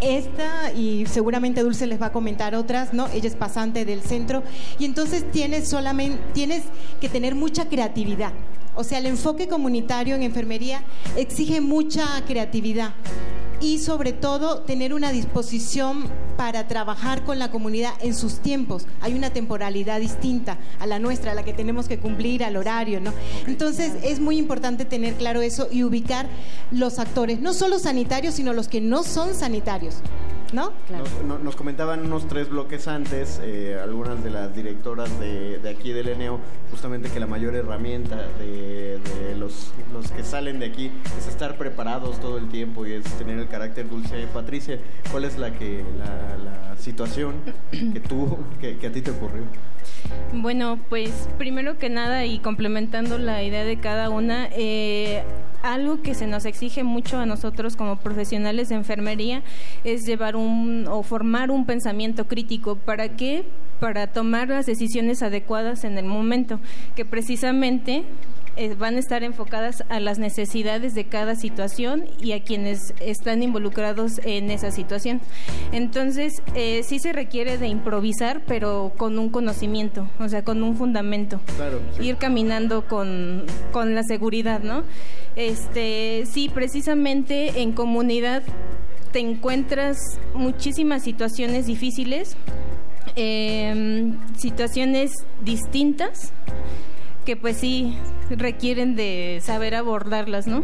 esta 0.00 0.72
y 0.72 1.06
seguramente 1.06 1.62
Dulce 1.62 1.86
les 1.86 2.00
va 2.00 2.06
a 2.06 2.12
comentar 2.12 2.54
otras, 2.54 2.92
¿no? 2.92 3.08
Ella 3.08 3.28
es 3.28 3.36
pasante 3.36 3.84
del 3.84 4.02
centro 4.02 4.42
y 4.78 4.84
entonces 4.84 5.30
tienes 5.30 5.68
solamente 5.68 6.20
tienes 6.32 6.62
que 7.00 7.08
tener 7.08 7.34
mucha 7.34 7.68
creatividad. 7.68 8.32
O 8.80 8.82
sea, 8.82 8.96
el 8.96 9.04
enfoque 9.04 9.46
comunitario 9.46 10.14
en 10.14 10.22
enfermería 10.22 10.82
exige 11.14 11.60
mucha 11.60 12.06
creatividad 12.26 12.94
y 13.60 13.78
sobre 13.78 14.14
todo 14.14 14.62
tener 14.62 14.94
una 14.94 15.12
disposición 15.12 16.08
para 16.38 16.66
trabajar 16.66 17.22
con 17.24 17.38
la 17.38 17.50
comunidad 17.50 17.92
en 18.00 18.14
sus 18.14 18.38
tiempos. 18.38 18.86
Hay 19.02 19.12
una 19.12 19.34
temporalidad 19.34 20.00
distinta 20.00 20.56
a 20.78 20.86
la 20.86 20.98
nuestra, 20.98 21.32
a 21.32 21.34
la 21.34 21.44
que 21.44 21.52
tenemos 21.52 21.88
que 21.88 21.98
cumplir 21.98 22.42
al 22.42 22.56
horario, 22.56 23.02
¿no? 23.02 23.12
Entonces 23.46 23.92
es 24.02 24.18
muy 24.18 24.38
importante 24.38 24.86
tener 24.86 25.12
claro 25.16 25.42
eso 25.42 25.68
y 25.70 25.84
ubicar 25.84 26.26
los 26.70 26.98
actores, 26.98 27.38
no 27.38 27.52
solo 27.52 27.78
sanitarios, 27.78 28.32
sino 28.32 28.54
los 28.54 28.68
que 28.68 28.80
no 28.80 29.02
son 29.02 29.34
sanitarios, 29.34 29.96
¿no? 30.52 30.72
Nos, 30.90 31.22
no- 31.24 31.38
nos 31.38 31.56
comentaban 31.56 32.04
unos 32.04 32.26
tres 32.28 32.48
bloques 32.48 32.88
antes, 32.88 33.40
eh, 33.42 33.78
algunas 33.82 34.22
de 34.24 34.30
las 34.30 34.54
directoras 34.54 35.18
de, 35.20 35.58
de 35.58 35.68
aquí 35.68 35.92
del 35.92 36.08
ENEO, 36.08 36.38
justamente 36.70 37.08
que 37.08 37.20
la 37.20 37.26
mayor 37.26 37.54
herramienta 37.54 38.16
de, 38.38 38.98
de 38.98 39.36
los, 39.36 39.72
los 39.92 40.10
que 40.10 40.24
salen 40.24 40.58
de 40.58 40.66
aquí 40.66 40.90
es 41.18 41.26
estar 41.28 41.56
preparados 41.56 42.18
todo 42.20 42.38
el 42.38 42.48
tiempo 42.48 42.86
y 42.86 42.92
es 42.94 43.04
tener 43.18 43.38
el 43.38 43.48
carácter 43.48 43.88
dulce. 43.88 44.26
Patricia, 44.32 44.78
¿cuál 45.10 45.24
es 45.24 45.38
la 45.38 45.52
que 45.52 45.84
la, 45.98 46.36
la 46.70 46.76
situación 46.76 47.34
que 47.70 48.00
tú, 48.00 48.38
que, 48.60 48.76
que 48.78 48.86
a 48.88 48.92
ti 48.92 49.02
te 49.02 49.10
ocurrió? 49.12 49.42
Bueno, 50.32 50.78
pues 50.88 51.28
primero 51.38 51.78
que 51.78 51.90
nada 51.90 52.24
y 52.24 52.38
complementando 52.38 53.18
la 53.18 53.42
idea 53.42 53.64
de 53.64 53.78
cada 53.78 54.10
una, 54.10 54.48
eh, 54.52 55.24
algo 55.62 56.02
que 56.02 56.14
se 56.14 56.26
nos 56.26 56.44
exige 56.44 56.84
mucho 56.84 57.18
a 57.18 57.26
nosotros 57.26 57.76
como 57.76 57.96
profesionales 57.96 58.68
de 58.68 58.76
enfermería 58.76 59.42
es 59.84 60.06
llevar 60.06 60.36
un 60.36 60.86
o 60.88 61.02
formar 61.02 61.50
un 61.50 61.66
pensamiento 61.66 62.26
crítico. 62.26 62.76
¿Para 62.76 63.16
qué? 63.16 63.44
Para 63.80 64.06
tomar 64.06 64.48
las 64.48 64.66
decisiones 64.66 65.22
adecuadas 65.22 65.84
en 65.84 65.98
el 65.98 66.04
momento, 66.04 66.60
que 66.94 67.04
precisamente 67.04 68.04
eh, 68.56 68.74
van 68.74 68.96
a 68.96 68.98
estar 68.98 69.22
enfocadas 69.22 69.84
a 69.88 70.00
las 70.00 70.18
necesidades 70.18 70.94
de 70.94 71.04
cada 71.04 71.36
situación 71.36 72.06
y 72.20 72.32
a 72.32 72.42
quienes 72.42 72.94
están 73.00 73.42
involucrados 73.42 74.20
en 74.24 74.50
esa 74.50 74.70
situación. 74.70 75.20
Entonces, 75.72 76.42
eh, 76.54 76.82
sí 76.84 76.98
se 76.98 77.12
requiere 77.12 77.58
de 77.58 77.68
improvisar, 77.68 78.42
pero 78.46 78.92
con 78.96 79.18
un 79.18 79.30
conocimiento, 79.30 80.08
o 80.18 80.28
sea, 80.28 80.42
con 80.42 80.62
un 80.62 80.76
fundamento. 80.76 81.40
Claro. 81.56 81.80
Ir 82.00 82.16
caminando 82.16 82.86
con, 82.86 83.46
con 83.72 83.94
la 83.94 84.02
seguridad, 84.02 84.62
¿no? 84.62 84.84
Este, 85.36 86.24
sí, 86.26 86.50
precisamente 86.52 87.62
en 87.62 87.72
comunidad 87.72 88.42
te 89.12 89.20
encuentras 89.20 89.96
muchísimas 90.34 91.02
situaciones 91.02 91.66
difíciles, 91.66 92.36
em, 93.16 94.18
situaciones 94.36 95.12
distintas 95.42 96.32
que 97.24 97.36
pues 97.36 97.56
sí 97.56 97.96
requieren 98.30 98.96
de 98.96 99.40
saber 99.42 99.74
abordarlas, 99.74 100.46
¿no? 100.46 100.62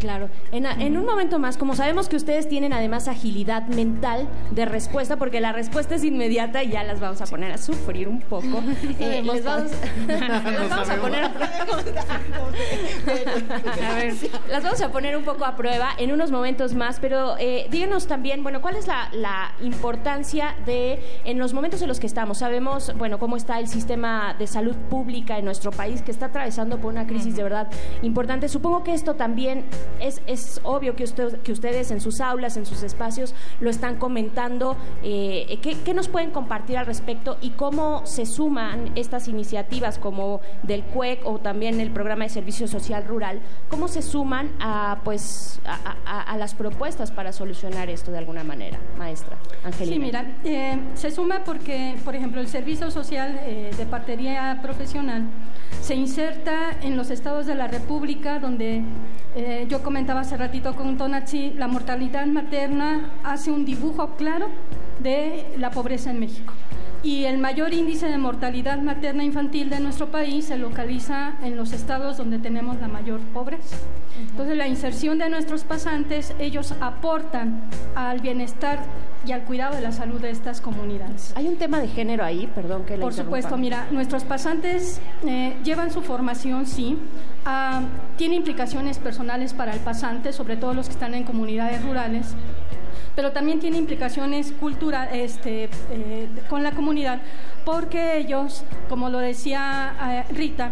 Claro. 0.00 0.28
En, 0.52 0.66
en, 0.66 0.98
un 0.98 1.06
momento 1.06 1.38
más, 1.38 1.56
como 1.56 1.74
sabemos 1.74 2.08
que 2.08 2.16
ustedes 2.16 2.48
tienen 2.48 2.72
además 2.72 3.08
agilidad 3.08 3.66
mental 3.68 4.28
de 4.50 4.66
respuesta, 4.66 5.16
porque 5.16 5.40
la 5.40 5.52
respuesta 5.52 5.94
es 5.94 6.04
inmediata 6.04 6.62
y 6.62 6.70
ya 6.70 6.84
las 6.84 7.00
vamos 7.00 7.22
a 7.22 7.26
poner 7.26 7.52
a 7.52 7.58
sufrir 7.58 8.08
un 8.08 8.20
poco. 8.20 8.44
Eh, 9.00 9.22
les 9.22 9.44
vamos, 9.44 9.72
las 10.06 10.70
vamos 10.70 10.88
a 10.88 10.96
poner 10.96 11.24
a 11.24 11.28
A 13.90 13.94
ver, 13.94 14.14
las 14.48 14.62
vamos 14.62 14.80
a 14.80 14.92
poner 14.92 15.16
un 15.16 15.24
poco 15.24 15.44
a 15.44 15.56
prueba 15.56 15.90
en 15.98 16.12
unos 16.12 16.30
momentos 16.30 16.74
más, 16.74 17.00
pero 17.00 17.36
eh, 17.38 17.66
díganos 17.70 18.06
también, 18.06 18.42
bueno, 18.42 18.60
¿cuál 18.60 18.76
es 18.76 18.86
la, 18.86 19.08
la 19.12 19.54
importancia 19.60 20.54
de, 20.64 21.00
en 21.24 21.38
los 21.38 21.54
momentos 21.54 21.82
en 21.82 21.88
los 21.88 21.98
que 21.98 22.06
estamos, 22.06 22.38
sabemos, 22.38 22.92
bueno, 22.96 23.18
cómo 23.18 23.36
está 23.36 23.58
el 23.58 23.68
sistema 23.68 24.34
de 24.38 24.46
salud 24.46 24.76
pública 24.88 25.38
en 25.38 25.44
nuestro 25.44 25.70
país, 25.70 26.02
que 26.02 26.10
está 26.10 26.26
atravesando 26.26 26.78
por 26.78 26.92
una 26.92 27.06
crisis 27.06 27.36
de 27.36 27.42
verdad 27.42 27.68
importante. 28.02 28.48
Supongo 28.48 28.84
que 28.84 28.94
esto 28.94 29.14
también 29.14 29.63
es, 30.00 30.20
es 30.26 30.60
obvio 30.62 30.96
que, 30.96 31.04
usted, 31.04 31.40
que 31.42 31.52
ustedes 31.52 31.90
en 31.90 32.00
sus 32.00 32.20
aulas, 32.20 32.56
en 32.56 32.66
sus 32.66 32.82
espacios, 32.82 33.34
lo 33.60 33.70
están 33.70 33.96
comentando. 33.96 34.76
Eh, 35.02 35.58
¿qué, 35.62 35.76
¿qué, 35.84 35.94
nos 35.94 36.08
pueden 36.08 36.30
compartir 36.30 36.76
al 36.76 36.86
respecto 36.86 37.38
y 37.40 37.50
cómo 37.50 38.06
se 38.06 38.26
suman 38.26 38.90
estas 38.96 39.28
iniciativas 39.28 39.98
como 39.98 40.40
del 40.62 40.82
CUEC 40.82 41.24
o 41.24 41.38
también 41.38 41.80
el 41.80 41.90
programa 41.90 42.24
de 42.24 42.30
servicio 42.30 42.68
social 42.68 43.04
rural? 43.04 43.40
¿Cómo 43.68 43.88
se 43.88 44.02
suman 44.02 44.50
a, 44.60 45.00
pues, 45.04 45.60
a, 45.64 46.36
las 46.36 46.54
propuestas 46.54 47.10
para 47.10 47.32
solucionar 47.32 47.88
esto 47.88 48.10
de 48.10 48.18
alguna 48.18 48.44
manera, 48.44 48.78
maestra 48.98 49.36
Angelina? 49.64 49.94
Sí, 49.94 50.00
mira, 50.00 50.26
eh, 50.44 50.78
se 50.94 51.10
suma 51.10 51.44
porque, 51.44 51.96
por 52.04 52.14
ejemplo, 52.14 52.40
el 52.40 52.48
servicio 52.48 52.90
social 52.90 53.38
eh, 53.44 53.70
de 53.76 53.86
partería 53.86 54.58
profesional 54.62 55.26
se 55.82 55.94
inserta 55.94 56.70
en 56.82 56.96
los 56.96 57.10
estados 57.10 57.46
de 57.46 57.54
la 57.54 57.66
República 57.66 58.38
donde 58.38 58.82
eh, 59.36 59.66
yo 59.68 59.82
comentaba 59.82 60.20
hace 60.20 60.36
ratito 60.36 60.74
con 60.74 60.96
Tonachi, 60.96 61.52
la 61.54 61.68
mortalidad 61.68 62.26
materna 62.26 63.10
hace 63.24 63.50
un 63.50 63.64
dibujo 63.64 64.16
claro 64.16 64.48
de 65.00 65.44
la 65.58 65.70
pobreza 65.70 66.10
en 66.10 66.20
México. 66.20 66.54
Y 67.04 67.26
el 67.26 67.36
mayor 67.36 67.74
índice 67.74 68.08
de 68.08 68.16
mortalidad 68.16 68.80
materna 68.80 69.22
infantil 69.24 69.68
de 69.68 69.78
nuestro 69.78 70.10
país 70.10 70.46
se 70.46 70.56
localiza 70.56 71.34
en 71.42 71.54
los 71.54 71.72
estados 71.72 72.16
donde 72.16 72.38
tenemos 72.38 72.80
la 72.80 72.88
mayor 72.88 73.20
pobreza. 73.34 73.76
Entonces, 74.30 74.56
la 74.56 74.66
inserción 74.66 75.18
de 75.18 75.28
nuestros 75.28 75.64
pasantes, 75.64 76.34
ellos 76.38 76.72
aportan 76.80 77.60
al 77.94 78.20
bienestar 78.20 78.78
y 79.26 79.32
al 79.32 79.42
cuidado 79.42 79.76
de 79.76 79.82
la 79.82 79.92
salud 79.92 80.18
de 80.18 80.30
estas 80.30 80.62
comunidades. 80.62 81.34
Hay 81.36 81.46
un 81.46 81.56
tema 81.56 81.78
de 81.78 81.88
género 81.88 82.24
ahí, 82.24 82.50
perdón 82.54 82.84
que 82.84 82.96
la 82.96 83.02
Por 83.02 83.12
supuesto, 83.12 83.58
mira, 83.58 83.86
nuestros 83.90 84.24
pasantes 84.24 85.00
eh, 85.26 85.56
llevan 85.62 85.90
su 85.90 86.00
formación, 86.00 86.64
sí, 86.64 86.98
uh, 87.46 87.84
tiene 88.16 88.36
implicaciones 88.36 88.98
personales 88.98 89.52
para 89.52 89.74
el 89.74 89.80
pasante, 89.80 90.32
sobre 90.32 90.56
todo 90.56 90.72
los 90.72 90.86
que 90.86 90.92
están 90.92 91.14
en 91.14 91.24
comunidades 91.24 91.82
rurales, 91.84 92.34
pero 93.14 93.32
también 93.32 93.60
tiene 93.60 93.78
implicaciones 93.78 94.52
culturales 94.52 95.34
este, 95.36 95.64
eh, 95.90 96.28
con 96.48 96.62
la 96.62 96.72
comunidad, 96.72 97.20
porque 97.64 98.18
ellos, 98.18 98.64
como 98.88 99.08
lo 99.08 99.18
decía 99.18 100.24
eh, 100.28 100.32
Rita, 100.32 100.70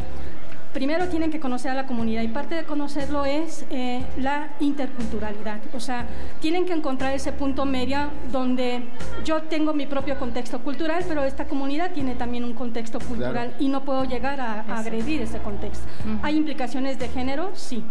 primero 0.72 1.08
tienen 1.08 1.30
que 1.30 1.40
conocer 1.40 1.70
a 1.70 1.74
la 1.74 1.86
comunidad 1.86 2.22
y 2.22 2.28
parte 2.28 2.54
de 2.54 2.64
conocerlo 2.64 3.24
es 3.24 3.64
eh, 3.70 4.02
la 4.18 4.50
interculturalidad. 4.60 5.58
O 5.74 5.80
sea, 5.80 6.06
tienen 6.40 6.64
que 6.64 6.72
encontrar 6.72 7.12
ese 7.14 7.32
punto 7.32 7.64
medio 7.64 8.10
donde 8.30 8.82
yo 9.24 9.42
tengo 9.42 9.72
mi 9.74 9.86
propio 9.86 10.18
contexto 10.18 10.60
cultural, 10.60 11.04
pero 11.06 11.24
esta 11.24 11.46
comunidad 11.46 11.92
tiene 11.92 12.14
también 12.14 12.44
un 12.44 12.54
contexto 12.54 12.98
cultural 12.98 13.32
Claro. 13.32 13.52
y 13.58 13.68
no 13.68 13.82
puedo 13.84 14.04
llegar 14.04 14.40
a, 14.40 14.60
a 14.62 14.78
agredir 14.78 15.22
ese 15.22 15.38
contexto. 15.38 15.86
¿Hay 16.22 16.36
implicaciones 16.36 16.98
de 16.98 17.08
género? 17.08 17.50
Sí. 17.54 17.82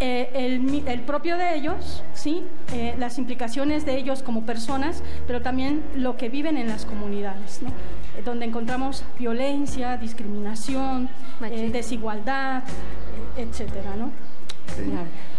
Eh, 0.00 0.30
el, 0.86 1.00
propio 1.02 1.36
de 1.36 1.54
ellos, 1.56 2.02
sí. 2.14 2.42
Eh, 2.72 2.94
las 2.98 3.18
implicaciones 3.18 3.84
de 3.84 3.96
ellos 3.98 4.22
como 4.22 4.44
personas, 4.46 5.02
pero 5.26 5.42
también 5.42 5.82
lo 5.94 6.16
que 6.16 6.28
viven 6.28 6.56
en 6.56 6.68
las 6.68 6.86
comunidades, 6.86 7.60
¿no? 7.62 7.68
Eh, 8.16 8.22
donde 8.24 8.46
encontramos 8.46 9.04
violencia, 9.18 9.96
discriminación, 9.96 11.08
eh, 11.44 11.70
desigualdad, 11.72 12.29
eh, 12.30 13.42
etcétera, 13.42 13.96
¿no? 13.96 14.12
Sí. 14.76 14.82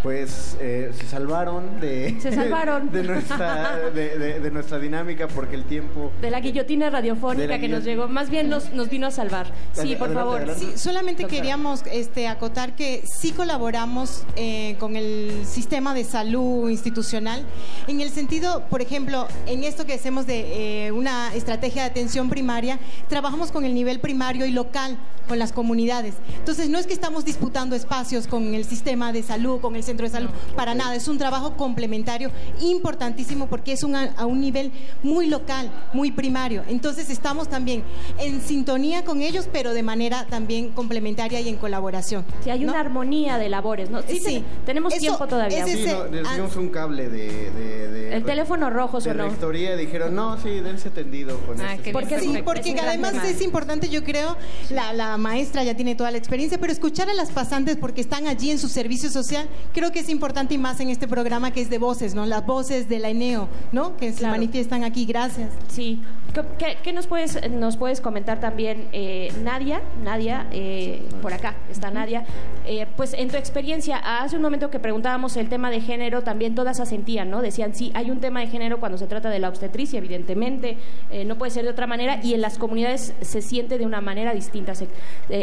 Pues 0.03 0.57
eh, 0.59 0.91
se 0.99 1.05
salvaron 1.05 1.79
de, 1.79 2.17
Se 2.19 2.33
salvaron. 2.33 2.91
de, 2.91 3.03
nuestra, 3.03 3.77
de, 3.93 4.17
de- 4.17 4.39
de 4.39 4.51
nuestra 4.51 4.79
dinámica 4.79 5.27
porque 5.27 5.55
el 5.55 5.63
tiempo... 5.65 6.11
De 6.21 6.31
la 6.31 6.39
guillotina 6.39 6.89
radiofónica 6.89 7.47
la 7.47 7.59
que 7.59 7.67
nos 7.69 7.83
llegó, 7.83 8.07
más 8.07 8.29
bien 8.31 8.49
nos, 8.49 8.73
nos 8.73 8.89
vino 8.89 9.05
a 9.07 9.11
salvar. 9.11 9.47
Sí, 9.73 9.95
por 9.95 10.07
Adelante, 10.07 10.13
favor. 10.15 10.37
adelante. 10.37 10.65
Sí, 10.65 10.77
solamente 10.77 11.25
queríamos 11.25 11.83
este, 11.91 12.27
acotar 12.27 12.75
que 12.75 13.03
sí 13.19 13.31
colaboramos 13.31 14.23
eh, 14.35 14.75
con 14.79 14.95
el 14.95 15.43
sistema 15.45 15.93
de 15.93 16.03
salud 16.03 16.69
institucional, 16.69 17.43
en 17.87 18.01
el 18.01 18.09
sentido, 18.09 18.65
por 18.69 18.81
ejemplo, 18.81 19.27
en 19.45 19.63
esto 19.63 19.85
que 19.85 19.93
hacemos 19.93 20.25
de 20.25 20.87
eh, 20.87 20.91
una 20.91 21.33
estrategia 21.35 21.83
de 21.83 21.89
atención 21.89 22.27
primaria, 22.29 22.79
trabajamos 23.07 23.51
con 23.51 23.65
el 23.65 23.73
nivel 23.75 23.99
primario 23.99 24.45
y 24.47 24.51
local, 24.51 24.97
con 25.27 25.37
las 25.39 25.51
comunidades. 25.53 26.15
Entonces, 26.39 26.69
no 26.69 26.79
es 26.79 26.87
que 26.87 26.93
estamos 26.93 27.23
disputando 27.23 27.75
espacios 27.75 28.27
con 28.27 28.53
el 28.55 28.65
sistema 28.65 29.10
de 29.11 29.23
salud, 29.23 29.59
con 29.61 29.75
el 29.75 29.83
centro 29.83 30.05
de 30.05 30.11
salud, 30.11 30.29
para 30.55 30.73
nada, 30.75 30.95
es 30.95 31.07
un 31.07 31.17
trabajo 31.17 31.55
complementario 31.57 32.31
importantísimo 32.61 33.47
porque 33.47 33.73
es 33.73 33.83
un, 33.83 33.95
a 33.95 34.25
un 34.25 34.39
nivel 34.41 34.71
muy 35.03 35.27
local, 35.27 35.69
muy 35.93 36.11
primario. 36.11 36.63
Entonces, 36.67 37.09
estamos 37.09 37.49
también 37.49 37.83
en 38.17 38.41
sintonía 38.41 39.03
con 39.03 39.21
ellos, 39.21 39.47
pero 39.51 39.73
de 39.73 39.83
manera 39.83 40.25
también 40.27 40.69
complementaria 40.69 41.39
y 41.41 41.49
en 41.49 41.57
colaboración. 41.57 42.23
Sí, 42.43 42.49
hay 42.49 42.63
una 42.63 42.79
armonía 42.79 43.37
de 43.37 43.49
labores, 43.49 43.89
¿no? 43.89 44.01
Sí, 44.03 44.19
Sí. 44.19 44.39
te- 44.39 44.43
tenemos 44.67 44.93
Eso- 44.93 45.01
tiempo 45.01 45.27
todavía. 45.27 45.63
ese 45.65 45.77
Sí, 45.77 45.85
no, 45.91 46.05
les 46.07 46.31
dimos 46.35 46.55
un 46.55 46.69
cable 46.69 47.09
de... 47.09 47.51
de- 47.51 47.87
de- 47.89 48.15
El 48.15 48.23
teléfono 48.23 48.69
rojo 48.69 48.97
de 48.99 49.05
sonó. 49.11 49.23
rectoría 49.25 49.75
dijeron, 49.77 50.13
no, 50.15 50.37
sí, 50.39 50.49
dense 50.59 50.89
tendido 50.89 51.37
con 51.39 51.59
Ah, 51.61 51.77
qué 51.81 51.91
Porque, 51.91 52.19
sí, 52.19 52.33
porque 52.43 52.77
además 52.79 53.13
es 53.25 53.41
importante, 53.41 53.89
yo 53.89 54.03
creo, 54.03 54.35
la, 54.69 54.93
la 54.93 55.17
maestra 55.17 55.63
ya 55.63 55.75
tiene 55.75 55.95
toda 55.95 56.11
la 56.11 56.17
experiencia, 56.17 56.57
pero 56.59 56.71
escuchar 56.73 57.09
a 57.09 57.13
las 57.13 57.31
pasantes 57.31 57.77
porque 57.77 58.01
están 58.01 58.27
allí 58.27 58.51
en 58.51 58.59
su 58.59 58.67
servicio 58.67 59.00
social, 59.09 59.47
creo 59.73 59.91
que 59.91 59.99
es 59.99 60.09
importante 60.09 60.53
y 60.53 60.57
más 60.57 60.79
en 60.79 60.89
este 60.89 61.07
programa 61.07 61.51
que 61.51 61.61
es 61.61 61.69
de 61.69 61.77
voces, 61.77 62.13
¿no? 62.15 62.25
Las 62.25 62.45
voces 62.45 62.87
de 62.89 62.99
la 62.99 63.09
ENEO, 63.09 63.47
¿no? 63.71 63.97
Que 63.97 64.13
se 64.13 64.27
manifiestan 64.27 64.83
aquí. 64.83 65.05
Gracias. 65.05 65.49
Sí. 65.69 66.01
¿Qué- 66.33 66.43
¿Qué, 66.57 66.77
qué 66.81 66.93
nos 66.93 67.07
puedes 67.07 67.39
nos 67.51 67.75
puedes 67.77 67.99
comentar 67.99 68.39
también, 68.39 68.87
eh, 68.93 69.31
Nadia? 69.43 69.81
Nadia, 70.03 70.47
eh, 70.51 71.03
por 71.21 71.33
acá 71.33 71.55
está 71.69 71.91
Nadia. 71.91 72.23
Eh, 72.65 72.87
pues 72.95 73.13
en 73.13 73.29
tu 73.29 73.35
experiencia, 73.37 73.97
hace 73.97 74.37
un 74.37 74.41
momento 74.41 74.69
que 74.69 74.79
preguntábamos 74.79 75.35
el 75.35 75.49
tema 75.49 75.69
de 75.69 75.81
género, 75.81 76.21
también 76.21 76.55
todas 76.55 76.79
asentían, 76.79 77.29
¿no? 77.29 77.41
Decían, 77.41 77.75
sí, 77.75 77.91
hay 77.95 78.11
un 78.11 78.19
tema 78.21 78.39
de 78.39 78.47
género 78.47 78.79
cuando 78.79 78.97
se 78.97 79.07
trata 79.07 79.29
de 79.29 79.39
la 79.39 79.49
obstetricia, 79.49 79.97
evidentemente, 79.99 80.77
eh, 81.11 81.25
no 81.25 81.37
puede 81.37 81.51
ser 81.51 81.63
de 81.65 81.71
otra 81.71 81.85
manera, 81.87 82.19
y 82.23 82.33
en 82.33 82.41
las 82.41 82.57
comunidades 82.57 83.13
se 83.21 83.41
siente 83.41 83.77
de 83.77 83.85
una 83.85 83.99
manera 83.99 84.33
distinta. 84.33 84.73
Se- 84.75 84.87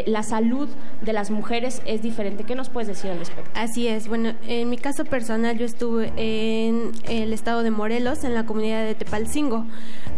la 0.07 0.23
salud 0.23 0.69
de 1.01 1.13
las 1.13 1.29
mujeres 1.29 1.81
es 1.85 2.01
diferente. 2.01 2.43
¿Qué 2.45 2.55
nos 2.55 2.69
puedes 2.69 2.87
decir 2.87 3.11
al 3.11 3.19
respecto? 3.19 3.48
Así 3.55 3.87
es. 3.87 4.07
Bueno, 4.07 4.33
en 4.47 4.69
mi 4.69 4.77
caso 4.77 5.03
personal 5.03 5.57
yo 5.57 5.65
estuve 5.65 6.13
en 6.15 6.91
el 7.09 7.33
estado 7.33 7.61
de 7.61 7.71
Morelos, 7.71 8.23
en 8.23 8.33
la 8.33 8.45
comunidad 8.45 8.85
de 8.85 8.95
Tepalcingo. 8.95 9.65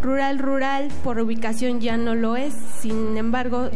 Rural, 0.00 0.38
rural, 0.38 0.88
por 1.02 1.18
ubicación 1.18 1.80
ya 1.80 1.96
no 1.96 2.14
lo 2.14 2.36
es. 2.36 2.54
Sin 2.80 3.16
embargo, 3.16 3.68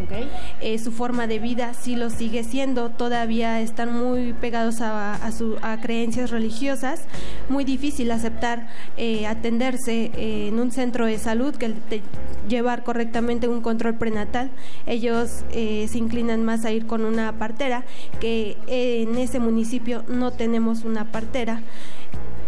eh, 0.61 0.78
su 0.78 0.93
forma 0.93 1.27
de 1.27 1.39
vida 1.41 1.74
sí 1.74 1.97
lo 1.97 2.11
sigue 2.11 2.45
siendo. 2.45 2.91
Todavía 2.91 3.61
están 3.61 3.93
muy 3.93 4.35
pegados 4.35 4.81
a, 4.81 5.15
a 5.15 5.33
su, 5.33 5.57
a 5.62 5.81
creencias 5.81 6.31
religiosas. 6.31 7.01
Muy 7.49 7.65
difícil 7.65 8.11
aceptar 8.12 8.69
eh, 8.97 9.27
atenderse 9.27 10.12
eh, 10.16 10.49
en 10.49 10.61
un 10.61 10.70
centro 10.70 11.07
de 11.07 11.19
salud 11.19 11.55
que 11.57 11.70
te- 11.70 12.03
llevar 12.49 12.85
correctamente 12.85 13.49
un 13.49 13.61
control 13.62 13.95
prenatal. 13.97 14.51
Ellos 14.87 15.45
eh, 15.53 15.87
se 15.91 15.99
inclinan 15.99 16.45
más 16.45 16.65
a 16.65 16.70
ir 16.70 16.87
con 16.87 17.05
una 17.05 17.33
partera, 17.39 17.85
que 18.20 18.57
en 18.69 19.16
ese 19.16 19.41
municipio 19.47 20.05
no 20.09 20.32
tenemos 20.32 20.85
una 20.85 21.10
partera. 21.12 21.62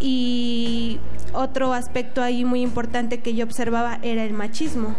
Y 0.01 1.01
otro 1.33 1.73
aspecto 1.73 2.23
ahí 2.23 2.45
muy 2.45 2.63
importante 2.63 3.21
que 3.21 3.35
yo 3.35 3.45
observaba 3.45 3.99
era 4.03 4.25
el 4.25 4.33
machismo. 4.33 4.95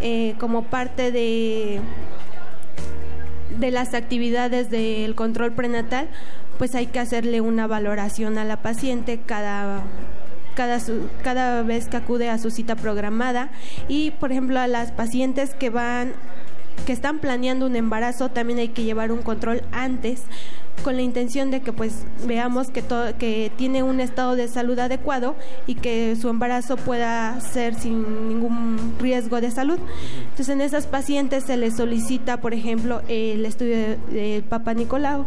Eh, 0.00 0.34
como 0.38 0.64
parte 0.64 1.12
de 1.12 1.80
de 3.58 3.70
las 3.70 3.94
actividades 3.94 4.70
del 4.70 5.14
control 5.14 5.52
prenatal, 5.52 6.08
pues 6.56 6.74
hay 6.74 6.86
que 6.86 7.00
hacerle 7.00 7.40
una 7.40 7.66
valoración 7.66 8.38
a 8.38 8.44
la 8.44 8.62
paciente 8.62 9.18
cada 9.26 9.82
cada, 10.54 10.78
cada 11.22 11.62
vez 11.62 11.88
que 11.88 11.96
acude 11.96 12.28
a 12.28 12.38
su 12.38 12.50
cita 12.50 12.76
programada 12.76 13.50
y 13.88 14.10
por 14.12 14.32
ejemplo 14.32 14.60
a 14.60 14.66
las 14.66 14.92
pacientes 14.92 15.54
que 15.54 15.70
van 15.70 16.12
que 16.86 16.92
están 16.92 17.18
planeando 17.18 17.66
un 17.66 17.76
embarazo 17.76 18.30
también 18.30 18.58
hay 18.58 18.68
que 18.68 18.84
llevar 18.84 19.12
un 19.12 19.22
control 19.22 19.62
antes 19.72 20.24
con 20.80 20.96
la 20.96 21.02
intención 21.02 21.50
de 21.50 21.60
que 21.60 21.72
pues 21.72 22.04
veamos 22.26 22.70
que 22.70 22.82
todo, 22.82 23.16
que 23.18 23.52
tiene 23.56 23.82
un 23.82 24.00
estado 24.00 24.36
de 24.36 24.48
salud 24.48 24.78
adecuado 24.78 25.36
y 25.66 25.74
que 25.74 26.16
su 26.16 26.28
embarazo 26.28 26.76
pueda 26.76 27.38
ser 27.40 27.74
sin 27.74 28.28
ningún 28.28 28.94
riesgo 28.98 29.40
de 29.40 29.50
salud. 29.50 29.78
Entonces 30.22 30.48
en 30.48 30.60
esas 30.60 30.86
pacientes 30.86 31.44
se 31.44 31.56
les 31.56 31.76
solicita, 31.76 32.40
por 32.40 32.54
ejemplo, 32.54 33.02
el 33.08 33.44
estudio 33.44 33.98
del 34.10 34.42
Papa 34.42 34.74
Nicolau, 34.74 35.26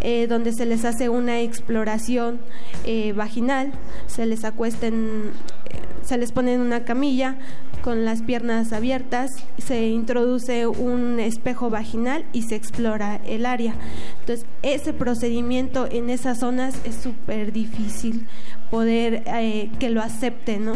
eh, 0.00 0.26
donde 0.26 0.52
se 0.52 0.66
les 0.66 0.84
hace 0.84 1.08
una 1.08 1.40
exploración 1.40 2.38
eh, 2.84 3.12
vaginal, 3.12 3.72
se 4.06 4.26
les 4.26 4.44
acuesten, 4.44 5.30
eh, 5.65 5.65
se 6.06 6.16
les 6.16 6.32
pone 6.32 6.54
en 6.54 6.60
una 6.60 6.84
camilla, 6.84 7.36
con 7.82 8.04
las 8.04 8.22
piernas 8.22 8.72
abiertas, 8.72 9.30
se 9.58 9.88
introduce 9.88 10.66
un 10.66 11.20
espejo 11.20 11.68
vaginal 11.68 12.24
y 12.32 12.42
se 12.42 12.54
explora 12.54 13.20
el 13.26 13.46
área. 13.46 13.74
Entonces, 14.20 14.46
ese 14.62 14.92
procedimiento 14.92 15.86
en 15.90 16.10
esas 16.10 16.38
zonas 16.40 16.74
es 16.84 16.96
súper 16.96 17.52
difícil 17.52 18.26
poder 18.70 19.22
eh, 19.26 19.70
que 19.78 19.90
lo 19.90 20.00
acepte, 20.00 20.58
¿no? 20.58 20.74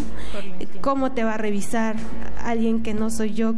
¿Cómo 0.81 1.13
te 1.13 1.25
va 1.25 1.35
a 1.35 1.39
revisar 1.39 1.97
alguien 2.45 2.83
que 2.83 2.95
no 2.95 3.11
soy 3.11 3.35
yo? 3.35 3.55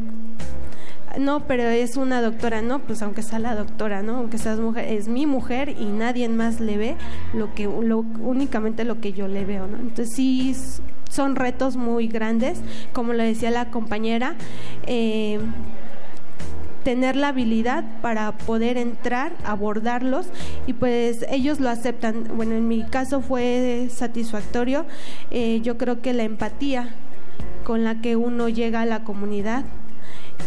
no, 1.18 1.46
pero 1.46 1.64
es 1.64 1.96
una 1.96 2.22
doctora, 2.22 2.62
no, 2.62 2.78
pues 2.78 3.02
aunque 3.02 3.22
sea 3.22 3.38
la 3.38 3.54
doctora, 3.54 4.02
¿no? 4.02 4.16
Aunque 4.16 4.38
seas 4.38 4.58
mujer, 4.58 4.86
es 4.92 5.08
mi 5.08 5.26
mujer 5.26 5.74
y 5.78 5.86
nadie 5.86 6.28
más 6.28 6.60
le 6.60 6.76
ve 6.76 6.96
lo 7.34 7.54
que, 7.54 7.64
lo, 7.64 7.98
únicamente 7.98 8.84
lo 8.84 9.00
que 9.00 9.12
yo 9.12 9.28
le 9.28 9.44
veo, 9.44 9.66
¿no? 9.66 9.76
Entonces 9.78 10.14
sí 10.14 10.54
son 11.12 11.36
retos 11.36 11.76
muy 11.76 12.08
grandes, 12.08 12.60
como 12.92 13.12
lo 13.12 13.22
decía 13.22 13.50
la 13.50 13.70
compañera. 13.70 14.34
Eh, 14.86 15.38
tener 16.84 17.14
la 17.14 17.28
habilidad 17.28 17.84
para 18.00 18.32
poder 18.32 18.76
entrar, 18.76 19.32
abordarlos 19.44 20.26
y 20.66 20.72
pues 20.72 21.24
ellos 21.30 21.60
lo 21.60 21.68
aceptan. 21.68 22.24
Bueno, 22.34 22.54
en 22.54 22.66
mi 22.66 22.82
caso 22.84 23.20
fue 23.20 23.88
satisfactorio. 23.90 24.84
Eh, 25.30 25.60
yo 25.62 25.78
creo 25.78 26.00
que 26.00 26.12
la 26.12 26.24
empatía 26.24 26.94
con 27.62 27.84
la 27.84 28.00
que 28.00 28.16
uno 28.16 28.48
llega 28.48 28.80
a 28.80 28.86
la 28.86 29.04
comunidad 29.04 29.64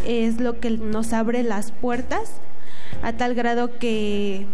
es 0.06 0.42
lo 0.42 0.60
que 0.60 0.72
nos 0.72 1.14
abre 1.14 1.44
las 1.44 1.72
puertas 1.72 2.42
a 3.02 3.14
tal 3.14 3.36
grado 3.36 3.78
que 3.78 4.46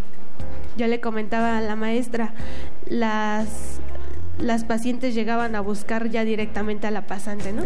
yo 0.76 0.86
le 0.86 1.00
comentaba 1.00 1.58
a 1.58 1.60
la 1.60 1.74
maestra, 1.74 2.32
las 2.86 3.80
las 4.38 4.64
pacientes 4.64 5.14
llegaban 5.14 5.54
a 5.54 5.60
buscar 5.60 6.08
ya 6.08 6.24
directamente 6.24 6.86
a 6.86 6.90
la 6.90 7.06
pasante, 7.06 7.52
¿no? 7.52 7.62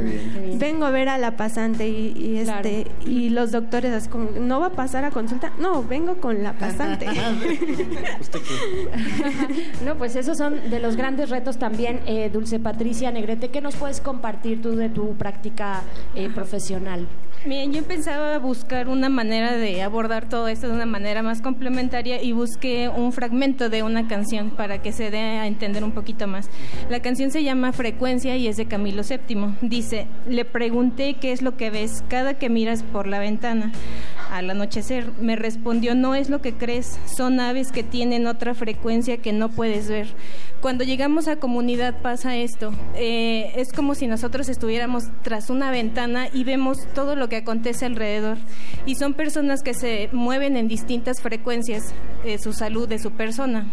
Vengo 0.58 0.84
a 0.84 0.90
ver 0.90 1.08
a 1.08 1.18
la 1.18 1.36
pasante 1.36 1.88
y, 1.88 2.38
este 2.38 2.86
y 3.04 3.30
los 3.30 3.52
doctores 3.52 3.92
así 3.92 4.08
como 4.08 4.30
no 4.38 4.60
va 4.60 4.66
a 4.66 4.72
pasar 4.72 5.04
a 5.04 5.10
consulta, 5.10 5.52
no, 5.58 5.82
vengo 5.82 6.16
con 6.16 6.42
la 6.42 6.52
pasante. 6.54 7.06
no, 9.84 9.96
pues 9.96 10.16
esos 10.16 10.36
son 10.36 10.70
de 10.70 10.80
los 10.80 10.96
grandes 10.96 11.30
retos 11.30 11.58
también, 11.58 12.00
eh, 12.06 12.30
Dulce 12.32 12.58
Patricia 12.58 13.10
Negrete, 13.10 13.48
¿qué 13.48 13.60
nos 13.60 13.76
puedes 13.76 14.00
compartir 14.00 14.60
tú 14.60 14.76
de 14.76 14.88
tu 14.88 15.14
práctica 15.14 15.82
eh, 16.14 16.28
profesional? 16.34 17.06
Bien, 17.44 17.72
yo 17.72 17.78
empezaba 17.78 18.34
a 18.34 18.38
buscar 18.38 18.88
una 18.88 19.08
manera 19.08 19.52
de 19.52 19.82
abordar 19.82 20.28
todo 20.28 20.48
esto 20.48 20.66
de 20.66 20.74
una 20.74 20.86
manera 20.86 21.22
más 21.22 21.42
complementaria 21.42 22.20
y 22.20 22.32
busqué 22.32 22.88
un 22.88 23.12
fragmento 23.12 23.68
de 23.68 23.84
una 23.84 24.08
canción 24.08 24.50
para 24.50 24.82
que 24.82 24.92
se 24.92 25.10
dé 25.10 25.18
a 25.18 25.46
entender 25.46 25.84
un 25.84 25.92
poquito 25.92 26.26
más. 26.26 26.48
La 26.90 27.00
canción 27.00 27.30
se 27.30 27.44
llama 27.44 27.72
Frecuencia 27.72 28.36
y 28.36 28.48
es 28.48 28.56
de 28.56 28.66
Camilo 28.66 29.02
VII. 29.02 29.54
Dice, 29.60 30.08
le 30.28 30.44
pregunté 30.44 31.14
qué 31.20 31.30
es 31.30 31.42
lo 31.42 31.56
que 31.56 31.70
ves 31.70 32.02
cada 32.08 32.34
que 32.34 32.48
miras 32.48 32.82
por 32.82 33.06
la 33.06 33.20
ventana. 33.20 33.70
Al 34.32 34.50
anochecer 34.50 35.12
me 35.20 35.36
respondió, 35.36 35.94
no 35.94 36.16
es 36.16 36.30
lo 36.30 36.40
que 36.40 36.54
crees, 36.54 36.98
son 37.04 37.38
aves 37.38 37.70
que 37.70 37.84
tienen 37.84 38.26
otra 38.26 38.54
frecuencia 38.54 39.18
que 39.18 39.32
no 39.32 39.50
puedes 39.50 39.88
ver 39.88 40.08
cuando 40.66 40.82
llegamos 40.84 41.28
a 41.28 41.36
comunidad 41.36 42.00
pasa 42.02 42.36
esto. 42.36 42.72
Eh, 42.96 43.52
es 43.56 43.72
como 43.72 43.94
si 43.94 44.06
nosotros 44.06 44.48
estuviéramos 44.48 45.04
tras 45.22 45.48
una 45.48 45.70
ventana 45.70 46.26
y 46.32 46.44
vemos 46.44 46.78
todo 46.92 47.14
lo 47.14 47.25
que 47.28 47.36
acontece 47.36 47.86
alrededor. 47.86 48.38
Y 48.86 48.94
son 48.94 49.14
personas 49.14 49.62
que 49.62 49.74
se 49.74 50.08
mueven 50.12 50.56
en 50.56 50.68
distintas 50.68 51.20
frecuencias 51.20 51.94
de 52.24 52.38
su 52.38 52.52
salud, 52.52 52.88
de 52.88 52.98
su 52.98 53.12
persona. 53.12 53.66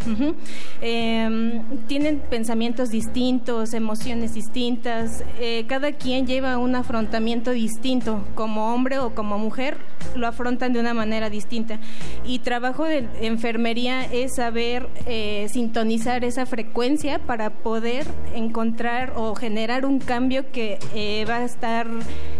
Em, 0.82 1.62
tienen 1.88 2.20
pensamientos 2.20 2.90
distintos, 2.90 3.74
emociones 3.74 4.34
distintas. 4.34 5.24
Eh, 5.40 5.66
cada 5.68 5.92
quien 5.92 6.28
lleva 6.28 6.58
un 6.58 6.76
afrontamiento 6.76 7.52
distinto. 7.52 8.24
Como 8.36 8.74
hombre 8.74 9.00
o 9.00 9.16
como 9.16 9.38
mujer, 9.38 9.78
lo 10.16 10.28
afrontan 10.28 10.74
de 10.74 10.80
una 10.80 10.94
manera 10.94 11.30
distinta. 11.30 11.80
Y 12.26 12.40
trabajo 12.40 12.86
de 12.86 13.08
enfermería 13.22 14.04
es 14.04 14.36
saber 14.36 14.88
eh, 15.06 15.48
sintonizar 15.52 16.24
esa 16.24 16.46
frecuencia 16.46 17.20
para 17.20 17.50
poder 17.50 18.06
encontrar 18.36 19.14
o 19.16 19.36
generar 19.36 19.86
un 19.86 20.00
cambio 20.00 20.52
que 20.52 20.80
eh, 20.94 21.26
va 21.30 21.38
a 21.38 21.46
estar 21.46 21.88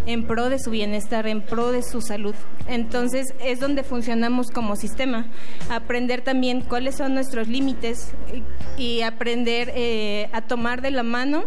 en 0.06 0.26
pro 0.26 0.50
de 0.50 0.60
su 0.60 0.70
bienestar, 0.70 1.03
en 1.12 1.42
pro 1.42 1.72
de 1.72 1.84
su 1.84 2.02
salud. 2.02 2.36
Entonces 2.68 3.34
es 3.44 3.60
donde 3.60 3.84
funcionamos 3.84 4.50
como 4.52 4.76
sistema, 4.76 5.26
aprender 5.70 6.22
también 6.22 6.62
cuáles 6.62 6.96
son 6.96 7.14
nuestros 7.14 7.48
límites 7.48 8.14
y, 8.78 9.02
aprender 9.02 9.72
eh, 9.76 10.30
a 10.32 10.42
tomar 10.42 10.82
de 10.82 10.92
la 10.92 11.04
mano 11.04 11.44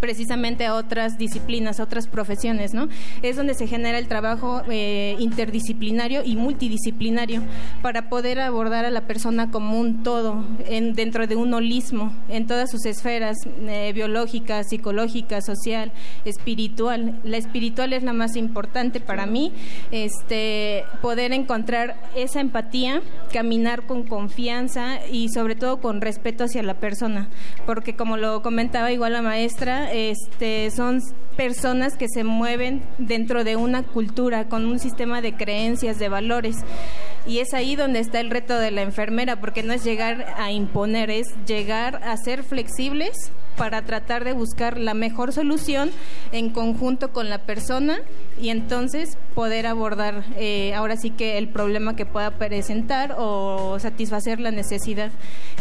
precisamente 0.00 0.66
a 0.66 0.74
otras 0.74 1.18
disciplinas, 1.18 1.80
a 1.80 1.84
otras 1.84 2.06
profesiones, 2.08 2.74
¿no? 2.74 2.88
Es 3.22 3.36
donde 3.36 3.54
se 3.54 3.66
genera 3.66 3.98
el 3.98 4.08
trabajo 4.08 4.62
eh, 4.68 5.16
interdisciplinario 5.18 6.22
y 6.24 6.36
multidisciplinario 6.36 7.42
para 7.82 8.08
poder 8.08 8.40
abordar 8.40 8.84
a 8.84 8.90
la 8.90 9.02
persona 9.02 9.50
como 9.50 9.78
un 9.78 10.02
todo, 10.02 10.44
en, 10.66 10.94
dentro 10.94 11.26
de 11.26 11.36
un 11.36 11.54
holismo, 11.54 12.12
en 12.28 12.46
todas 12.46 12.70
sus 12.70 12.86
esferas, 12.86 13.36
eh, 13.66 13.92
biológica, 13.94 14.62
psicológica, 14.64 15.40
social, 15.40 15.92
espiritual. 16.24 17.20
La 17.24 17.36
espiritual 17.36 17.92
es 17.92 18.02
la 18.02 18.12
más 18.12 18.36
importante 18.36 19.00
para 19.00 19.26
mí, 19.26 19.52
este, 19.90 20.84
poder 21.02 21.32
encontrar 21.32 21.96
esa 22.16 22.40
empatía, 22.40 23.02
caminar 23.32 23.86
con 23.86 24.04
confianza 24.04 24.98
y 25.10 25.28
sobre 25.28 25.54
todo 25.54 25.80
con 25.80 26.00
respeto 26.00 26.44
hacia 26.44 26.62
la 26.62 26.74
persona, 26.74 27.28
porque 27.66 27.96
como 27.96 28.16
lo 28.16 28.42
comentaba 28.42 28.92
igual 28.92 29.12
la 29.12 29.22
maestra, 29.22 29.92
este, 29.94 30.70
son 30.72 31.00
personas 31.36 31.96
que 31.96 32.08
se 32.08 32.24
mueven 32.24 32.82
dentro 32.98 33.44
de 33.44 33.54
una 33.54 33.84
cultura 33.84 34.48
con 34.48 34.66
un 34.66 34.80
sistema 34.80 35.20
de 35.20 35.34
creencias, 35.34 35.98
de 35.98 36.08
valores. 36.08 36.56
Y 37.26 37.38
es 37.38 37.54
ahí 37.54 37.76
donde 37.76 38.00
está 38.00 38.20
el 38.20 38.30
reto 38.30 38.58
de 38.58 38.72
la 38.72 38.82
enfermera, 38.82 39.40
porque 39.40 39.62
no 39.62 39.72
es 39.72 39.84
llegar 39.84 40.34
a 40.36 40.50
imponer, 40.50 41.10
es 41.10 41.28
llegar 41.46 42.00
a 42.04 42.16
ser 42.16 42.42
flexibles 42.42 43.32
para 43.56 43.82
tratar 43.82 44.24
de 44.24 44.32
buscar 44.32 44.78
la 44.78 44.94
mejor 44.94 45.32
solución 45.32 45.90
en 46.32 46.50
conjunto 46.50 47.12
con 47.12 47.28
la 47.28 47.38
persona 47.38 47.98
y 48.40 48.48
entonces 48.48 49.16
poder 49.34 49.66
abordar 49.66 50.24
eh, 50.36 50.74
ahora 50.74 50.96
sí 50.96 51.10
que 51.10 51.38
el 51.38 51.48
problema 51.48 51.96
que 51.96 52.06
pueda 52.06 52.32
presentar 52.32 53.14
o 53.18 53.78
satisfacer 53.78 54.40
la 54.40 54.50
necesidad 54.50 55.10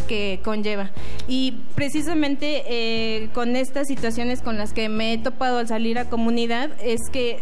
que 0.07 0.39
conlleva. 0.43 0.91
Y 1.27 1.59
precisamente 1.75 2.63
eh, 2.67 3.29
con 3.33 3.55
estas 3.55 3.87
situaciones 3.87 4.41
con 4.41 4.57
las 4.57 4.73
que 4.73 4.89
me 4.89 5.13
he 5.13 5.17
topado 5.17 5.59
al 5.59 5.67
salir 5.67 5.99
a 5.99 6.05
comunidad 6.05 6.71
es 6.83 6.99
que 7.11 7.41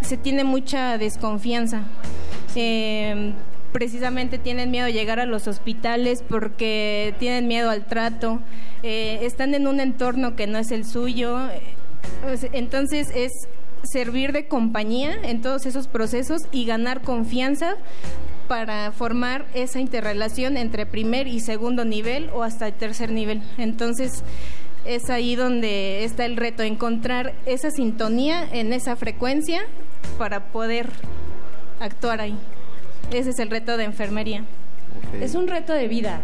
se 0.00 0.16
tiene 0.16 0.44
mucha 0.44 0.98
desconfianza. 0.98 1.82
Eh, 2.54 3.32
precisamente 3.72 4.38
tienen 4.38 4.70
miedo 4.70 4.86
de 4.86 4.92
llegar 4.92 5.20
a 5.20 5.26
los 5.26 5.46
hospitales 5.46 6.22
porque 6.28 7.14
tienen 7.18 7.48
miedo 7.48 7.70
al 7.70 7.86
trato, 7.86 8.40
eh, 8.82 9.20
están 9.22 9.54
en 9.54 9.66
un 9.66 9.80
entorno 9.80 10.36
que 10.36 10.46
no 10.46 10.58
es 10.58 10.70
el 10.70 10.84
suyo. 10.84 11.38
Entonces 12.52 13.08
es 13.14 13.32
servir 13.82 14.32
de 14.32 14.46
compañía 14.46 15.16
en 15.22 15.40
todos 15.40 15.66
esos 15.66 15.88
procesos 15.88 16.42
y 16.52 16.64
ganar 16.64 17.02
confianza 17.02 17.76
para 18.48 18.90
formar 18.92 19.46
esa 19.54 19.80
interrelación 19.80 20.56
entre 20.56 20.84
primer 20.84 21.28
y 21.28 21.40
segundo 21.40 21.84
nivel 21.84 22.30
o 22.34 22.42
hasta 22.42 22.66
el 22.66 22.74
tercer 22.74 23.12
nivel. 23.12 23.42
Entonces 23.58 24.24
es 24.84 25.08
ahí 25.10 25.36
donde 25.36 26.04
está 26.04 26.24
el 26.24 26.36
reto, 26.36 26.62
encontrar 26.62 27.34
esa 27.46 27.70
sintonía 27.70 28.48
en 28.52 28.72
esa 28.72 28.96
frecuencia 28.96 29.62
para 30.18 30.46
poder 30.46 30.88
actuar 31.80 32.20
ahí. 32.20 32.36
Ese 33.12 33.30
es 33.30 33.38
el 33.38 33.50
reto 33.50 33.76
de 33.76 33.84
enfermería. 33.84 34.44
Es 35.20 35.34
un 35.34 35.48
reto 35.48 35.72
de 35.72 35.88
vida. 35.88 36.20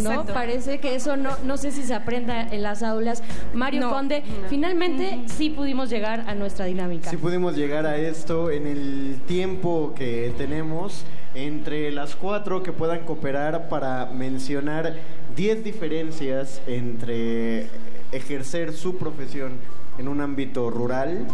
¿no? 0.00 0.24
Parece 0.26 0.78
que 0.78 0.94
eso 0.94 1.16
no, 1.16 1.30
no 1.44 1.56
sé 1.56 1.70
si 1.70 1.82
se 1.82 1.94
aprenda 1.94 2.42
en 2.42 2.62
las 2.62 2.82
aulas. 2.82 3.22
Mario 3.54 3.82
No. 3.82 3.90
Conde, 3.90 4.22
finalmente 4.48 5.20
sí 5.26 5.50
pudimos 5.50 5.90
llegar 5.90 6.24
a 6.26 6.34
nuestra 6.34 6.66
dinámica. 6.66 7.10
Si 7.10 7.16
pudimos 7.16 7.56
llegar 7.56 7.86
a 7.86 7.96
esto 7.96 8.50
en 8.50 8.66
el 8.66 9.20
tiempo 9.26 9.94
que 9.96 10.32
tenemos 10.36 11.04
entre 11.34 11.90
las 11.92 12.16
cuatro 12.16 12.62
que 12.62 12.72
puedan 12.72 13.04
cooperar 13.04 13.68
para 13.68 14.06
mencionar 14.06 14.96
10 15.36 15.64
diferencias 15.64 16.62
entre 16.66 17.66
ejercer 18.12 18.72
su 18.72 18.96
profesión 18.96 19.52
en 19.98 20.08
un 20.08 20.20
ámbito 20.20 20.70
rural 20.70 21.26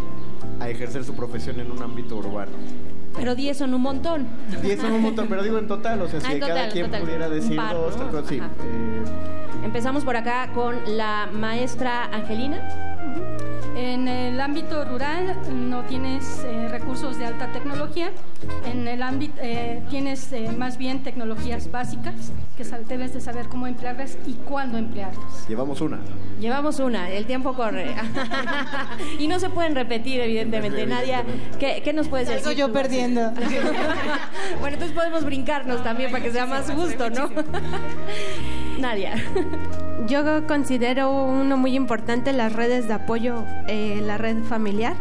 a 0.61 0.69
ejercer 0.69 1.05
su 1.05 1.15
profesión 1.15 1.61
en 1.61 1.71
un 1.71 1.83
ámbito 1.83 2.17
urbano. 2.17 2.53
Pero 3.17 3.35
10 3.35 3.57
son 3.59 3.75
un 3.75 3.83
montón. 3.83 4.27
10 4.63 4.81
son 4.81 4.93
un 4.93 5.03
montón, 5.03 5.27
pero 5.29 5.43
digo 5.43 5.59
en 5.59 5.69
total, 5.69 6.01
o 6.03 6.09
sea, 6.09 6.21
Ah, 6.23 6.27
si 6.29 6.33
en 6.35 6.41
cada 6.41 6.69
quien 6.69 6.87
total. 6.87 7.03
pudiera 7.03 7.29
decir 7.29 7.57
par, 7.57 7.75
dos, 7.75 7.97
¿no? 7.97 8.03
tres 8.05 8.11
cosas, 8.11 8.29
sí. 8.29 8.37
Eh, 8.37 9.03
Empezamos 9.65 10.05
por 10.05 10.17
acá 10.17 10.51
con 10.55 10.77
la 10.97 11.29
maestra 11.33 12.05
Angelina. 12.07 12.61
En 13.77 14.07
el 14.07 14.41
ámbito 14.41 14.85
rural 14.85 15.37
no 15.51 15.83
tienes 15.85 16.45
eh, 16.45 16.69
recursos 16.69 17.19
de 17.19 17.27
alta 17.27 17.51
tecnología, 17.53 18.11
en 18.67 18.87
el 18.87 19.03
ámbito 19.03 19.35
eh, 19.41 19.83
tienes 19.89 20.33
eh, 20.33 20.51
más 20.57 20.77
bien 20.77 21.03
tecnologías 21.03 21.71
básicas 21.71 22.33
que 22.57 22.65
debes 22.89 23.15
de 23.15 23.21
saber 23.21 23.49
cómo 23.49 23.67
emplearlas 23.67 24.19
y 24.27 24.35
cuándo 24.35 24.79
emplearlas. 24.79 25.49
llevamos 25.49 25.81
una. 25.81 26.01
Llevamos 26.39 26.81
una, 26.81 27.11
el 27.11 27.27
tiempo 27.27 27.55
corre. 27.55 27.95
y 29.19 29.27
no 29.27 29.39
se 29.39 29.49
pueden 29.49 29.75
repetir, 29.75 30.21
evidentemente. 30.21 30.87
Nadia, 30.87 31.25
¿qué, 31.59 31.83
qué 31.83 31.93
nos 31.93 32.09
puedes 32.09 32.29
Salgo 32.29 32.51
decir? 32.51 32.59
yo 32.59 32.67
tú? 32.69 32.73
perdiendo. 32.75 33.31
bueno, 34.61 34.75
entonces 34.75 34.93
podemos 34.93 35.25
brincarnos 35.25 35.83
también 35.83 36.11
para 36.11 36.23
que 36.23 36.31
sea 36.31 36.47
más 36.47 36.71
justo, 36.71 37.11
¿no? 37.11 37.31
Nadia. 38.79 39.15
Yo 40.07 40.47
considero 40.47 41.11
uno 41.11 41.57
muy 41.57 41.77
importante 41.77 42.33
las 42.33 42.53
redes 42.53 42.89
de 42.89 42.95
apoyo, 42.95 43.45
eh, 43.69 44.01
la 44.05 44.19
red 44.19 44.43
familiar. 44.45 44.95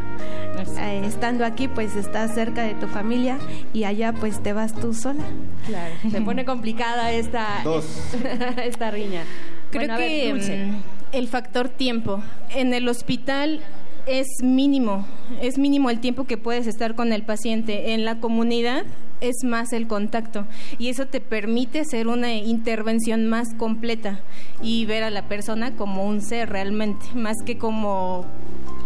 Eh, 0.77 1.01
estando 1.05 1.45
aquí, 1.45 1.67
pues 1.67 1.95
estás 1.95 2.33
cerca 2.33 2.63
de 2.63 2.75
tu 2.75 2.87
familia 2.87 3.39
y 3.73 3.85
allá, 3.85 4.13
pues 4.13 4.41
te 4.43 4.53
vas 4.53 4.73
tú 4.73 4.93
sola. 4.93 5.23
Claro, 5.65 5.93
se 6.09 6.21
pone 6.21 6.45
complicada 6.45 7.11
esta, 7.11 7.47
Dos. 7.63 7.85
esta 8.63 8.91
riña. 8.91 9.23
Creo 9.71 9.81
Bueno, 9.81 9.93
a 9.93 9.97
ver, 9.97 10.09
que 10.09 10.33
mm, 10.33 10.81
el 11.13 11.27
factor 11.27 11.69
tiempo. 11.69 12.21
En 12.53 12.73
el 12.73 12.87
hospital 12.87 13.61
es 14.05 14.27
mínimo, 14.41 15.05
es 15.41 15.57
mínimo 15.57 15.89
el 15.89 15.99
tiempo 15.99 16.25
que 16.25 16.37
puedes 16.37 16.67
estar 16.67 16.95
con 16.95 17.13
el 17.13 17.23
paciente. 17.23 17.93
En 17.93 18.05
la 18.05 18.19
comunidad 18.19 18.85
es 19.21 19.43
más 19.43 19.71
el 19.71 19.87
contacto 19.87 20.45
y 20.79 20.89
eso 20.89 21.05
te 21.05 21.21
permite 21.21 21.79
hacer 21.79 22.07
una 22.07 22.33
intervención 22.33 23.27
más 23.27 23.53
completa 23.55 24.19
y 24.61 24.85
ver 24.85 25.03
a 25.03 25.09
la 25.09 25.27
persona 25.27 25.75
como 25.75 26.05
un 26.05 26.21
ser 26.21 26.49
realmente, 26.49 27.05
más 27.13 27.37
que 27.45 27.57
como 27.57 28.25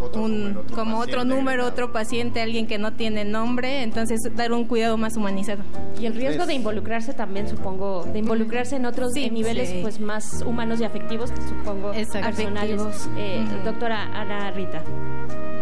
Otro 0.02 0.24
un 0.24 0.40
número, 0.44 0.62
otro 0.62 0.76
como 0.76 0.98
otro 1.00 1.14
paciente 1.14 1.26
número, 1.36 1.50
agregado. 1.64 1.70
otro 1.72 1.92
paciente, 1.94 2.42
alguien 2.42 2.68
que 2.68 2.78
no 2.78 2.94
tiene 2.94 3.26
nombre, 3.26 3.84
entonces 3.84 4.20
dar 4.36 4.52
un 4.52 4.66
cuidado 4.66 4.98
más 4.98 5.16
humanizado. 5.18 5.64
Y 6.00 6.06
el 6.06 6.14
riesgo 6.16 6.42
Es- 6.44 6.48
de 6.48 6.54
involucrarse 6.54 7.14
también, 7.14 7.48
supongo, 7.48 8.04
de 8.12 8.20
involucrarse 8.20 8.76
en 8.76 8.86
otros 8.86 9.14
Sí, 9.14 9.26
en 9.26 9.34
niveles 9.34 9.70
sí. 9.70 9.80
pues 9.82 10.00
más 10.00 10.42
humanos 10.46 10.80
y 10.82 10.84
afectivos, 10.84 11.32
supongo, 11.48 11.94
Exacto. 11.94 12.28
personales. 12.28 12.82
Eh, 13.18 13.44
Ujú. 13.46 13.66
Doctora 13.66 14.04
Ana 14.14 14.52
Rita. 14.52 14.84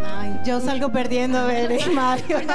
Ay, 0.06 0.38
yo 0.46 0.60
salgo 0.60 0.92
perdiendo, 0.92 1.38
a 1.40 1.46
ver, 1.46 1.72
eh, 1.72 1.80
Mario. 1.94 2.38
Ellos- 2.40 2.50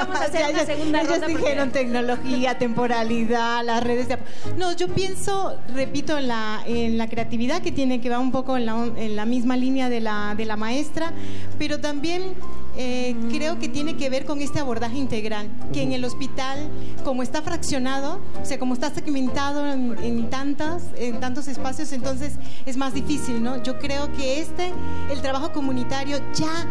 ellos 0.68 1.08
ronda 1.08 1.26
porque- 1.26 1.26
dijeron 1.36 1.70
tecnología, 1.70 2.58
temporalidad, 2.58 3.64
las 3.64 3.82
redes 3.82 4.08
de. 4.08 4.18
No, 4.56 4.72
yo 4.74 4.88
pienso, 4.88 5.58
repito, 5.74 6.18
en 6.18 6.28
la, 6.28 6.60
en 6.66 6.98
la 6.98 7.08
creatividad 7.08 7.62
que 7.62 7.72
tiene 7.72 8.00
que 8.00 8.10
va 8.10 8.18
un 8.18 8.32
poco 8.32 8.56
en 8.56 8.66
la, 8.66 8.86
en 8.96 9.16
la 9.16 9.24
misma 9.26 9.56
línea 9.56 9.88
de 9.88 10.00
la, 10.00 10.34
de 10.36 10.44
la 10.46 10.56
maestra, 10.56 11.12
pero 11.58 11.67
también 11.80 12.34
eh, 12.76 13.16
creo 13.30 13.58
que 13.58 13.68
tiene 13.68 13.96
que 13.96 14.08
ver 14.08 14.24
con 14.24 14.40
este 14.40 14.60
abordaje 14.60 14.96
integral, 14.98 15.48
que 15.72 15.82
en 15.82 15.92
el 15.92 16.04
hospital, 16.04 16.68
como 17.04 17.22
está 17.22 17.42
fraccionado, 17.42 18.20
o 18.40 18.46
sea, 18.46 18.58
como 18.58 18.74
está 18.74 18.94
segmentado 18.94 19.66
en, 19.66 19.96
en 20.02 20.30
tantas, 20.30 20.84
en 20.96 21.20
tantos 21.20 21.48
espacios, 21.48 21.92
entonces 21.92 22.34
es 22.66 22.76
más 22.76 22.94
difícil, 22.94 23.42
¿no? 23.42 23.62
Yo 23.62 23.78
creo 23.78 24.12
que 24.12 24.40
este, 24.40 24.72
el 25.10 25.20
trabajo 25.20 25.52
comunitario 25.52 26.18
ya 26.34 26.66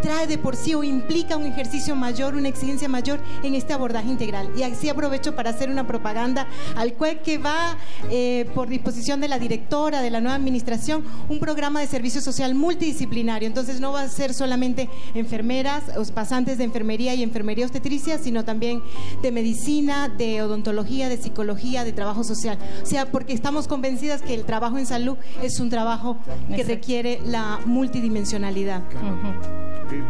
trae 0.00 0.26
de 0.26 0.38
por 0.38 0.56
sí 0.56 0.74
o 0.74 0.84
implica 0.84 1.36
un 1.36 1.46
ejercicio 1.46 1.94
mayor, 1.96 2.34
una 2.34 2.48
exigencia 2.48 2.88
mayor 2.88 3.20
en 3.42 3.54
este 3.54 3.72
abordaje 3.72 4.08
integral. 4.08 4.50
Y 4.56 4.62
así 4.62 4.88
aprovecho 4.88 5.34
para 5.34 5.50
hacer 5.50 5.70
una 5.70 5.86
propaganda 5.86 6.46
al 6.76 6.94
cual 6.94 7.20
que 7.22 7.38
va 7.38 7.76
eh, 8.10 8.48
por 8.54 8.68
disposición 8.68 9.20
de 9.20 9.28
la 9.28 9.38
directora 9.38 10.00
de 10.00 10.10
la 10.10 10.20
nueva 10.20 10.36
administración 10.36 11.04
un 11.28 11.40
programa 11.40 11.80
de 11.80 11.86
servicio 11.86 12.20
social 12.20 12.54
multidisciplinario. 12.54 13.46
Entonces 13.46 13.80
no 13.80 13.92
va 13.92 14.02
a 14.02 14.08
ser 14.08 14.34
solamente 14.38 14.88
enfermeras 15.14 15.84
pasantes 16.14 16.56
de 16.58 16.64
enfermería 16.64 17.14
y 17.14 17.22
enfermería 17.22 17.66
obstetricia, 17.66 18.18
sino 18.18 18.44
también 18.44 18.82
de 19.20 19.32
medicina, 19.32 20.08
de 20.08 20.42
odontología, 20.42 21.08
de 21.08 21.16
psicología, 21.16 21.84
de 21.84 21.92
trabajo 21.92 22.24
social. 22.24 22.56
O 22.82 22.86
sea, 22.86 23.06
porque 23.06 23.32
estamos 23.32 23.68
convencidas 23.68 24.22
que 24.22 24.34
el 24.34 24.44
trabajo 24.44 24.78
en 24.78 24.86
salud 24.86 25.16
es 25.42 25.60
un 25.60 25.68
trabajo 25.70 26.16
que 26.54 26.62
requiere 26.64 27.20
la 27.26 27.58
multidimensionalidad. 27.66 28.82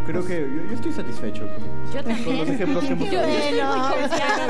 Creo 0.07 0.25
que 0.27 0.41
yo, 0.41 0.69
yo 0.71 0.75
estoy 0.75 0.93
satisfecho 0.93 1.43
con, 1.43 1.93
Yo 1.95 2.03
con 2.03 2.13
también. 2.13 2.39
los 2.39 2.49
ejemplos 2.49 2.85
que 2.85 2.93
hemos 2.93 3.11
Yo 3.11 3.21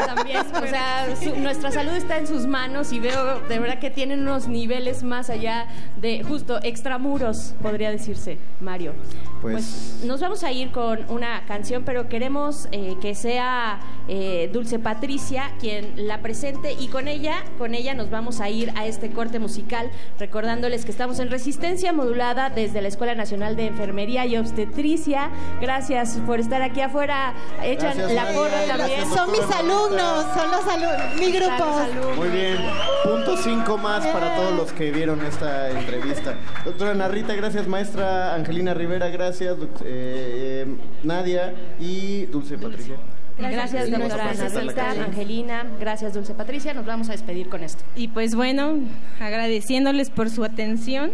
también. 0.07 0.39
O 0.39 0.67
sea, 0.67 1.07
su- 1.23 1.37
nuestra 1.39 1.71
salud 1.71 1.93
está 1.93 2.17
en 2.19 2.27
sus 2.27 2.47
manos 2.47 2.93
y 2.95 2.99
veo 3.01 3.41
de 3.47 3.59
verdad 3.59 3.79
que 3.79 3.91
tienen 3.91 4.21
unos 4.23 4.49
niveles 4.49 5.03
más 5.03 5.29
allá 5.29 5.67
de 6.01 6.23
justo 6.23 6.59
extramuros, 6.63 7.55
podría 7.61 7.91
decirse, 7.91 8.39
Mario. 8.61 8.95
Pues- 9.43 9.68
nos 10.05 10.21
vamos 10.21 10.45
a 10.45 10.53
ir 10.53 10.71
con 10.71 11.05
una 11.09 11.45
canción, 11.47 11.83
pero 11.85 12.09
queremos 12.09 12.69
eh, 12.73 12.97
que 13.01 13.15
sea 13.15 13.81
eh, 14.07 14.49
Dulce 14.53 14.79
Patricia 14.79 15.51
quien 15.61 16.07
la 16.07 16.23
presente 16.23 16.73
y 16.79 16.89
con 16.89 17.09
ella, 17.09 17.45
con 17.59 17.75
ella 17.75 17.95
nos 17.95 18.11
vamos 18.11 18.41
a 18.41 18.49
ir 18.49 18.73
a 18.77 18.87
este 18.87 19.11
corte 19.11 19.39
musical, 19.39 19.91
recordándoles 20.19 20.85
que 20.85 20.93
estamos 20.93 21.19
en 21.19 21.31
resistencia 21.31 21.93
modulada 21.93 22.51
desde 22.51 22.81
la 22.81 22.89
Escuela 22.89 23.15
Nacional 23.15 23.57
de 23.57 23.67
Enfermería 23.67 24.25
y 24.27 24.37
Obstetricia. 24.37 25.31
Gracias 25.61 26.19
por 26.27 26.41
estar 26.41 26.63
aquí 26.63 26.81
afuera. 26.81 27.35
Echan 27.63 27.97
Gracias, 27.97 28.13
la 28.13 28.33
porra 28.33 28.65
también. 28.67 29.09
Son 29.13 29.33
mis 29.33 29.51
alumnos, 29.51 30.27
son 30.35 30.51
los 30.51 30.67
alumnos, 30.67 31.21
mi 31.21 31.33
grupo. 31.33 31.57
Salud. 31.57 32.17
Muy 32.17 32.29
bien, 32.29 32.57
punto 33.05 33.37
cinco 33.37 33.77
más 33.77 34.07
para 34.07 34.37
todos 34.37 34.53
los 34.53 34.73
que 34.73 34.91
vieron 34.91 35.25
esta 35.25 35.71
entrevista. 35.71 36.37
Doctora 36.65 36.95
Narrita, 36.95 37.35
gracias. 37.35 37.67
Maestra 37.67 38.35
Angelina 38.35 38.75
Rivera, 38.75 39.09
gracias. 39.09 39.58
Eh, 39.63 40.65
eh, 40.65 40.67
Nadia 41.03 41.55
y 41.81 42.27
Dulce 42.27 42.59
Patricia. 42.59 42.97
Gracias, 43.39 43.89
Gracias, 43.89 44.53
doctora 44.53 44.85
canción. 44.87 45.05
Angelina. 45.05 45.67
Gracias, 45.79 46.15
Dulce 46.15 46.35
Patricia. 46.35 46.75
Nos 46.75 46.87
vamos 46.87 47.09
a 47.09 47.13
despedir 47.13 47.49
con 47.49 47.63
esto. 47.63 47.85
Y 47.95 48.09
pues 48.09 48.35
bueno, 48.35 48.81
agradeciéndoles 49.21 50.11
por 50.11 50.29
su 50.29 50.43
atención, 50.43 51.13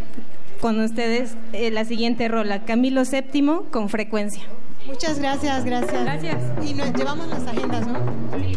con 0.61 0.81
ustedes 0.81 1.37
eh, 1.53 1.71
la 1.71 1.85
siguiente 1.85 2.29
rola, 2.29 2.65
Camilo 2.65 3.03
VII 3.05 3.71
con 3.71 3.89
frecuencia. 3.91 4.45
Muchas 4.87 5.19
gracias, 5.19 5.65
gracias. 5.65 6.05
Gracias. 6.05 6.43
Y 6.67 6.75
nos 6.75 6.93
llevamos 6.95 7.29
las 7.29 7.47
agendas, 7.47 7.87
¿no? 7.87 7.99
Sí, 8.39 8.55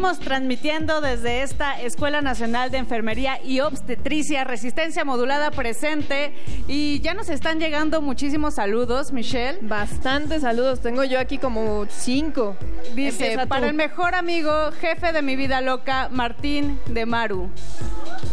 seguimos 0.00 0.18
transmitiendo 0.20 1.02
desde 1.02 1.42
esta 1.42 1.78
Escuela 1.78 2.22
Nacional 2.22 2.70
de 2.70 2.78
Enfermería 2.78 3.38
y 3.44 3.60
Obstetricia, 3.60 4.44
Resistencia 4.44 5.04
Modulada 5.04 5.50
presente. 5.50 6.32
Y 6.66 7.00
ya 7.00 7.12
nos 7.12 7.28
están 7.28 7.60
llegando 7.60 8.00
muchísimos 8.00 8.54
saludos, 8.54 9.12
Michelle. 9.12 9.58
Bastantes 9.60 10.40
saludos, 10.40 10.80
tengo 10.80 11.04
yo 11.04 11.20
aquí 11.20 11.36
como 11.36 11.84
cinco. 11.90 12.56
Dice, 12.94 13.36
para 13.46 13.68
el 13.68 13.74
mejor 13.74 14.14
amigo, 14.14 14.72
jefe 14.80 15.12
de 15.12 15.20
mi 15.20 15.36
vida 15.36 15.60
loca, 15.60 16.08
Martín 16.10 16.78
de 16.86 17.04
Maru. 17.04 17.50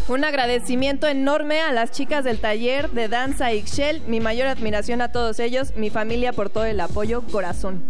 Un 0.07 0.23
agradecimiento 0.23 1.06
enorme 1.06 1.60
a 1.60 1.73
las 1.73 1.91
chicas 1.91 2.23
del 2.23 2.39
taller 2.39 2.91
de 2.91 3.10
danza 3.10 3.52
Ixchel, 3.52 4.03
mi 4.07 4.22
mayor 4.22 4.48
admiración 4.48 5.02
a 5.02 5.11
todos 5.11 5.38
ellos, 5.41 5.73
mi 5.76 5.89
familia 5.89 6.31
por 6.31 6.49
todo 6.49 6.64
el 6.64 6.80
apoyo, 6.80 7.23
corazón. 7.23 7.84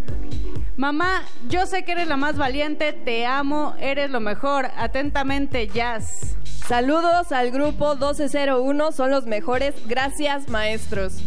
Mamá, 0.77 1.23
yo 1.49 1.65
sé 1.65 1.83
que 1.83 1.93
eres 1.93 2.07
la 2.07 2.17
más 2.17 2.37
valiente, 2.37 2.93
te 2.93 3.25
amo, 3.25 3.73
eres 3.79 4.11
lo 4.11 4.19
mejor. 4.19 4.67
Atentamente, 4.77 5.67
Jazz. 5.67 6.35
Saludos 6.43 7.31
al 7.31 7.49
grupo 7.49 7.95
1201, 7.95 8.91
son 8.91 9.09
los 9.09 9.25
mejores, 9.25 9.73
gracias 9.87 10.49
maestros. 10.49 11.23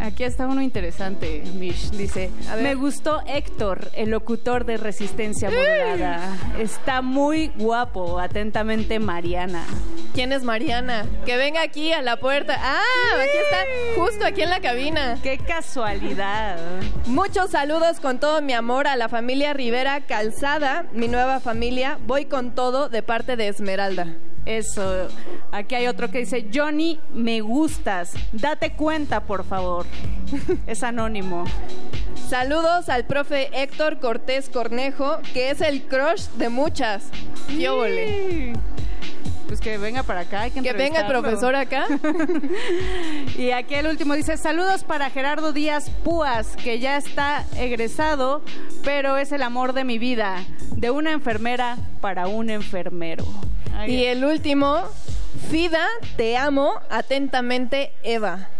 Aquí 0.00 0.24
está 0.24 0.46
uno 0.46 0.62
interesante, 0.62 1.42
Mish. 1.54 1.90
Dice, 1.90 2.30
me 2.62 2.74
gustó 2.74 3.20
Héctor, 3.26 3.90
el 3.94 4.10
locutor 4.10 4.64
de 4.64 4.76
Resistencia 4.76 5.50
Modulada. 5.50 6.36
Está 6.58 7.02
muy 7.02 7.48
guapo. 7.56 8.18
Atentamente, 8.18 8.98
Mariana. 8.98 9.64
¿Quién 10.14 10.32
es 10.32 10.42
Mariana? 10.42 11.06
Que 11.26 11.36
venga 11.36 11.62
aquí 11.62 11.92
a 11.92 12.02
la 12.02 12.16
puerta. 12.16 12.56
Ah, 12.60 12.82
aquí 13.14 13.38
está, 13.38 14.00
justo 14.00 14.26
aquí 14.26 14.42
en 14.42 14.50
la 14.50 14.60
cabina. 14.60 15.18
¡Qué 15.22 15.38
casualidad! 15.38 16.58
Muchos 17.06 17.50
saludos 17.50 18.00
con 18.00 18.18
todo 18.18 18.42
mi 18.42 18.52
amor 18.52 18.88
a 18.88 18.96
la 18.96 19.08
familia 19.08 19.52
Rivera 19.52 20.00
Calzada, 20.06 20.86
mi 20.92 21.08
nueva 21.08 21.40
familia. 21.40 21.98
Voy 22.06 22.24
con 22.24 22.54
todo 22.54 22.88
de 22.88 23.02
parte 23.02 23.36
de 23.36 23.48
Esmeralda. 23.48 24.16
Eso. 24.48 25.08
Aquí 25.52 25.74
hay 25.74 25.88
otro 25.88 26.10
que 26.10 26.20
dice, 26.20 26.48
Johnny, 26.52 26.98
me 27.12 27.42
gustas. 27.42 28.14
Date 28.32 28.72
cuenta, 28.72 29.20
por 29.20 29.44
favor. 29.44 29.84
Es 30.66 30.82
anónimo. 30.82 31.44
Saludos 32.28 32.88
al 32.88 33.04
profe 33.04 33.50
Héctor 33.52 34.00
Cortés 34.00 34.48
Cornejo, 34.48 35.18
que 35.34 35.50
es 35.50 35.60
el 35.60 35.82
crush 35.82 36.28
de 36.38 36.48
muchas. 36.48 37.04
Pues 39.48 39.60
que 39.60 39.78
venga 39.78 40.02
para 40.02 40.20
acá, 40.20 40.42
hay 40.42 40.50
que 40.50 40.60
Que 40.60 40.74
venga 40.74 41.00
el 41.00 41.06
profesor 41.06 41.56
acá. 41.56 41.86
y 43.38 43.50
aquí 43.50 43.74
el 43.74 43.86
último 43.86 44.12
dice, 44.12 44.36
saludos 44.36 44.84
para 44.84 45.08
Gerardo 45.08 45.54
Díaz 45.54 45.88
Púas, 46.04 46.54
que 46.62 46.78
ya 46.78 46.98
está 46.98 47.46
egresado, 47.56 48.42
pero 48.84 49.16
es 49.16 49.32
el 49.32 49.42
amor 49.42 49.72
de 49.72 49.84
mi 49.84 49.98
vida, 49.98 50.44
de 50.72 50.90
una 50.90 51.12
enfermera 51.12 51.78
para 52.02 52.28
un 52.28 52.50
enfermero. 52.50 53.24
Y 53.86 54.04
el 54.04 54.22
último, 54.22 54.82
Fida, 55.50 55.86
te 56.18 56.36
amo, 56.36 56.74
atentamente, 56.90 57.92
Eva. 58.02 58.50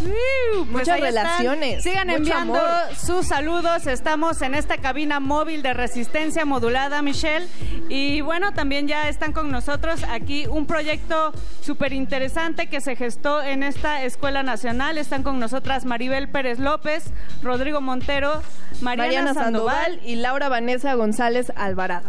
Pues 0.00 0.68
Muchas 0.70 0.88
están. 0.96 1.00
relaciones. 1.00 1.82
Sigan 1.82 2.06
mucho 2.08 2.18
enviando 2.18 2.58
amor. 2.58 2.96
sus 2.96 3.26
saludos. 3.26 3.86
Estamos 3.86 4.40
en 4.42 4.54
esta 4.54 4.78
cabina 4.78 5.20
móvil 5.20 5.62
de 5.62 5.74
resistencia 5.74 6.44
modulada, 6.44 7.02
Michelle. 7.02 7.46
Y 7.88 8.20
bueno, 8.22 8.52
también 8.54 8.88
ya 8.88 9.08
están 9.08 9.32
con 9.32 9.50
nosotros 9.50 10.02
aquí 10.08 10.46
un 10.46 10.66
proyecto 10.66 11.32
súper 11.60 11.92
interesante 11.92 12.68
que 12.68 12.80
se 12.80 12.96
gestó 12.96 13.42
en 13.42 13.62
esta 13.62 14.02
Escuela 14.02 14.42
Nacional. 14.42 14.96
Están 14.96 15.22
con 15.22 15.38
nosotras 15.38 15.84
Maribel 15.84 16.28
Pérez 16.28 16.58
López, 16.58 17.04
Rodrigo 17.42 17.80
Montero, 17.80 18.42
Mariana, 18.80 19.04
Mariana 19.04 19.34
Sandoval. 19.34 19.76
Sandoval 19.84 20.08
y 20.08 20.16
Laura 20.16 20.48
Vanessa 20.48 20.94
González 20.94 21.52
Alvarado. 21.56 22.08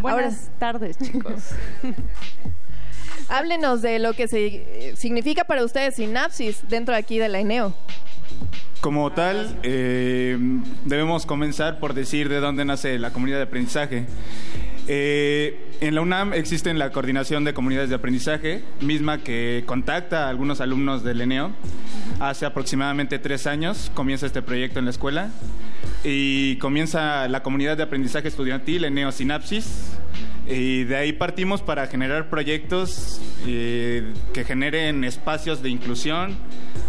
Buenas 0.00 0.50
tardes, 0.58 0.96
chicos. 0.98 1.50
Háblenos 3.32 3.80
de 3.80 3.98
lo 3.98 4.12
que 4.12 4.28
eh, 4.30 4.92
significa 4.94 5.44
para 5.44 5.64
ustedes 5.64 5.94
sinapsis 5.94 6.68
dentro 6.68 6.92
de 6.92 7.00
aquí 7.00 7.18
de 7.18 7.30
la 7.30 7.40
INEO. 7.40 7.74
Como 8.82 9.10
tal, 9.10 9.58
eh, 9.62 10.36
debemos 10.84 11.24
comenzar 11.24 11.80
por 11.80 11.94
decir 11.94 12.28
de 12.28 12.40
dónde 12.40 12.66
nace 12.66 12.98
la 12.98 13.10
comunidad 13.10 13.38
de 13.38 13.44
aprendizaje. 13.44 14.04
Eh, 14.86 15.71
en 15.86 15.94
la 15.96 16.00
UNAM 16.00 16.32
existe 16.32 16.72
la 16.74 16.90
coordinación 16.90 17.44
de 17.44 17.54
comunidades 17.54 17.88
de 17.90 17.96
aprendizaje, 17.96 18.62
misma 18.80 19.18
que 19.18 19.64
contacta 19.66 20.26
a 20.26 20.28
algunos 20.28 20.60
alumnos 20.60 21.02
del 21.02 21.20
ENEO. 21.20 21.50
Hace 22.20 22.46
aproximadamente 22.46 23.18
tres 23.18 23.46
años 23.48 23.90
comienza 23.94 24.26
este 24.26 24.42
proyecto 24.42 24.78
en 24.78 24.84
la 24.84 24.92
escuela 24.92 25.30
y 26.04 26.56
comienza 26.56 27.26
la 27.28 27.42
comunidad 27.42 27.76
de 27.76 27.82
aprendizaje 27.82 28.28
estudiantil 28.28 28.84
ENEO 28.84 29.10
Sinapsis. 29.10 29.96
Y 30.46 30.84
de 30.84 30.96
ahí 30.96 31.12
partimos 31.12 31.62
para 31.62 31.86
generar 31.86 32.28
proyectos 32.28 33.20
eh, 33.46 34.12
que 34.34 34.44
generen 34.44 35.04
espacios 35.04 35.62
de 35.62 35.70
inclusión, 35.70 36.36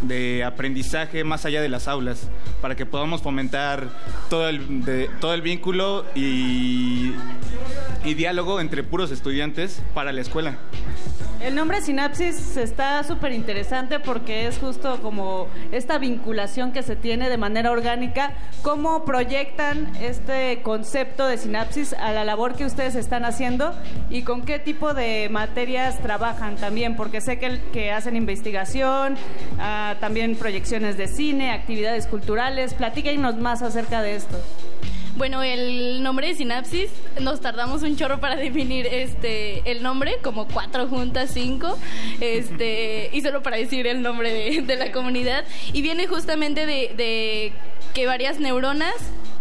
de 0.02 0.44
aprendizaje 0.44 1.24
más 1.24 1.46
allá 1.46 1.62
de 1.62 1.70
las 1.70 1.88
aulas, 1.88 2.30
para 2.62 2.76
que 2.76 2.86
podamos 2.86 3.22
fomentar 3.22 3.90
todo 4.30 4.50
el, 4.50 4.84
de- 4.84 5.10
todo 5.22 5.34
el 5.36 5.42
vínculo 5.44 6.04
y, 6.16 7.12
y 8.04 8.14
diálogo 8.16 8.60
entre 8.60 8.83
puros 8.84 9.12
estudiantes 9.12 9.82
para 9.94 10.12
la 10.12 10.22
escuela. 10.22 10.58
El 11.44 11.56
nombre 11.56 11.82
Sinapsis 11.82 12.56
está 12.56 13.04
súper 13.04 13.34
interesante 13.34 14.00
porque 14.00 14.48
es 14.48 14.58
justo 14.60 15.02
como 15.02 15.50
esta 15.74 15.98
vinculación 15.98 16.72
que 16.72 16.84
se 16.84 16.96
tiene 16.96 17.30
de 17.30 17.36
manera 17.36 17.72
orgánica. 17.72 18.32
¿Cómo 18.62 19.04
proyectan 19.04 19.92
este 20.00 20.62
concepto 20.62 21.28
de 21.28 21.38
sinapsis 21.38 21.92
a 21.92 22.14
la 22.14 22.24
labor 22.24 22.56
que 22.56 22.64
ustedes 22.64 22.96
están 22.96 23.26
haciendo 23.26 23.74
y 24.10 24.22
con 24.22 24.44
qué 24.44 24.58
tipo 24.58 24.94
de 24.94 25.28
materias 25.30 26.00
trabajan 26.02 26.56
también? 26.56 26.96
Porque 26.96 27.20
sé 27.20 27.40
que, 27.40 27.60
que 27.74 27.92
hacen 27.92 28.16
investigación, 28.16 29.18
ah, 29.60 29.96
también 30.00 30.38
proyecciones 30.38 30.98
de 30.98 31.10
cine, 31.10 31.52
actividades 31.52 32.08
culturales. 32.08 32.74
Platíquenos 32.74 33.36
más 33.38 33.62
acerca 33.62 34.02
de 34.02 34.16
esto. 34.16 34.38
Bueno, 35.16 35.44
el 35.44 36.02
nombre 36.02 36.28
de 36.28 36.34
Sinapsis, 36.34 36.90
nos 37.22 37.40
tardamos 37.40 37.84
un 37.84 37.96
chorro 37.96 38.20
para 38.20 38.36
definir 38.38 38.88
este 38.88 39.70
el 39.70 39.84
nombre, 39.84 40.18
como 40.24 40.48
cuatro 40.48 40.88
juntas, 40.88 41.30
cinco, 41.32 41.78
este, 42.20 43.12
y 43.14 43.22
solo 43.22 43.44
para 43.44 43.58
decir 43.58 43.86
el 43.86 44.02
nombre 44.02 44.62
de, 44.62 44.76
la 44.76 44.92
comunidad. 44.92 45.46
Y 45.72 45.84
viene 45.84 46.08
justamente 46.08 46.66
de, 46.66 46.94
de 46.98 47.54
que 47.94 48.08
varias 48.08 48.40
neuronas 48.40 48.96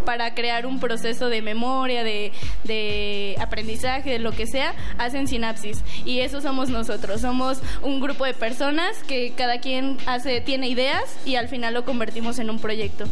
para 0.04 0.34
crear 0.34 0.66
un 0.66 0.78
proceso 0.78 1.30
de 1.30 1.40
memoria, 1.40 2.04
de, 2.04 2.32
de 2.64 3.36
aprendizaje, 3.40 4.10
de 4.10 4.18
lo 4.18 4.32
que 4.32 4.46
sea, 4.46 4.74
hacen 4.98 5.26
sinapsis. 5.26 5.82
Y 6.04 6.20
eso 6.20 6.42
somos 6.42 6.68
nosotros. 6.68 7.22
Somos 7.22 7.62
un 7.80 8.00
grupo 8.00 8.26
de 8.26 8.34
personas 8.34 9.02
que 9.04 9.32
cada 9.36 9.58
quien 9.58 9.96
hace, 10.04 10.42
tiene 10.42 10.68
ideas 10.68 11.16
y 11.24 11.36
al 11.36 11.48
final 11.48 11.72
lo 11.72 11.86
convertimos 11.86 12.38
en 12.40 12.50
un 12.50 12.58
proyecto. 12.58 13.06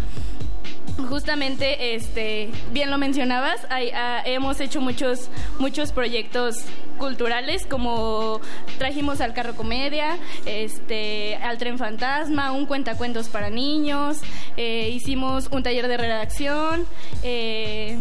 Justamente, 1.08 1.94
este, 1.94 2.50
bien 2.72 2.90
lo 2.90 2.98
mencionabas, 2.98 3.66
ah, 3.70 4.22
hemos 4.24 4.60
hecho 4.60 4.80
muchos, 4.80 5.28
muchos 5.58 5.92
proyectos 5.92 6.64
culturales, 6.98 7.66
como 7.66 8.40
trajimos 8.78 9.20
al 9.20 9.32
carro 9.32 9.54
comedia, 9.54 10.18
este, 10.44 11.36
al 11.36 11.58
tren 11.58 11.78
fantasma, 11.78 12.52
un 12.52 12.66
cuentacuentos 12.66 13.28
para 13.28 13.50
niños, 13.50 14.18
eh, 14.56 14.90
hicimos 14.90 15.48
un 15.50 15.62
taller 15.62 15.88
de 15.88 15.96
redacción, 15.96 16.86
eh, 17.22 17.98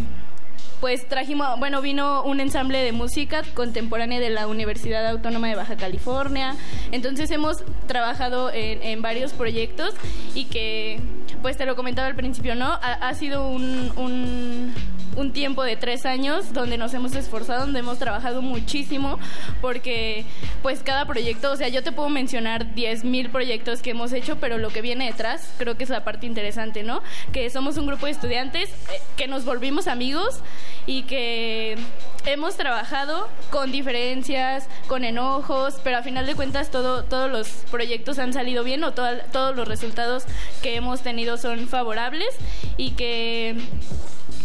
pues 0.82 1.08
trajimos, 1.08 1.60
bueno, 1.60 1.82
vino 1.82 2.24
un 2.24 2.40
ensamble 2.40 2.80
de 2.80 2.92
música 2.92 3.44
contemporánea 3.54 4.20
de 4.20 4.30
la 4.30 4.48
Universidad 4.48 5.06
Autónoma 5.08 5.48
de 5.48 5.56
Baja 5.56 5.76
California. 5.76 6.56
Entonces 6.92 7.32
hemos 7.32 7.64
trabajado 7.88 8.52
en, 8.52 8.82
en 8.84 9.02
varios 9.02 9.34
proyectos 9.34 9.94
y 10.36 10.46
que, 10.46 11.00
pues 11.42 11.58
te 11.58 11.66
lo 11.66 11.76
comentaba 11.76 12.08
al 12.08 12.16
principio, 12.16 12.56
¿no? 12.56 12.66
Ha, 12.66 12.94
ha 12.94 13.14
sido 13.14 13.48
un, 13.48 13.92
un, 13.98 14.74
un 15.16 15.34
tiempo 15.34 15.64
de 15.64 15.76
tres 15.76 16.06
años 16.06 16.54
donde 16.54 16.78
nos 16.78 16.94
hemos 16.94 17.16
esforzado, 17.16 17.62
donde 17.62 17.80
hemos 17.80 18.00
trabajado 18.00 18.42
muchísimo, 18.42 19.20
porque 19.62 20.26
pues 20.62 20.82
cada 20.82 21.06
proyecto, 21.06 21.52
o 21.52 21.56
sea, 21.56 21.68
yo 21.68 21.84
te 21.84 21.92
puedo 21.92 22.10
mencionar 22.10 22.74
10 22.74 23.04
mil 23.04 23.30
proyectos 23.30 23.82
que 23.82 23.92
hemos 23.92 24.14
hecho, 24.14 24.38
pero 24.40 24.58
lo 24.58 24.70
que 24.70 24.82
viene 24.82 25.06
detrás 25.06 25.54
creo 25.58 25.78
que 25.78 25.84
es 25.84 25.90
la 25.90 26.04
parte 26.04 26.26
interesante, 26.26 26.84
¿no? 26.84 27.02
Que 27.34 27.50
somos 27.50 27.78
un 27.78 27.88
grupo 27.88 28.06
de 28.06 28.14
estudiantes 28.14 28.70
eh, 28.70 29.02
que 29.18 29.28
nos 29.28 29.46
volvimos 29.46 29.88
amigos 29.88 30.42
y 30.86 31.04
que 31.04 31.78
hemos 32.26 32.56
trabajado 32.56 33.28
con 33.50 33.72
diferencias, 33.72 34.68
con 34.88 35.04
enojos, 35.04 35.76
pero 35.84 35.98
a 35.98 36.04
final 36.04 36.26
de 36.26 36.36
cuentas 36.36 36.72
todo, 36.72 37.04
todos 37.04 37.32
los 37.32 37.48
proyectos 37.72 38.20
han 38.20 38.34
salido 38.34 38.64
bien 38.64 38.84
o 38.84 38.94
todos 38.94 39.56
los 39.56 39.68
resultados 39.68 40.24
que 40.62 40.76
hemos 40.76 41.02
tenido 41.02 41.38
son 41.38 41.68
favorables 41.68 42.30
y 42.78 42.92
que 42.92 43.56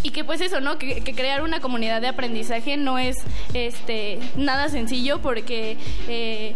y 0.02 0.10
que 0.10 0.22
pues 0.22 0.42
eso, 0.42 0.60
¿no? 0.60 0.76
Que, 0.76 1.00
que 1.00 1.14
crear 1.14 1.42
una 1.42 1.60
comunidad 1.60 2.02
de 2.02 2.08
aprendizaje 2.08 2.76
no 2.76 2.98
es 2.98 3.16
este 3.54 4.18
nada 4.36 4.68
sencillo 4.68 5.20
porque 5.20 5.78
eh, 6.08 6.54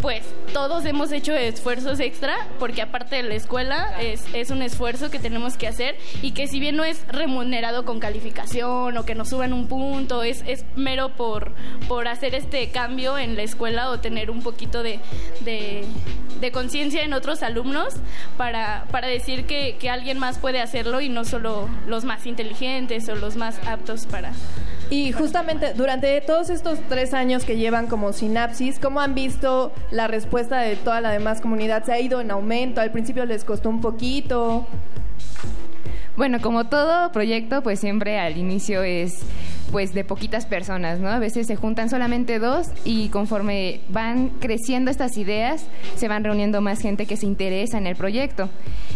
pues 0.00 0.22
todos 0.52 0.84
hemos 0.86 1.12
hecho 1.12 1.34
esfuerzos 1.34 2.00
extra 2.00 2.48
porque 2.58 2.82
aparte 2.82 3.16
de 3.16 3.22
la 3.22 3.34
escuela 3.34 4.00
es, 4.00 4.24
es 4.32 4.50
un 4.50 4.62
esfuerzo 4.62 5.10
que 5.10 5.18
tenemos 5.18 5.56
que 5.56 5.68
hacer 5.68 5.96
y 6.22 6.32
que 6.32 6.48
si 6.48 6.58
bien 6.58 6.76
no 6.76 6.84
es 6.84 7.06
remunerado 7.08 7.84
con 7.84 8.00
calificación 8.00 8.96
o 8.96 9.04
que 9.04 9.14
nos 9.14 9.28
suban 9.28 9.52
un 9.52 9.68
punto, 9.68 10.22
es, 10.22 10.42
es 10.46 10.64
mero 10.76 11.10
por, 11.10 11.52
por 11.88 12.08
hacer 12.08 12.34
este 12.34 12.70
cambio 12.70 13.18
en 13.18 13.36
la 13.36 13.42
escuela 13.42 13.90
o 13.90 14.00
tener 14.00 14.30
un 14.30 14.42
poquito 14.42 14.82
de, 14.82 15.00
de, 15.40 15.84
de 16.40 16.52
conciencia 16.52 17.02
en 17.02 17.12
otros 17.12 17.42
alumnos 17.42 17.94
para, 18.36 18.86
para 18.90 19.08
decir 19.08 19.44
que, 19.44 19.76
que 19.78 19.90
alguien 19.90 20.18
más 20.18 20.38
puede 20.38 20.60
hacerlo 20.60 21.00
y 21.00 21.08
no 21.08 21.24
solo 21.24 21.68
los 21.86 22.04
más 22.04 22.26
inteligentes 22.26 23.08
o 23.08 23.14
los 23.14 23.36
más 23.36 23.58
aptos 23.66 24.06
para... 24.06 24.32
Y 24.90 25.12
justamente 25.12 25.72
durante 25.74 26.20
todos 26.20 26.50
estos 26.50 26.80
tres 26.88 27.14
años 27.14 27.44
que 27.44 27.56
llevan 27.56 27.86
como 27.86 28.12
sinapsis, 28.12 28.80
¿cómo 28.80 29.00
han 29.00 29.14
visto 29.14 29.72
la 29.92 30.08
respuesta 30.08 30.58
de 30.58 30.74
toda 30.74 31.00
la 31.00 31.12
demás 31.12 31.40
comunidad? 31.40 31.84
¿Se 31.84 31.92
ha 31.92 32.00
ido 32.00 32.20
en 32.20 32.32
aumento? 32.32 32.80
¿Al 32.80 32.90
principio 32.90 33.24
les 33.24 33.44
costó 33.44 33.68
un 33.68 33.80
poquito? 33.80 34.66
Bueno, 36.16 36.40
como 36.40 36.66
todo 36.66 37.12
proyecto, 37.12 37.62
pues 37.62 37.78
siempre 37.78 38.18
al 38.18 38.36
inicio 38.36 38.82
es 38.82 39.20
pues 39.70 39.94
de 39.94 40.04
poquitas 40.04 40.46
personas, 40.46 40.98
¿no? 40.98 41.08
A 41.08 41.20
veces 41.20 41.46
se 41.46 41.54
juntan 41.54 41.88
solamente 41.88 42.40
dos 42.40 42.66
y 42.84 43.08
conforme 43.08 43.80
van 43.88 44.30
creciendo 44.40 44.90
estas 44.90 45.16
ideas, 45.16 45.64
se 45.94 46.08
van 46.08 46.24
reuniendo 46.24 46.60
más 46.60 46.80
gente 46.80 47.06
que 47.06 47.16
se 47.16 47.26
interesa 47.26 47.78
en 47.78 47.86
el 47.86 47.94
proyecto. 47.94 48.48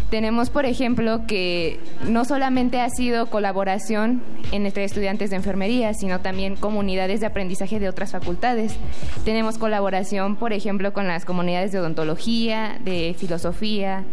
Tenemos, 0.09 0.49
por 0.49 0.65
ejemplo, 0.65 1.25
que 1.27 1.79
no 2.07 2.25
solamente 2.25 2.79
ha 2.79 2.89
sido 2.89 3.25
colaboración 3.27 4.21
entre 4.51 4.83
estudiantes 4.83 5.31
de 5.31 5.35
enfermería, 5.35 5.93
sino 5.93 6.21
también 6.21 6.55
comunidades 6.55 7.19
de 7.19 7.25
aprendizaje 7.25 7.79
de 7.79 7.89
otras 7.89 8.11
facultades. 8.11 8.75
Tenemos 9.23 9.57
colaboración, 9.57 10.35
por 10.35 10.53
ejemplo, 10.53 10.93
con 10.93 11.07
las 11.07 11.25
comunidades 11.25 11.71
de 11.71 11.79
odontología, 11.79 12.79
de 12.83 13.15
filosofía, 13.17 14.03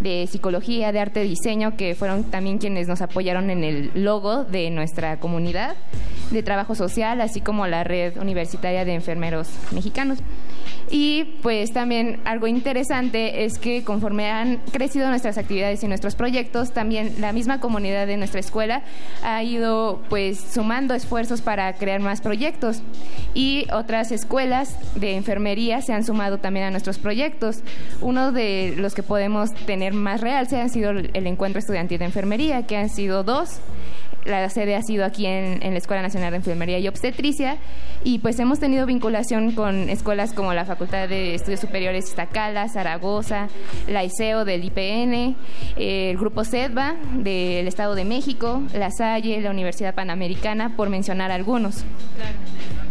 de 0.00 0.26
psicología, 0.26 0.92
de 0.92 1.00
arte 1.00 1.24
y 1.24 1.28
diseño, 1.28 1.76
que 1.76 1.94
fueron 1.94 2.24
también 2.24 2.58
quienes 2.58 2.86
nos 2.86 3.00
apoyaron 3.00 3.50
en 3.50 3.64
el 3.64 3.90
logo 3.94 4.44
de 4.44 4.70
nuestra 4.70 5.18
comunidad. 5.18 5.76
De 6.30 6.42
Trabajo 6.42 6.74
Social, 6.74 7.20
así 7.20 7.40
como 7.40 7.66
la 7.66 7.84
Red 7.84 8.18
Universitaria 8.18 8.84
de 8.84 8.94
Enfermeros 8.94 9.48
Mexicanos. 9.72 10.18
Y 10.90 11.24
pues 11.42 11.72
también 11.72 12.20
algo 12.24 12.46
interesante 12.46 13.44
es 13.44 13.58
que 13.58 13.84
conforme 13.84 14.30
han 14.30 14.58
crecido 14.72 15.08
nuestras 15.08 15.36
actividades 15.36 15.82
y 15.84 15.88
nuestros 15.88 16.14
proyectos, 16.14 16.72
también 16.72 17.14
la 17.20 17.32
misma 17.32 17.60
comunidad 17.60 18.06
de 18.06 18.16
nuestra 18.16 18.40
escuela 18.40 18.82
ha 19.22 19.42
ido 19.42 20.02
pues 20.08 20.40
sumando 20.40 20.94
esfuerzos 20.94 21.42
para 21.42 21.72
crear 21.74 22.00
más 22.00 22.22
proyectos 22.22 22.80
y 23.34 23.66
otras 23.70 24.12
escuelas 24.12 24.78
de 24.94 25.14
enfermería 25.14 25.82
se 25.82 25.92
han 25.92 26.04
sumado 26.04 26.38
también 26.38 26.66
a 26.66 26.70
nuestros 26.70 26.98
proyectos. 26.98 27.60
Uno 28.00 28.32
de 28.32 28.74
los 28.76 28.94
que 28.94 29.02
podemos 29.02 29.52
tener 29.66 29.92
más 29.92 30.22
real 30.22 30.48
se 30.48 30.60
ha 30.60 30.68
sido 30.70 30.90
el 30.90 31.26
encuentro 31.26 31.58
estudiantil 31.58 31.98
de 31.98 32.06
enfermería, 32.06 32.66
que 32.66 32.76
han 32.76 32.88
sido 32.88 33.24
dos 33.24 33.60
la 34.28 34.48
sede 34.50 34.76
ha 34.76 34.82
sido 34.82 35.04
aquí 35.04 35.26
en, 35.26 35.60
la 35.60 35.78
Escuela 35.78 36.02
Nacional 36.02 36.30
de 36.30 36.36
Enfermería 36.38 36.78
y 36.78 36.88
Obstetricia 36.88 37.56
y 38.04 38.18
pues 38.18 38.38
hemos 38.38 38.58
tenido 38.58 38.86
vinculación 38.86 39.52
con 39.52 39.88
escuelas 39.88 40.32
como 40.32 40.52
la 40.54 40.64
Facultad 40.64 41.08
de 41.08 41.34
Estudios 41.34 41.60
Superiores 41.60 42.08
Iztacala, 42.08 42.68
Zaragoza, 42.68 43.48
la 43.86 44.04
ICEO 44.04 44.44
del 44.44 44.64
IPN, 44.64 45.36
el 45.76 46.16
Grupo 46.16 46.44
SEDVA 46.44 46.96
del 47.14 47.66
Estado 47.66 47.94
de 47.94 48.04
México, 48.04 48.62
la 48.74 48.90
Salle, 48.90 49.40
la 49.40 49.50
Universidad 49.50 49.94
Panamericana, 49.94 50.76
por 50.76 50.90
mencionar 50.90 51.30
algunos. 51.30 51.84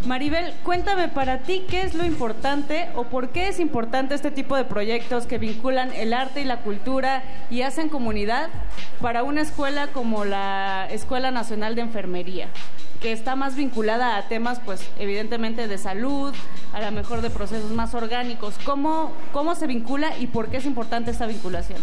Maribel, 0.08 0.54
cuéntame 0.64 1.10
para 1.10 1.40
ti 1.40 1.66
qué 1.70 1.82
es 1.82 1.94
lo 1.94 2.06
importante 2.06 2.88
o 2.96 3.04
por 3.04 3.30
qué 3.30 3.50
es 3.50 3.60
importante 3.60 4.16
este 4.16 4.32
tipo 4.32 4.56
de 4.56 4.64
proyectos 4.64 5.26
que 5.26 5.38
vinculan 5.38 5.92
el 5.92 6.14
arte 6.14 6.40
y 6.40 6.46
la 6.46 6.62
cultura 6.62 7.24
y 7.50 7.64
hacen 7.64 7.90
comunidad 7.90 8.48
para 9.02 9.24
una 9.24 9.42
escuela 9.42 9.88
como 9.88 10.24
la 10.24 10.88
Escuela 10.90 11.30
Nacional 11.30 11.76
de 11.76 11.82
Enfermería, 11.82 12.48
que 13.02 13.12
está 13.12 13.36
más 13.36 13.58
vinculada 13.58 14.16
a 14.16 14.30
temas, 14.30 14.62
pues, 14.64 14.90
evidentemente 14.98 15.68
de 15.68 15.78
salud, 15.78 16.34
a 16.72 16.80
lo 16.80 16.92
mejor 16.94 17.22
de 17.22 17.30
procesos 17.30 17.72
más 17.72 17.94
orgánicos. 17.94 18.56
¿Cómo, 18.64 19.12
cómo 19.34 19.56
se 19.56 19.68
vincula 19.68 20.18
y 20.18 20.28
por 20.28 20.48
qué 20.48 20.58
es 20.58 20.66
importante 20.66 21.12
esta 21.12 21.26
vinculación? 21.26 21.82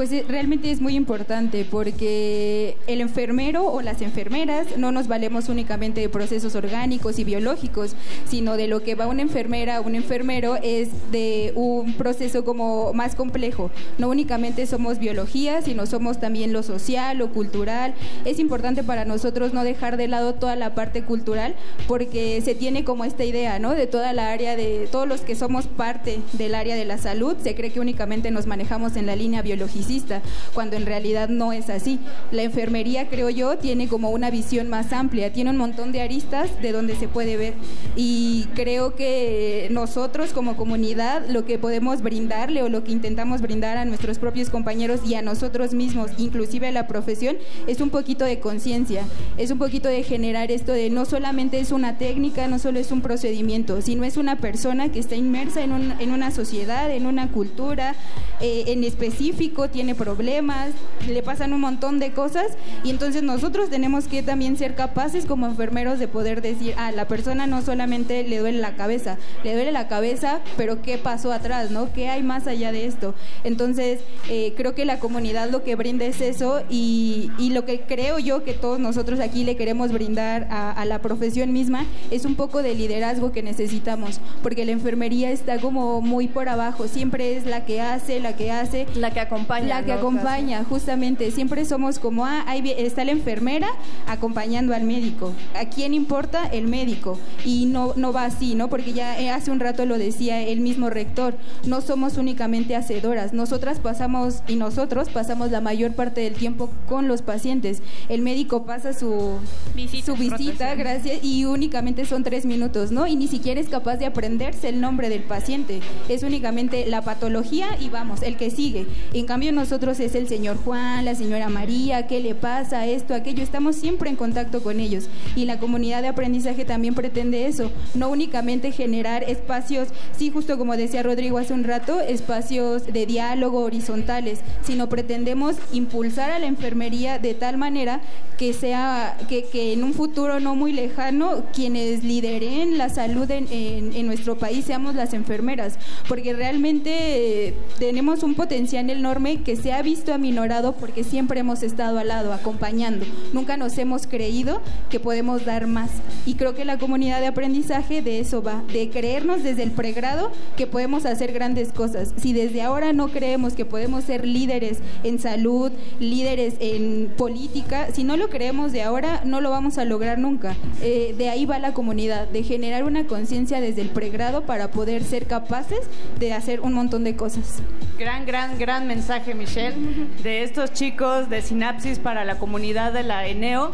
Pues 0.00 0.12
eh, 0.12 0.24
realmente 0.26 0.70
es 0.70 0.80
muy 0.80 0.96
importante 0.96 1.66
porque 1.70 2.78
el 2.86 3.02
enfermero 3.02 3.66
o 3.66 3.82
las 3.82 4.00
enfermeras 4.00 4.78
no 4.78 4.92
nos 4.92 5.08
valemos 5.08 5.50
únicamente 5.50 6.00
de 6.00 6.08
procesos 6.08 6.54
orgánicos 6.54 7.18
y 7.18 7.24
biológicos, 7.24 7.94
sino 8.26 8.56
de 8.56 8.66
lo 8.66 8.82
que 8.82 8.94
va 8.94 9.06
una 9.06 9.20
enfermera 9.20 9.78
o 9.78 9.82
un 9.86 9.94
enfermero 9.94 10.56
es 10.56 10.88
de 11.12 11.52
un 11.54 11.92
proceso 11.98 12.46
como 12.46 12.94
más 12.94 13.14
complejo. 13.14 13.70
No 13.98 14.08
únicamente 14.08 14.66
somos 14.66 14.98
biología, 14.98 15.60
sino 15.60 15.84
somos 15.84 16.18
también 16.18 16.54
lo 16.54 16.62
social, 16.62 17.18
lo 17.18 17.28
cultural. 17.28 17.92
Es 18.24 18.38
importante 18.38 18.82
para 18.82 19.04
nosotros 19.04 19.52
no 19.52 19.64
dejar 19.64 19.98
de 19.98 20.08
lado 20.08 20.32
toda 20.32 20.56
la 20.56 20.74
parte 20.74 21.02
cultural 21.02 21.56
porque 21.86 22.40
se 22.40 22.54
tiene 22.54 22.84
como 22.84 23.04
esta 23.04 23.24
idea, 23.24 23.58
¿no? 23.58 23.74
De 23.74 23.86
toda 23.86 24.14
la 24.14 24.32
área 24.32 24.56
de 24.56 24.88
todos 24.90 25.06
los 25.06 25.20
que 25.20 25.36
somos 25.36 25.66
parte 25.66 26.20
del 26.32 26.54
área 26.54 26.74
de 26.74 26.86
la 26.86 26.96
salud, 26.96 27.36
se 27.42 27.54
cree 27.54 27.70
que 27.70 27.80
únicamente 27.80 28.30
nos 28.30 28.46
manejamos 28.46 28.96
en 28.96 29.04
la 29.04 29.14
línea 29.14 29.42
biológica 29.90 30.22
cuando 30.54 30.76
en 30.76 30.86
realidad 30.86 31.28
no 31.28 31.52
es 31.52 31.68
así. 31.70 31.98
La 32.30 32.42
enfermería, 32.42 33.08
creo 33.08 33.30
yo, 33.30 33.58
tiene 33.58 33.88
como 33.88 34.10
una 34.10 34.30
visión 34.30 34.68
más 34.68 34.92
amplia, 34.92 35.32
tiene 35.32 35.50
un 35.50 35.56
montón 35.56 35.92
de 35.92 36.00
aristas 36.00 36.50
de 36.62 36.72
donde 36.72 36.96
se 36.96 37.08
puede 37.08 37.36
ver 37.36 37.54
y 37.96 38.46
creo 38.54 38.94
que 38.94 39.68
nosotros 39.70 40.30
como 40.32 40.56
comunidad 40.56 41.26
lo 41.28 41.44
que 41.44 41.58
podemos 41.58 42.02
brindarle 42.02 42.62
o 42.62 42.68
lo 42.68 42.84
que 42.84 42.92
intentamos 42.92 43.40
brindar 43.40 43.76
a 43.76 43.84
nuestros 43.84 44.18
propios 44.18 44.50
compañeros 44.50 45.00
y 45.06 45.14
a 45.14 45.22
nosotros 45.22 45.74
mismos, 45.74 46.10
inclusive 46.18 46.68
a 46.68 46.72
la 46.72 46.86
profesión, 46.86 47.36
es 47.66 47.80
un 47.80 47.90
poquito 47.90 48.24
de 48.24 48.40
conciencia, 48.40 49.02
es 49.36 49.50
un 49.50 49.58
poquito 49.58 49.88
de 49.88 50.02
generar 50.02 50.50
esto 50.50 50.72
de 50.72 50.90
no 50.90 51.04
solamente 51.04 51.60
es 51.60 51.72
una 51.72 51.98
técnica, 51.98 52.46
no 52.46 52.58
solo 52.58 52.78
es 52.78 52.92
un 52.92 53.00
procedimiento, 53.00 53.80
sino 53.82 54.04
es 54.04 54.16
una 54.16 54.36
persona 54.36 54.90
que 54.90 55.00
está 55.00 55.16
inmersa 55.16 55.62
en, 55.62 55.72
un, 55.72 55.94
en 56.00 56.12
una 56.12 56.30
sociedad, 56.30 56.90
en 56.90 57.06
una 57.06 57.28
cultura, 57.28 57.94
eh, 58.40 58.64
en 58.68 58.84
específico, 58.84 59.68
tiene 59.70 59.94
problemas, 59.94 60.70
le 61.06 61.22
pasan 61.22 61.52
un 61.52 61.60
montón 61.60 61.98
de 61.98 62.12
cosas 62.12 62.46
y 62.84 62.90
entonces 62.90 63.22
nosotros 63.22 63.70
tenemos 63.70 64.06
que 64.06 64.22
también 64.22 64.56
ser 64.56 64.74
capaces 64.74 65.26
como 65.26 65.46
enfermeros 65.46 65.98
de 65.98 66.08
poder 66.08 66.42
decir, 66.42 66.74
ah, 66.76 66.92
la 66.92 67.06
persona 67.06 67.46
no 67.46 67.62
solamente 67.62 68.22
le 68.24 68.38
duele 68.38 68.58
la 68.58 68.76
cabeza, 68.76 69.16
le 69.44 69.54
duele 69.54 69.72
la 69.72 69.88
cabeza, 69.88 70.40
pero 70.56 70.82
¿qué 70.82 70.98
pasó 70.98 71.32
atrás, 71.32 71.70
no? 71.70 71.92
¿Qué 71.92 72.08
hay 72.08 72.22
más 72.22 72.46
allá 72.46 72.72
de 72.72 72.86
esto? 72.86 73.14
Entonces, 73.44 74.00
eh, 74.28 74.54
creo 74.56 74.74
que 74.74 74.84
la 74.84 74.98
comunidad 74.98 75.50
lo 75.50 75.62
que 75.62 75.76
brinda 75.76 76.04
es 76.04 76.20
eso 76.20 76.62
y, 76.68 77.30
y, 77.38 77.50
lo 77.50 77.64
que 77.64 77.80
creo 77.80 78.18
yo 78.18 78.44
que 78.44 78.54
todos 78.54 78.78
nosotros 78.78 79.20
aquí 79.20 79.44
le 79.44 79.56
queremos 79.56 79.92
brindar 79.92 80.46
a, 80.50 80.70
a 80.70 80.84
la 80.84 81.00
profesión 81.00 81.52
misma 81.52 81.84
es 82.10 82.24
un 82.24 82.34
poco 82.34 82.62
de 82.62 82.74
liderazgo 82.74 83.32
que 83.32 83.42
necesitamos, 83.42 84.20
porque 84.42 84.64
la 84.64 84.72
enfermería 84.72 85.30
está 85.30 85.58
como 85.58 86.00
muy 86.00 86.28
por 86.28 86.48
abajo, 86.48 86.88
siempre 86.88 87.36
es 87.36 87.46
la 87.46 87.64
que 87.64 87.80
hace, 87.80 88.20
la 88.20 88.36
que 88.36 88.50
hace, 88.50 88.86
la 88.94 89.10
que 89.10 89.20
acompaña, 89.20 89.59
la 89.64 89.82
que 89.82 89.92
¿no? 89.92 89.98
acompaña, 89.98 90.64
justamente, 90.64 91.30
siempre 91.30 91.64
somos 91.64 91.98
como, 91.98 92.24
ah, 92.26 92.44
ahí 92.46 92.74
está 92.76 93.04
la 93.04 93.12
enfermera 93.12 93.68
acompañando 94.06 94.74
al 94.74 94.84
médico. 94.84 95.32
¿A 95.54 95.66
quién 95.66 95.94
importa? 95.94 96.46
El 96.46 96.68
médico. 96.68 97.18
Y 97.44 97.66
no, 97.66 97.92
no 97.96 98.12
va 98.12 98.24
así, 98.24 98.54
¿no? 98.54 98.68
Porque 98.68 98.92
ya 98.92 99.20
eh, 99.20 99.30
hace 99.30 99.50
un 99.50 99.60
rato 99.60 99.86
lo 99.86 99.98
decía 99.98 100.40
el 100.40 100.60
mismo 100.60 100.90
rector, 100.90 101.36
no 101.66 101.80
somos 101.80 102.16
únicamente 102.16 102.76
hacedoras, 102.76 103.32
nosotras 103.32 103.78
pasamos 103.78 104.42
y 104.48 104.56
nosotros 104.56 105.08
pasamos 105.08 105.50
la 105.50 105.60
mayor 105.60 105.92
parte 105.92 106.20
del 106.20 106.34
tiempo 106.34 106.70
con 106.88 107.08
los 107.08 107.22
pacientes. 107.22 107.82
El 108.08 108.22
médico 108.22 108.64
pasa 108.64 108.92
su 108.92 109.38
visita, 109.74 110.06
su 110.06 110.16
visita 110.16 110.74
gracias, 110.74 111.22
y 111.22 111.44
únicamente 111.44 112.04
son 112.04 112.22
tres 112.22 112.46
minutos, 112.46 112.90
¿no? 112.90 113.06
Y 113.06 113.16
ni 113.16 113.28
siquiera 113.28 113.60
es 113.60 113.68
capaz 113.68 113.96
de 113.96 114.06
aprenderse 114.06 114.68
el 114.68 114.80
nombre 114.80 115.08
del 115.08 115.22
paciente, 115.22 115.80
es 116.08 116.22
únicamente 116.22 116.86
la 116.86 117.02
patología 117.02 117.68
y 117.80 117.88
vamos, 117.88 118.22
el 118.22 118.36
que 118.36 118.50
sigue. 118.50 118.86
En 119.12 119.26
cambio 119.26 119.49
nosotros 119.52 120.00
es 120.00 120.14
el 120.14 120.28
señor 120.28 120.56
Juan, 120.64 121.04
la 121.04 121.14
señora 121.14 121.48
María, 121.48 122.06
qué 122.06 122.20
le 122.20 122.34
pasa, 122.34 122.86
esto, 122.86 123.14
aquello, 123.14 123.42
estamos 123.42 123.76
siempre 123.76 124.10
en 124.10 124.16
contacto 124.16 124.62
con 124.62 124.80
ellos. 124.80 125.08
Y 125.36 125.44
la 125.44 125.58
comunidad 125.58 126.02
de 126.02 126.08
aprendizaje 126.08 126.64
también 126.64 126.94
pretende 126.94 127.46
eso, 127.46 127.70
no 127.94 128.08
únicamente 128.08 128.72
generar 128.72 129.24
espacios, 129.24 129.88
sí, 130.16 130.30
justo 130.30 130.58
como 130.58 130.76
decía 130.76 131.02
Rodrigo 131.02 131.38
hace 131.38 131.52
un 131.52 131.64
rato, 131.64 132.00
espacios 132.00 132.86
de 132.86 133.06
diálogo 133.06 133.60
horizontales, 133.60 134.40
sino 134.62 134.88
pretendemos 134.88 135.56
impulsar 135.72 136.30
a 136.30 136.38
la 136.38 136.46
enfermería 136.46 137.18
de 137.18 137.34
tal 137.34 137.56
manera 137.56 138.00
que 138.38 138.52
sea, 138.52 139.18
que, 139.28 139.44
que 139.44 139.72
en 139.74 139.84
un 139.84 139.92
futuro 139.92 140.40
no 140.40 140.54
muy 140.54 140.72
lejano, 140.72 141.44
quienes 141.52 142.04
lideren 142.04 142.78
la 142.78 142.88
salud 142.88 143.30
en, 143.30 143.46
en, 143.50 144.06
nuestro 144.06 144.38
país 144.38 144.64
seamos 144.64 144.94
las 144.94 145.12
enfermeras, 145.12 145.78
porque 146.08 146.32
realmente 146.32 147.48
eh, 147.48 147.54
tenemos 147.78 148.22
un 148.22 148.34
potencial 148.34 148.88
enorme 148.88 149.39
que 149.42 149.56
se 149.56 149.72
ha 149.72 149.82
visto 149.82 150.12
aminorado 150.12 150.72
porque 150.72 151.04
siempre 151.04 151.40
hemos 151.40 151.62
estado 151.62 151.98
al 151.98 152.08
lado, 152.08 152.32
acompañando. 152.32 153.06
Nunca 153.32 153.56
nos 153.56 153.76
hemos 153.78 154.06
creído 154.06 154.60
que 154.90 155.00
podemos 155.00 155.44
dar 155.44 155.66
más. 155.66 155.90
Y 156.26 156.34
creo 156.34 156.54
que 156.54 156.64
la 156.64 156.78
comunidad 156.78 157.20
de 157.20 157.26
aprendizaje 157.26 158.02
de 158.02 158.20
eso 158.20 158.42
va, 158.42 158.62
de 158.72 158.90
creernos 158.90 159.42
desde 159.42 159.62
el 159.62 159.70
pregrado 159.70 160.30
que 160.56 160.66
podemos 160.66 161.06
hacer 161.06 161.32
grandes 161.32 161.72
cosas. 161.72 162.12
Si 162.16 162.32
desde 162.32 162.62
ahora 162.62 162.92
no 162.92 163.08
creemos 163.08 163.54
que 163.54 163.64
podemos 163.64 164.04
ser 164.04 164.26
líderes 164.26 164.78
en 165.04 165.18
salud, 165.18 165.72
líderes 165.98 166.54
en 166.60 167.12
política, 167.16 167.88
si 167.92 168.04
no 168.04 168.16
lo 168.16 168.28
creemos 168.28 168.72
de 168.72 168.82
ahora, 168.82 169.22
no 169.24 169.40
lo 169.40 169.50
vamos 169.50 169.78
a 169.78 169.84
lograr 169.84 170.18
nunca. 170.18 170.54
Eh, 170.82 171.14
de 171.16 171.28
ahí 171.28 171.46
va 171.46 171.58
la 171.58 171.74
comunidad, 171.74 172.28
de 172.28 172.42
generar 172.42 172.84
una 172.84 173.06
conciencia 173.06 173.60
desde 173.60 173.82
el 173.82 173.90
pregrado 173.90 174.42
para 174.42 174.70
poder 174.70 175.04
ser 175.04 175.26
capaces 175.26 175.80
de 176.18 176.32
hacer 176.32 176.60
un 176.60 176.72
montón 176.72 177.04
de 177.04 177.16
cosas. 177.16 177.62
Gran, 177.98 178.24
gran, 178.24 178.58
gran 178.58 178.86
mensaje, 178.86 179.29
Michelle, 179.34 179.76
de 180.22 180.42
estos 180.42 180.72
chicos 180.72 181.28
de 181.30 181.42
Sinapsis 181.42 181.98
para 181.98 182.24
la 182.24 182.38
comunidad 182.38 182.92
de 182.92 183.02
la 183.02 183.26
ENEO. 183.26 183.72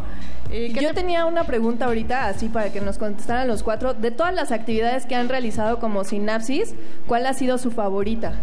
Eh, 0.51 0.73
Yo 0.81 0.95
tenía 0.95 1.27
una 1.27 1.45
pregunta 1.45 1.87
ahorita, 1.87 2.29
así 2.29 2.49
para 2.49 2.73
que 2.73 2.81
nos 2.81 2.99
contestaran 2.99 3.49
los 3.49 3.63
cuatro. 3.63 3.95
De 3.95 4.11
todas 4.11 4.35
las 4.35 4.53
actividades 4.53 5.07
que 5.07 5.15
han 5.15 5.29
realizado 5.29 5.79
como 5.79 6.05
Sinapsis, 6.05 6.75
¿cuál 7.07 7.27
ha 7.27 7.35
sido 7.35 7.59
su 7.59 7.71
favorita? 7.71 8.35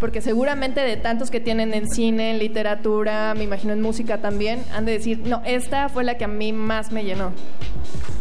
Porque 0.00 0.20
seguramente 0.20 0.80
de 0.80 0.96
tantos 0.96 1.30
que 1.30 1.40
tienen 1.40 1.74
en 1.74 1.88
cine, 1.88 2.30
en 2.30 2.38
literatura, 2.38 3.34
me 3.36 3.44
imagino 3.44 3.72
en 3.72 3.82
música 3.82 4.18
también, 4.18 4.62
han 4.72 4.84
de 4.84 4.92
decir, 4.92 5.20
no, 5.24 5.42
esta 5.44 5.88
fue 5.88 6.04
la 6.04 6.16
que 6.16 6.24
a 6.24 6.28
mí 6.28 6.52
más 6.52 6.92
me 6.92 7.04
llenó. 7.04 7.32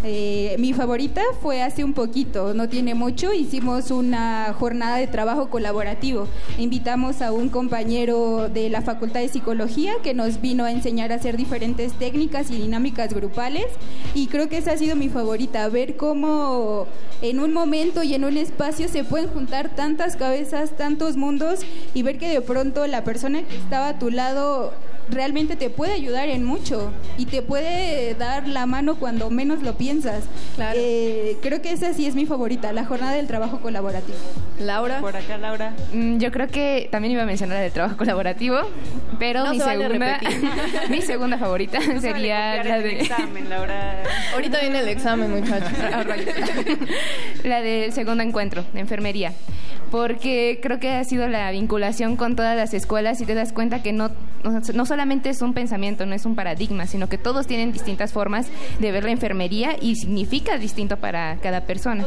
Eh, 0.03 0.55
mi 0.59 0.73
favorita 0.73 1.21
fue 1.41 1.63
hace 1.63 1.83
un 1.83 1.93
poquito, 1.93 2.53
no 2.53 2.69
tiene 2.69 2.93
mucho, 2.93 3.33
hicimos 3.33 3.89
una 3.89 4.53
jornada 4.57 4.97
de 4.97 5.07
trabajo 5.07 5.49
colaborativo. 5.49 6.27
Invitamos 6.59 7.21
a 7.21 7.31
un 7.31 7.49
compañero 7.49 8.47
de 8.47 8.69
la 8.69 8.81
Facultad 8.81 9.21
de 9.21 9.27
Psicología 9.27 9.93
que 10.03 10.13
nos 10.13 10.39
vino 10.39 10.65
a 10.65 10.71
enseñar 10.71 11.11
a 11.11 11.15
hacer 11.15 11.35
diferentes 11.35 11.93
técnicas 11.93 12.51
y 12.51 12.55
dinámicas 12.55 13.13
grupales 13.13 13.65
y 14.13 14.27
creo 14.27 14.47
que 14.49 14.57
esa 14.57 14.73
ha 14.73 14.77
sido 14.77 14.95
mi 14.95 15.09
favorita, 15.09 15.67
ver 15.67 15.97
cómo 15.97 16.85
en 17.21 17.39
un 17.39 17.51
momento 17.51 18.03
y 18.03 18.13
en 18.13 18.23
un 18.23 18.37
espacio 18.37 18.87
se 18.87 19.03
pueden 19.03 19.29
juntar 19.29 19.75
tantas 19.75 20.15
cabezas, 20.15 20.77
tantos 20.77 21.17
mundos 21.17 21.61
y 21.93 22.03
ver 22.03 22.17
que 22.17 22.29
de 22.29 22.41
pronto 22.41 22.85
la 22.87 23.03
persona 23.03 23.41
que 23.43 23.55
estaba 23.57 23.89
a 23.89 23.99
tu 23.99 24.09
lado 24.09 24.73
realmente 25.09 25.55
te 25.55 25.69
puede 25.69 25.93
ayudar 25.93 26.27
en 26.27 26.43
mucho 26.43 26.91
y 27.17 27.27
te 27.27 27.41
puede 27.41 28.13
dar 28.15 28.45
la 28.45 28.65
mano 28.65 28.95
cuando 28.95 29.29
menos 29.29 29.63
lo 29.63 29.75
piensas. 29.77 30.25
Eh, 30.75 31.37
creo 31.41 31.61
que 31.61 31.71
esa 31.71 31.93
sí 31.93 32.07
es 32.07 32.13
mi 32.15 32.25
favorita, 32.25 32.73
la 32.73 32.83
jornada 32.85 33.13
del 33.13 33.25
trabajo 33.25 33.61
colaborativo. 33.61 34.17
Laura. 34.59 34.99
Por 34.99 35.15
acá, 35.15 35.37
Laura. 35.37 35.73
Mm, 35.93 36.17
Yo 36.17 36.29
creo 36.31 36.47
que 36.49 36.89
también 36.91 37.13
iba 37.13 37.23
a 37.23 37.25
mencionar 37.25 37.55
la 37.57 37.63
del 37.63 37.71
trabajo 37.71 37.95
colaborativo, 37.95 38.57
pero 39.17 39.45
No 39.45 39.51
mi 39.53 39.59
se 39.59 39.65
vale 39.65 39.83
segunda 39.87 40.17
repetir. 40.19 40.49
mi 40.89 41.01
segunda 41.01 41.37
favorita 41.37 41.79
No 41.79 41.85
se 41.93 42.01
sería 42.01 42.39
vale 42.39 42.57
copiar 42.57 42.65
la 42.67 42.77
en 42.77 42.83
el 42.85 42.97
de 42.97 43.01
examen, 43.03 43.49
Laura. 43.49 44.03
Ahorita 44.33 44.59
viene 44.59 44.79
el 44.79 44.87
examen, 44.89 45.31
muchachos. 45.31 45.71
la 47.43 47.61
del 47.61 47.93
segundo 47.93 48.23
encuentro 48.23 48.65
de 48.73 48.79
enfermería. 48.81 49.31
Porque 49.91 50.59
creo 50.61 50.79
que 50.79 50.91
ha 50.91 51.03
sido 51.03 51.27
la 51.27 51.49
vinculación 51.51 52.17
con 52.17 52.35
todas 52.35 52.57
las 52.57 52.73
escuelas 52.73 53.21
y 53.21 53.25
te 53.25 53.35
das 53.35 53.53
cuenta 53.53 53.81
que 53.81 53.93
no, 53.93 54.11
no 54.43 54.85
solamente 54.85 55.29
es 55.29 55.41
un 55.41 55.53
pensamiento, 55.53 56.05
no 56.05 56.13
es 56.13 56.25
un 56.25 56.35
paradigma, 56.35 56.87
sino 56.87 57.07
que 57.07 57.17
todos 57.17 57.47
tienen 57.47 57.71
distintas 57.71 58.11
formas 58.11 58.47
de 58.79 58.91
ver 58.91 59.05
la 59.05 59.11
enfermería 59.11 59.75
y 59.79 59.95
significa 59.95 60.57
distinto 60.57 60.97
para 60.97 61.37
cada 61.37 61.61
persona. 61.61 62.05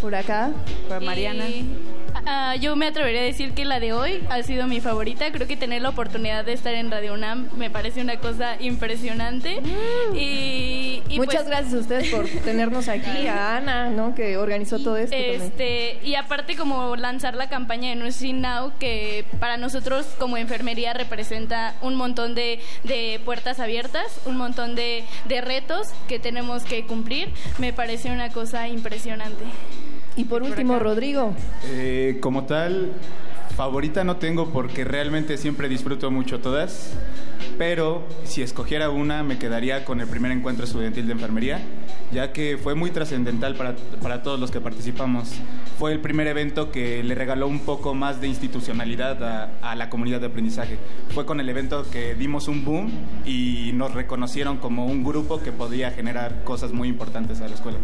Por 0.00 0.14
acá, 0.14 0.52
por 0.88 1.02
Mariana. 1.02 1.44
Ah, 2.30 2.56
yo 2.56 2.76
me 2.76 2.86
atrevería 2.86 3.22
a 3.22 3.24
decir 3.24 3.54
que 3.54 3.64
la 3.64 3.80
de 3.80 3.94
hoy 3.94 4.22
ha 4.28 4.42
sido 4.42 4.66
mi 4.66 4.82
favorita. 4.82 5.32
Creo 5.32 5.48
que 5.48 5.56
tener 5.56 5.80
la 5.80 5.88
oportunidad 5.88 6.44
de 6.44 6.52
estar 6.52 6.74
en 6.74 6.90
Radio 6.90 7.14
UNAM 7.14 7.48
me 7.56 7.70
parece 7.70 8.02
una 8.02 8.18
cosa 8.18 8.60
impresionante. 8.60 9.62
Y, 10.14 11.02
y 11.08 11.16
Muchas 11.16 11.44
pues, 11.44 11.46
gracias 11.46 11.72
a 11.72 11.78
ustedes 11.78 12.10
por 12.10 12.28
tenernos 12.44 12.88
aquí, 12.88 13.26
a 13.26 13.56
Ana, 13.56 13.88
¿no? 13.88 14.14
Que 14.14 14.36
organizó 14.36 14.78
todo 14.78 14.98
esto. 14.98 15.16
también. 15.16 15.40
Este, 15.40 15.98
y 16.04 16.16
aparte 16.16 16.54
como 16.54 16.96
lanzar 16.96 17.34
la 17.34 17.48
campaña 17.48 17.88
de 17.88 17.94
Nursing 17.94 18.42
Now, 18.42 18.72
que 18.78 19.24
para 19.40 19.56
nosotros 19.56 20.04
como 20.18 20.36
enfermería 20.36 20.92
representa 20.92 21.76
un 21.80 21.94
montón 21.94 22.34
de, 22.34 22.60
de 22.84 23.22
puertas 23.24 23.58
abiertas, 23.58 24.20
un 24.26 24.36
montón 24.36 24.74
de, 24.74 25.02
de 25.24 25.40
retos 25.40 25.86
que 26.08 26.18
tenemos 26.18 26.64
que 26.64 26.84
cumplir, 26.84 27.30
me 27.56 27.72
parece 27.72 28.10
una 28.10 28.28
cosa 28.28 28.68
impresionante. 28.68 29.44
Y 30.18 30.24
por 30.24 30.42
último, 30.42 30.80
Rodrigo. 30.80 31.32
Eh, 31.66 32.18
como 32.20 32.44
tal, 32.44 32.90
favorita 33.56 34.02
no 34.02 34.16
tengo 34.16 34.50
porque 34.50 34.82
realmente 34.82 35.36
siempre 35.36 35.68
disfruto 35.68 36.10
mucho 36.10 36.40
todas. 36.40 36.92
Pero 37.58 38.06
si 38.24 38.42
escogiera 38.42 38.88
una, 38.88 39.24
me 39.24 39.36
quedaría 39.36 39.84
con 39.84 40.00
el 40.00 40.06
primer 40.06 40.30
encuentro 40.30 40.64
estudiantil 40.64 41.06
de 41.06 41.12
enfermería, 41.12 41.60
ya 42.12 42.32
que 42.32 42.56
fue 42.56 42.76
muy 42.76 42.90
trascendental 42.90 43.56
para, 43.56 43.74
para 44.00 44.22
todos 44.22 44.38
los 44.38 44.52
que 44.52 44.60
participamos. 44.60 45.32
Fue 45.76 45.92
el 45.92 46.00
primer 46.00 46.28
evento 46.28 46.70
que 46.70 47.02
le 47.02 47.14
regaló 47.14 47.48
un 47.48 47.60
poco 47.60 47.94
más 47.94 48.20
de 48.20 48.28
institucionalidad 48.28 49.22
a, 49.24 49.50
a 49.60 49.74
la 49.74 49.90
comunidad 49.90 50.20
de 50.20 50.26
aprendizaje. 50.26 50.78
Fue 51.10 51.26
con 51.26 51.40
el 51.40 51.48
evento 51.48 51.84
que 51.90 52.14
dimos 52.14 52.46
un 52.46 52.64
boom 52.64 52.92
y 53.24 53.72
nos 53.74 53.92
reconocieron 53.92 54.58
como 54.58 54.86
un 54.86 55.02
grupo 55.02 55.40
que 55.40 55.52
podía 55.52 55.90
generar 55.90 56.44
cosas 56.44 56.72
muy 56.72 56.88
importantes 56.88 57.40
a 57.40 57.48
la 57.48 57.54
escuela. 57.54 57.78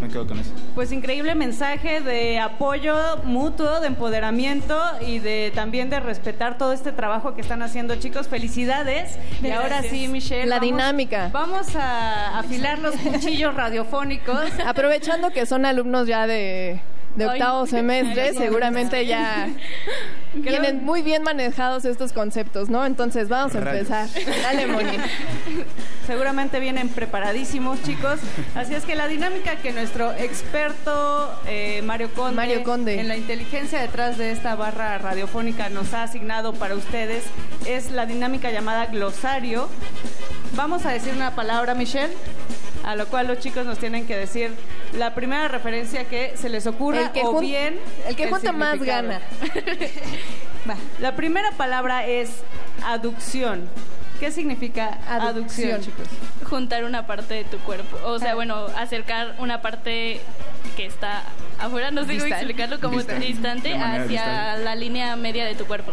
Me 0.00 0.08
quedo 0.08 0.26
con 0.26 0.38
eso. 0.38 0.52
Pues 0.74 0.92
increíble 0.92 1.34
mensaje 1.34 2.00
de 2.00 2.38
apoyo 2.38 2.94
mutuo, 3.24 3.80
de 3.80 3.88
empoderamiento 3.88 4.80
y 5.06 5.18
de 5.18 5.52
también 5.54 5.90
de 5.90 6.00
respetar 6.00 6.58
todo 6.58 6.72
este 6.72 6.92
trabajo 6.92 7.34
que 7.34 7.40
están 7.40 7.62
haciendo 7.62 7.96
chicos. 7.96 8.28
Felicidades. 8.28 9.15
Y 9.42 9.50
ahora 9.50 9.82
sí, 9.82 10.08
Michelle. 10.08 10.46
La 10.46 10.56
vamos- 10.56 10.66
dinámica. 10.70 11.30
Vamos 11.32 11.74
a 11.76 12.38
afilar 12.38 12.78
los 12.78 12.94
cuchillos 12.96 13.54
radiofónicos. 13.54 14.50
Aprovechando 14.66 15.30
que 15.30 15.46
son 15.46 15.66
alumnos 15.66 16.06
ya 16.08 16.26
de, 16.26 16.80
de 17.16 17.24
Ay. 17.24 17.30
octavo 17.40 17.66
semestre, 17.66 18.34
seguramente 18.34 19.06
ya 19.06 19.48
tienen 20.42 20.84
muy 20.84 21.02
bien 21.02 21.22
manejados 21.22 21.84
estos 21.84 22.12
conceptos, 22.12 22.68
¿no? 22.68 22.84
Entonces 22.84 23.28
vamos 23.28 23.54
a 23.54 23.60
Rayos. 23.60 23.90
empezar. 23.90 24.08
Dale, 24.42 24.66
Moni. 24.66 24.96
Seguramente 26.06 26.60
vienen 26.60 26.88
preparadísimos, 26.88 27.82
chicos. 27.82 28.20
Así 28.54 28.74
es 28.74 28.84
que 28.84 28.94
la 28.94 29.08
dinámica 29.08 29.56
que 29.56 29.72
nuestro 29.72 30.12
experto 30.12 31.32
eh, 31.48 31.82
Mario, 31.82 32.10
Conde, 32.14 32.36
Mario 32.36 32.62
Conde. 32.62 33.00
en 33.00 33.08
la 33.08 33.16
inteligencia 33.16 33.80
detrás 33.80 34.16
de 34.16 34.30
esta 34.30 34.54
barra 34.54 34.98
radiofónica 34.98 35.68
nos 35.68 35.94
ha 35.94 36.04
asignado 36.04 36.52
para 36.52 36.76
ustedes 36.76 37.24
es 37.66 37.90
la 37.90 38.06
dinámica 38.06 38.50
llamada 38.52 38.86
glosario. 38.86 39.68
Vamos 40.54 40.86
a 40.86 40.92
decir 40.92 41.12
una 41.12 41.34
palabra, 41.34 41.74
Michelle, 41.74 42.12
a 42.86 42.94
lo 42.94 43.06
cual 43.06 43.26
los 43.26 43.40
chicos 43.40 43.66
nos 43.66 43.78
tienen 43.78 44.06
que 44.06 44.16
decir 44.16 44.52
la 44.96 45.12
primera 45.12 45.48
referencia 45.48 46.04
que 46.04 46.36
se 46.36 46.48
les 46.48 46.66
ocurra 46.68 47.00
El 47.00 47.10
que 47.10 47.22
o 47.24 47.40
bien 47.40 47.78
el 48.06 48.14
que 48.14 48.30
junta 48.30 48.52
más 48.52 48.78
gana. 48.80 49.20
La 51.00 51.14
primera 51.14 51.52
palabra 51.52 52.06
es 52.06 52.42
aducción. 52.84 53.68
¿Qué 54.18 54.32
significa 54.32 54.98
aducción, 55.08 55.80
chicos? 55.80 56.06
Juntar 56.44 56.84
una 56.84 57.06
parte 57.06 57.34
de 57.34 57.44
tu 57.44 57.58
cuerpo, 57.58 57.98
o 58.04 58.18
sea, 58.18 58.34
bueno, 58.34 58.66
acercar 58.76 59.36
una 59.38 59.60
parte 59.60 60.20
que 60.76 60.86
está 60.86 61.22
afuera, 61.58 61.90
no 61.90 62.04
sé 62.04 62.18
cómo 62.18 62.34
explicarlo, 62.34 62.80
como 62.80 63.02
distante 63.02 63.76
manera 63.76 64.04
hacia 64.04 64.56
la 64.56 64.74
línea 64.74 65.16
media 65.16 65.44
de 65.44 65.54
tu 65.54 65.66
cuerpo. 65.66 65.92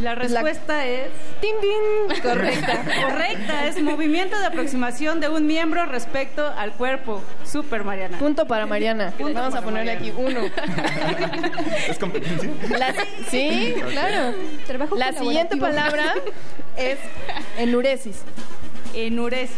La 0.00 0.14
respuesta 0.14 0.86
es... 0.86 1.08
¡Tin, 1.40 1.54
tin! 1.60 2.20
Correcta. 2.22 2.84
Correcta, 3.02 3.66
es 3.66 3.82
movimiento 3.82 4.38
de 4.38 4.46
aproximación 4.46 5.20
de 5.20 5.28
un 5.28 5.46
miembro 5.46 5.86
respecto 5.86 6.46
al 6.46 6.72
cuerpo. 6.72 7.22
Súper, 7.44 7.84
Mariana. 7.84 8.18
Punto 8.18 8.46
para 8.46 8.66
Mariana. 8.66 9.12
Punto 9.16 9.34
Vamos 9.34 9.54
a 9.54 9.62
ponerle 9.62 9.92
aquí 9.92 10.12
uno. 10.16 10.40
¿Es 11.88 11.98
competencia? 11.98 12.50
La- 12.78 12.94
sí, 13.30 13.74
claro. 13.90 14.34
Trabajo 14.66 14.96
La 14.96 15.12
siguiente 15.12 15.56
palabra 15.56 16.14
es 16.76 16.98
enuresis. 17.58 18.22
Enuresis. 18.94 19.56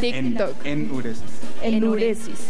TikTok. 0.00 0.64
En, 0.64 0.80
en 0.84 0.90
uresis. 0.92 1.22
Enuresis. 1.62 2.48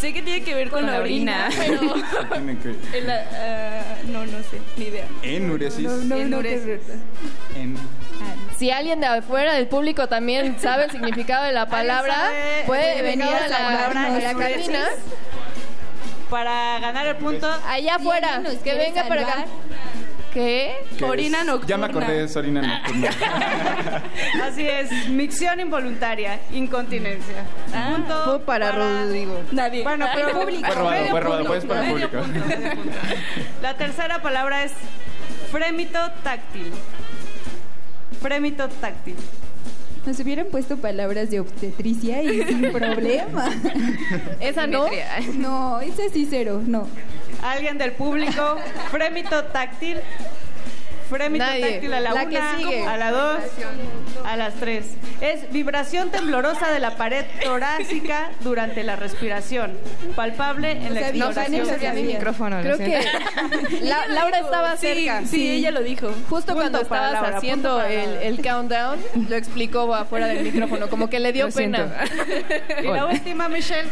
Sé 0.00 0.12
que 0.14 0.22
tiene 0.22 0.42
que 0.42 0.54
ver 0.54 0.70
con, 0.70 0.80
Con 0.80 0.86
la 0.86 0.92
la 0.98 1.00
orina, 1.00 1.48
orina. 1.48 1.64
pero 1.66 1.94
Tiene 2.32 2.58
que- 2.58 3.00
la- 3.02 3.24
ah, 3.32 3.82
no, 4.06 4.24
no 4.24 4.38
sé, 4.38 4.58
ni 4.78 4.86
idea. 4.86 5.04
Enuresis. 5.22 5.86
Enuresis. 6.10 6.80
En 7.54 7.76
Si 8.58 8.70
alguien 8.70 9.00
de 9.00 9.06
afuera 9.08 9.52
del 9.54 9.66
público 9.68 10.08
también 10.08 10.56
sabe 10.58 10.84
el 10.84 10.90
significado 10.90 11.44
de 11.44 11.52
la 11.52 11.66
palabra, 11.66 12.30
puede 12.66 13.02
venir 13.02 13.28
a 13.28 13.40
la 13.46 13.48
la, 13.48 13.58
palabra 13.58 14.06
a 14.06 14.18
la 14.18 14.34
cabina. 14.34 14.84
Para 16.30 16.78
ganar 16.78 17.06
el 17.06 17.16
punto. 17.16 17.50
Allá 17.66 17.96
afuera, 17.96 18.40
que 18.62 18.74
venga 18.74 19.04
para 19.04 19.22
acá. 19.22 19.44
¿Qué? 20.32 20.76
¿Qué 20.96 21.04
Orina 21.04 21.40
es? 21.40 21.46
nocturna. 21.46 21.68
Ya 21.68 21.76
me 21.78 21.86
acordé, 21.86 22.24
es 22.24 22.36
orina 22.36 22.62
nocturna. 22.62 23.10
Así 24.44 24.66
es, 24.66 25.08
micción 25.08 25.58
involuntaria, 25.60 26.40
incontinencia. 26.52 27.44
punto 27.94 28.24
Fue 28.24 28.40
para 28.40 28.72
Rodrigo. 28.72 29.40
Nadie. 29.52 29.82
Bueno, 29.82 30.06
pero 30.14 30.40
Público. 30.40 30.66
Fue 30.66 30.74
robado, 30.74 31.06
fue 31.08 31.20
robado, 31.20 31.44
pues 31.46 31.64
para 31.64 31.82
medio 31.82 32.08
público. 32.10 32.22
punto, 32.32 32.48
medio 32.48 32.70
punto. 32.76 32.96
La 33.62 33.74
tercera 33.76 34.22
palabra 34.22 34.64
es 34.64 34.72
frémito 35.50 35.98
táctil. 36.22 36.70
Frémito 38.22 38.68
táctil. 38.68 39.16
Nos 40.06 40.18
hubieran 40.20 40.46
puesto 40.46 40.78
palabras 40.78 41.30
de 41.30 41.40
obstetricia 41.40 42.22
y 42.22 42.42
sin 42.44 42.72
problema. 42.72 43.50
¿Esa 44.40 44.66
no? 44.66 44.86
No, 45.34 45.80
esa 45.80 46.02
sí 46.12 46.26
cero, 46.28 46.62
no. 46.64 46.86
Alguien 47.42 47.78
del 47.78 47.92
público, 47.92 48.56
frémito 48.90 49.44
táctil. 49.44 49.98
Frémito 51.08 51.44
Nadie. 51.44 51.72
táctil 51.72 51.92
a 51.94 52.00
la, 52.00 52.12
La 52.12 52.22
una, 52.22 52.92
a 52.92 52.96
la 52.96 53.10
dos, 53.10 53.38
a 54.24 54.36
las 54.36 54.54
tres. 54.54 54.86
Es 55.20 55.50
vibración 55.52 56.10
temblorosa 56.10 56.70
de 56.70 56.78
la 56.78 56.94
pared 56.96 57.24
torácica 57.42 58.30
durante 58.42 58.84
la 58.84 58.94
respiración. 58.94 59.76
Palpable 60.14 60.70
en 60.70 60.94
la 60.94 61.00
sabía, 61.00 61.24
No, 61.24 61.30
exploración. 61.30 61.66
no 61.66 61.72
sabía 61.72 61.92
mi 61.94 62.02
micrófono. 62.04 62.60
Creo 62.60 62.78
que. 62.78 63.00
La- 63.82 64.06
Laura 64.06 64.38
estaba 64.38 64.76
Sí, 64.76 64.86
cerca. 64.86 65.22
sí, 65.26 65.50
ella 65.50 65.72
lo 65.72 65.80
dijo. 65.82 66.08
Justo 66.28 66.52
Punto 66.52 66.54
cuando 66.54 66.80
estabas 66.82 67.12
Laura, 67.14 67.36
haciendo 67.38 67.82
el, 67.82 68.10
el 68.22 68.40
countdown, 68.40 69.00
lo 69.28 69.34
explicó 69.34 69.92
afuera 69.92 70.26
del 70.28 70.44
micrófono, 70.44 70.88
como 70.88 71.10
que 71.10 71.18
le 71.18 71.32
dio 71.32 71.46
Lo 71.46 71.52
pena. 71.52 71.92
Y 72.82 72.86
la 72.86 73.06
última, 73.06 73.48
Michelle. 73.48 73.88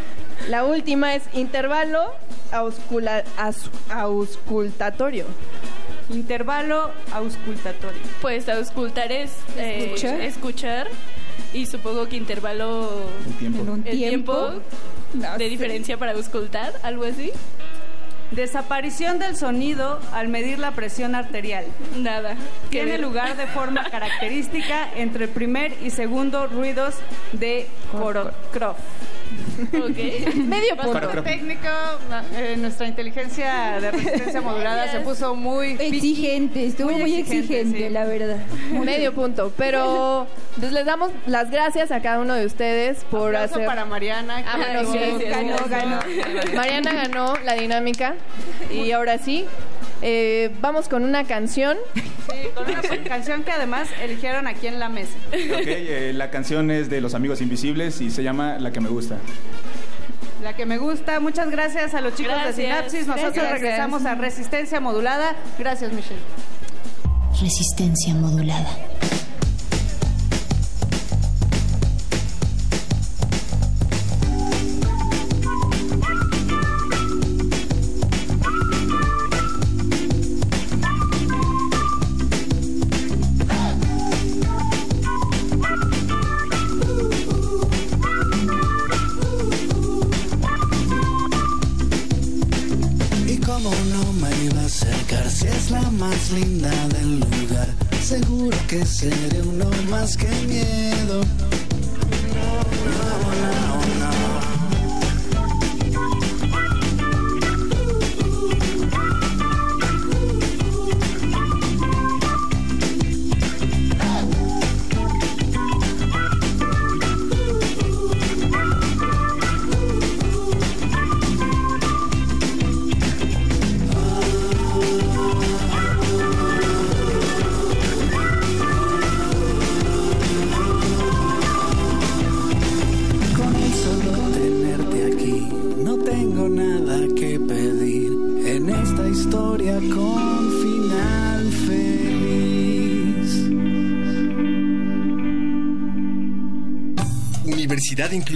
La 0.48 0.64
última 0.64 1.14
es 1.14 1.22
intervalo 1.34 2.12
auscula- 2.52 3.24
auscultatorio. 3.90 5.24
Intervalo 6.10 6.90
auscultatorio. 7.12 8.00
Pues 8.22 8.48
auscultar 8.48 9.12
es 9.12 9.32
eh, 9.58 9.84
¿Escuchar? 9.94 10.20
escuchar 10.22 10.88
y 11.52 11.66
supongo 11.66 12.08
que 12.08 12.16
intervalo 12.16 12.90
El 13.26 13.34
tiempo. 13.34 13.62
En 13.62 13.68
un 13.68 13.82
el 13.86 13.96
tiempo. 13.98 14.52
de 15.36 15.48
diferencia 15.48 15.96
para 15.98 16.12
auscultar, 16.12 16.72
algo 16.82 17.04
así. 17.04 17.30
Desaparición 18.30 19.18
del 19.18 19.36
sonido 19.36 19.98
al 20.12 20.28
medir 20.28 20.58
la 20.58 20.72
presión 20.72 21.14
arterial. 21.14 21.64
Nada. 21.96 22.36
Tiene 22.70 22.92
ver. 22.92 23.00
lugar 23.00 23.36
de 23.38 23.46
forma 23.46 23.84
característica 23.90 24.88
entre 24.96 25.24
el 25.24 25.30
primer 25.30 25.74
y 25.82 25.90
segundo 25.90 26.46
ruidos 26.46 26.94
de 27.32 27.66
Korokov. 29.66 30.34
Medio 30.36 30.76
punto. 30.76 31.22
técnico, 31.22 31.68
eh, 32.36 32.56
nuestra 32.58 32.86
inteligencia 32.86 33.80
de 33.80 33.90
resistencia 33.90 34.40
modulada 34.42 34.90
se 34.90 35.00
puso 35.00 35.34
muy 35.34 35.72
Exigente, 35.78 36.66
estuvo 36.66 36.90
muy 36.90 37.14
exigente, 37.14 37.90
la 37.90 38.04
verdad. 38.04 38.38
Medio 38.70 39.12
punto. 39.14 39.52
Pero 39.56 40.26
pues, 40.58 40.72
les 40.72 40.84
damos 40.86 41.10
las 41.26 41.50
gracias 41.50 41.90
a 41.90 42.00
cada 42.00 42.20
uno 42.20 42.34
de 42.34 42.46
ustedes 42.46 43.04
por 43.10 43.28
Aplauso 43.34 43.54
hacer. 43.56 43.66
para 43.66 43.84
Mariana. 43.84 44.42
que 44.42 44.48
Ah, 44.48 44.56
bueno, 44.56 44.92
sí, 44.92 45.24
ganó, 45.24 45.56
ganó. 45.68 45.98
Mariana 46.54 46.92
ganó 46.92 47.36
la 47.44 47.54
dinámica. 47.54 48.14
Y 48.70 48.92
ahora 48.92 49.18
sí, 49.18 49.44
eh, 50.02 50.50
vamos 50.60 50.88
con 50.88 51.04
una 51.04 51.24
canción. 51.24 51.76
Sí, 51.94 52.48
con 52.54 52.68
una 52.68 52.82
canción 53.08 53.42
que 53.42 53.50
además 53.50 53.88
eligieron 54.02 54.46
aquí 54.46 54.66
en 54.66 54.78
la 54.78 54.88
mesa. 54.88 55.16
Ok, 55.28 55.66
eh, 55.66 56.12
la 56.14 56.30
canción 56.30 56.70
es 56.70 56.88
de 56.90 57.00
Los 57.00 57.14
Amigos 57.14 57.40
Invisibles 57.40 58.00
y 58.00 58.10
se 58.10 58.22
llama 58.22 58.58
La 58.58 58.70
que 58.72 58.80
me 58.80 58.88
gusta. 58.88 59.18
La 60.42 60.54
que 60.54 60.66
me 60.66 60.78
gusta. 60.78 61.18
Muchas 61.20 61.50
gracias 61.50 61.94
a 61.94 62.00
los 62.00 62.14
chicos 62.14 62.32
Gracias. 62.32 62.56
de 62.56 62.62
Sinapsis. 62.62 63.06
Nosotros 63.06 63.34
Gracias. 63.34 63.60
regresamos 63.60 64.06
a 64.06 64.14
Resistencia 64.14 64.80
Modulada. 64.80 65.34
Gracias, 65.58 65.92
Michelle. 65.92 66.20
Resistencia 67.40 68.14
modulada. 68.14 68.70
Seré 98.98 99.40
uno 99.42 99.70
más 99.90 100.16
que 100.16 100.26
miedo. 100.48 100.77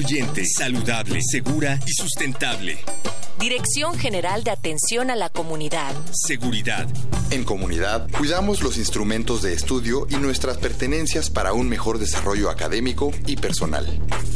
Incluyente, 0.03 0.45
saludable, 0.47 1.21
segura 1.23 1.79
y 1.87 1.93
sustentable. 1.93 2.79
Dirección 3.39 3.97
General 3.97 4.43
de 4.43 4.51
Atención 4.51 5.11
a 5.11 5.17
la 5.17 5.29
Comunidad. 5.29 5.95
Seguridad. 6.27 6.89
En 7.31 7.45
comunidad, 7.45 8.09
cuidamos 8.19 8.63
los 8.63 8.77
instrumentos 8.79 9.43
de 9.43 9.53
estudio 9.53 10.07
y 10.11 10.17
nuestras 10.17 10.59
pertenencias 10.59 11.31
para 11.31 11.53
un 11.53 11.69
mejor 11.69 11.99
desarrollo 11.99 12.51
académico 12.51 13.13
y 13.27 13.37
personal. 13.37 13.87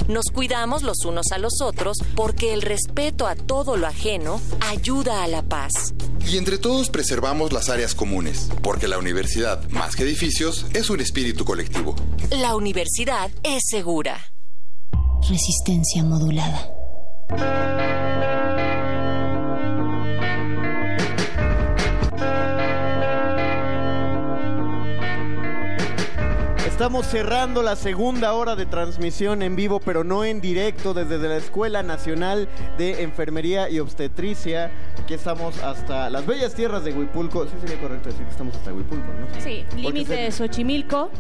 Nos 0.09 0.27
cuidamos 0.33 0.83
los 0.83 1.05
unos 1.05 1.27
a 1.33 1.39
los 1.39 1.61
otros 1.61 1.99
porque 2.15 2.55
el 2.55 2.63
respeto 2.63 3.27
a 3.27 3.35
todo 3.35 3.77
lo 3.77 3.87
ajeno 3.87 4.41
ayuda 4.61 5.25
a 5.25 5.29
la 5.29 5.43
paz. 5.43 5.95
Y 6.27 6.39
entre 6.39 6.59
todos 6.59 6.91
preservamos 6.91 7.53
las 7.53 7.69
áreas 7.69 7.95
comunes, 7.95 8.49
porque 8.63 8.89
la 8.89 8.99
universidad, 8.99 9.69
más 9.71 9.95
que 9.95 10.05
edificios, 10.05 10.67
es 10.75 10.91
un 10.91 11.01
espíritu 11.01 11.45
colectivo. 11.45 11.97
La 12.31 12.57
universidad 12.57 13.31
es 13.45 13.63
segura. 13.69 14.36
Resistencia 15.29 16.05
modulada. 16.05 16.76
Estamos 26.87 27.07
cerrando 27.09 27.65
la 27.65 27.75
segunda 27.75 28.33
hora 28.35 28.55
de 28.55 28.65
transmisión 28.65 29.43
en 29.43 29.57
vivo, 29.57 29.81
pero 29.81 30.05
no 30.05 30.25
en 30.25 30.41
directo, 30.41 30.95
desde 30.95 31.19
la 31.19 31.37
Escuela 31.37 31.83
Nacional 31.83 32.49
de 32.79 33.03
Enfermería 33.03 33.69
y 33.69 33.81
Obstetricia. 33.81 34.71
Aquí 35.03 35.13
estamos 35.15 35.61
hasta 35.65 36.09
las 36.11 36.25
bellas 36.25 36.55
tierras 36.55 36.85
de 36.85 36.93
Huipulco. 36.93 37.45
Sí 37.47 37.55
sería 37.61 37.81
correcto 37.81 38.11
decir 38.11 38.25
que 38.25 38.31
estamos 38.31 38.55
hasta 38.55 38.73
Huipulco, 38.73 39.05
¿no? 39.05 39.41
Sí, 39.41 39.65
límite 39.77 40.15
de 40.15 40.31
Xochimilco. 40.31 41.11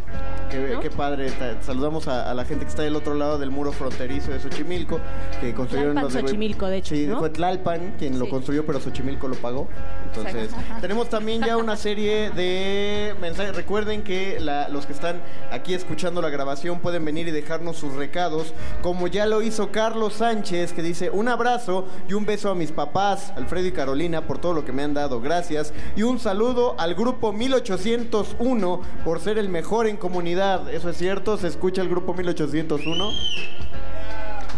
Qué, 0.52 0.70
¿no? 0.74 0.78
qué 0.80 0.88
padre. 0.88 1.32
Saludamos 1.62 2.06
a, 2.06 2.30
a 2.30 2.34
la 2.34 2.44
gente 2.44 2.64
que 2.64 2.70
está 2.70 2.82
del 2.84 2.94
otro 2.94 3.14
lado 3.14 3.36
del 3.36 3.50
muro 3.50 3.72
fronterizo 3.72 4.30
de 4.30 4.38
Xochimilco, 4.38 5.00
que 5.40 5.52
construyeron 5.52 5.94
Tlalpan, 5.94 6.04
los 6.04 6.14
de 6.14 6.20
Xochimilco, 6.20 6.66
de 6.68 6.76
hecho, 6.76 6.94
Sí, 6.94 7.06
¿no? 7.08 7.18
fue 7.18 7.30
Tlalpan 7.30 7.94
quien 7.98 8.20
lo 8.20 8.28
construyó, 8.28 8.64
pero 8.64 8.78
Xochimilco 8.78 9.26
lo 9.26 9.34
pagó. 9.34 9.66
Entonces, 10.06 10.44
Exacto. 10.44 10.74
tenemos 10.80 11.08
también 11.08 11.42
ya 11.42 11.56
una 11.56 11.76
serie 11.76 12.30
de 12.30 13.16
mensajes. 13.20 13.56
Recuerden 13.56 14.04
que 14.04 14.38
la- 14.38 14.68
los 14.68 14.86
que 14.86 14.92
están 14.92 15.20
aquí 15.56 15.74
escuchando 15.74 16.22
la 16.22 16.30
grabación 16.30 16.80
pueden 16.80 17.04
venir 17.04 17.28
y 17.28 17.32
dejarnos 17.32 17.76
sus 17.76 17.94
recados, 17.94 18.52
como 18.82 19.08
ya 19.08 19.26
lo 19.26 19.42
hizo 19.42 19.72
Carlos 19.72 20.14
Sánchez, 20.14 20.72
que 20.72 20.82
dice 20.82 21.10
un 21.10 21.28
abrazo 21.28 21.86
y 22.08 22.12
un 22.12 22.26
beso 22.26 22.50
a 22.50 22.54
mis 22.54 22.72
papás, 22.72 23.32
Alfredo 23.36 23.66
y 23.66 23.72
Carolina, 23.72 24.26
por 24.26 24.38
todo 24.38 24.54
lo 24.54 24.64
que 24.64 24.72
me 24.72 24.82
han 24.82 24.94
dado, 24.94 25.20
gracias. 25.20 25.72
Y 25.96 26.02
un 26.02 26.18
saludo 26.18 26.76
al 26.78 26.94
grupo 26.94 27.32
1801 27.32 28.80
por 29.04 29.20
ser 29.20 29.38
el 29.38 29.48
mejor 29.48 29.86
en 29.86 29.96
comunidad. 29.96 30.72
¿Eso 30.72 30.90
es 30.90 30.96
cierto? 30.96 31.36
¿Se 31.38 31.48
escucha 31.48 31.82
el 31.82 31.88
grupo 31.88 32.14
1801? 32.14 33.10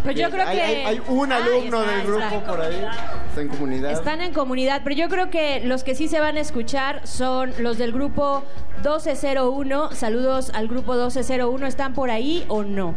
Pues 0.04 0.16
yo 0.16 0.30
creo 0.30 0.46
hay, 0.46 0.56
que... 0.56 0.62
hay- 0.62 0.84
hay 0.84 1.02
un 1.08 1.32
alumno 1.32 1.80
está, 1.82 1.92
del 1.96 2.06
grupo 2.06 2.24
está. 2.24 2.44
por 2.44 2.60
ahí. 2.60 2.86
Está 3.28 3.40
en 3.40 3.48
comunidad. 3.48 3.92
Están 3.92 4.20
en 4.20 4.32
comunidad, 4.32 4.80
pero 4.84 4.94
yo 4.96 5.08
creo 5.08 5.30
que 5.30 5.60
los 5.64 5.84
que 5.84 5.94
sí 5.94 6.08
se 6.08 6.20
van 6.20 6.36
a 6.36 6.40
escuchar 6.40 7.06
son 7.06 7.52
los 7.58 7.78
del 7.78 7.92
grupo 7.92 8.42
1201. 8.76 9.92
Saludos 9.92 10.50
al 10.54 10.68
grupo 10.68 10.92
1201. 10.92 11.66
¿Están 11.66 11.94
por 11.94 12.10
ahí 12.10 12.44
o 12.48 12.62
no? 12.62 12.94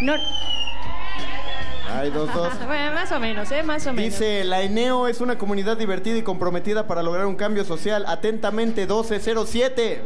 No. 0.00 0.14
Hay 1.96 2.10
dos, 2.10 2.32
dos. 2.34 2.52
Bueno, 2.66 2.92
más 2.92 3.12
o 3.12 3.20
menos, 3.20 3.50
¿eh? 3.52 3.62
Más 3.62 3.86
o 3.86 3.92
menos. 3.92 4.12
Dice, 4.18 4.44
la 4.44 4.62
ENEO 4.62 5.06
es 5.08 5.20
una 5.20 5.38
comunidad 5.38 5.76
divertida 5.76 6.16
y 6.16 6.22
comprometida 6.22 6.86
para 6.86 7.02
lograr 7.02 7.26
un 7.26 7.36
cambio 7.36 7.64
social. 7.64 8.04
Atentamente, 8.06 8.82
1207. 8.82 10.02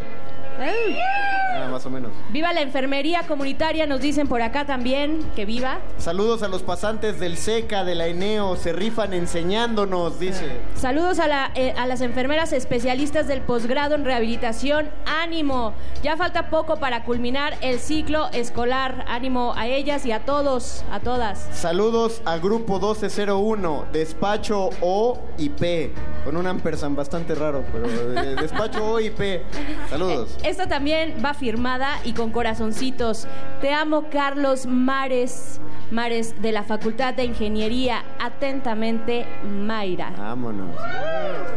Ah, 0.61 1.69
más 1.71 1.85
o 1.87 1.91
menos. 1.91 2.13
Viva 2.31 2.53
la 2.53 2.61
enfermería 2.63 3.23
comunitaria, 3.27 3.87
nos 3.87 4.01
dicen 4.01 4.29
por 4.29 4.43
acá 4.43 4.65
también 4.65 5.21
que 5.37 5.45
viva. 5.45 5.79
Saludos 5.99 6.43
a 6.43 6.49
los 6.49 6.63
pasantes 6.63 7.19
del 7.21 7.37
SECA, 7.37 7.85
de 7.85 7.95
la 7.95 8.07
ENEO. 8.07 8.57
Se 8.57 8.73
rifan 8.73 9.13
enseñándonos, 9.13 10.19
dice. 10.21 10.61
Saludos 10.75 11.19
a, 11.19 11.27
la- 11.29 11.51
eh, 11.55 11.75
a 11.77 11.87
las 11.87 12.01
enfermeras 12.01 12.53
especialistas 12.53 13.27
del 13.29 13.41
posgrado 13.43 13.95
en 13.95 14.05
rehabilitación. 14.05 14.91
Ánimo, 15.07 15.73
ya 16.03 16.17
falta 16.17 16.51
poco 16.51 16.77
para 16.77 17.05
culminar 17.05 17.55
el 17.61 17.79
ciclo 17.79 18.29
escolar. 18.33 19.05
Ánimo 19.09 19.55
a 19.57 19.67
ellas 19.67 20.07
y 20.07 20.13
a 20.13 20.21
todos, 20.25 20.85
a 20.91 21.01
todas. 21.01 21.49
Saludos 21.53 22.23
a 22.25 22.39
Grupo 22.39 22.75
1201, 22.79 23.87
Despacho 23.93 24.71
O 24.81 25.19
y 25.39 25.49
P. 25.51 25.93
Con 26.25 26.37
un 26.37 26.47
ampersand 26.47 26.97
bastante 26.97 27.35
raro, 27.35 27.65
pero 27.73 27.87
eh, 27.87 28.37
Despacho 28.41 28.85
O 28.93 29.01
y 29.01 29.11
P. 29.11 29.43
Saludos. 29.89 30.37
Esta 30.49 30.67
también 30.67 31.17
va 31.23 31.35
firmada 31.35 32.01
y 32.05 32.15
con 32.15 32.31
corazoncitos. 32.31 33.27
Te 33.61 33.71
amo, 33.71 34.07
Carlos 34.11 34.65
Mares. 34.65 35.61
Mares 35.91 36.41
de 36.41 36.53
la 36.53 36.65
Facultad 36.65 37.15
de 37.15 37.25
Ingeniería. 37.25 38.03
Atentamente, 38.19 39.27
Mayra. 39.45 40.15
Vámonos. 40.17 40.75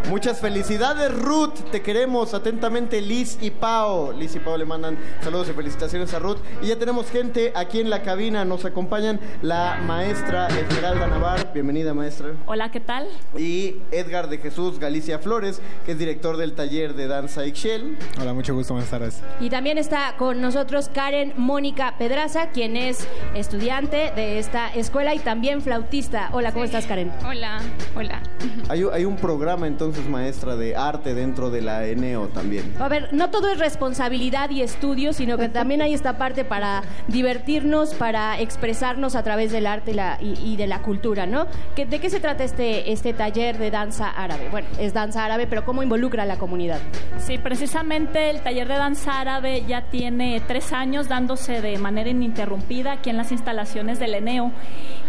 Muchas 0.10 0.40
felicidades, 0.40 1.14
Ruth. 1.14 1.54
Te 1.72 1.82
queremos 1.82 2.34
atentamente, 2.34 3.02
Liz 3.02 3.38
y 3.42 3.52
Pao. 3.52 4.12
Liz 4.12 4.36
y 4.36 4.40
Pao 4.40 4.58
le 4.58 4.66
mandan 4.66 4.98
saludos 5.22 5.50
y 5.50 5.54
felicitaciones 5.54 6.14
a 6.14 6.20
Ruth. 6.20 6.40
Y 6.62 6.68
ya 6.68 6.78
tenemos 6.78 7.10
gente 7.10 7.54
aquí 7.56 7.80
en 7.80 7.90
la 7.90 8.02
cabina. 8.02 8.44
Nos 8.44 8.66
acompañan 8.66 9.20
la 9.42 9.80
maestra 9.86 10.48
Esmeralda 10.48 11.08
Navar. 11.08 11.54
Bienvenida, 11.54 11.94
maestra. 11.94 12.34
Hola, 12.46 12.72
¿qué 12.72 12.80
tal? 12.80 13.08
Y 13.38 13.78
Edgar 13.92 14.28
de 14.30 14.38
Jesús 14.38 14.80
Galicia 14.80 15.20
Flores, 15.20 15.62
que 15.86 15.94
es 15.94 16.00
director 16.00 16.36
del 16.36 16.54
taller 16.54 16.94
de 16.94 17.08
danza 17.08 17.46
Ixchel. 17.46 17.98
Hola, 18.20 18.34
mucho 18.34 18.54
gusto, 18.54 18.81
buenas 18.82 18.90
tardes. 18.90 19.24
Y 19.40 19.49
también 19.49 19.78
está 19.78 20.16
con 20.18 20.41
nosotros 20.41 20.90
Karen 20.94 21.34
Mónica 21.38 21.95
Pedraza, 21.98 22.49
quien 22.49 22.76
es 22.76 23.08
estudiante 23.36 24.12
de 24.16 24.40
esta 24.40 24.70
escuela 24.74 25.14
y 25.14 25.20
también 25.20 25.62
flautista. 25.62 26.30
Hola, 26.32 26.52
¿cómo 26.52 26.66
estás, 26.66 26.86
Karen? 26.86 27.12
Hola, 27.26 27.60
hola. 27.95 28.22
Hay, 28.70 28.84
hay 28.91 29.06
un 29.06 29.18
programa 29.18 29.68
entonces, 29.68 30.08
maestra, 30.08 30.56
de 30.56 30.76
arte 30.76 31.14
dentro 31.14 31.49
de 31.49 31.62
la 31.62 31.86
ENEO 31.86 32.28
también. 32.30 32.74
A 32.80 32.88
ver, 32.88 33.10
no 33.14 33.30
todo 33.30 33.52
es 33.52 33.60
responsabilidad 33.60 34.49
y 34.49 34.62
estudio, 34.62 35.14
sino 35.14 35.38
que 35.38 35.49
también 35.49 35.82
hay 35.82 35.94
esta 35.94 36.18
parte 36.18 36.44
para 36.44 36.82
divertirnos, 37.08 37.94
para 37.94 38.40
expresarnos 38.40 39.16
a 39.16 39.24
través 39.24 39.52
del 39.52 39.68
arte 39.68 39.91
y, 39.91 39.94
la- 39.94 40.18
y- 40.22 40.34
y 40.44 40.58
de 40.58 40.68
la 40.68 40.82
cultura, 40.82 41.26
¿no? 41.26 41.48
¿Qué- 41.76 41.86
¿De 41.86 41.99
qué 41.99 42.10
se 42.10 42.20
trata 42.20 42.44
este, 42.44 42.91
este 42.91 43.14
taller 43.14 43.58
de 43.58 43.70
danza 43.72 44.10
árabe? 44.10 44.48
Bueno, 44.49 44.68
es 44.80 44.94
danza 44.94 45.24
árabe, 45.26 45.45
pero 45.48 45.64
¿cómo 45.66 45.84
involucra 45.84 46.24
a 46.24 46.26
la 46.26 46.38
comunidad? 46.38 46.80
Sí, 47.20 47.38
precisamente 47.38 48.30
el 48.30 48.41
taller 48.41 48.68
de 48.72 48.77
danza 48.77 49.19
árabe 49.19 49.65
ya 49.68 49.81
tiene 49.81 50.41
tres 50.48 50.72
años 50.72 51.10
dándose 51.10 51.61
de 51.61 51.77
manera 51.77 52.10
ininterrumpida 52.10 52.93
aquí 52.93 53.10
en 53.10 53.18
las 53.18 53.34
instalaciones 53.34 53.99
del 53.99 54.14
ENEO 54.14 54.52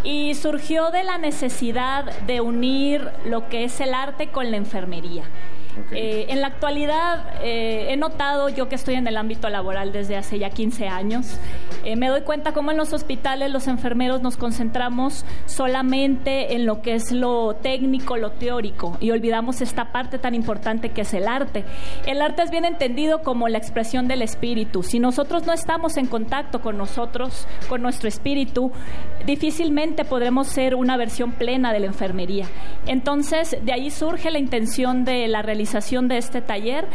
y 0.03 0.35
surgió 0.35 0.91
de 0.91 1.05
la 1.05 1.19
necesidad 1.19 2.05
de 2.23 2.41
unir 2.41 3.09
lo 3.25 3.49
que 3.49 3.63
es 3.63 3.81
el 3.81 3.95
arte 3.95 4.31
con 4.31 4.51
la 4.51 4.57
enfermería. 4.57 5.25
Eh, 5.93 6.27
en 6.29 6.41
la 6.41 6.49
actualidad 6.49 7.25
eh, 7.43 7.89
he 7.91 7.97
notado, 7.97 8.49
yo 8.49 8.69
que 8.69 8.75
estoy 8.75 8.95
en 8.95 9.07
el 9.07 9.17
ámbito 9.17 9.49
laboral 9.49 9.93
desde 9.93 10.17
hace 10.17 10.39
ya 10.39 10.51
15 10.51 10.89
años, 10.89 11.39
eh, 11.85 11.97
me 11.97 12.09
doy 12.09 12.23
cuenta 12.23 12.53
cómo 12.53 12.71
en 12.71 12.77
los 12.77 12.93
hospitales 12.93 13.51
los 13.51 13.69
enfermeros 13.69 14.23
nos 14.23 14.37
concentramos 14.37 15.25
solamente 15.47 16.55
en 16.55 16.67
lo 16.67 16.83
que 16.83 16.95
es 16.95 17.11
lo 17.11 17.55
técnico, 17.57 18.17
lo 18.17 18.33
teórico, 18.33 18.97
y 19.01 19.11
olvidamos 19.11 19.61
esta 19.61 19.93
parte 19.93 20.19
tan 20.19 20.35
importante 20.35 20.91
que 20.91 21.03
es 21.03 21.15
el 21.15 21.27
arte. 21.27 21.65
El 22.07 22.21
arte 22.21 22.43
es 22.43 22.51
bien 22.51 22.65
entendido 22.65 23.23
como 23.23 23.49
la 23.49 23.59
expresión 23.59 24.09
del 24.09 24.23
espíritu. 24.23 24.83
Si 24.83 24.99
nosotros 24.99 25.47
no 25.47 25.53
estamos 25.53 25.97
en 25.97 26.07
contacto 26.07 26.61
con 26.61 26.77
nosotros, 26.77 27.47
con 27.69 27.83
nuestro 27.83 28.09
espíritu, 28.09 28.73
difícilmente 29.25 30.05
podremos 30.05 30.49
ser 30.49 30.75
una 30.75 30.97
versión 30.97 31.33
plena 31.33 31.73
de 31.73 31.81
la 31.81 31.87
enfermería. 31.87 32.47
Entonces, 32.87 33.57
de 33.63 33.73
ahí 33.73 33.91
surge 33.91 34.31
la 34.31 34.39
intención 34.39 35.05
de 35.05 35.29
la 35.29 35.43
realización 35.43 35.62
de 36.09 36.19
este 36.19 36.41
taller 36.41 36.87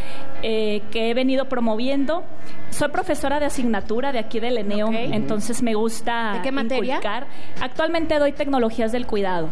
eh, 0.44 0.82
que 0.92 1.10
he 1.10 1.14
venido 1.14 1.46
promoviendo. 1.46 2.24
Soy 2.70 2.90
profesora 2.90 3.40
de 3.40 3.46
asignatura 3.46 4.12
de 4.12 4.20
aquí 4.20 4.40
del 4.40 4.58
ENEO, 4.58 4.90
entonces 4.92 5.64
me 5.64 5.74
gusta 5.74 6.34
¿De 6.34 6.42
qué 6.42 6.52
materia? 6.52 6.96
inculcar. 6.96 7.28
Actualmente 7.62 8.20
doy 8.20 8.34
tecnologías 8.34 8.92
del 8.92 9.08
cuidado. 9.08 9.50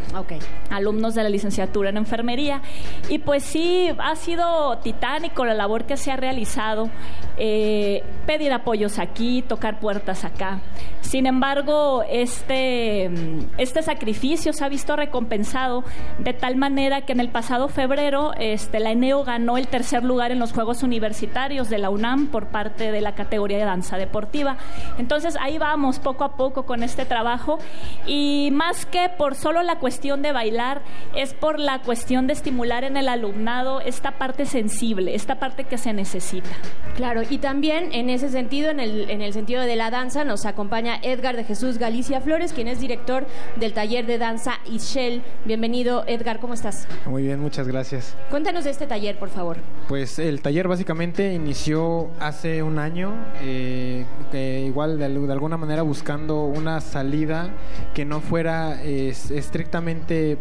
Alumnos 0.70 1.16
de 1.16 1.24
la 1.24 1.30
licenciatura 1.30 1.90
en 1.90 1.98
enfermería. 1.98 2.62
Y 3.10 3.20
pues 3.20 3.44
sí, 3.44 3.90
ha 3.98 4.16
sido 4.16 4.78
titánico 4.80 5.46
la 5.46 5.54
labor 5.54 5.86
que 5.86 5.98
se 5.98 6.12
ha 6.12 6.18
realizado. 6.18 6.90
eh, 7.38 8.02
pedir 8.26 8.54
apoyos 8.54 8.98
aquí, 8.98 9.42
tocar 9.42 9.80
puertas 9.82 10.24
acá. 10.24 10.62
Sin 11.02 11.26
embargo, 11.26 12.04
este, 12.10 13.10
este 13.58 13.82
sacrificio 13.84 14.54
se 14.54 14.64
ha 14.64 14.70
visto 14.70 14.96
recompensado 14.96 15.84
de 16.20 16.34
tal 16.34 16.56
manera 16.56 17.02
que 17.02 17.12
en 17.14 17.20
el 17.20 17.30
pasado 17.30 17.68
febrero 17.68 18.32
este, 18.40 18.80
la 18.80 18.92
ENEO 18.92 19.05
ganó 19.24 19.58
el 19.58 19.68
tercer 19.68 20.04
lugar 20.04 20.32
en 20.32 20.40
los 20.40 20.54
Juegos 20.54 20.84
Universitarios 20.84 21.70
de 21.70 21.78
la 21.78 21.90
UNAM 21.90 22.28
por 22.28 22.48
parte 22.48 22.92
de 22.92 23.02
la 23.02 23.16
categoría 23.16 23.58
de 23.58 23.66
danza 23.66 23.98
deportiva. 23.98 24.58
Entonces 24.98 25.38
ahí 25.42 25.58
vamos 25.58 26.00
poco 26.00 26.24
a 26.24 26.36
poco 26.36 26.66
con 26.66 26.84
este 26.84 27.06
trabajo 27.06 27.60
y 28.06 28.50
más 28.52 28.86
que 28.86 29.10
por 29.10 29.36
solo 29.36 29.64
la 29.64 29.80
cuestión 29.80 30.22
de 30.22 30.32
bailar, 30.32 30.82
es 31.16 31.34
por 31.34 31.60
la 31.60 31.80
cuestión 31.80 32.28
de 32.28 32.34
estimular 32.34 32.84
en 32.84 32.98
el 32.98 33.10
alumnado 33.10 33.82
esta 33.82 34.12
parte 34.12 34.46
sensible, 34.46 35.16
esta 35.16 35.40
parte 35.40 35.66
que 35.66 35.78
se 35.78 35.94
necesita. 35.94 36.50
Claro, 36.96 37.22
y 37.30 37.38
también 37.38 37.90
en 37.94 38.10
ese 38.10 38.30
sentido, 38.30 38.70
en 38.70 38.80
el, 38.80 39.10
en 39.10 39.22
el 39.22 39.34
sentido 39.34 39.62
de 39.62 39.76
la 39.76 39.92
danza, 39.92 40.24
nos 40.24 40.46
acompaña 40.46 40.98
Edgar 41.02 41.36
de 41.36 41.44
Jesús 41.44 41.78
Galicia 41.78 42.22
Flores, 42.22 42.54
quien 42.54 42.68
es 42.68 42.80
director 42.80 43.28
del 43.58 43.74
taller 43.74 44.06
de 44.06 44.18
danza 44.18 44.60
Ishel. 44.66 45.22
Bienvenido, 45.46 46.04
Edgar, 46.08 46.40
¿cómo 46.40 46.54
estás? 46.54 46.88
Muy 47.06 47.24
bien, 47.24 47.40
muchas 47.40 47.68
gracias. 47.68 48.16
Cuéntanos 48.30 48.64
de 48.64 48.72
este 48.72 48.88
taller, 48.88 48.95
por 49.20 49.30
favor. 49.30 49.58
Pues 49.90 50.18
el 50.20 50.42
taller 50.42 50.68
básicamente 50.68 51.34
inició 51.34 52.10
hace 52.20 52.64
un 52.64 52.80
año, 52.80 53.14
eh, 53.42 54.06
que 54.32 54.62
igual 54.66 54.98
de, 54.98 55.10
de 55.10 55.32
alguna 55.34 55.58
manera 55.58 55.82
buscando 55.84 56.46
una 56.46 56.80
salida 56.82 57.50
que 57.94 58.06
no 58.06 58.20
fuera 58.22 58.82
es- 58.84 59.30
estrictamente 59.32 60.38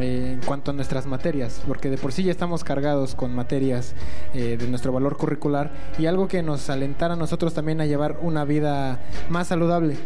eh, 0.00 0.32
en 0.34 0.40
cuanto 0.44 0.72
a 0.72 0.74
nuestras 0.74 1.06
materias, 1.06 1.62
porque 1.66 1.88
de 1.90 1.96
por 1.96 2.12
sí 2.12 2.24
ya 2.24 2.32
estamos 2.32 2.64
cargados 2.64 3.14
con 3.14 3.34
materias 3.34 3.94
eh, 4.34 4.56
de 4.58 4.66
nuestro 4.68 4.92
valor 4.92 5.16
curricular 5.16 5.70
y 5.98 6.06
algo 6.06 6.26
que 6.28 6.42
nos 6.42 6.68
alentara 6.68 7.14
a 7.14 7.16
nosotros 7.16 7.54
también 7.54 7.80
a 7.80 7.86
llevar 7.86 8.18
una 8.20 8.44
vida 8.44 8.98
más 9.30 9.46
saludable. 9.48 9.96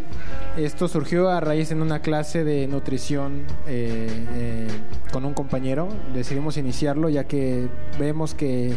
Esto 0.56 0.86
surgió 0.86 1.28
a 1.30 1.40
raíz 1.40 1.70
en 1.72 1.82
una 1.82 2.00
clase 2.00 2.44
de 2.44 2.66
nutrición 2.66 3.42
eh, 3.66 4.06
eh, 4.36 4.68
con 5.12 5.24
un 5.24 5.34
compañero. 5.34 5.88
Decidimos 6.14 6.56
iniciarlo 6.56 7.08
ya 7.08 7.24
que 7.24 7.68
vemos 7.98 8.34
que 8.34 8.74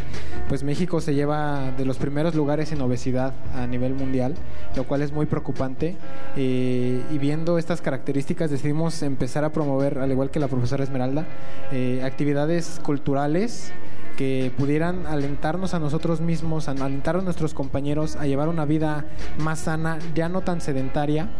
pues 0.48 0.62
México 0.64 1.00
se 1.00 1.14
lleva 1.14 1.72
de 1.76 1.84
los 1.84 1.98
primeros 1.98 2.34
lugares 2.34 2.72
en 2.72 2.80
obesidad 2.80 3.34
a 3.54 3.66
nivel 3.66 3.94
mundial, 3.94 4.34
lo 4.76 4.84
cual 4.84 5.02
es 5.02 5.12
muy 5.12 5.26
preocupante. 5.26 5.96
Eh, 6.36 7.02
y 7.10 7.18
viendo 7.18 7.58
estas 7.58 7.80
características 7.80 8.50
decidimos 8.50 9.02
empezar 9.02 9.44
a 9.44 9.50
promover, 9.50 9.98
al 9.98 10.10
igual 10.10 10.30
que 10.30 10.40
la 10.40 10.48
profesora 10.48 10.84
Esmeralda, 10.84 11.26
eh, 11.72 12.02
actividades 12.04 12.80
culturales 12.82 13.72
que 14.20 14.52
pudieran 14.54 15.06
alentarnos 15.06 15.72
a 15.72 15.78
nosotros 15.78 16.20
mismos, 16.20 16.68
a 16.68 16.72
alentar 16.72 17.16
a 17.16 17.22
nuestros 17.22 17.54
compañeros 17.54 18.16
a 18.16 18.26
llevar 18.26 18.50
una 18.50 18.66
vida 18.66 19.06
más 19.38 19.60
sana, 19.60 19.98
ya 20.14 20.28
no 20.28 20.42
tan 20.42 20.60
sedentaria 20.60 21.30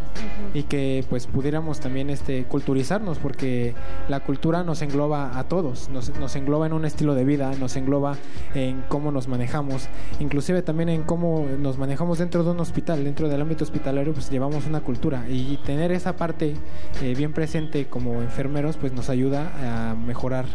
y 0.55 0.63
que 0.63 1.05
pues 1.07 1.27
pudiéramos 1.27 1.79
también 1.79 2.09
este 2.09 2.45
culturizarnos 2.45 3.19
porque 3.19 3.75
la 4.09 4.21
cultura 4.21 4.63
nos 4.63 4.81
engloba 4.81 5.37
a 5.37 5.43
todos, 5.43 5.89
nos, 5.89 6.09
nos 6.17 6.35
engloba 6.35 6.65
en 6.65 6.73
un 6.73 6.85
estilo 6.85 7.13
de 7.13 7.23
vida, 7.23 7.53
nos 7.59 7.75
engloba 7.75 8.15
en 8.55 8.83
cómo 8.89 9.11
nos 9.11 9.27
manejamos, 9.27 9.87
inclusive 10.19 10.63
también 10.63 10.89
en 10.89 11.03
cómo 11.03 11.45
nos 11.59 11.77
manejamos 11.77 12.17
dentro 12.17 12.43
de 12.43 12.49
un 12.49 12.61
hospital, 12.61 13.03
dentro 13.03 13.29
del 13.29 13.41
ámbito 13.41 13.63
hospitalario 13.63 14.11
pues 14.11 14.31
llevamos 14.31 14.65
una 14.65 14.81
cultura 14.81 15.29
y 15.29 15.57
tener 15.57 15.91
esa 15.91 16.15
parte 16.15 16.55
eh, 17.03 17.13
bien 17.15 17.31
presente 17.31 17.85
como 17.85 18.23
enfermeros 18.23 18.77
pues 18.77 18.91
nos 18.91 19.11
ayuda 19.11 19.91
a 19.91 19.93
mejorar 19.93 20.45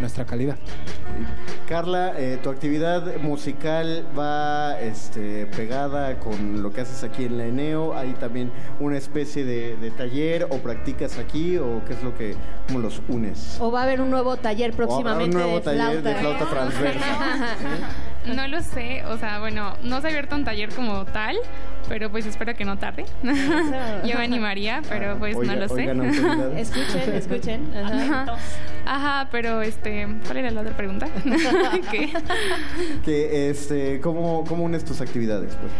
nuestra 0.00 0.24
calidad. 0.24 0.58
Carla, 1.68 2.14
eh, 2.18 2.38
tu 2.42 2.50
actividad 2.50 3.16
musical 3.18 4.04
va 4.18 4.80
este, 4.80 5.46
pegada 5.46 6.18
con 6.18 6.62
lo 6.62 6.72
que 6.72 6.82
haces 6.82 7.04
aquí 7.04 7.24
en 7.24 7.38
la 7.38 7.46
ENEO. 7.46 7.96
¿Hay 7.96 8.12
también 8.14 8.50
una 8.80 8.98
especie 8.98 9.44
de, 9.44 9.76
de 9.76 9.90
taller 9.90 10.46
o 10.50 10.58
practicas 10.58 11.18
aquí 11.18 11.56
o 11.58 11.82
qué 11.86 11.94
es 11.94 12.02
lo 12.02 12.14
que, 12.16 12.34
cómo 12.66 12.80
los 12.80 13.00
unes? 13.08 13.58
¿O 13.60 13.70
va 13.70 13.80
a 13.80 13.82
haber 13.84 14.00
un 14.00 14.10
nuevo 14.10 14.36
taller 14.36 14.72
próximamente 14.72 15.36
nuevo 15.36 15.56
de 15.56 15.60
taller 15.60 16.00
flauta? 16.00 16.08
de 16.08 16.14
flauta 16.16 16.50
transversa. 16.50 17.56
No 18.36 18.46
lo 18.48 18.60
sé, 18.62 19.04
o 19.06 19.16
sea, 19.18 19.38
bueno, 19.40 19.76
no 19.82 20.00
se 20.00 20.06
ha 20.06 20.10
abierto 20.10 20.36
un 20.36 20.44
taller 20.44 20.68
como 20.70 21.04
tal, 21.06 21.36
pero 21.88 22.10
pues 22.10 22.24
espero 22.26 22.54
que 22.54 22.64
no 22.64 22.78
tarde. 22.78 23.04
Yo 24.04 24.16
me 24.16 24.24
animaría, 24.24 24.80
pero 24.88 25.18
pues 25.18 25.36
Oiga- 25.36 25.54
no 25.54 25.60
lo 25.60 25.68
sé. 25.68 25.74
oigan. 25.74 26.56
Escuchen, 26.56 27.14
escuchen. 27.14 27.76
Ajá. 27.76 28.36
Ajá, 28.86 29.28
pero 29.30 29.62
este, 29.62 30.06
¿cuál 30.24 30.38
era 30.38 30.50
la 30.50 30.60
otra 30.62 30.76
pregunta? 30.76 31.08
¿Qué? 31.90 32.12
que, 33.04 33.50
este, 33.50 34.00
¿cómo, 34.00 34.44
¿Cómo 34.44 34.64
unes 34.64 34.84
tus 34.84 35.00
actividades? 35.00 35.56
Pues? 35.56 35.72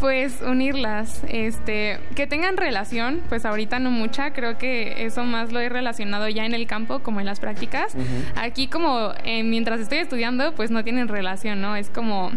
Pues 0.00 0.42
unirlas, 0.42 1.22
este, 1.28 1.98
que 2.14 2.26
tengan 2.26 2.56
relación, 2.56 3.22
pues 3.28 3.44
ahorita 3.46 3.78
no 3.78 3.90
mucha, 3.90 4.32
creo 4.32 4.58
que 4.58 5.06
eso 5.06 5.24
más 5.24 5.52
lo 5.52 5.60
he 5.60 5.68
relacionado 5.68 6.28
ya 6.28 6.44
en 6.44 6.54
el 6.54 6.66
campo 6.66 7.00
como 7.00 7.20
en 7.20 7.26
las 7.26 7.40
prácticas. 7.40 7.94
Aquí 8.36 8.68
como 8.68 9.12
eh, 9.24 9.42
mientras 9.42 9.80
estoy 9.80 9.98
estudiando, 9.98 10.54
pues 10.54 10.70
no 10.70 10.84
tienen 10.84 11.08
relación, 11.08 11.60
¿no? 11.60 11.76
Es 11.76 11.88
como 11.88 12.30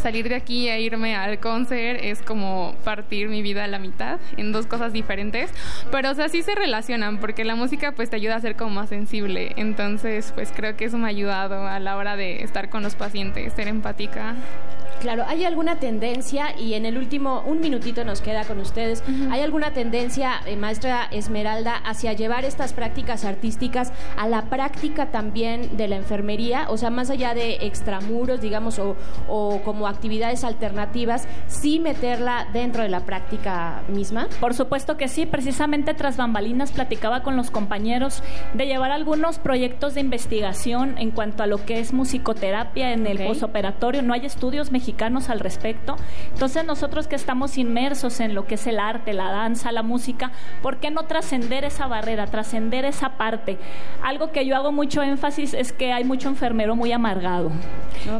salir 0.00 0.28
de 0.28 0.34
aquí 0.34 0.68
e 0.68 0.82
irme 0.82 1.16
al 1.16 1.40
concert, 1.40 1.98
es 2.02 2.20
como 2.20 2.74
partir 2.84 3.28
mi 3.28 3.42
vida 3.42 3.64
a 3.64 3.66
la 3.68 3.78
mitad 3.78 4.20
en 4.36 4.52
dos 4.52 4.66
cosas 4.66 4.92
diferentes, 4.92 5.50
pero 5.90 6.10
o 6.10 6.14
sea, 6.14 6.28
sí 6.28 6.42
se 6.42 6.54
relacionan 6.54 7.18
porque 7.18 7.42
la 7.42 7.54
música 7.54 7.92
pues 7.92 8.10
te 8.10 8.16
ayuda 8.16 8.36
a 8.36 8.40
ser 8.40 8.54
como 8.54 8.70
más 8.70 8.90
sensible, 8.90 9.54
entonces 9.56 10.32
pues 10.34 10.52
creo 10.54 10.76
que 10.76 10.84
eso 10.84 10.98
me 10.98 11.06
ha 11.06 11.08
ayudado 11.08 11.66
a 11.66 11.80
la 11.80 11.96
hora 11.96 12.16
de 12.16 12.42
estar 12.42 12.68
con 12.68 12.82
los 12.82 12.94
pacientes, 12.94 13.54
ser 13.54 13.66
empática. 13.66 14.34
Claro, 15.00 15.24
¿hay 15.26 15.44
alguna 15.44 15.78
tendencia, 15.80 16.58
y 16.58 16.74
en 16.74 16.86
el 16.86 16.96
último, 16.96 17.42
un 17.46 17.60
minutito 17.60 18.04
nos 18.04 18.20
queda 18.22 18.44
con 18.44 18.58
ustedes, 18.58 19.02
¿hay 19.30 19.42
alguna 19.42 19.72
tendencia, 19.72 20.40
eh, 20.46 20.56
maestra 20.56 21.08
Esmeralda, 21.10 21.76
hacia 21.76 22.14
llevar 22.14 22.44
estas 22.44 22.72
prácticas 22.72 23.24
artísticas 23.24 23.92
a 24.16 24.26
la 24.28 24.46
práctica 24.46 25.10
también 25.10 25.76
de 25.76 25.88
la 25.88 25.96
enfermería? 25.96 26.66
O 26.70 26.78
sea, 26.78 26.88
más 26.88 27.10
allá 27.10 27.34
de 27.34 27.56
extramuros, 27.66 28.40
digamos, 28.40 28.78
o, 28.78 28.96
o 29.28 29.60
como 29.62 29.86
actividades 29.88 30.42
alternativas, 30.42 31.28
sí 31.48 31.80
meterla 31.80 32.48
dentro 32.52 32.82
de 32.82 32.88
la 32.88 33.00
práctica 33.00 33.82
misma? 33.88 34.28
Por 34.40 34.54
supuesto 34.54 34.96
que 34.96 35.08
sí, 35.08 35.26
precisamente 35.26 35.92
tras 35.92 36.16
bambalinas 36.16 36.72
platicaba 36.72 37.22
con 37.22 37.36
los 37.36 37.50
compañeros 37.50 38.22
de 38.54 38.66
llevar 38.66 38.90
algunos 38.90 39.38
proyectos 39.38 39.94
de 39.94 40.00
investigación 40.00 40.96
en 40.98 41.10
cuanto 41.10 41.42
a 41.42 41.46
lo 41.46 41.64
que 41.64 41.78
es 41.78 41.92
musicoterapia 41.92 42.92
en 42.92 43.06
el 43.06 43.26
posoperatorio. 43.26 44.02
No 44.02 44.14
hay 44.14 44.24
estudios 44.24 44.70
mexicanos 44.70 44.83
mexicanos 44.84 45.30
al 45.30 45.40
respecto. 45.40 45.96
Entonces 46.34 46.64
nosotros 46.66 47.08
que 47.08 47.16
estamos 47.16 47.56
inmersos 47.56 48.20
en 48.20 48.34
lo 48.34 48.46
que 48.46 48.56
es 48.56 48.66
el 48.66 48.78
arte, 48.78 49.14
la 49.14 49.30
danza, 49.30 49.72
la 49.72 49.82
música, 49.82 50.30
¿por 50.62 50.76
qué 50.76 50.90
no 50.90 51.04
trascender 51.04 51.64
esa 51.64 51.86
barrera, 51.86 52.26
trascender 52.26 52.84
esa 52.84 53.16
parte? 53.16 53.56
Algo 54.02 54.30
que 54.30 54.44
yo 54.44 54.54
hago 54.56 54.72
mucho 54.72 55.02
énfasis 55.02 55.54
es 55.54 55.72
que 55.72 55.92
hay 55.94 56.04
mucho 56.04 56.28
enfermero 56.28 56.76
muy 56.76 56.92
amargado. 56.92 57.50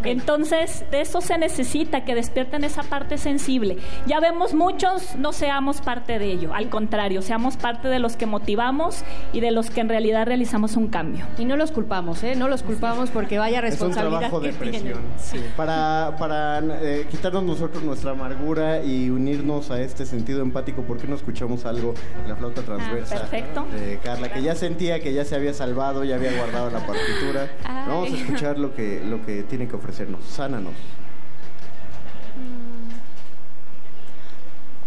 Entonces, 0.05 0.85
de 0.91 1.03
eso 1.03 1.20
se 1.20 1.36
necesita, 1.36 2.05
que 2.05 2.15
despierten 2.15 2.65
esa 2.65 2.82
parte 2.82 3.19
sensible. 3.19 3.77
Ya 4.07 4.20
vemos 4.20 4.55
muchos, 4.55 5.16
no 5.16 5.32
seamos 5.32 5.82
parte 5.82 6.19
de 6.19 6.32
ello, 6.32 6.55
al 6.55 6.70
contrario, 6.70 7.20
seamos 7.20 7.57
parte 7.59 7.89
de 7.89 7.99
los 7.99 8.16
que 8.16 8.24
motivamos 8.27 9.05
y 9.35 9.41
de 9.41 9.51
los 9.51 9.69
que 9.70 9.81
en 9.82 9.89
realidad 9.91 10.27
realizamos 10.27 10.77
un 10.77 10.89
cambio. 10.89 11.27
Y 11.36 11.45
no 11.45 11.57
los 11.57 11.73
culpamos, 11.73 12.23
¿eh? 12.23 12.36
No 12.36 12.49
los 12.49 12.62
culpamos 12.62 13.11
porque 13.11 13.39
vaya 13.39 13.59
Es 13.59 13.65
un 13.65 13.70
responsabilidad. 13.70 14.19
trabajo 14.20 14.41
de 14.41 14.51
que 14.51 14.70
tienen. 14.70 14.93
presión. 14.95 15.45
Para, 15.57 16.54
eh, 16.63 17.07
quitarnos 17.11 17.43
nosotros 17.43 17.83
nuestra 17.83 18.13
amargura 18.13 18.83
y 18.83 19.11
unirnos 19.11 19.71
a 19.71 19.81
este 19.81 20.07
sentido 20.07 20.43
empático, 20.43 20.83
¿por 20.83 20.99
qué 20.99 21.07
no 21.07 21.17
escuchamos 21.17 21.65
algo 21.65 21.95
de 22.23 22.29
la 22.29 22.37
flauta 22.37 22.63
transversa? 22.63 23.21
perfecto. 23.21 23.67
De 23.73 23.99
Carla, 23.99 24.33
que 24.33 24.43
ya 24.43 24.55
sentía 24.55 25.01
que 25.01 25.13
ya 25.13 25.25
se 25.25 25.35
había 25.35 25.55
salvado, 25.55 26.05
ya 26.05 26.17
había 26.17 26.37
guardado 26.37 26.71
la 26.71 26.87
partitura. 26.87 27.51
Ay. 27.65 27.89
Vamos 27.89 28.13
a 28.13 28.17
escuchar 28.17 28.59
lo 28.59 28.75
que, 28.75 29.03
lo 29.05 29.25
que 29.25 29.43
tiene 29.43 29.67
que 29.69 29.77
ofrecernos. 29.77 30.25
Sánanos. 30.25 30.75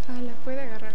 Ah, 0.09 0.21
¿La 0.21 0.33
puede 0.45 0.61
agarrar 0.61 0.86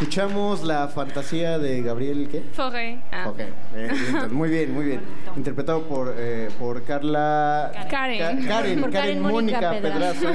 Escuchamos 0.00 0.62
la 0.62 0.86
fantasía 0.86 1.58
de 1.58 1.82
Gabriel, 1.82 2.28
¿qué? 2.30 2.42
Foré. 2.52 3.00
Ah. 3.10 3.28
Ok, 3.30 3.40
eh, 3.40 3.50
entonces, 3.74 4.30
muy 4.30 4.48
bien, 4.48 4.72
muy 4.72 4.84
bien. 4.84 5.00
Interpretado 5.36 5.82
por, 5.88 6.14
eh, 6.16 6.50
por 6.56 6.84
Carla... 6.84 7.72
Karen. 7.90 8.18
Ka- 8.18 8.26
Karen, 8.48 8.80
Karen 8.82 8.90
Karen 8.92 9.20
Mónica. 9.22 9.72
Pedraza. 9.82 10.34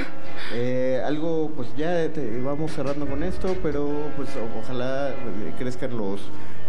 Eh, 0.53 1.01
algo, 1.05 1.53
pues 1.55 1.69
ya 1.77 2.09
te- 2.09 2.41
vamos 2.41 2.73
cerrando 2.73 3.05
con 3.07 3.23
esto, 3.23 3.55
pero 3.63 3.89
pues 4.17 4.27
ojalá 4.61 5.11
eh, 5.11 5.53
crezcan 5.57 5.95
los, 5.95 6.19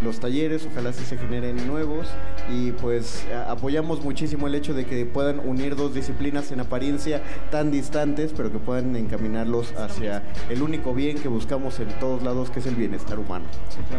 los 0.01 0.21
talleres, 0.21 0.65
ojalá 0.71 0.93
sí 0.93 1.05
se 1.05 1.19
generen 1.19 1.66
nuevos 1.66 2.07
y 2.51 2.73
pues 2.73 3.27
apoyamos 3.49 4.03
muchísimo 4.03 4.47
el 4.47 4.55
hecho 4.55 4.75
de 4.75 4.85
que 4.85 5.05
puedan 5.07 5.41
unir 5.41 5.77
dos 5.77 5.95
disciplinas 5.95 6.53
en 6.53 6.61
apariencia 6.61 7.23
tan 7.51 7.71
distantes, 7.71 8.33
pero 8.37 8.51
que 8.53 8.59
puedan 8.59 8.97
encaminarlos 8.97 9.73
hacia 9.77 10.23
el 10.49 10.62
único 10.62 10.95
bien 10.95 11.19
que 11.19 11.29
buscamos 11.29 11.81
en 11.81 11.89
todos 11.99 12.23
lados, 12.23 12.51
que 12.51 12.61
es 12.61 12.66
el 12.66 12.75
bienestar 12.75 13.19
humano. 13.19 13.47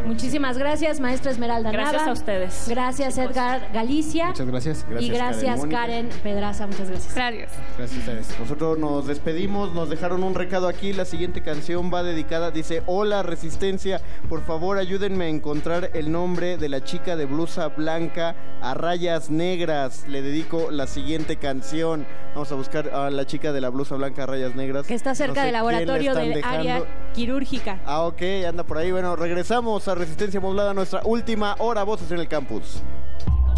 Muchísimas 0.06 0.58
gracias, 0.58 1.00
maestra 1.00 1.32
Esmeralda 1.32 1.72
Gracias 1.72 2.02
Nava. 2.02 2.12
a 2.12 2.14
ustedes. 2.14 2.66
Gracias, 2.68 3.18
Edgar 3.18 3.70
Galicia. 3.74 4.28
Muchas 4.28 4.48
gracias. 4.48 4.86
y 5.00 5.10
Gracias, 5.10 5.44
gracias, 5.44 5.66
Karen. 5.70 6.10
Pedraza. 6.24 6.68
Muchas 6.68 6.90
gracias. 6.90 7.16
Gracias. 7.16 7.52
Gracias 7.78 7.98
a 7.98 8.00
ustedes. 8.00 8.40
Nosotros 8.40 8.78
nos 8.78 9.08
despedimos, 9.08 9.74
nos 9.74 9.90
dejaron 9.90 10.24
un 10.24 10.36
recado 10.36 10.68
aquí. 10.68 10.94
La 10.94 11.06
siguiente 11.06 11.42
canción 11.42 11.92
va 11.94 12.04
dedicada, 12.04 12.52
dice, 12.52 12.84
hola 12.86 13.24
Resistencia, 13.24 14.02
por 14.26 14.46
favor 14.46 14.78
ayúdenme 14.78 15.26
a 15.26 15.30
encontrar 15.30 15.92
el 15.94 16.12
nombre 16.12 16.58
de 16.58 16.70
la 16.70 16.84
chica 16.84 17.16
de 17.16 17.26
blusa 17.26 17.68
blanca 17.70 18.36
a 18.62 18.74
rayas 18.74 19.30
negras. 19.30 20.06
Le 20.08 20.22
dedico 20.22 20.72
la 20.72 20.88
siguiente 20.88 21.38
canción. 21.38 22.06
Vamos 22.34 22.52
a 22.52 22.56
buscar 22.56 22.90
a 22.90 23.10
la 23.10 23.26
chica 23.26 23.52
de 23.54 23.62
la 23.62 23.70
blusa 23.70 23.96
blanca 23.96 24.24
a 24.24 24.26
rayas 24.26 24.56
negras. 24.56 24.86
Que 24.88 24.94
está 24.96 25.12
No 25.12 25.16
cerca 25.16 25.42
sé 25.42 25.46
del 25.46 25.54
laboratorio 25.54 26.12
están 26.12 26.26
del 26.26 26.34
dejando. 26.36 26.60
área 26.60 26.84
quirúrgica. 27.14 27.80
Ah, 27.86 28.02
ok, 28.02 28.22
anda 28.48 28.64
por 28.64 28.78
ahí. 28.78 28.92
Bueno, 28.92 29.16
regresamos 29.16 29.88
a 29.88 29.96
Resistencia 29.96 30.40
Modulada, 30.40 30.74
nuestra 30.74 31.02
última 31.06 31.56
hora, 31.60 31.84
voces 31.84 32.12
en 32.12 32.20
el 32.20 32.28
campus. 32.28 32.82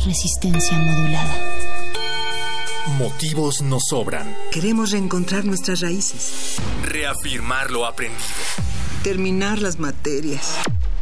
Resistencia 0.05 0.77
modulada. 0.77 1.35
Motivos 2.97 3.61
nos 3.61 3.83
sobran. 3.89 4.33
Queremos 4.51 4.91
reencontrar 4.91 5.43
nuestras 5.45 5.81
raíces, 5.81 6.55
Reafirmar 6.85 7.69
lo 7.71 7.85
aprendido. 7.85 8.21
Terminar 9.03 9.59
las 9.61 9.79
materias. 9.79 10.55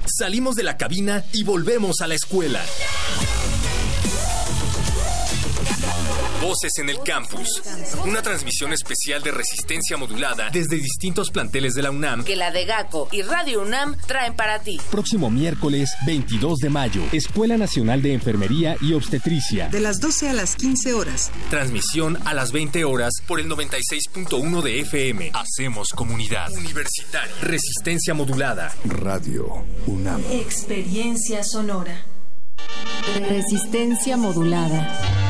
Salimos 0.05 0.55
de 0.55 0.63
la 0.63 0.77
cabina 0.77 1.23
y 1.33 1.43
volvemos 1.43 2.01
a 2.01 2.07
la 2.07 2.15
escuela. 2.15 2.63
Voces 6.45 6.77
en 6.77 6.89
el 6.89 6.99
campus. 6.99 7.59
Una 8.05 8.21
transmisión 8.21 8.71
especial 8.71 9.23
de 9.23 9.31
resistencia 9.31 9.97
modulada 9.97 10.51
desde 10.51 10.75
distintos 10.75 11.31
planteles 11.31 11.73
de 11.73 11.81
la 11.81 11.89
UNAM. 11.89 12.23
Que 12.23 12.35
la 12.35 12.51
de 12.51 12.65
GACO 12.65 13.09
y 13.11 13.23
Radio 13.23 13.63
UNAM 13.63 13.97
traen 14.05 14.35
para 14.35 14.59
ti. 14.59 14.79
Próximo 14.91 15.31
miércoles 15.31 15.89
22 16.05 16.59
de 16.59 16.69
mayo, 16.69 17.01
Escuela 17.11 17.57
Nacional 17.57 18.03
de 18.03 18.13
Enfermería 18.13 18.77
y 18.79 18.93
Obstetricia. 18.93 19.69
De 19.69 19.79
las 19.79 19.99
12 19.99 20.29
a 20.29 20.33
las 20.33 20.55
15 20.55 20.93
horas. 20.93 21.31
Transmisión 21.49 22.19
a 22.25 22.35
las 22.35 22.51
20 22.51 22.85
horas 22.85 23.13
por 23.27 23.39
el 23.39 23.49
96.1 23.49 24.61
de 24.61 24.81
FM. 24.81 25.31
Hacemos 25.33 25.89
comunidad. 25.95 26.51
Universitaria. 26.51 27.33
Resistencia 27.41 28.13
modulada. 28.13 28.71
Radio 28.85 29.65
UNAM. 29.87 30.21
Experiencia 30.31 31.43
sonora. 31.43 32.05
Resistencia 33.29 34.15
modulada. 34.15 35.24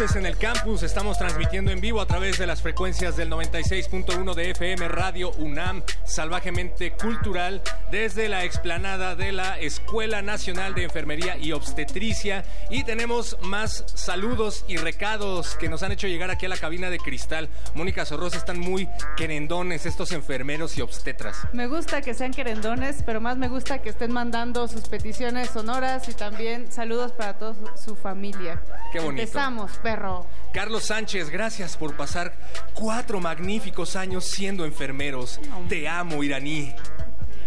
Voces 0.00 0.16
en 0.16 0.24
el 0.24 0.38
Campus. 0.38 0.82
Estamos 0.82 1.18
transmitiendo 1.18 1.70
en 1.70 1.78
vivo 1.78 2.00
a 2.00 2.06
través 2.06 2.38
de 2.38 2.46
las 2.46 2.62
frecuencias 2.62 3.16
del 3.16 3.28
96.1 3.28 4.34
de 4.34 4.50
FM 4.52 4.88
Radio 4.88 5.30
UNAM, 5.32 5.82
salvajemente 6.04 6.92
cultural, 6.92 7.60
desde 7.90 8.30
la 8.30 8.44
explanada 8.44 9.14
de 9.14 9.32
la 9.32 9.58
Escuela 9.58 10.22
Nacional 10.22 10.74
de 10.74 10.84
Enfermería 10.84 11.36
y 11.36 11.52
Obstetricia. 11.52 12.46
Y 12.70 12.84
tenemos 12.84 13.36
más 13.42 13.84
saludos 13.94 14.64
y 14.68 14.78
recados 14.78 15.56
que 15.56 15.68
nos 15.68 15.82
han 15.82 15.92
hecho 15.92 16.06
llegar 16.06 16.30
aquí 16.30 16.46
a 16.46 16.48
la 16.48 16.56
cabina 16.56 16.88
de 16.88 16.98
cristal. 16.98 17.50
Mónica 17.74 18.06
Sorrosa, 18.06 18.38
están 18.38 18.58
muy 18.58 18.88
querendones 19.18 19.84
estos 19.84 20.12
enfermeros 20.12 20.78
y 20.78 20.80
obstetras. 20.80 21.36
Me 21.52 21.66
gusta 21.66 22.00
que 22.00 22.14
sean 22.14 22.32
querendones, 22.32 23.02
pero 23.04 23.20
más 23.20 23.36
me 23.36 23.48
gusta 23.48 23.82
que 23.82 23.90
estén 23.90 24.12
mandando 24.12 24.66
sus 24.66 24.88
peticiones 24.88 25.50
sonoras 25.50 26.08
y 26.08 26.14
también 26.14 26.72
saludos 26.72 27.12
para 27.12 27.36
toda 27.36 27.76
su 27.76 27.96
familia. 27.96 28.62
Qué 28.92 29.00
bonito. 29.00 29.22
Empezamos, 29.22 29.72
perro. 29.90 30.26
Carlos 30.52 30.84
Sánchez, 30.84 31.30
gracias 31.30 31.76
por 31.76 31.96
pasar 31.96 32.32
cuatro 32.74 33.20
magníficos 33.20 33.96
años 33.96 34.26
siendo 34.26 34.64
enfermeros. 34.64 35.40
Te 35.68 35.88
amo, 35.88 36.22
iraní. 36.22 36.74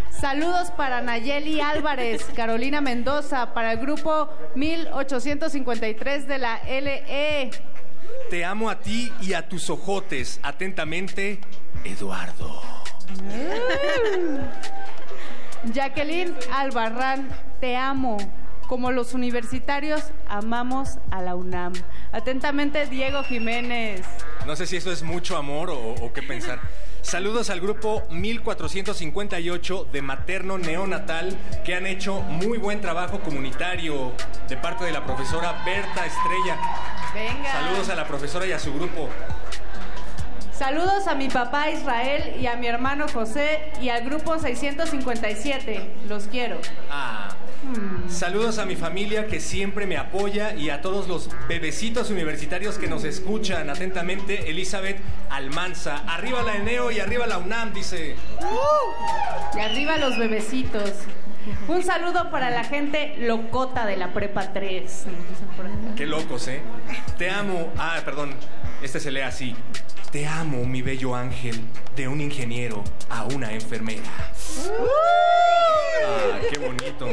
Saludos 0.10 0.72
para 0.72 1.02
Nayeli 1.02 1.60
Álvarez, 1.60 2.24
Carolina 2.36 2.82
Mendoza, 2.82 3.54
para 3.54 3.74
el 3.74 3.80
grupo 3.80 4.30
1853 4.56 6.28
de 6.28 6.38
la. 6.38 6.62
LE. 6.64 7.52
Te 8.30 8.46
amo 8.46 8.70
a 8.70 8.80
ti 8.80 9.12
y 9.22 9.34
a 9.34 9.48
tus 9.48 9.70
ojotes. 9.70 10.40
Atentamente, 10.44 11.40
Eduardo. 11.84 12.62
Jacqueline 15.74 16.36
Albarrán, 16.52 17.30
te 17.60 17.76
amo. 17.76 18.18
Como 18.74 18.90
los 18.90 19.14
universitarios, 19.14 20.02
amamos 20.28 20.98
a 21.12 21.22
la 21.22 21.36
UNAM. 21.36 21.74
Atentamente, 22.12 22.88
Diego 22.88 23.24
Jiménez. 23.24 24.02
No 24.48 24.56
sé 24.56 24.66
si 24.66 24.78
eso 24.78 24.92
es 24.92 25.04
mucho 25.04 25.38
amor 25.38 25.70
o, 25.70 25.78
o 25.78 26.12
qué 26.12 26.24
pensar. 26.24 26.60
Saludos 27.04 27.52
al 27.52 27.62
grupo 27.62 28.02
1458 28.10 29.90
de 29.92 30.02
Materno 30.02 30.58
Neonatal 30.58 31.38
que 31.64 31.76
han 31.76 31.86
hecho 31.86 32.22
muy 32.22 32.58
buen 32.58 32.82
trabajo 32.82 33.20
comunitario 33.20 34.14
de 34.50 34.58
parte 34.58 34.86
de 34.86 34.92
la 34.92 35.06
profesora 35.06 35.62
Berta 35.64 36.08
Estrella. 36.08 36.58
Venga. 37.14 37.52
Saludos 37.52 37.90
a 37.90 37.96
la 37.96 38.08
profesora 38.08 38.48
y 38.48 38.54
a 38.54 38.58
su 38.58 38.74
grupo. 38.74 39.08
Saludos 40.52 41.06
a 41.06 41.14
mi 41.14 41.30
papá 41.30 41.70
Israel 41.70 42.38
y 42.42 42.48
a 42.48 42.56
mi 42.56 42.66
hermano 42.66 43.06
José 43.08 43.72
y 43.80 43.90
al 43.90 44.04
grupo 44.04 44.40
657. 44.40 45.96
Los 46.10 46.24
quiero. 46.26 46.58
Ah. 46.90 47.36
Saludos 48.10 48.60
a 48.60 48.66
mi 48.66 48.76
familia 48.76 49.28
que 49.28 49.40
siempre 49.40 49.86
me 49.86 49.98
apoya 49.98 50.56
y 50.56 50.70
a 50.70 50.82
todos 50.82 51.08
los 51.08 51.30
bebecitos 51.48 52.10
universitarios 52.10 52.78
que 52.78 52.88
nos 52.88 53.04
escuchan 53.04 53.70
atentamente. 53.70 54.50
Elizabeth 54.50 55.00
Almanza. 55.30 56.04
Arriba 56.08 56.44
la 56.44 56.56
Eneo 56.56 56.92
y 56.92 57.00
arriba 57.00 57.28
la 57.28 57.38
UNAM, 57.38 57.74
dice. 57.74 58.16
Y 59.56 59.60
arriba 59.60 59.98
los 59.98 60.18
bebecitos. 60.18 60.92
Un 61.68 61.84
saludo 61.84 62.30
para 62.32 62.50
la 62.50 62.64
gente 62.64 63.16
locota 63.20 63.86
de 63.86 63.98
la 63.98 64.14
Prepa 64.14 64.54
3. 64.54 65.06
Qué 65.96 66.06
locos, 66.06 66.48
¿eh? 66.48 66.62
Te 67.18 67.30
amo. 67.30 67.72
Ah, 67.78 68.00
perdón. 68.04 68.36
Este 68.82 69.00
se 69.00 69.12
lee 69.12 69.22
así. 69.22 69.56
Te 70.12 70.28
amo, 70.28 70.64
mi 70.66 70.82
bello 70.84 71.16
ángel, 71.16 71.60
de 71.96 72.08
un 72.08 72.22
ingeniero 72.22 72.84
a 73.10 73.24
una 73.24 73.52
enfermera. 73.52 74.04
Ah, 76.06 76.40
qué 76.52 76.60
bonito. 76.60 77.08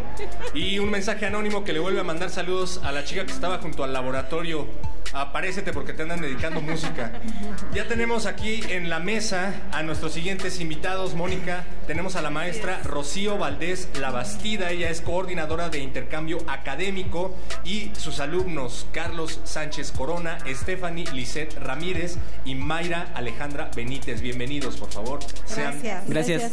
Y 0.53 0.79
un 0.79 0.91
mensaje 0.91 1.25
anónimo 1.27 1.65
que 1.65 1.73
le 1.73 1.79
vuelve 1.79 2.01
a 2.01 2.05
mandar 2.05 2.29
saludos 2.29 2.81
a 2.85 2.93
la 2.93 3.03
chica 3.05 3.25
que 3.25 3.33
estaba 3.33 3.59
junto 3.59 3.85
al 3.85 3.93
laboratorio. 3.93 4.67
Aparécete 5.13 5.73
porque 5.73 5.93
te 5.93 6.03
andan 6.03 6.21
dedicando 6.21 6.61
música. 6.61 7.13
Ya 7.75 7.89
tenemos 7.89 8.27
aquí 8.27 8.63
en 8.69 8.89
la 8.89 9.01
mesa 9.01 9.53
a 9.73 9.83
nuestros 9.83 10.13
siguientes 10.13 10.61
invitados, 10.61 11.15
Mónica. 11.15 11.65
Tenemos 11.87 12.15
a 12.15 12.23
la 12.23 12.31
maestra 12.31 12.81
Rocío 12.85 13.37
Valdés 13.37 13.89
Labastida. 13.99 14.71
Ella 14.71 14.89
es 14.89 15.01
coordinadora 15.01 15.69
de 15.69 15.79
intercambio 15.79 16.39
académico 16.47 17.35
y 17.65 17.91
sus 17.99 18.21
alumnos 18.21 18.87
Carlos 18.93 19.41
Sánchez 19.45 19.91
Corona, 19.91 20.39
Stephanie 20.47 21.07
Lisette 21.13 21.59
Ramírez 21.59 22.17
y 22.45 22.55
Mayra 22.55 23.09
Alejandra 23.15 23.71
Benítez. 23.75 24.21
Bienvenidos, 24.21 24.77
por 24.77 24.93
favor. 24.93 25.19
Sean 25.45 25.81
Gracias. 26.07 26.53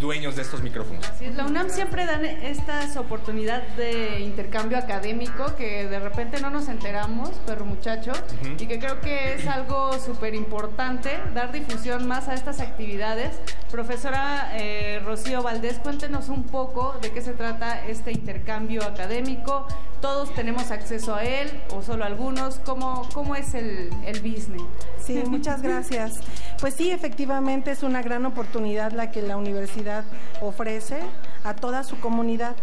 dueños 0.00 0.36
de 0.36 0.42
estos 0.42 0.62
micrófonos. 0.62 1.06
La 1.34 1.46
UNAM 1.46 1.70
siempre 1.70 2.04
dan 2.04 2.24
estas 2.24 2.96
oportunidades 2.98 3.74
de 3.76 4.20
intercambio 4.20 4.76
académico 4.76 5.56
que 5.56 5.86
de 5.86 5.98
repente 5.98 6.40
no 6.40 6.50
nos 6.50 6.68
enteramos, 6.68 7.30
pero 7.46 7.64
muchacho, 7.86 8.12
y 8.58 8.66
que 8.66 8.80
creo 8.80 9.00
que 9.00 9.34
es 9.34 9.46
algo 9.46 9.92
súper 10.00 10.34
importante 10.34 11.10
dar 11.34 11.52
difusión 11.52 12.08
más 12.08 12.26
a 12.26 12.34
estas 12.34 12.58
actividades. 12.58 13.30
Profesora 13.70 14.50
eh, 14.54 15.00
Rocío 15.04 15.40
Valdés, 15.42 15.78
cuéntenos 15.78 16.28
un 16.28 16.42
poco 16.42 16.96
de 17.00 17.12
qué 17.12 17.22
se 17.22 17.32
trata 17.32 17.86
este 17.86 18.10
intercambio 18.10 18.82
académico. 18.82 19.68
¿Todos 20.00 20.34
tenemos 20.34 20.72
acceso 20.72 21.14
a 21.14 21.22
él 21.22 21.48
o 21.74 21.82
solo 21.82 22.04
algunos? 22.04 22.58
¿Cómo, 22.58 23.08
cómo 23.14 23.36
es 23.36 23.54
el, 23.54 23.90
el 24.04 24.20
business? 24.20 24.62
Sí, 25.00 25.22
muchas 25.26 25.62
gracias. 25.62 26.14
Pues 26.60 26.74
sí, 26.74 26.90
efectivamente 26.90 27.70
es 27.70 27.84
una 27.84 28.02
gran 28.02 28.26
oportunidad 28.26 28.90
la 28.92 29.12
que 29.12 29.22
la 29.22 29.36
universidad 29.36 30.04
ofrece 30.40 30.98
a 31.44 31.54
toda 31.54 31.84
su 31.84 32.00
comunidad, 32.00 32.56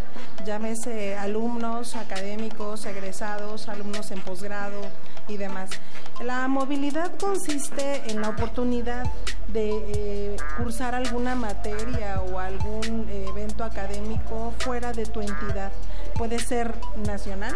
llámese 0.45 1.15
alumnos, 1.15 1.95
académicos, 1.95 2.85
egresados, 2.85 3.69
alumnos 3.69 4.11
en 4.11 4.19
posgrado 4.19 4.81
y 5.27 5.37
demás. 5.37 5.69
La 6.21 6.47
movilidad 6.47 7.11
consiste 7.17 8.11
en 8.11 8.21
la 8.21 8.29
oportunidad 8.29 9.03
de 9.47 9.71
eh, 9.71 10.35
cursar 10.57 10.95
alguna 10.95 11.35
materia 11.35 12.21
o 12.21 12.39
algún 12.39 13.07
eh, 13.09 13.25
evento 13.29 13.63
académico 13.63 14.53
fuera 14.59 14.93
de 14.93 15.05
tu 15.05 15.21
entidad. 15.21 15.71
Puede 16.15 16.39
ser 16.39 16.75
nacional 17.05 17.55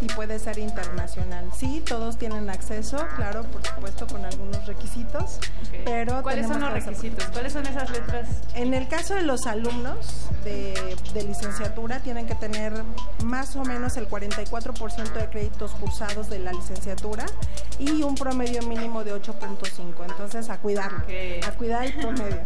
y 0.00 0.06
puede 0.06 0.38
ser 0.38 0.58
internacional. 0.58 1.50
Sí, 1.56 1.82
todos 1.84 2.16
tienen 2.16 2.48
acceso, 2.48 2.98
claro, 3.16 3.42
por 3.44 3.66
supuesto, 3.66 4.06
con 4.06 4.24
algunos 4.24 4.66
requisitos, 4.66 5.40
pero 5.84 6.22
¿Cuáles 6.22 6.46
son 6.46 6.60
los 6.60 6.72
requisitos? 6.72 7.24
¿Cuáles 7.32 7.52
son 7.52 7.66
esas 7.66 7.90
letras? 7.90 8.28
en 8.54 8.74
el 8.74 8.88
caso 8.88 9.14
de 9.14 9.22
los 9.22 9.46
alumnos 9.46 10.28
de, 10.44 10.96
de 11.12 11.22
licenciatura, 11.24 12.00
tienen 12.00 12.26
que 12.26 12.34
tener 12.34 12.72
más 13.24 13.56
o 13.56 13.64
menos 13.64 13.96
el 13.96 14.08
44% 14.08 15.12
de 15.12 15.28
créditos 15.28 15.72
cursados 15.72 16.30
de 16.30 16.38
la 16.38 16.52
licenciatura 16.52 17.05
y 17.78 18.02
un 18.02 18.14
promedio 18.14 18.62
mínimo 18.62 19.04
de 19.04 19.14
8.5. 19.14 20.04
Entonces, 20.08 20.48
a 20.48 20.58
cuidarlo, 20.58 20.98
a 20.98 21.50
cuidar 21.52 21.84
el 21.84 21.92
promedio. 21.94 22.40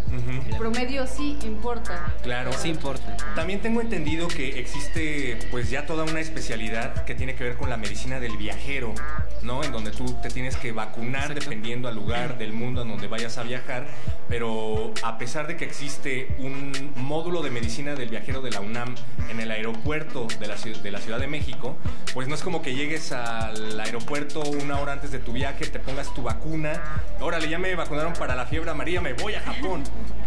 El 0.49 0.57
promedio 0.57 1.07
sí 1.07 1.39
importa. 1.45 2.15
Claro. 2.23 2.53
Sí 2.53 2.69
importa. 2.69 3.16
También 3.35 3.61
tengo 3.61 3.81
entendido 3.81 4.28
que 4.28 4.59
existe 4.59 5.39
pues 5.51 5.70
ya 5.70 5.87
toda 5.87 6.05
una 6.05 6.20
especialidad 6.20 7.05
que 7.05 7.15
tiene 7.15 7.35
que 7.35 7.45
ver 7.45 7.57
con 7.57 7.70
la 7.70 7.77
medicina 7.77 8.19
del 8.19 8.37
viajero, 8.37 8.95
¿no? 9.43 9.62
En 9.62 9.73
donde 9.73 9.93
tú 9.93 10.16
te 10.20 10.28
tienes 10.28 10.57
que 10.57 10.73
vacunar 10.73 11.35
dependiendo 11.35 11.89
al 11.89 11.95
lugar 11.95 12.39
del 12.39 12.53
mundo 12.53 12.82
en 12.82 12.89
donde 12.89 13.07
vayas 13.07 13.39
a 13.39 13.43
viajar, 13.43 13.87
pero 14.28 14.93
a 15.03 15.19
pesar 15.19 15.47
de 15.47 15.57
que 15.57 15.65
existe 15.65 16.35
un 16.39 16.93
módulo 16.97 17.43
de 17.43 17.51
medicina 17.51 17.95
del 17.95 18.09
viajero 18.09 18.43
de 18.43 18.51
la 18.51 18.61
UNAM 18.61 18.95
en 19.31 19.41
el 19.41 19.51
aeropuerto 19.51 20.27
de 20.39 20.47
la, 20.47 20.57
de 20.57 20.91
la 20.91 20.99
Ciudad 20.99 21.19
de 21.19 21.28
México, 21.28 21.77
pues 22.15 22.28
no 22.28 22.35
es 22.35 22.43
como 22.43 22.62
que 22.62 22.74
llegues 22.74 23.12
al 23.12 23.78
aeropuerto 23.78 24.43
una 24.51 24.81
hora 24.81 24.93
antes 24.93 25.10
de 25.10 25.18
tu 25.18 25.32
viaje, 25.32 25.66
te 25.66 25.78
pongas 25.78 26.12
tu 26.14 26.22
vacuna, 26.22 27.02
órale, 27.20 27.48
ya 27.48 27.59
me 27.59 27.74
vacunaron 27.74 28.12
para 28.12 28.35
la 28.35 28.47
fiebre 28.47 28.70
amarilla, 28.70 29.01
me 29.01 29.12
voy 29.12 29.35
a 29.35 29.40
Japón. 29.40 29.85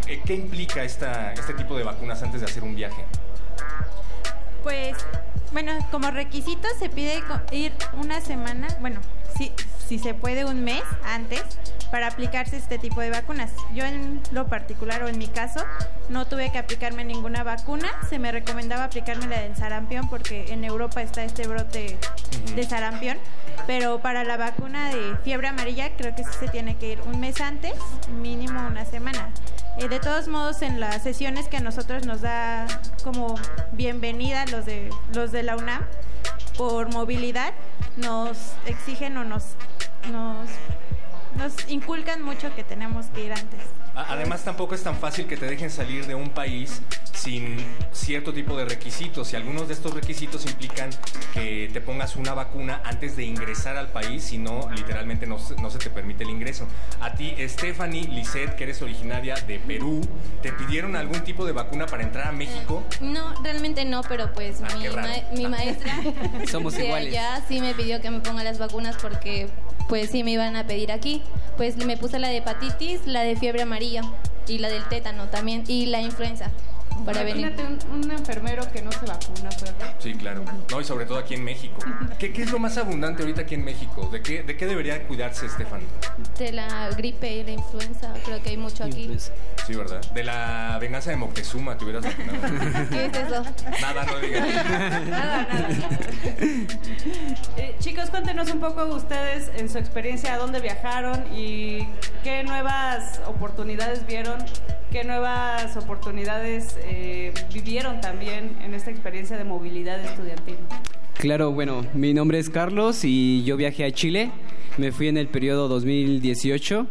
Eh, 0.07 0.21
¿Qué 0.25 0.33
implica 0.33 0.83
esta, 0.83 1.33
este 1.33 1.53
tipo 1.53 1.77
de 1.77 1.83
vacunas 1.83 2.21
antes 2.23 2.41
de 2.41 2.45
hacer 2.47 2.63
un 2.63 2.75
viaje? 2.75 3.05
Pues, 4.63 4.95
bueno, 5.51 5.73
como 5.91 6.09
requisito 6.11 6.67
se 6.79 6.89
pide 6.89 7.21
ir 7.51 7.73
una 8.01 8.21
semana, 8.21 8.67
bueno, 8.79 8.99
si, 9.37 9.51
si 9.87 9.99
se 9.99 10.13
puede 10.13 10.45
un 10.45 10.63
mes 10.63 10.83
antes 11.05 11.43
para 11.91 12.07
aplicarse 12.07 12.57
este 12.57 12.79
tipo 12.79 13.01
de 13.01 13.11
vacunas. 13.11 13.51
Yo 13.75 13.85
en 13.85 14.19
lo 14.31 14.47
particular 14.47 15.03
o 15.03 15.07
en 15.07 15.19
mi 15.19 15.27
caso 15.27 15.63
no 16.09 16.25
tuve 16.25 16.51
que 16.51 16.57
aplicarme 16.57 17.05
ninguna 17.05 17.43
vacuna, 17.43 17.87
se 18.09 18.17
me 18.17 18.31
recomendaba 18.31 18.85
aplicarme 18.85 19.27
la 19.27 19.41
del 19.41 19.55
sarampión 19.55 20.09
porque 20.09 20.51
en 20.51 20.63
Europa 20.63 21.03
está 21.03 21.23
este 21.23 21.47
brote 21.47 21.99
de 22.55 22.63
sarampión, 22.63 23.17
pero 23.67 23.99
para 23.99 24.23
la 24.23 24.37
vacuna 24.37 24.89
de 24.89 25.15
fiebre 25.23 25.49
amarilla 25.49 25.95
creo 25.95 26.15
que 26.15 26.23
sí 26.23 26.31
se 26.39 26.47
tiene 26.47 26.77
que 26.77 26.93
ir 26.93 27.01
un 27.01 27.19
mes 27.19 27.39
antes, 27.41 27.73
mínimo 28.21 28.65
una 28.65 28.85
semana. 28.85 29.29
Eh, 29.77 29.87
de 29.87 29.99
todos 29.99 30.27
modos, 30.27 30.61
en 30.61 30.79
las 30.79 31.01
sesiones 31.03 31.47
que 31.47 31.57
a 31.57 31.61
nosotros 31.61 32.05
nos 32.05 32.21
da 32.21 32.67
como 33.03 33.35
bienvenida 33.71 34.45
los 34.47 34.65
de, 34.65 34.89
los 35.13 35.31
de 35.31 35.43
la 35.43 35.57
UNAM, 35.57 35.83
por 36.57 36.91
movilidad, 36.91 37.53
nos 37.97 38.53
exigen 38.65 39.17
o 39.17 39.23
nos, 39.23 39.55
nos, 40.11 40.49
nos 41.37 41.69
inculcan 41.69 42.21
mucho 42.21 42.53
que 42.55 42.63
tenemos 42.63 43.07
que 43.07 43.25
ir 43.25 43.33
antes. 43.33 43.61
Además 43.95 44.43
tampoco 44.43 44.73
es 44.75 44.83
tan 44.83 44.95
fácil 44.97 45.25
que 45.27 45.37
te 45.37 45.45
dejen 45.45 45.69
salir 45.69 46.05
de 46.07 46.15
un 46.15 46.29
país 46.29 46.81
sin 47.13 47.57
cierto 47.91 48.33
tipo 48.33 48.57
de 48.57 48.65
requisitos 48.65 49.31
y 49.31 49.35
algunos 49.35 49.67
de 49.67 49.75
estos 49.75 49.93
requisitos 49.93 50.45
implican 50.45 50.89
que 51.33 51.69
te 51.71 51.79
pongas 51.79 52.15
una 52.15 52.33
vacuna 52.33 52.81
antes 52.83 53.15
de 53.15 53.23
ingresar 53.23 53.77
al 53.77 53.89
país, 53.91 54.23
si 54.23 54.37
no, 54.39 54.69
literalmente 54.71 55.25
no, 55.27 55.37
se- 55.39 55.55
no 55.55 55.69
se 55.69 55.77
te 55.77 55.89
permite 55.89 56.23
el 56.23 56.31
ingreso. 56.31 56.67
A 56.99 57.13
ti, 57.13 57.35
Stephanie 57.47 58.07
Lisset, 58.07 58.55
que 58.55 58.63
eres 58.63 58.81
originaria 58.81 59.35
de 59.35 59.59
Perú, 59.59 60.01
¿te 60.41 60.51
pidieron 60.51 60.95
algún 60.95 61.21
tipo 61.21 61.45
de 61.45 61.51
vacuna 61.53 61.85
para 61.85 62.03
entrar 62.03 62.27
a 62.27 62.31
México? 62.31 62.83
No, 62.99 63.33
realmente 63.43 63.85
no, 63.85 64.01
pero 64.01 64.33
pues 64.33 64.61
Ah, 64.63 64.75
mi, 64.75 64.89
ma- 64.89 65.07
mi 65.33 65.47
maestra 65.47 65.93
Somos 66.51 66.73
de 66.73 66.85
iguales. 66.85 67.09
allá 67.09 67.43
sí 67.47 67.61
me 67.61 67.73
pidió 67.73 68.01
que 68.01 68.09
me 68.09 68.19
ponga 68.19 68.43
las 68.43 68.57
vacunas 68.59 68.97
porque 69.01 69.49
pues 69.89 70.11
sí 70.11 70.23
me 70.23 70.31
iban 70.31 70.55
a 70.55 70.65
pedir 70.65 70.91
aquí. 70.91 71.21
Pues 71.57 71.77
me 71.77 71.97
puse 71.97 72.19
la 72.19 72.29
de 72.29 72.37
hepatitis, 72.37 73.05
la 73.05 73.21
de 73.21 73.35
fiebre 73.35 73.61
amarilla 73.61 74.01
y 74.47 74.57
la 74.57 74.69
del 74.69 74.83
tétano 74.85 75.27
también 75.27 75.63
y 75.67 75.85
la 75.85 76.01
influenza 76.01 76.51
para 77.05 77.23
venir. 77.23 77.47
Imagínate 77.47 77.85
un, 77.87 78.03
un 78.03 78.11
enfermero 78.11 78.71
que 78.71 78.81
no 78.81 78.91
se 78.91 79.05
vacuna, 79.05 79.49
¿verdad? 79.61 79.95
Sí, 79.99 80.13
claro. 80.15 80.43
No, 80.71 80.81
y 80.81 80.83
sobre 80.83 81.05
todo 81.05 81.17
aquí 81.17 81.35
en 81.35 81.43
México. 81.43 81.79
¿Qué, 82.19 82.31
qué 82.33 82.43
es 82.43 82.51
lo 82.51 82.59
más 82.59 82.77
abundante 82.77 83.23
ahorita 83.23 83.41
aquí 83.41 83.55
en 83.55 83.63
México? 83.65 84.09
¿De 84.11 84.21
qué, 84.21 84.43
de 84.43 84.57
qué 84.57 84.65
debería 84.65 85.05
cuidarse, 85.07 85.47
Stephanie? 85.49 85.87
De 86.37 86.51
la 86.51 86.89
gripe 86.91 87.31
y 87.31 87.43
la 87.43 87.51
influenza, 87.51 88.13
creo 88.25 88.41
que 88.41 88.49
hay 88.49 88.57
mucho 88.57 88.83
aquí. 88.83 89.09
Sí, 89.65 89.75
¿verdad? 89.75 90.01
De 90.11 90.23
la 90.23 90.77
venganza 90.79 91.09
de 91.09 91.15
Moctezuma 91.15 91.77
te 91.77 91.85
hubieras 91.85 92.03
vacunado. 92.03 92.89
¿Qué 92.89 93.05
es 93.05 93.17
eso? 93.17 93.43
Nada, 93.81 94.05
no 94.05 94.19
digas. 94.19 94.47
Nada, 95.09 95.47
nada. 95.49 95.69
Eh, 97.57 97.75
chicos, 97.79 98.09
cuéntenos 98.09 98.51
un 98.51 98.59
poco 98.59 98.85
ustedes 98.85 99.51
en 99.57 99.69
su 99.69 99.77
experiencia 99.77 100.33
a 100.33 100.37
dónde 100.37 100.59
viajaron 100.59 101.25
y 101.35 101.87
qué 102.23 102.43
nuevas 102.43 103.21
oportunidades 103.27 104.05
vieron, 104.05 104.43
qué 104.91 105.03
nuevas 105.03 105.75
oportunidades 105.77 106.77
eh, 106.85 107.33
vivieron 107.53 108.01
también 108.01 108.57
en 108.63 108.73
esta 108.73 108.91
experiencia 108.91 109.37
de 109.37 109.43
movilidad 109.43 109.99
estudiantil. 110.03 110.57
Claro, 111.15 111.51
bueno, 111.51 111.85
mi 111.93 112.13
nombre 112.13 112.39
es 112.39 112.49
Carlos 112.49 113.01
y 113.03 113.43
yo 113.43 113.55
viajé 113.57 113.85
a 113.85 113.91
Chile. 113.91 114.31
Me 114.77 114.91
fui 114.91 115.07
en 115.07 115.17
el 115.17 115.27
periodo 115.27 115.67
2018 115.67 116.87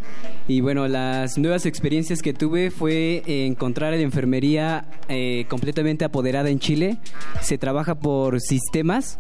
y 0.47 0.61
bueno, 0.61 0.87
las 0.87 1.37
nuevas 1.37 1.67
experiencias 1.67 2.23
que 2.23 2.33
tuve 2.33 2.71
fue 2.71 3.25
encontrar 3.27 3.93
la 3.93 3.99
enfermería 3.99 4.87
eh, 5.09 5.47
completamente 5.49 6.05
apoderada 6.05 6.49
en 6.49 6.61
Chile. 6.61 6.99
Se 7.41 7.59
trabaja 7.59 7.97
por 7.97 8.41
sistemas 8.41 9.19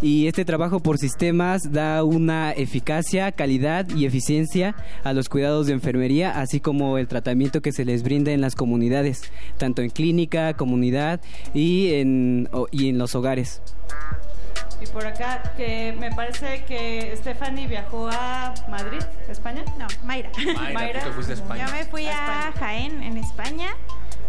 y 0.00 0.28
este 0.28 0.44
trabajo 0.44 0.78
por 0.78 0.98
sistemas 0.98 1.72
da 1.72 2.04
una 2.04 2.52
eficacia, 2.52 3.32
calidad 3.32 3.88
y 3.96 4.06
eficiencia 4.06 4.76
a 5.02 5.12
los 5.12 5.28
cuidados 5.28 5.66
de 5.66 5.72
enfermería, 5.72 6.38
así 6.40 6.60
como 6.60 6.98
el 6.98 7.08
tratamiento 7.08 7.62
que 7.62 7.72
se 7.72 7.84
les 7.84 8.04
brinda 8.04 8.30
en 8.30 8.40
las 8.40 8.54
comunidades, 8.54 9.22
tanto 9.58 9.82
en 9.82 9.90
clínica, 9.90 10.54
comunidad 10.54 11.20
y 11.52 11.94
en, 11.94 12.48
y 12.70 12.90
en 12.90 12.98
los 12.98 13.16
hogares. 13.16 13.60
Y 14.80 14.86
por 14.86 15.06
acá, 15.06 15.54
que 15.56 15.94
me 15.98 16.10
parece 16.10 16.64
que 16.64 17.14
Stephanie 17.16 17.66
viajó 17.66 18.08
a 18.12 18.54
Madrid, 18.68 19.02
España. 19.28 19.64
No, 19.78 19.86
Mayra. 20.04 20.30
Mayra, 20.74 21.00
tú 21.00 21.06
te 21.06 21.12
fuiste 21.12 21.32
a 21.32 21.36
España. 21.36 21.66
Yo 21.66 21.72
me 21.72 21.84
fui 21.84 22.06
a 22.06 22.52
Jaén, 22.58 23.02
en 23.02 23.16
España. 23.16 23.68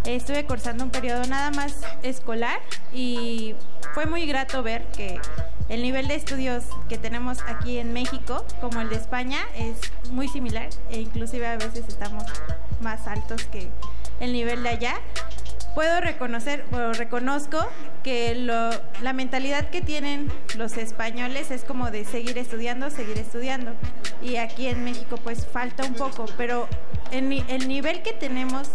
Estuve 0.06 0.46
cursando 0.46 0.84
un 0.84 0.92
periodo 0.92 1.26
nada 1.26 1.50
más 1.52 1.82
escolar 2.04 2.60
y 2.94 3.56
fue 3.96 4.06
muy 4.06 4.28
grato 4.28 4.62
ver 4.62 4.86
que 4.92 5.20
el 5.68 5.82
nivel 5.82 6.08
de 6.08 6.16
estudios 6.16 6.66
que 6.88 7.00
tenemos 7.00 7.40
aquí 7.48 7.80
en 7.80 7.92
México, 7.92 8.46
como 8.62 8.82
el 8.82 8.90
de 8.90 8.98
España, 8.98 9.40
es 9.56 9.78
muy 10.12 10.28
similar 10.28 10.70
e 10.92 11.00
inclusive 11.00 11.48
a 11.48 11.58
veces 11.58 11.86
estamos 11.88 12.24
más 12.82 13.08
altos 13.08 13.46
que 13.46 13.72
el 14.20 14.32
nivel 14.32 14.62
de 14.62 14.70
allá. 14.70 14.96
Puedo 15.76 16.00
reconocer, 16.02 16.64
o 16.72 16.94
reconozco 16.94 17.60
que 18.04 18.34
lo- 18.34 18.70
la 19.02 19.12
mentalidad 19.14 19.70
que 19.70 19.82
tienen 19.82 20.32
los 20.58 20.78
españoles 20.78 21.52
es 21.52 21.64
como 21.66 21.92
de 21.92 22.06
seguir 22.06 22.38
estudiando, 22.38 22.90
seguir 22.90 23.18
estudiando. 23.18 23.74
Y 24.22 24.38
aquí 24.38 24.68
en 24.68 24.84
México 24.86 25.18
pues 25.22 25.46
falta 25.46 25.84
un 25.84 25.94
poco, 25.94 26.26
pero 26.38 26.68
el, 27.12 27.44
el 27.50 27.68
nivel 27.68 28.02
que 28.04 28.14
tenemos 28.14 28.70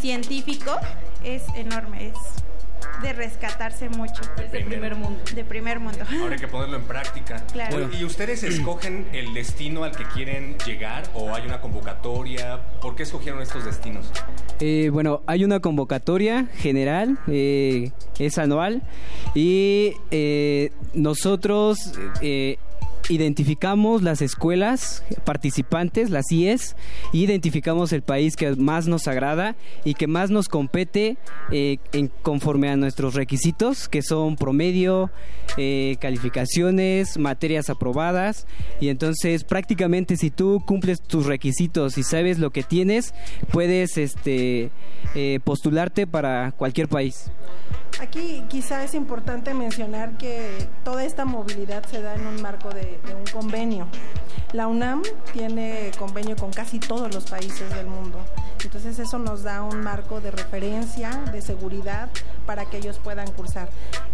científico 0.00 0.78
es 1.24 1.42
enorme, 1.56 2.12
de 3.02 3.12
rescatarse 3.12 3.88
mucho. 3.88 4.22
De 4.36 4.60
primer 4.64 4.94
mundo. 4.94 5.20
De 5.34 5.44
primer 5.44 5.80
mundo. 5.80 5.98
Ahora 6.20 6.34
hay 6.34 6.40
que 6.40 6.48
ponerlo 6.48 6.76
en 6.76 6.84
práctica. 6.84 7.44
Claro. 7.52 7.90
¿Y 7.92 8.04
ustedes 8.04 8.42
escogen 8.42 9.08
el 9.12 9.34
destino 9.34 9.84
al 9.84 9.94
que 9.94 10.04
quieren 10.04 10.56
llegar 10.66 11.02
o 11.14 11.34
hay 11.34 11.44
una 11.46 11.60
convocatoria? 11.60 12.60
¿Por 12.80 12.94
qué 12.94 13.02
escogieron 13.02 13.42
estos 13.42 13.64
destinos? 13.64 14.10
Eh, 14.60 14.88
bueno, 14.92 15.22
hay 15.26 15.44
una 15.44 15.60
convocatoria 15.60 16.46
general, 16.56 17.18
eh, 17.26 17.90
es 18.18 18.38
anual, 18.38 18.82
y 19.34 19.94
eh, 20.10 20.70
nosotros 20.94 21.92
eh, 22.20 22.58
identificamos 23.10 24.02
las 24.02 24.22
escuelas 24.22 25.04
participantes, 25.24 26.10
las 26.10 26.30
IES, 26.30 26.76
y 27.12 27.24
identificamos 27.24 27.92
el 27.92 28.02
país 28.02 28.36
que 28.36 28.54
más 28.56 28.86
nos 28.86 29.08
agrada 29.08 29.56
y 29.84 29.94
que 29.94 30.06
más 30.06 30.30
nos 30.30 30.48
compete 30.48 31.16
eh, 31.50 31.78
en, 31.92 32.10
conforme 32.22 32.70
a 32.70 32.76
nuestros 32.76 33.14
requisitos, 33.14 33.88
que 33.88 34.02
son 34.02 34.36
promedio, 34.36 35.10
eh, 35.56 35.96
calificaciones, 36.00 37.18
materias 37.18 37.68
aprobadas, 37.68 38.46
y 38.80 38.88
entonces 38.88 39.44
prácticamente 39.44 40.16
si 40.16 40.30
tú 40.30 40.62
cumples 40.64 41.02
tus 41.02 41.26
requisitos 41.26 41.98
y 41.98 42.02
sabes 42.04 42.38
lo 42.38 42.50
que 42.50 42.62
tienes, 42.62 43.12
puedes 43.52 43.98
este, 43.98 44.70
eh, 45.14 45.40
postularte 45.44 46.06
para 46.06 46.52
cualquier 46.52 46.88
país. 46.88 47.30
Aquí 48.00 48.44
quizá 48.48 48.84
es 48.84 48.94
importante 48.94 49.54
mencionar 49.54 50.16
que 50.16 50.68
toda 50.84 51.04
esta 51.04 51.24
movilidad 51.24 51.84
se 51.86 52.02
da 52.02 52.14
en 52.14 52.26
un 52.26 52.40
marco 52.40 52.70
de, 52.70 52.98
de 53.06 53.14
un 53.14 53.24
convenio. 53.32 53.86
La 54.52 54.66
UNAM 54.66 55.02
tiene 55.32 55.90
convenio 55.98 56.36
con 56.36 56.50
casi 56.50 56.78
todos 56.78 57.14
los 57.14 57.24
países 57.30 57.72
del 57.74 57.86
mundo. 57.86 58.18
Entonces 58.64 58.98
eso 58.98 59.18
nos 59.18 59.42
da 59.42 59.62
un 59.62 59.80
marco 59.80 60.20
de 60.20 60.30
referencia, 60.30 61.10
de 61.32 61.40
seguridad 61.40 62.08
para 62.46 62.64
que 62.66 62.78
ellos 62.78 62.98
puedan 62.98 63.30
cursar. 63.32 63.68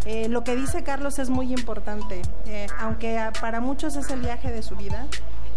Eh, 0.05 0.29
lo 0.29 0.45
que 0.45 0.55
dice 0.55 0.83
Carlos 0.83 1.19
es 1.19 1.31
muy 1.31 1.53
importante. 1.53 2.23
Eh, 2.47 2.67
aunque 2.79 3.19
para 3.41 3.61
muchos 3.61 3.97
es 3.97 4.11
el 4.11 4.21
viaje 4.21 4.53
de 4.53 4.63
su 4.63 4.77
vida, 4.77 5.07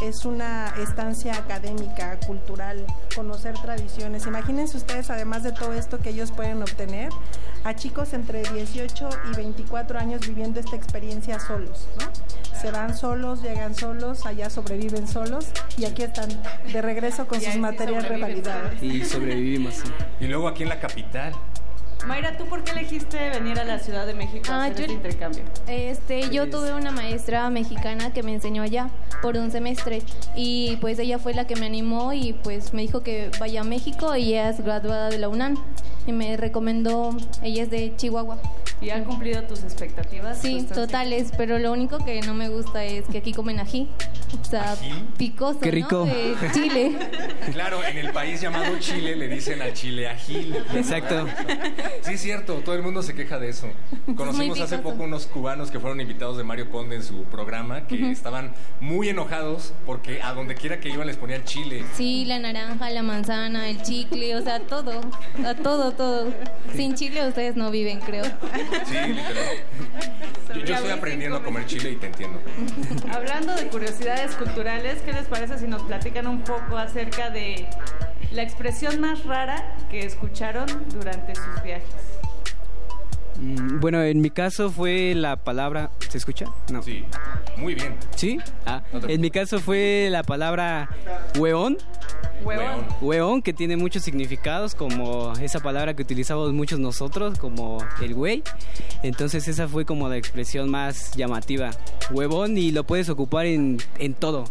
es 0.02 0.26
una 0.26 0.74
estancia 0.82 1.34
académica, 1.34 2.18
cultural, 2.26 2.86
conocer 3.16 3.54
tradiciones. 3.62 4.26
Imagínense 4.26 4.78
ustedes, 4.78 5.10
además 5.10 5.44
de 5.44 5.52
todo 5.52 5.74
esto 5.74 6.00
que 6.00 6.10
ellos 6.10 6.32
pueden 6.32 6.62
obtener, 6.62 7.10
a 7.64 7.76
chicos 7.76 8.14
entre 8.14 8.44
18 8.44 9.10
y 9.32 9.36
24 9.36 10.00
años 10.00 10.28
viviendo 10.28 10.60
esta 10.60 10.76
experiencia 10.76 11.40
solos, 11.40 11.88
¿no? 12.00 12.10
Se 12.60 12.72
van 12.72 12.96
solos, 12.96 13.42
llegan 13.42 13.74
solos, 13.74 14.26
allá 14.26 14.50
sobreviven 14.50 15.08
solos 15.08 15.48
y 15.78 15.86
aquí 15.86 16.04
están 16.04 16.30
de 16.72 16.82
regreso 16.82 17.26
con 17.28 17.42
Y 17.42 17.46
sus 17.46 17.56
materias 17.58 18.08
revalidadas. 18.08 18.82
Y 18.82 19.06
sobrevivimos. 19.06 19.76
sí. 19.76 19.92
Y 20.20 20.28
luego 20.28 20.48
aquí 20.48 20.64
en 20.64 20.70
la 20.70 20.80
capital. 20.80 21.34
Mayra, 22.08 22.38
¿tú 22.38 22.46
por 22.46 22.64
qué 22.64 22.72
elegiste 22.72 23.30
venir 23.30 23.60
a 23.60 23.64
la 23.66 23.78
Ciudad 23.78 24.08
de 24.08 24.14
México 24.14 24.46
a 24.52 24.56
Ah, 24.56 24.66
hacer 24.66 24.78
yo- 24.78 24.82
este 24.84 24.94
intercambio? 24.94 25.44
Este, 25.68 26.30
yo 26.30 26.50
tuve 26.50 26.74
una 26.74 26.92
maestra 26.92 27.50
mexicana 27.50 28.12
que 28.14 28.24
me 28.24 28.34
enseñó 28.34 28.64
allá 28.64 28.90
por 29.22 29.36
un 29.38 29.52
semestre 29.52 30.02
y 30.36 30.78
pues 30.78 30.98
ella 30.98 31.20
fue 31.20 31.34
la 31.34 31.46
que 31.46 31.56
me 31.56 31.66
animó 31.66 32.14
y 32.14 32.34
pues 32.34 32.74
me 32.74 32.82
dijo 32.82 33.04
que 33.04 33.30
vaya 33.40 33.62
a 33.62 33.64
México 33.64 34.16
y 34.16 34.30
ella 34.30 34.50
es 34.50 34.62
graduada 34.64 35.10
de 35.10 35.18
la 35.20 35.28
UNAM 35.30 35.56
y 36.08 36.12
me 36.14 36.38
recomendó, 36.38 37.16
ella 37.44 37.64
es 37.64 37.70
de 37.70 37.94
Chihuahua. 37.96 38.40
¿Y 38.82 38.92
han 38.92 39.04
cumplido 39.04 39.44
tus 39.44 39.64
expectativas? 39.64 40.38
Sí, 40.40 40.54
¿Tú 40.54 40.58
estás- 40.60 40.78
totales, 40.78 41.34
pero 41.38 41.60
lo 41.60 41.74
único 41.74 41.98
que 42.06 42.22
no 42.22 42.34
me 42.34 42.48
gusta 42.48 42.86
es 42.86 43.06
que 43.08 43.18
aquí 43.18 43.34
comen 43.34 43.60
ají, 43.60 43.90
o 44.42 44.46
sea, 44.46 44.78
picoso, 45.18 45.60
Qué 45.60 45.70
rico. 45.70 46.06
¿no? 46.06 46.14
De 46.14 46.36
Chile. 46.54 46.94
Claro, 47.52 47.84
en 47.84 47.98
el 47.98 48.12
país 48.14 48.40
llamado 48.40 48.78
Chile 48.80 49.16
le 49.18 49.28
dicen 49.28 49.62
al 49.62 49.74
chile 49.74 50.08
agil. 50.08 50.56
Exacto. 50.74 51.28
Sí, 52.02 52.14
es 52.14 52.22
cierto, 52.22 52.56
todo 52.56 52.76
el 52.76 52.82
mundo 52.82 53.04
se 53.04 53.14
queja 53.14 53.40
de 53.40 53.50
eso. 53.50 53.68
Conocimos 54.16 54.60
hace 54.60 54.78
poco 54.80 55.04
unos 55.04 55.26
cubanos 55.28 55.72
que 55.72 55.80
fueron 55.80 56.02
invitados 56.02 56.38
de 56.38 56.44
Mario 56.44 56.70
Conde 56.70 56.96
en 56.96 57.04
su 57.04 57.24
programa 57.24 57.88
que 57.88 58.12
estaban 58.12 58.54
muy 58.80 59.10
enojados 59.10 59.74
porque 59.86 60.22
a 60.22 60.34
donde 60.34 60.56
quiera 60.56 60.80
que 60.80 60.90
iban 60.90 61.08
les 61.08 61.18
ponían 61.18 61.44
chile. 61.44 61.84
Sí, 61.96 62.26
la 62.26 62.40
naranja, 62.40 62.90
la 62.90 63.04
manzana, 63.04 63.70
el 63.70 63.82
chicle, 63.82 64.36
o 64.36 64.42
sea, 64.42 64.60
todo, 64.62 65.02
a 65.46 65.54
todo, 65.56 65.92
todo. 65.92 66.32
Sin 66.76 66.96
chile 66.96 67.28
ustedes 67.28 67.56
no 67.56 67.72
viven, 67.72 68.00
creo. 68.00 68.26
Sí, 68.86 68.96
literal. 68.96 69.46
Yo, 70.50 70.66
yo 70.66 70.76
estoy 70.76 70.92
aprendiendo 70.92 71.38
a 71.38 71.44
comer 71.44 71.66
chile 71.66 71.92
y 71.92 71.96
te 71.96 72.08
entiendo. 72.08 72.40
Hablando 73.12 73.54
de 73.56 73.68
curiosidades 73.68 74.36
culturales, 74.36 75.02
¿qué 75.04 75.14
les 75.14 75.26
parece 75.26 75.60
si 75.60 75.68
nos 75.68 75.84
platican 75.84 76.28
un 76.28 76.42
poco 76.42 76.78
acerca 76.78 77.30
de 77.30 77.68
la 78.32 78.44
expresión 78.44 79.00
más 79.00 79.26
rara 79.26 79.76
que 79.90 80.06
escucharon 80.06 80.68
durante 80.90 81.36
sus 81.36 81.64
viajes? 81.64 81.79
Mm, 83.40 83.80
Bueno, 83.80 84.02
en 84.04 84.22
mi 84.22 84.30
caso 84.30 84.70
fue 84.70 85.14
la 85.16 85.38
palabra... 85.38 85.92
¿Se 86.10 86.18
escucha? 86.18 86.46
No. 86.72 86.82
Sí, 86.82 87.06
muy 87.58 87.76
bien. 87.76 87.96
¿Sí? 88.16 88.40
Ah, 88.66 88.82
en 89.08 89.22
mi 89.22 89.30
caso 89.32 89.60
fue 89.60 90.08
la 90.12 90.24
palabra 90.24 90.90
hueón. 91.38 91.78
Huevón. 92.44 92.86
Hueón, 93.02 93.42
que 93.42 93.52
tiene 93.52 93.76
muchos 93.76 94.04
significados, 94.04 94.74
como 94.74 95.34
esa 95.42 95.60
palabra 95.60 95.94
que 95.94 96.04
utilizamos 96.04 96.54
muchos 96.54 96.80
nosotros, 96.80 97.38
como 97.38 97.80
el 98.02 98.14
güey. 98.16 98.44
Entonces 99.04 99.48
esa 99.50 99.68
fue 99.68 99.84
como 99.86 100.08
la 100.08 100.16
expresión 100.16 100.70
más 100.70 101.12
llamativa. 101.16 101.72
Huevón 102.12 102.58
y 102.58 102.72
lo 102.72 102.86
puedes 102.86 103.10
ocupar 103.10 103.46
en, 103.46 103.78
en 103.98 104.14
todo. 104.14 104.46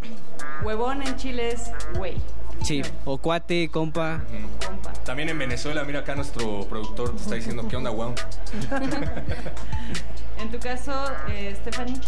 Huevón 0.62 1.00
en 1.02 1.16
Chile 1.16 1.48
es 1.52 1.70
güey. 1.96 2.14
Sí, 2.62 2.82
o 3.04 3.18
cuate, 3.18 3.68
compa. 3.70 4.22
También 5.04 5.28
en 5.30 5.38
Venezuela, 5.38 5.84
mira 5.84 6.00
acá 6.00 6.14
nuestro 6.14 6.66
productor 6.68 7.14
te 7.16 7.22
está 7.22 7.34
diciendo, 7.34 7.66
¿qué 7.68 7.76
onda, 7.76 7.90
weón? 7.90 8.14
En 10.40 10.50
tu 10.52 10.58
caso, 10.60 10.92
eh, 11.28 11.56
Stephanie. 11.60 12.00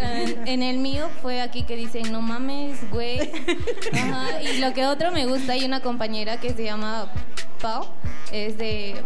En, 0.00 0.48
en 0.48 0.62
el 0.64 0.78
mío 0.78 1.08
fue 1.22 1.40
aquí 1.40 1.62
que 1.62 1.76
dicen, 1.76 2.10
no 2.10 2.20
mames, 2.20 2.90
güey. 2.90 3.20
Ajá, 3.92 4.42
Y 4.42 4.58
lo 4.58 4.72
que 4.74 4.84
otro 4.86 5.12
me 5.12 5.24
gusta, 5.26 5.52
hay 5.52 5.64
una 5.64 5.80
compañera 5.80 6.40
que 6.40 6.52
se 6.54 6.64
llama 6.64 7.12
Pau, 7.64 7.86
es 8.30 8.58
de 8.58 9.02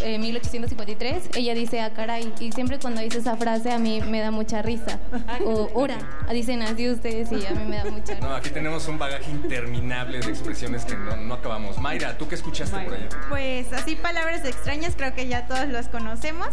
eh, 0.00 0.18
1853. 0.18 1.30
Ella 1.36 1.54
dice, 1.54 1.80
ah, 1.80 1.94
caray. 1.94 2.34
Y 2.38 2.52
siempre 2.52 2.78
cuando 2.78 3.00
dice 3.00 3.18
esa 3.18 3.34
frase 3.38 3.72
a 3.72 3.78
mí 3.78 4.02
me 4.02 4.20
da 4.20 4.30
mucha 4.30 4.60
risa. 4.60 5.00
O, 5.46 5.70
ora. 5.72 5.96
Dicen 6.30 6.60
así 6.60 6.90
ustedes 6.90 7.32
y 7.32 7.46
a 7.46 7.52
mí 7.52 7.64
me 7.64 7.78
da 7.78 7.84
mucha 7.84 8.14
risa. 8.14 8.28
No, 8.28 8.34
aquí 8.34 8.50
tenemos 8.50 8.86
un 8.88 8.98
bagaje 8.98 9.30
interminable 9.30 10.20
de 10.20 10.28
expresiones 10.28 10.84
que 10.84 10.94
no, 10.96 11.16
no 11.16 11.34
acabamos. 11.34 11.78
Mayra, 11.78 12.18
¿tú 12.18 12.28
qué 12.28 12.34
escuchaste 12.34 12.78
por 12.80 12.92
allá? 12.92 13.08
Pues 13.30 13.72
así 13.72 13.96
palabras 13.96 14.44
extrañas 14.44 14.94
creo 14.96 15.14
que 15.14 15.26
ya 15.26 15.46
todos 15.46 15.68
los 15.68 15.88
conocemos, 15.88 16.48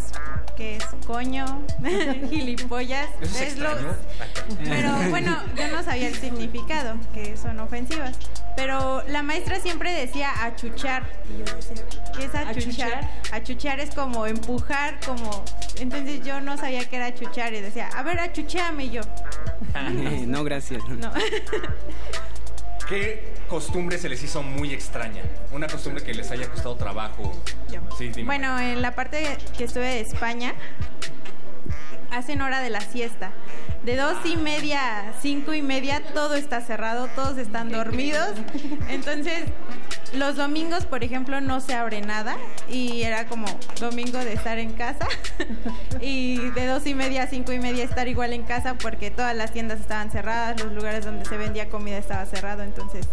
que 0.55 0.77
es 0.77 0.85
coño, 1.05 1.45
gilipollas, 2.29 3.09
¿Eso 3.19 3.35
es 3.35 3.41
es 3.41 3.57
lo-? 3.57 3.75
Pero 4.63 4.93
bueno, 5.09 5.37
yo 5.57 5.67
no 5.67 5.83
sabía 5.83 6.07
el 6.07 6.15
significado, 6.15 6.95
que 7.13 7.35
son 7.35 7.59
ofensivas. 7.59 8.17
Pero 8.55 9.03
la 9.07 9.23
maestra 9.23 9.59
siempre 9.59 9.91
decía 9.91 10.29
achuchar. 10.43 11.03
Y 11.37 11.40
¿qué 12.17 12.25
es 12.25 12.35
achuchar? 12.35 13.09
Achuchar 13.31 13.79
es 13.79 13.93
como 13.93 14.25
empujar, 14.27 14.99
como... 15.05 15.43
Entonces 15.79 16.23
yo 16.23 16.41
no 16.41 16.57
sabía 16.57 16.87
que 16.87 16.97
era 16.97 17.07
achuchar 17.07 17.53
y 17.53 17.61
decía, 17.61 17.89
a 17.95 18.03
ver, 18.03 18.19
achucheame 18.19 18.85
y 18.85 18.89
yo. 18.91 19.01
no, 20.27 20.43
gracias. 20.43 20.83
No. 20.89 21.11
¿Qué 22.87 23.33
costumbre 23.47 23.97
se 23.97 24.09
les 24.09 24.21
hizo 24.21 24.43
muy 24.43 24.73
extraña? 24.73 25.23
Una 25.51 25.67
costumbre 25.67 26.03
que 26.03 26.13
les 26.13 26.29
haya 26.31 26.49
costado 26.49 26.75
trabajo. 26.75 27.31
Sí, 27.97 28.09
dime. 28.09 28.25
Bueno, 28.25 28.59
en 28.59 28.81
la 28.81 28.95
parte 28.95 29.37
que 29.57 29.63
estuve 29.63 29.85
de 29.85 30.01
España, 30.01 30.55
hacen 32.11 32.41
hora 32.41 32.61
de 32.61 32.69
la 32.69 32.81
siesta. 32.81 33.31
De 33.83 33.95
dos 33.95 34.17
y 34.25 34.37
media 34.37 35.09
a 35.09 35.13
cinco 35.21 35.53
y 35.53 35.61
media 35.61 36.03
todo 36.13 36.35
está 36.35 36.61
cerrado, 36.61 37.07
todos 37.15 37.37
están 37.37 37.71
dormidos. 37.71 38.29
Entonces, 38.89 39.45
los 40.13 40.35
domingos, 40.35 40.85
por 40.85 41.03
ejemplo, 41.03 41.41
no 41.41 41.61
se 41.61 41.73
abre 41.73 42.01
nada 42.01 42.35
y 42.69 43.01
era 43.03 43.27
como 43.27 43.47
domingo 43.79 44.19
de 44.19 44.33
estar 44.33 44.59
en 44.59 44.73
casa 44.73 45.07
y 46.01 46.37
de 46.51 46.67
dos 46.67 46.85
y 46.85 46.93
media 46.93 47.23
a 47.23 47.27
cinco 47.27 47.53
y 47.53 47.59
media 47.59 47.83
estar 47.83 48.07
igual 48.07 48.33
en 48.33 48.43
casa 48.43 48.75
porque 48.75 49.09
todas 49.09 49.35
las 49.35 49.51
tiendas 49.51 49.79
estaban 49.79 50.11
cerradas, 50.11 50.61
los 50.61 50.73
lugares 50.73 51.05
donde 51.05 51.25
se 51.25 51.37
vendía 51.37 51.69
comida 51.69 51.97
estaba 51.97 52.25
cerrado, 52.25 52.63
entonces 52.63 53.07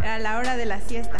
era 0.00 0.18
la 0.18 0.38
hora 0.38 0.56
de 0.56 0.66
la 0.66 0.80
siesta. 0.80 1.16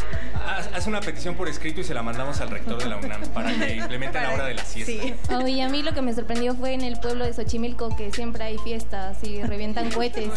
Haz, 0.47 0.71
haz 0.75 0.87
una 0.87 1.01
petición 1.01 1.35
por 1.35 1.49
escrito 1.49 1.81
y 1.81 1.85
se 1.85 1.95
la 1.95 2.03
mandamos 2.03 2.41
al 2.41 2.51
rector 2.51 2.83
de 2.83 2.89
la 2.89 2.97
UNAM 2.97 3.23
para 3.29 3.55
que 3.55 3.77
implemente 3.77 4.21
la 4.21 4.33
hora 4.33 4.47
de 4.47 4.55
la 4.55 4.65
siesta. 4.65 4.93
Oh, 5.37 5.47
y 5.47 5.61
a 5.61 5.69
mí 5.69 5.83
lo 5.83 5.93
que 5.93 6.03
me 6.03 6.13
sorprendió 6.15 6.55
fue 6.55 6.75
en 6.75 6.83
el 6.83 6.99
pueblo 6.99 7.25
de 7.25 7.33
Xochimilco 7.33 7.95
que 7.97 8.13
siempre 8.13 8.45
hay 8.45 8.59
fiestas 8.59 9.23
y 9.23 9.43
revientan 9.43 9.91
cohetes. 9.95 10.31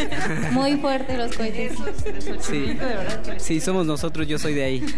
Muy 0.51 0.77
fuerte 0.77 1.17
los 1.17 1.35
cohetes. 1.35 1.73
Sí. 2.41 2.77
Sí, 3.37 3.59
somos 3.59 3.85
nosotros, 3.85 4.27
yo 4.27 4.37
soy 4.37 4.53
de 4.53 4.63
ahí. 4.63 4.85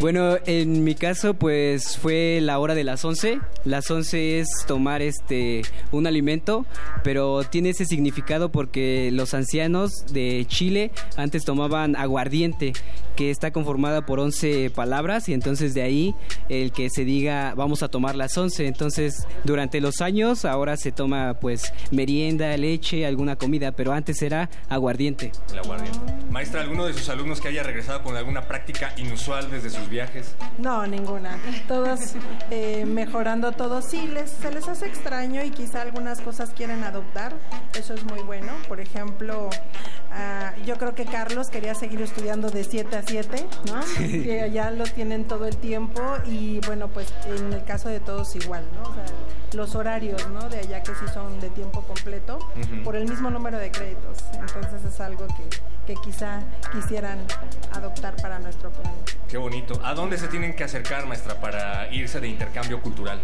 Bueno, 0.00 0.38
en 0.46 0.82
mi 0.82 0.94
caso, 0.94 1.34
pues 1.34 1.98
fue 1.98 2.38
la 2.40 2.58
hora 2.58 2.74
de 2.74 2.84
las 2.84 3.04
11. 3.04 3.38
Las 3.66 3.90
11 3.90 4.40
es 4.40 4.48
tomar 4.66 5.02
este 5.02 5.60
un 5.92 6.06
alimento, 6.06 6.64
pero 7.04 7.44
tiene 7.44 7.68
ese 7.68 7.84
significado 7.84 8.50
porque 8.50 9.10
los 9.12 9.34
ancianos 9.34 10.06
de 10.10 10.46
Chile 10.48 10.90
antes 11.18 11.44
tomaban 11.44 11.89
aguardiente, 11.96 12.72
que 13.20 13.30
está 13.30 13.50
conformada 13.50 14.06
por 14.06 14.18
11 14.18 14.70
palabras, 14.70 15.28
y 15.28 15.34
entonces 15.34 15.74
de 15.74 15.82
ahí 15.82 16.14
el 16.48 16.72
que 16.72 16.88
se 16.88 17.04
diga 17.04 17.52
vamos 17.54 17.82
a 17.82 17.88
tomar 17.88 18.14
las 18.14 18.38
11. 18.38 18.66
Entonces, 18.66 19.26
durante 19.44 19.82
los 19.82 20.00
años, 20.00 20.46
ahora 20.46 20.78
se 20.78 20.90
toma 20.90 21.34
pues 21.34 21.70
merienda, 21.90 22.56
leche, 22.56 23.04
alguna 23.04 23.36
comida, 23.36 23.72
pero 23.72 23.92
antes 23.92 24.22
era 24.22 24.48
aguardiente. 24.70 25.32
El 25.52 25.58
aguardiente. 25.58 25.98
Maestra, 26.30 26.62
¿alguno 26.62 26.86
de 26.86 26.94
sus 26.94 27.10
alumnos 27.10 27.42
que 27.42 27.48
haya 27.48 27.62
regresado 27.62 28.02
con 28.02 28.16
alguna 28.16 28.48
práctica 28.48 28.94
inusual 28.96 29.50
desde 29.50 29.68
sus 29.68 29.90
viajes? 29.90 30.34
No, 30.56 30.86
ninguna. 30.86 31.38
Todos 31.68 32.14
eh, 32.50 32.86
mejorando 32.86 33.52
todo. 33.52 33.82
Sí, 33.82 34.06
les, 34.06 34.30
se 34.30 34.50
les 34.50 34.66
hace 34.66 34.86
extraño 34.86 35.44
y 35.44 35.50
quizá 35.50 35.82
algunas 35.82 36.22
cosas 36.22 36.54
quieren 36.56 36.84
adoptar. 36.84 37.34
Eso 37.78 37.92
es 37.92 38.02
muy 38.04 38.22
bueno. 38.22 38.52
Por 38.66 38.80
ejemplo, 38.80 39.50
ah, 40.10 40.54
yo 40.64 40.76
creo 40.78 40.94
que 40.94 41.04
Carlos 41.04 41.48
quería 41.50 41.74
seguir 41.74 42.00
estudiando 42.00 42.48
de 42.48 42.64
7 42.64 42.96
a 42.96 43.02
7, 43.02 43.09
¿no? 43.66 43.82
Sí. 43.82 44.22
Que 44.22 44.42
allá 44.42 44.70
lo 44.70 44.84
tienen 44.84 45.26
todo 45.26 45.46
el 45.46 45.56
tiempo 45.56 46.00
y 46.26 46.60
bueno, 46.66 46.88
pues 46.88 47.12
en 47.26 47.52
el 47.52 47.64
caso 47.64 47.88
de 47.88 47.98
todos 47.98 48.36
igual, 48.36 48.64
¿no? 48.74 48.88
O 48.88 48.94
sea, 48.94 49.04
los 49.52 49.74
horarios, 49.74 50.28
¿no? 50.28 50.48
De 50.48 50.60
allá 50.60 50.82
que 50.82 50.92
sí 50.94 51.04
son 51.12 51.40
de 51.40 51.50
tiempo 51.50 51.82
completo 51.82 52.38
por 52.84 52.94
el 52.94 53.08
mismo 53.08 53.30
número 53.30 53.58
de 53.58 53.70
créditos. 53.70 54.18
Entonces 54.34 54.84
es 54.84 55.00
algo 55.00 55.26
que, 55.26 55.92
que 55.92 56.00
quizá 56.04 56.40
quisieran 56.72 57.18
adoptar 57.72 58.14
para 58.22 58.38
nuestro 58.38 58.70
planeta. 58.70 59.12
Qué 59.28 59.38
bonito. 59.38 59.80
¿A 59.82 59.94
dónde 59.94 60.16
se 60.16 60.28
tienen 60.28 60.54
que 60.54 60.62
acercar, 60.62 61.06
maestra, 61.06 61.40
para 61.40 61.92
irse 61.92 62.20
de 62.20 62.28
intercambio 62.28 62.80
cultural? 62.80 63.20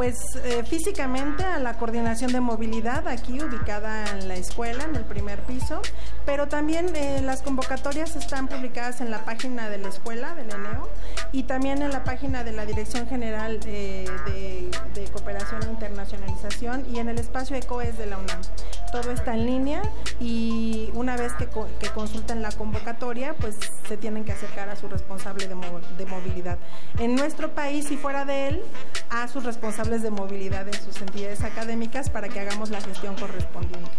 Pues 0.00 0.34
eh, 0.44 0.64
físicamente 0.64 1.44
a 1.44 1.58
la 1.58 1.74
coordinación 1.74 2.32
de 2.32 2.40
movilidad 2.40 3.06
aquí 3.06 3.38
ubicada 3.42 4.06
en 4.12 4.28
la 4.28 4.34
escuela, 4.34 4.84
en 4.84 4.96
el 4.96 5.04
primer 5.04 5.40
piso, 5.40 5.82
pero 6.24 6.48
también 6.48 6.96
eh, 6.96 7.20
las 7.22 7.42
convocatorias 7.42 8.16
están 8.16 8.48
publicadas 8.48 9.02
en 9.02 9.10
la 9.10 9.26
página 9.26 9.68
de 9.68 9.76
la 9.76 9.88
escuela, 9.88 10.34
del 10.34 10.48
ENEO, 10.48 10.88
y 11.32 11.42
también 11.42 11.82
en 11.82 11.90
la 11.90 12.02
página 12.02 12.44
de 12.44 12.52
la 12.52 12.64
Dirección 12.64 13.08
General 13.08 13.60
eh, 13.66 14.06
de, 14.94 15.04
Cooperación 15.12 15.64
e 15.64 15.66
Internacionalización 15.66 16.86
y 16.90 16.98
en 16.98 17.10
el 17.10 17.18
espacio 17.18 17.56
ECOES 17.56 17.98
de 17.98 18.06
la 18.06 18.16
UNAM. 18.16 18.40
Todo 18.92 19.10
está 19.10 19.34
en 19.34 19.44
línea 19.44 19.82
y 20.18 20.90
una 20.94 21.16
vez 21.16 21.34
que, 21.34 21.46
que 21.78 21.88
consulten 21.90 22.40
la 22.40 22.52
convocatoria, 22.52 23.34
pues 23.34 23.56
se 23.86 23.96
tienen 23.96 24.24
que 24.24 24.32
acercar 24.32 24.68
a 24.68 24.76
su 24.76 24.88
responsable 24.88 25.46
de, 25.46 25.56
de 25.98 26.06
movilidad. 26.06 26.58
En 26.98 27.16
nuestro 27.16 27.54
país 27.54 27.90
y 27.90 27.96
fuera 27.96 28.24
de 28.24 28.48
él, 28.48 28.62
a 29.10 29.26
sus 29.26 29.44
responsables 29.44 29.89
de 29.98 30.10
movilidad 30.10 30.66
en 30.68 30.74
sus 30.74 31.00
entidades 31.02 31.42
académicas 31.42 32.08
para 32.10 32.28
que 32.28 32.38
hagamos 32.38 32.70
la 32.70 32.80
gestión 32.80 33.16
correspondiente. 33.16 33.90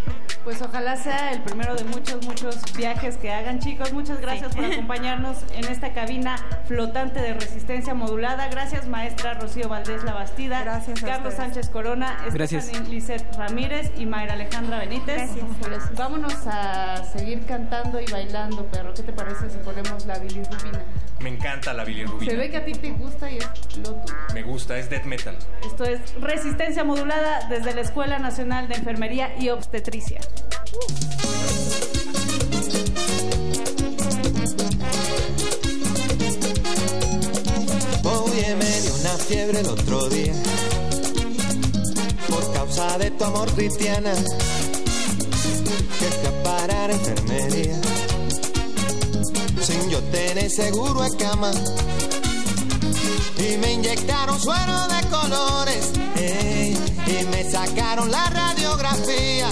Pues 0.45 0.61
ojalá 0.61 0.95
sea 0.95 1.33
el 1.33 1.41
primero 1.41 1.75
de 1.75 1.83
muchos, 1.83 2.25
muchos 2.25 2.55
viajes 2.75 3.17
que 3.17 3.31
hagan, 3.31 3.59
chicos. 3.59 3.91
Muchas 3.93 4.19
gracias 4.21 4.55
por 4.55 4.65
acompañarnos 4.65 5.37
en 5.53 5.65
esta 5.65 5.93
cabina 5.93 6.37
flotante 6.65 7.21
de 7.21 7.33
resistencia 7.33 7.93
modulada. 7.93 8.47
Gracias, 8.47 8.87
maestra 8.87 9.35
Rocío 9.35 9.69
Valdés 9.69 10.03
Labastida. 10.03 10.61
Gracias 10.61 11.03
a 11.03 11.07
Carlos 11.07 11.33
ustedes. 11.33 11.53
Sánchez 11.53 11.69
Corona, 11.69 12.17
Gracias. 12.33 12.65
Stephanie 12.65 12.89
Lisset 12.89 13.35
Ramírez 13.35 13.91
y 13.97 14.05
Mayra 14.05 14.33
Alejandra 14.33 14.79
Benítez. 14.79 15.29
Gracias. 15.61 15.95
Vámonos 15.95 16.35
a 16.47 17.03
seguir 17.03 17.45
cantando 17.45 17.99
y 17.99 18.05
bailando, 18.05 18.65
perro. 18.67 18.93
¿Qué 18.93 19.03
te 19.03 19.13
parece 19.13 19.49
si 19.49 19.57
ponemos 19.57 20.05
la 20.05 20.17
bilirrubina? 20.17 20.81
Me 21.19 21.29
encanta 21.29 21.71
la 21.73 21.83
bilirrubina. 21.83 22.31
Se 22.31 22.37
ve 22.37 22.49
que 22.49 22.57
a 22.57 22.65
ti 22.65 22.71
te 22.73 22.91
gusta 22.91 23.29
y 23.29 23.37
es 23.37 23.77
lo 23.77 23.93
tuyo. 23.93 24.17
Me 24.33 24.41
gusta, 24.41 24.77
es 24.79 24.89
death 24.89 25.05
metal. 25.05 25.37
Esto 25.71 25.85
es 25.85 26.01
Resistencia 26.19 26.83
Modulada 26.83 27.47
desde 27.47 27.73
la 27.73 27.79
Escuela 27.79 28.19
Nacional 28.19 28.67
de 28.67 28.75
Enfermería 28.75 29.33
y 29.39 29.47
Obstetricia. 29.47 30.19
Oye, 38.03 38.55
me 38.55 38.81
dio 38.81 38.95
una 38.95 39.11
fiebre 39.11 39.61
el 39.61 39.67
otro 39.67 40.09
día 40.09 40.33
por 42.27 42.53
causa 42.53 42.97
de 42.97 43.11
tu 43.11 43.23
amor 43.23 43.49
cristiana 43.53 44.13
que 44.13 46.05
fui 46.05 46.27
a 46.27 46.43
parar 46.43 46.89
a 46.89 46.93
enfermería 46.93 47.79
sin 49.61 49.89
yo 49.89 49.99
tener 50.11 50.49
seguro 50.49 51.01
de 51.01 51.17
cama 51.17 51.51
y 53.41 53.57
me 53.57 53.73
inyectaron 53.73 54.39
suero 54.39 54.87
de 54.87 55.07
colores 55.09 55.91
ey, 56.15 56.77
y 57.07 57.25
me 57.25 57.49
sacaron 57.49 58.09
la 58.11 58.29
radiografía 58.29 59.49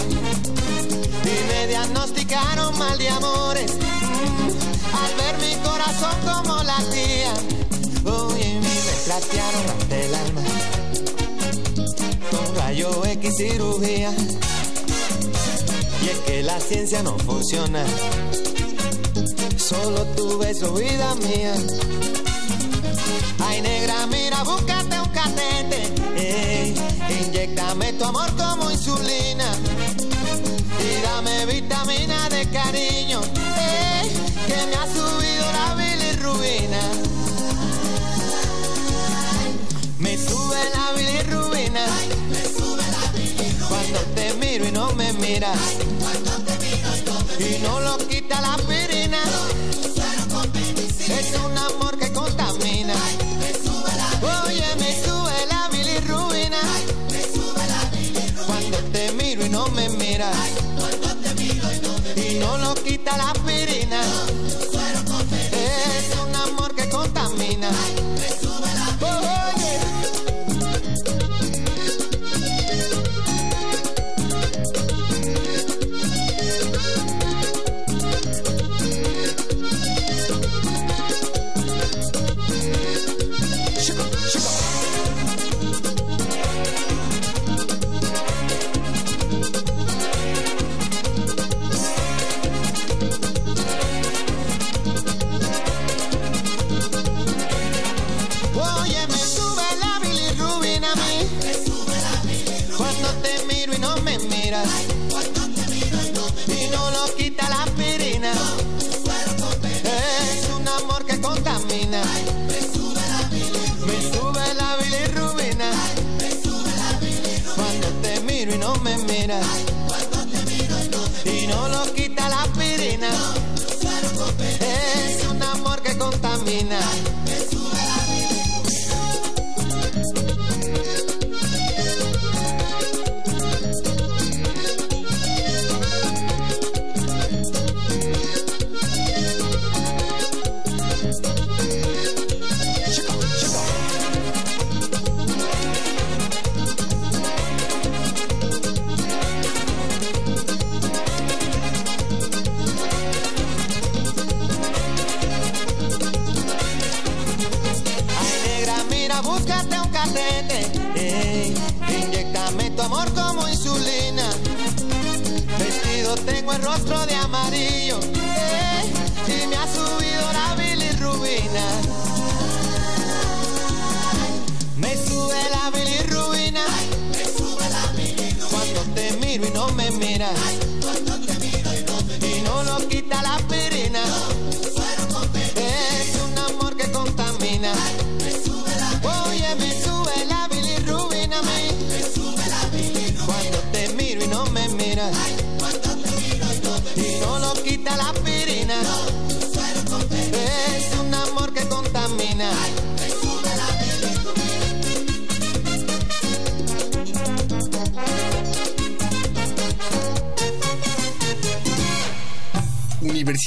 y 1.24 1.48
me 1.48 1.68
diagnosticaron 1.68 2.78
mal 2.78 2.98
de 2.98 3.10
amores 3.10 3.72
Mm, 4.02 4.96
al 4.96 5.16
ver 5.16 5.38
mi 5.38 5.56
corazón 5.64 6.16
como 6.26 6.64
latía 6.64 7.34
Oye, 8.06 8.54
mi 8.54 8.62
me 8.62 8.96
platearon 9.06 9.70
ante 9.70 10.06
el 10.06 10.16
alma 10.16 10.42
Rayo 12.56 13.04
X 13.06 13.36
cirugía. 13.38 14.12
Y 16.04 16.10
es 16.10 16.18
que 16.20 16.44
la 16.44 16.60
ciencia 16.60 17.02
no 17.02 17.18
funciona. 17.18 17.84
Solo 19.58 20.06
tu 20.16 20.38
beso, 20.38 20.74
vida 20.74 21.16
mía. 21.16 21.56
Ay, 23.42 23.62
negra, 23.62 24.06
mira, 24.08 24.44
búscate 24.44 25.00
un 25.00 25.10
catete. 25.10 25.94
Ey, 26.16 26.76
inyectame 27.22 27.94
tu 27.94 28.06
amor 28.06 28.30
como 28.36 28.70
insulina. 28.70 29.52
Y 30.80 31.02
dame 31.02 31.46
vitamina 31.46 32.30
de 32.30 32.50
cariño. 32.50 33.22
Que 34.48 34.58
me 34.68 34.76
ha 34.76 34.86
subido 34.88 35.46
la 35.54 35.76
bilirrubina. 35.76 36.82
Me 40.00 40.18
sube 40.18 40.60
la 40.76 40.94
bilirrubina. 40.98 41.86
Cuando 43.70 44.00
te 44.16 44.34
miro 44.34 44.66
y 44.68 44.72
no 44.72 44.92
me 44.94 45.14
miras. 45.14 45.58
Y 47.40 47.60
no 47.64 47.80
lo 47.80 47.98
quita 48.08 48.42
la 48.42 48.56
aspirina. 48.56 48.99
Y 62.18 62.40
no 62.40 62.58
lo 62.58 62.76
quita 62.76 63.16
la 63.16 63.32
aspirina. 63.32 63.49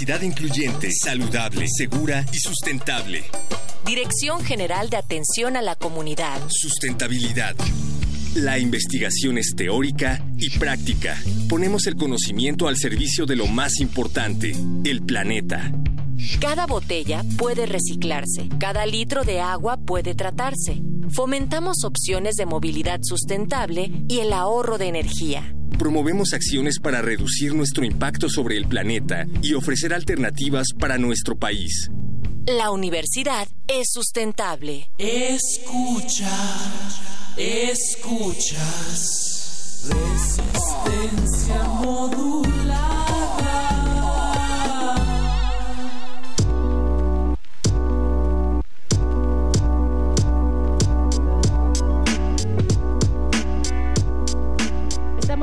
Incluyente, 0.03 0.91
saludable, 0.91 1.67
segura 1.69 2.27
y 2.33 2.37
sustentable. 2.37 3.23
Dirección 3.87 4.45
General 4.45 4.91
de 4.91 4.97
Atención 4.97 5.57
a 5.57 5.63
la 5.63 5.77
Comunidad. 5.77 6.41
Sustentabilidad. 6.49 7.55
La 8.35 8.59
investigación 8.59 9.39
es 9.39 9.55
teórica 9.57 10.21
y 10.39 10.51
práctica. 10.59 11.17
Ponemos 11.49 11.87
el 11.87 11.95
conocimiento 11.95 12.67
al 12.67 12.77
servicio 12.77 13.27
de 13.27 13.37
lo 13.37 13.47
más 13.47 13.79
importante, 13.79 14.57
el 14.85 15.03
planeta. 15.03 15.71
Cada 16.41 16.67
botella 16.67 17.25
puede 17.39 17.67
reciclarse, 17.67 18.49
cada 18.59 18.87
litro 18.87 19.23
de 19.23 19.41
agua 19.41 19.77
puede 19.77 20.17
tratarse. 20.17 20.83
Fomentamos 21.15 21.85
opciones 21.85 22.37
de 22.37 22.47
movilidad 22.47 23.01
sustentable 23.03 23.91
y 24.09 24.21
el 24.21 24.33
ahorro 24.33 24.79
de 24.79 24.89
energía. 24.89 25.55
Promovemos 25.79 26.33
acciones 26.33 26.79
para 26.81 27.03
reducir 27.03 27.55
nuestro 27.55 27.85
impacto 27.85 28.31
sobre 28.31 28.57
el 28.57 28.67
planeta 28.67 29.27
y 29.43 29.53
ofrecer 29.53 29.93
alternativas 29.93 30.69
para 30.79 30.97
nuestro 30.97 31.37
país. 31.37 31.91
La 32.47 32.71
universidad 32.71 33.47
es 33.69 33.89
sustentable. 33.93 34.91
Escucha, 34.97 36.31
escuchas. 37.37 39.29
Resistencia 39.91 41.63
modulada. 41.65 42.72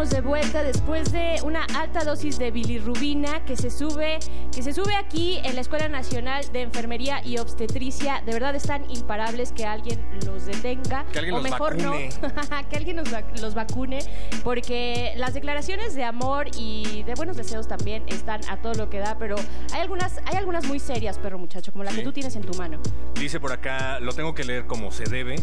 Estamos 0.09 0.23
de 0.25 0.27
vuelta 0.27 0.63
después 0.63 1.11
de 1.11 1.35
una 1.43 1.65
alta 1.77 2.03
dosis 2.03 2.39
de 2.39 2.49
bilirrubina 2.49 3.45
que 3.45 3.55
se 3.55 3.69
sube, 3.69 4.17
que 4.51 4.63
se 4.63 4.73
sube 4.73 4.95
aquí 4.95 5.37
en 5.43 5.53
la 5.53 5.61
Escuela 5.61 5.87
Nacional 5.87 6.43
de 6.51 6.63
Enfermería 6.63 7.21
y 7.23 7.37
Obstetricia. 7.37 8.23
De 8.25 8.33
verdad 8.33 8.55
están 8.55 8.89
imparables 8.89 9.51
que 9.51 9.65
alguien 9.65 10.03
los 10.25 10.47
detenga. 10.47 11.05
Que 11.11 11.19
alguien 11.19 11.35
o 11.35 11.37
los 11.37 11.43
mejor 11.43 11.77
vacune. 11.77 12.09
no, 12.23 12.69
que 12.71 12.77
alguien 12.77 12.97
vac- 13.05 13.39
los 13.39 13.53
vacune, 13.53 13.99
porque 14.43 15.13
las 15.15 15.35
declaraciones 15.35 15.93
de 15.93 16.03
amor 16.03 16.47
y 16.57 17.03
de 17.03 17.13
buenos 17.13 17.37
deseos 17.37 17.67
también 17.67 18.03
están 18.07 18.41
a 18.49 18.59
todo 18.63 18.73
lo 18.73 18.89
que 18.89 18.97
da, 18.97 19.15
pero 19.19 19.35
hay 19.73 19.81
algunas, 19.81 20.17
hay 20.25 20.37
algunas 20.37 20.65
muy 20.65 20.79
serias, 20.79 21.19
perro 21.19 21.37
muchacho, 21.37 21.71
como 21.71 21.83
la 21.83 21.91
que 21.91 22.01
tú 22.01 22.11
tienes 22.11 22.35
en 22.35 22.41
tu 22.41 22.57
mano. 22.57 22.79
Dice 23.13 23.39
por 23.39 23.51
acá, 23.51 23.99
lo 23.99 24.13
tengo 24.13 24.33
que 24.33 24.43
leer 24.43 24.65
como 24.65 24.91
se 24.91 25.03
debe. 25.03 25.35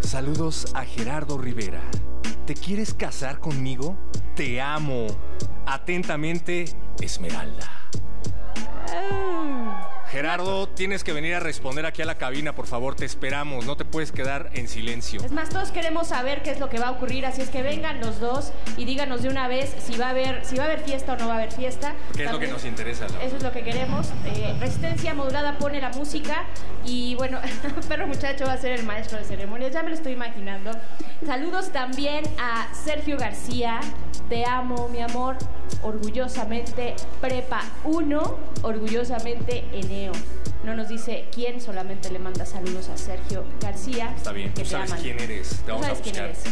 Saludos 0.00 0.66
a 0.74 0.84
Gerardo 0.84 1.38
Rivera. 1.38 1.80
¿Te 2.46 2.54
quieres 2.54 2.92
casar 2.92 3.38
conmigo? 3.38 3.96
Te 4.34 4.60
amo. 4.60 5.06
Atentamente, 5.66 6.64
Esmeralda. 7.00 7.68
Gerardo, 10.12 10.68
tienes 10.68 11.04
que 11.04 11.14
venir 11.14 11.34
a 11.36 11.40
responder 11.40 11.86
aquí 11.86 12.02
a 12.02 12.04
la 12.04 12.16
cabina, 12.16 12.54
por 12.54 12.66
favor, 12.66 12.94
te 12.94 13.06
esperamos, 13.06 13.64
no 13.64 13.78
te 13.78 13.86
puedes 13.86 14.12
quedar 14.12 14.50
en 14.52 14.68
silencio. 14.68 15.22
Es 15.24 15.32
más, 15.32 15.48
todos 15.48 15.70
queremos 15.70 16.08
saber 16.08 16.42
qué 16.42 16.50
es 16.50 16.60
lo 16.60 16.68
que 16.68 16.78
va 16.78 16.88
a 16.88 16.90
ocurrir, 16.90 17.24
así 17.24 17.40
es 17.40 17.48
que 17.48 17.62
vengan 17.62 17.98
los 17.98 18.20
dos 18.20 18.52
y 18.76 18.84
díganos 18.84 19.22
de 19.22 19.30
una 19.30 19.48
vez 19.48 19.74
si 19.78 19.96
va 19.96 20.08
a 20.08 20.10
haber, 20.10 20.44
si 20.44 20.56
va 20.56 20.64
a 20.64 20.66
haber 20.66 20.80
fiesta 20.80 21.14
o 21.14 21.16
no 21.16 21.28
va 21.28 21.32
a 21.32 21.36
haber 21.38 21.50
fiesta. 21.50 21.94
¿Qué 22.14 22.24
es 22.24 22.30
lo 22.30 22.38
que 22.38 22.48
nos 22.48 22.62
interesa? 22.66 23.08
Laura? 23.08 23.24
Eso 23.24 23.36
es 23.38 23.42
lo 23.42 23.52
que 23.52 23.64
queremos. 23.64 24.10
Eh, 24.26 24.54
Resistencia 24.60 25.14
modulada 25.14 25.56
pone 25.56 25.80
la 25.80 25.88
música 25.88 26.44
y 26.84 27.14
bueno, 27.14 27.38
perro 27.88 28.06
muchacho 28.06 28.44
va 28.44 28.52
a 28.52 28.58
ser 28.58 28.72
el 28.72 28.84
maestro 28.84 29.16
de 29.16 29.24
ceremonias, 29.24 29.72
ya 29.72 29.82
me 29.82 29.88
lo 29.88 29.94
estoy 29.94 30.12
imaginando. 30.12 30.72
Saludos 31.24 31.72
también 31.72 32.24
a 32.38 32.68
Sergio 32.74 33.16
García, 33.16 33.80
te 34.28 34.44
amo 34.44 34.90
mi 34.90 35.00
amor, 35.00 35.38
orgullosamente 35.82 36.94
Prepa 37.20 37.62
1, 37.84 38.38
orgullosamente 38.62 39.64
No 40.64 40.74
nos 40.74 40.88
dice 40.88 41.26
quién, 41.34 41.60
solamente 41.60 42.10
le 42.10 42.18
manda 42.18 42.46
saludos 42.46 42.88
a 42.88 42.96
Sergio 42.96 43.44
García. 43.60 44.14
Está 44.16 44.32
bien, 44.32 44.48
que 44.50 44.62
tú 44.62 44.62
te 44.62 44.66
sabes 44.70 44.90
aman. 44.92 45.02
quién 45.02 45.18
eres, 45.20 45.48
te 45.64 45.70
vamos 45.72 45.86
a 45.86 45.88
sabes 45.94 46.02
quién 46.02 46.14
buscar. 46.14 46.30
eres. 46.30 46.42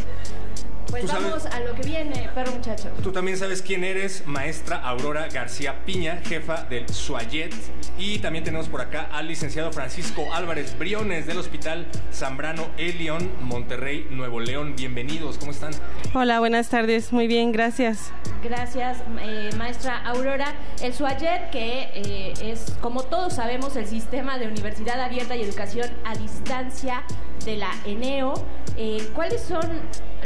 Pues 0.91 1.07
sabes- 1.07 1.25
vamos 1.25 1.47
a 1.47 1.61
lo 1.61 1.75
que 1.75 1.83
viene, 1.83 2.29
perro 2.35 2.53
muchacho. 2.53 2.89
Tú 3.03 3.13
también 3.13 3.37
sabes 3.37 3.63
quién 3.63 3.85
eres, 3.85 4.27
maestra 4.27 4.77
Aurora 4.77 5.29
García 5.29 5.85
Piña, 5.85 6.21
jefa 6.27 6.65
del 6.65 6.89
SUAYET. 6.89 7.53
Y 7.99 8.19
también 8.19 8.45
tenemos 8.45 8.69
por 8.69 8.81
acá 8.81 9.09
al 9.13 9.29
licenciado 9.29 9.73
Francisco 9.73 10.33
Álvarez 10.35 10.77
Briones 10.79 11.27
del 11.27 11.39
Hospital 11.39 11.87
Zambrano 12.13 12.69
Elion, 12.79 13.31
Monterrey, 13.41 14.07
Nuevo 14.11 14.41
León. 14.41 14.75
Bienvenidos, 14.77 15.39
¿cómo 15.39 15.53
están? 15.53 15.73
Hola, 16.15 16.41
buenas 16.41 16.69
tardes. 16.71 17.13
Muy 17.13 17.27
bien, 17.27 17.53
gracias. 17.53 18.11
Gracias, 18.43 18.99
eh, 19.21 19.51
maestra 19.59 19.99
Aurora. 20.07 20.55
El 20.83 20.95
SUAYET, 20.95 21.51
que 21.51 21.91
eh, 21.95 22.33
es, 22.43 22.73
como 22.81 23.03
todos 23.05 23.35
sabemos, 23.35 23.77
el 23.77 23.87
sistema 23.87 24.39
de 24.39 24.49
universidad 24.49 24.99
abierta 25.01 25.37
y 25.37 25.43
educación 25.43 25.91
a 26.07 26.17
distancia 26.17 27.03
de 27.45 27.57
la 27.57 27.71
ENEO. 27.85 28.35
Eh, 28.77 29.09
¿Cuáles 29.15 29.43
son 29.43 29.63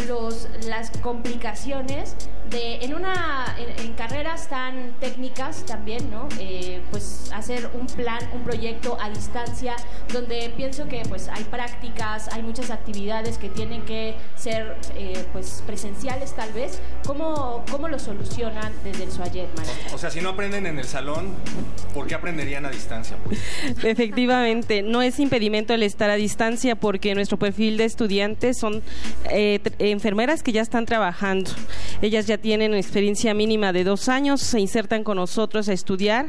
los, 0.08 0.48
las 0.66 0.90
complicaciones 0.98 2.16
de, 2.50 2.84
en, 2.84 2.94
una, 2.94 3.56
en, 3.58 3.86
en 3.86 3.92
carreras 3.94 4.48
tan 4.48 4.94
técnicas 5.00 5.64
también, 5.64 6.10
¿no? 6.10 6.28
Eh, 6.38 6.82
pues 6.90 7.30
hacer 7.34 7.70
un 7.74 7.86
plan, 7.86 8.18
un 8.32 8.42
proyecto 8.42 8.96
a 9.00 9.10
distancia, 9.10 9.76
donde 10.12 10.52
pienso 10.56 10.86
que 10.88 11.02
pues 11.08 11.28
hay 11.28 11.44
prácticas, 11.44 12.28
hay 12.28 12.42
muchas 12.42 12.70
actividades 12.70 13.38
que 13.38 13.48
tienen 13.48 13.82
que 13.82 14.14
ser 14.36 14.76
eh, 14.96 15.24
pues 15.32 15.62
presenciales 15.66 16.34
tal 16.34 16.52
vez. 16.52 16.80
¿Cómo, 17.06 17.64
cómo 17.70 17.88
lo 17.88 17.98
solucionan 17.98 18.72
desde 18.82 19.04
el 19.04 19.12
SUAYET, 19.12 19.54
maestra? 19.56 19.94
O 19.94 19.98
sea, 19.98 20.10
si 20.10 20.20
no 20.20 20.30
aprenden 20.30 20.66
en 20.66 20.78
el 20.78 20.86
salón, 20.86 21.34
¿por 21.92 22.06
qué 22.06 22.14
aprenderían 22.14 22.66
a 22.66 22.70
distancia? 22.70 23.16
pues? 23.24 23.38
Efectivamente, 23.84 24.82
no 24.82 25.02
es 25.02 25.18
impedimento 25.18 25.74
el 25.74 25.82
estar 25.82 26.10
a 26.10 26.14
distancia 26.14 26.76
porque 26.76 27.14
nuestro 27.14 27.38
perfil 27.38 27.76
de 27.76 27.84
estudiantes 27.84 28.58
son 28.58 28.82
eh, 29.30 29.60
enfermeras 29.78 30.42
que 30.42 30.52
ya 30.52 30.62
están 30.62 30.86
trabajando. 30.86 31.50
Ellas 32.02 32.26
ya 32.26 32.33
tienen 32.38 32.74
experiencia 32.74 33.34
mínima 33.34 33.72
de 33.72 33.84
dos 33.84 34.08
años, 34.08 34.40
se 34.40 34.60
insertan 34.60 35.04
con 35.04 35.16
nosotros 35.16 35.68
a 35.68 35.72
estudiar 35.72 36.26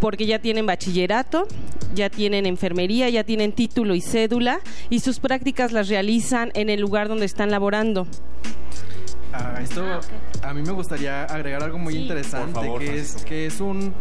porque 0.00 0.26
ya 0.26 0.38
tienen 0.40 0.66
bachillerato, 0.66 1.46
ya 1.94 2.10
tienen 2.10 2.46
enfermería, 2.46 3.08
ya 3.10 3.24
tienen 3.24 3.52
título 3.52 3.94
y 3.94 4.00
cédula 4.00 4.60
y 4.90 5.00
sus 5.00 5.20
prácticas 5.20 5.72
las 5.72 5.88
realizan 5.88 6.50
en 6.54 6.70
el 6.70 6.80
lugar 6.80 7.08
donde 7.08 7.26
están 7.26 7.50
laborando. 7.50 8.06
Ah, 9.32 9.58
esto 9.62 9.84
a 10.42 10.52
mí 10.52 10.62
me 10.62 10.72
gustaría 10.72 11.24
agregar 11.24 11.62
algo 11.62 11.78
muy 11.78 11.94
Sí. 11.94 12.00
interesante 12.02 12.52
favor, 12.52 12.80
que 12.80 12.98
es 12.98 13.24
que 13.24 13.46
es 13.46 13.60
un 13.60 13.94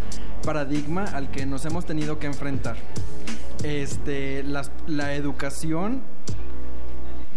paradigma 0.43 1.05
al 1.05 1.31
que 1.31 1.45
nos 1.45 1.63
hemos 1.65 1.85
tenido 1.85 2.19
que 2.19 2.27
enfrentar. 2.27 2.75
Este, 3.63 4.43
las- 4.43 4.71
la 4.87 5.13
educación 5.13 6.01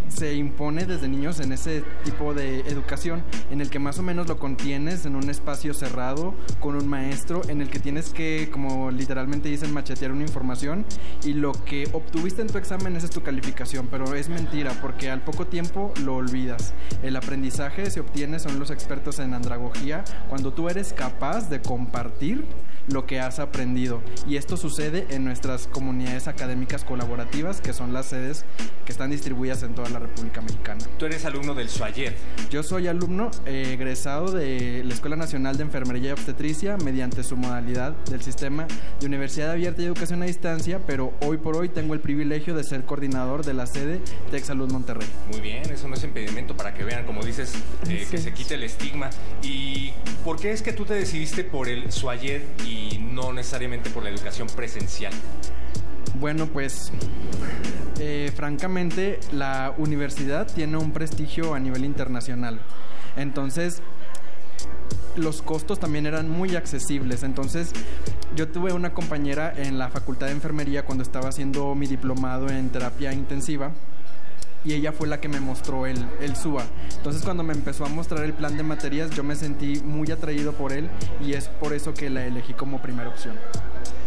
se 0.08 0.34
impone 0.34 0.84
desde 0.86 1.08
niños 1.08 1.40
en 1.40 1.52
ese 1.52 1.82
tipo 2.04 2.34
de 2.34 2.60
educación 2.60 3.22
en 3.50 3.60
el 3.60 3.70
que 3.70 3.78
más 3.78 3.98
o 3.98 4.02
menos 4.02 4.28
lo 4.28 4.38
contienes 4.38 5.06
en 5.06 5.16
un 5.16 5.30
espacio 5.30 5.74
cerrado 5.74 6.34
con 6.60 6.74
un 6.74 6.88
maestro 6.88 7.42
en 7.48 7.60
el 7.60 7.70
que 7.70 7.78
tienes 7.78 8.10
que, 8.10 8.48
como 8.50 8.90
literalmente 8.90 9.48
dicen, 9.48 9.72
machetear 9.72 10.12
una 10.12 10.22
información 10.22 10.84
y 11.24 11.34
lo 11.34 11.52
que 11.52 11.88
obtuviste 11.92 12.42
en 12.42 12.48
tu 12.48 12.58
examen 12.58 12.96
es 12.96 13.08
tu 13.10 13.22
calificación, 13.22 13.88
pero 13.90 14.14
es 14.14 14.28
mentira 14.28 14.72
porque 14.80 15.10
al 15.10 15.22
poco 15.22 15.46
tiempo 15.46 15.92
lo 16.02 16.16
olvidas. 16.16 16.74
El 17.02 17.16
aprendizaje 17.16 17.90
se 17.90 18.00
obtiene, 18.00 18.38
son 18.38 18.58
los 18.58 18.70
expertos 18.70 19.18
en 19.18 19.34
andragogía, 19.34 20.04
cuando 20.28 20.52
tú 20.52 20.68
eres 20.68 20.92
capaz 20.92 21.48
de 21.48 21.60
compartir 21.60 22.44
lo 22.88 23.06
que 23.06 23.20
has 23.20 23.38
aprendido. 23.38 24.02
Y 24.28 24.36
esto 24.36 24.56
sucede 24.56 25.06
en 25.10 25.24
nuestras 25.24 25.66
comunidades 25.66 26.28
académicas 26.28 26.84
colaborativas, 26.84 27.60
que 27.60 27.72
son 27.72 27.92
las 27.92 28.06
sedes 28.06 28.44
que 28.84 28.92
están 28.92 29.10
distribuidas 29.10 29.62
en 29.62 29.74
toda 29.74 29.88
la 29.90 29.98
República 29.98 30.40
Mexicana. 30.40 30.84
Tú 30.98 31.06
eres 31.06 31.24
alumno 31.24 31.54
del 31.54 31.68
SUAYET. 31.68 32.14
Yo 32.50 32.62
soy 32.62 32.88
alumno 32.88 33.30
eh, 33.46 33.70
egresado 33.74 34.32
de 34.32 34.82
la 34.84 34.94
Escuela 34.94 35.16
Nacional 35.16 35.56
de 35.56 35.62
Enfermería 35.62 36.10
y 36.10 36.12
Obstetricia 36.12 36.76
mediante 36.76 37.22
su 37.22 37.36
modalidad 37.36 37.92
del 38.10 38.22
sistema 38.22 38.66
de 39.00 39.06
Universidad 39.06 39.52
Abierta 39.52 39.82
y 39.82 39.86
Educación 39.86 40.22
a 40.22 40.26
Distancia, 40.26 40.80
pero 40.86 41.14
hoy 41.22 41.38
por 41.38 41.56
hoy 41.56 41.68
tengo 41.68 41.94
el 41.94 42.00
privilegio 42.00 42.54
de 42.54 42.64
ser 42.64 42.84
coordinador 42.84 43.44
de 43.44 43.54
la 43.54 43.66
sede 43.66 44.00
Tech 44.30 44.44
Salud 44.44 44.70
Monterrey. 44.70 45.08
Muy 45.30 45.40
bien, 45.40 45.62
eso 45.70 45.88
no 45.88 45.94
es 45.94 46.04
impedimento 46.04 46.56
para 46.56 46.74
que 46.74 46.84
vean, 46.84 47.04
como 47.04 47.22
dices, 47.24 47.54
eh, 47.88 48.06
que 48.10 48.18
se 48.18 48.32
quite 48.32 48.54
el 48.54 48.64
estigma. 48.64 49.10
¿Y 49.42 49.92
por 50.24 50.38
qué 50.38 50.52
es 50.52 50.62
que 50.62 50.72
tú 50.72 50.84
te 50.84 50.94
decidiste 50.94 51.44
por 51.44 51.68
el 51.68 51.90
SUAYET 51.90 52.42
y 52.66 52.73
no 53.00 53.32
necesariamente 53.32 53.90
por 53.90 54.02
la 54.02 54.10
educación 54.10 54.48
presencial? 54.48 55.12
Bueno, 56.20 56.46
pues 56.46 56.92
eh, 57.98 58.32
francamente 58.34 59.18
la 59.32 59.74
universidad 59.78 60.46
tiene 60.52 60.76
un 60.76 60.92
prestigio 60.92 61.54
a 61.54 61.58
nivel 61.58 61.84
internacional. 61.84 62.60
Entonces, 63.16 63.82
los 65.16 65.42
costos 65.42 65.78
también 65.78 66.06
eran 66.06 66.28
muy 66.28 66.56
accesibles. 66.56 67.22
Entonces, 67.22 67.72
yo 68.36 68.48
tuve 68.48 68.72
una 68.72 68.94
compañera 68.94 69.52
en 69.56 69.78
la 69.78 69.88
Facultad 69.88 70.26
de 70.26 70.32
Enfermería 70.32 70.84
cuando 70.84 71.02
estaba 71.02 71.28
haciendo 71.28 71.74
mi 71.74 71.86
diplomado 71.86 72.48
en 72.48 72.70
terapia 72.70 73.12
intensiva 73.12 73.72
y 74.64 74.74
ella 74.74 74.92
fue 74.92 75.06
la 75.08 75.20
que 75.20 75.28
me 75.28 75.40
mostró 75.40 75.86
el, 75.86 76.06
el 76.20 76.36
SUA. 76.36 76.64
Entonces 76.96 77.22
cuando 77.22 77.42
me 77.42 77.52
empezó 77.52 77.84
a 77.84 77.88
mostrar 77.88 78.24
el 78.24 78.32
plan 78.32 78.56
de 78.56 78.62
materias 78.62 79.10
yo 79.10 79.22
me 79.22 79.36
sentí 79.36 79.80
muy 79.84 80.10
atraído 80.10 80.52
por 80.52 80.72
él 80.72 80.88
y 81.20 81.34
es 81.34 81.48
por 81.48 81.72
eso 81.72 81.94
que 81.94 82.10
la 82.10 82.24
elegí 82.24 82.54
como 82.54 82.80
primera 82.80 83.08
opción. 83.08 83.36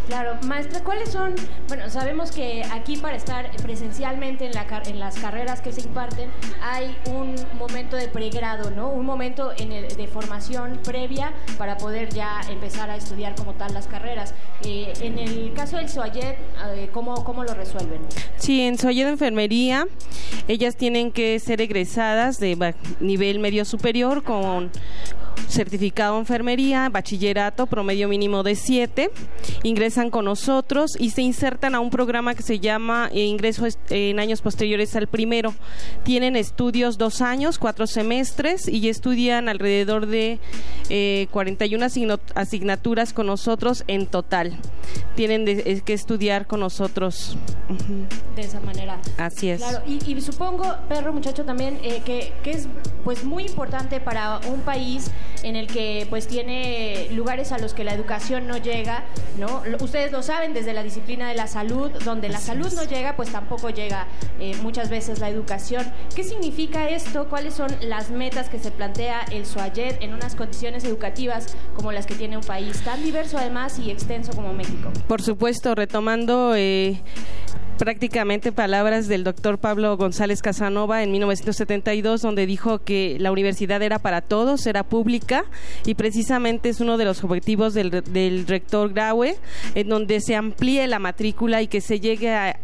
Claro, 0.08 0.38
maestra, 0.46 0.82
¿cuáles 0.82 1.10
son? 1.10 1.34
Bueno, 1.68 1.90
sabemos 1.90 2.32
que 2.32 2.64
aquí 2.72 2.96
para 2.96 3.14
estar 3.14 3.54
presencialmente 3.62 4.46
en, 4.46 4.52
la 4.52 4.66
en 4.86 4.98
las 4.98 5.18
carreras 5.18 5.60
que 5.60 5.70
se 5.70 5.82
imparten 5.82 6.30
hay 6.62 6.96
un 7.10 7.34
momento 7.58 7.94
de 7.94 8.08
pregrado, 8.08 8.70
¿no? 8.70 8.88
Un 8.88 9.04
momento 9.04 9.50
de 9.50 10.08
formación 10.10 10.80
previa 10.82 11.34
para 11.58 11.76
poder 11.76 12.08
ya 12.08 12.40
empezar 12.48 12.88
a 12.88 12.96
estudiar 12.96 13.34
como 13.34 13.52
tal 13.52 13.74
las 13.74 13.86
carreras. 13.86 14.32
Eh, 14.64 14.94
en 15.02 15.18
el 15.18 15.52
caso 15.52 15.76
del 15.76 15.90
SOAYET, 15.90 16.38
eh, 16.74 16.88
¿cómo, 16.90 17.22
¿cómo 17.22 17.44
lo 17.44 17.52
resuelven? 17.52 18.00
Sí, 18.38 18.62
en 18.62 18.78
Soya 18.78 19.04
de 19.04 19.10
Enfermería, 19.10 19.86
ellas 20.48 20.76
tienen 20.76 21.12
que 21.12 21.38
ser 21.38 21.60
egresadas 21.60 22.40
de 22.40 22.74
nivel 23.00 23.40
medio 23.40 23.66
superior 23.66 24.22
con 24.22 24.70
certificado 25.48 26.14
de 26.14 26.20
enfermería, 26.20 26.88
bachillerato, 26.88 27.66
promedio 27.66 28.08
mínimo 28.08 28.42
de 28.42 28.54
7, 28.54 29.10
ingresan 29.62 30.10
con 30.10 30.24
nosotros 30.26 30.96
y 30.98 31.10
se 31.10 31.22
insertan 31.22 31.74
a 31.74 31.80
un 31.80 31.90
programa 31.90 32.34
que 32.34 32.42
se 32.42 32.60
llama 32.60 33.08
eh, 33.12 33.24
ingreso 33.24 33.66
en 33.90 34.18
años 34.20 34.42
posteriores 34.42 34.94
al 34.96 35.06
primero. 35.06 35.54
Tienen 36.04 36.36
estudios 36.36 36.98
dos 36.98 37.20
años, 37.22 37.58
cuatro 37.58 37.86
semestres 37.86 38.68
y 38.68 38.88
estudian 38.88 39.48
alrededor 39.48 40.06
de 40.06 40.38
eh, 40.90 41.28
41 41.30 41.84
asigno- 41.86 42.20
asignaturas 42.34 43.12
con 43.12 43.26
nosotros 43.26 43.84
en 43.86 44.06
total. 44.06 44.58
Tienen 45.16 45.44
de- 45.44 45.62
eh, 45.66 45.82
que 45.84 45.92
estudiar 45.94 46.46
con 46.46 46.60
nosotros. 46.60 47.36
De 48.36 48.42
esa 48.42 48.60
manera. 48.60 48.98
Así 49.16 49.50
es. 49.50 49.58
Claro, 49.60 49.82
y, 49.86 49.98
y 50.10 50.20
supongo, 50.20 50.74
perro 50.88 51.12
muchacho, 51.12 51.44
también 51.44 51.78
eh, 51.82 52.02
que, 52.04 52.32
que 52.42 52.52
es 52.52 52.68
pues 53.04 53.24
muy 53.24 53.44
importante 53.44 54.00
para 54.00 54.38
un 54.48 54.60
país 54.60 55.10
en 55.42 55.56
el 55.56 55.66
que 55.66 56.06
pues 56.10 56.26
tiene 56.26 57.08
lugares 57.12 57.52
a 57.52 57.58
los 57.58 57.74
que 57.74 57.84
la 57.84 57.94
educación 57.94 58.46
no 58.46 58.56
llega, 58.56 59.04
¿no? 59.38 59.62
Ustedes 59.80 60.12
lo 60.12 60.22
saben 60.22 60.52
desde 60.52 60.72
la 60.72 60.82
disciplina 60.82 61.28
de 61.28 61.34
la 61.34 61.46
salud, 61.46 61.90
donde 62.04 62.28
la 62.28 62.40
salud 62.40 62.72
no 62.74 62.84
llega, 62.84 63.16
pues 63.16 63.30
tampoco 63.30 63.70
llega 63.70 64.06
eh, 64.40 64.54
muchas 64.62 64.90
veces 64.90 65.18
la 65.20 65.28
educación. 65.28 65.90
¿Qué 66.14 66.24
significa 66.24 66.88
esto? 66.88 67.28
¿Cuáles 67.28 67.54
son 67.54 67.68
las 67.82 68.10
metas 68.10 68.48
que 68.48 68.58
se 68.58 68.70
plantea 68.70 69.24
el 69.30 69.46
SOAYET 69.46 70.02
en 70.02 70.14
unas 70.14 70.34
condiciones 70.34 70.84
educativas 70.84 71.56
como 71.74 71.92
las 71.92 72.06
que 72.06 72.14
tiene 72.14 72.36
un 72.36 72.44
país 72.44 72.82
tan 72.82 73.02
diverso 73.02 73.38
además 73.38 73.78
y 73.78 73.90
extenso 73.90 74.32
como 74.32 74.52
México? 74.52 74.90
Por 75.06 75.22
supuesto, 75.22 75.74
retomando, 75.74 76.54
eh, 76.54 77.00
prácticamente 77.78 78.50
palabras 78.50 79.06
del 79.06 79.22
doctor 79.22 79.58
Pablo 79.58 79.96
González 79.96 80.42
Casanova 80.42 81.04
en 81.04 81.12
1972, 81.12 82.20
donde 82.20 82.44
dijo 82.44 82.80
que 82.80 83.16
la 83.20 83.30
universidad 83.30 83.80
era 83.82 84.00
para 84.00 84.20
todos, 84.20 84.66
era 84.66 84.82
pública 84.82 85.44
y 85.86 85.94
precisamente 85.94 86.68
es 86.68 86.80
uno 86.80 86.98
de 86.98 87.04
los 87.04 87.22
objetivos 87.22 87.74
del, 87.74 88.44
rector 88.46 88.92
Graue, 88.92 89.36
en 89.76 89.88
donde 89.88 90.20
se 90.20 90.34
amplíe 90.34 90.86
la 90.88 90.98
matrícula 90.98 91.62
y 91.62 91.68
que 91.68 91.80
se 91.80 92.00
llegue 92.00 92.34
a, 92.34 92.58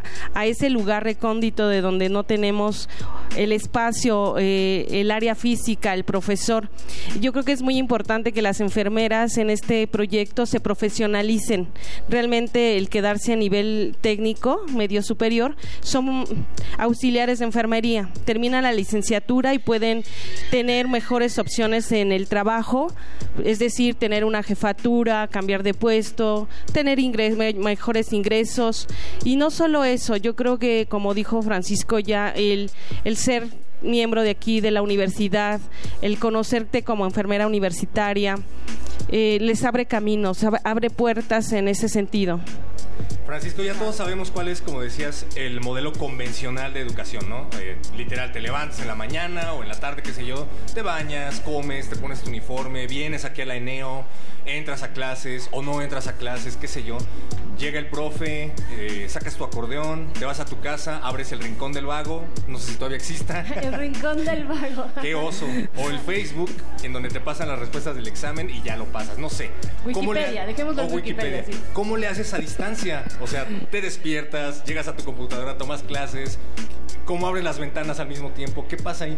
ese 0.44 0.68
lugar 0.68 1.05
recóndito 1.05 1.68
de 1.68 1.81
donde 1.81 2.09
no 2.09 2.25
tenemos 2.25 2.89
el 3.36 3.52
espacio, 3.52 4.34
eh, 4.39 4.86
el 4.91 5.10
área 5.10 5.34
física, 5.34 5.94
el 5.94 6.05
profesor. 6.05 6.68
Yo 7.20 7.33
creo 7.33 7.44
que 7.44 7.52
es 7.52 7.62
muy 7.62 7.78
importante 7.78 8.33
que 8.33 8.43
las 8.43 8.60
enfermeras 8.60 9.39
en 9.39 9.49
este 9.49 9.86
proyecto 9.86 10.44
se 10.44 10.60
profesionalicen. 10.60 11.68
Realmente 12.09 12.76
el 12.76 12.89
quedarse 12.89 13.33
a 13.33 13.36
nivel 13.36 13.97
técnico, 14.01 14.60
superior, 15.05 15.57
son 15.81 16.24
auxiliares 16.78 17.39
de 17.39 17.44
enfermería. 17.44 18.10
Terminan 18.24 18.65
la 18.65 18.73
licenciatura 18.73 19.55
y 19.55 19.58
pueden 19.58 20.05
tener 20.50 20.89
mejores 20.89 21.39
opciones 21.39 21.92
en 21.92 22.12
el 22.12 22.28
trabajo, 22.28 22.92
es 23.44 23.58
decir, 23.58 23.94
tener 23.94 24.24
una 24.24 24.42
jefatura, 24.42 25.28
cambiar 25.28 25.62
de 25.62 25.74
puesto, 25.74 26.49
tener 26.73 26.99
ingres 26.99 27.36
mejores 27.36 28.12
ingresos. 28.12 28.86
Y 29.24 29.36
no 29.36 29.50
solo 29.50 29.84
eso, 29.84 30.16
yo 30.16 30.34
creo 30.36 30.58
que, 30.58 30.86
como 30.89 31.15
dijo 31.15 31.42
Francisco 31.42 31.99
ya, 31.99 32.31
el, 32.31 32.70
el 33.05 33.16
ser 33.16 33.49
miembro 33.84 34.22
de 34.22 34.30
aquí, 34.30 34.60
de 34.60 34.70
la 34.70 34.82
universidad, 34.82 35.60
el 36.02 36.18
conocerte 36.18 36.82
como 36.82 37.04
enfermera 37.04 37.46
universitaria, 37.46 38.36
eh, 39.08 39.38
les 39.40 39.64
abre 39.64 39.86
caminos, 39.86 40.44
abre 40.64 40.90
puertas 40.90 41.52
en 41.52 41.68
ese 41.68 41.88
sentido. 41.88 42.40
Francisco, 43.26 43.62
ya 43.62 43.72
todos 43.74 43.96
sabemos 43.96 44.30
cuál 44.30 44.48
es, 44.48 44.60
como 44.60 44.82
decías, 44.82 45.26
el 45.34 45.60
modelo 45.62 45.92
convencional 45.92 46.74
de 46.74 46.80
educación, 46.80 47.28
¿no? 47.28 47.48
Eh, 47.58 47.78
literal, 47.96 48.32
te 48.32 48.40
levantas 48.40 48.80
en 48.80 48.86
la 48.86 48.94
mañana 48.94 49.54
o 49.54 49.62
en 49.62 49.68
la 49.68 49.80
tarde, 49.80 50.02
qué 50.02 50.12
sé 50.12 50.26
yo, 50.26 50.46
te 50.74 50.82
bañas, 50.82 51.40
comes, 51.40 51.88
te 51.88 51.96
pones 51.96 52.22
tu 52.22 52.28
uniforme, 52.28 52.86
vienes 52.86 53.24
aquí 53.24 53.40
a 53.40 53.46
la 53.46 53.56
ENEO, 53.56 54.04
entras 54.47 54.82
a 54.82 54.89
clases 54.92 55.48
o 55.52 55.62
no 55.62 55.81
entras 55.82 56.06
a 56.06 56.14
clases, 56.16 56.56
qué 56.56 56.68
sé 56.68 56.82
yo. 56.84 56.98
Llega 57.58 57.78
el 57.78 57.86
profe, 57.86 58.52
eh, 58.73 59.06
sacas 59.08 59.36
tu 59.36 59.44
acordeón, 59.44 60.12
te 60.12 60.24
vas 60.24 60.40
a 60.40 60.44
tu 60.44 60.58
casa, 60.60 60.98
abres 61.05 61.31
el 61.31 61.39
rincón 61.39 61.73
del 61.73 61.86
vago, 61.86 62.24
no 62.48 62.58
sé 62.58 62.73
si 62.73 62.76
todavía 62.76 62.97
exista. 62.97 63.40
El 63.62 63.74
rincón 63.74 64.24
del 64.24 64.44
vago. 64.48 64.86
Qué 65.00 65.14
oso. 65.14 65.47
O 65.76 65.89
el 65.89 66.00
Facebook, 66.00 66.50
en 66.82 66.92
donde 66.92 67.10
te 67.10 67.20
pasan 67.20 67.48
las 67.48 67.58
respuestas 67.60 67.94
del 67.94 68.08
examen 68.08 68.50
y 68.50 68.60
ya 68.62 68.76
lo 68.76 68.86
pasas, 68.86 69.18
no 69.18 69.31
sé. 69.31 69.50
Wikipedia, 69.84 70.47
dejémoslo 70.47 70.82
en 70.82 70.92
Wikipedia. 70.92 71.44
sí. 71.44 71.52
¿Cómo 71.73 71.97
le 71.97 72.08
haces 72.08 72.34
a 72.34 72.39
distancia? 72.39 73.05
O 73.20 73.28
sea, 73.28 73.47
te 73.70 73.81
despiertas, 73.81 74.64
llegas 74.64 74.89
a 74.89 74.97
tu 74.97 75.05
computadora, 75.05 75.56
tomas 75.56 75.84
clases, 75.84 76.39
¿cómo 77.05 77.28
abres 77.28 77.44
las 77.44 77.60
ventanas 77.60 78.00
al 78.00 78.08
mismo 78.08 78.31
tiempo? 78.31 78.66
¿Qué 78.68 78.76
pasa 78.76 79.05
ahí? 79.05 79.16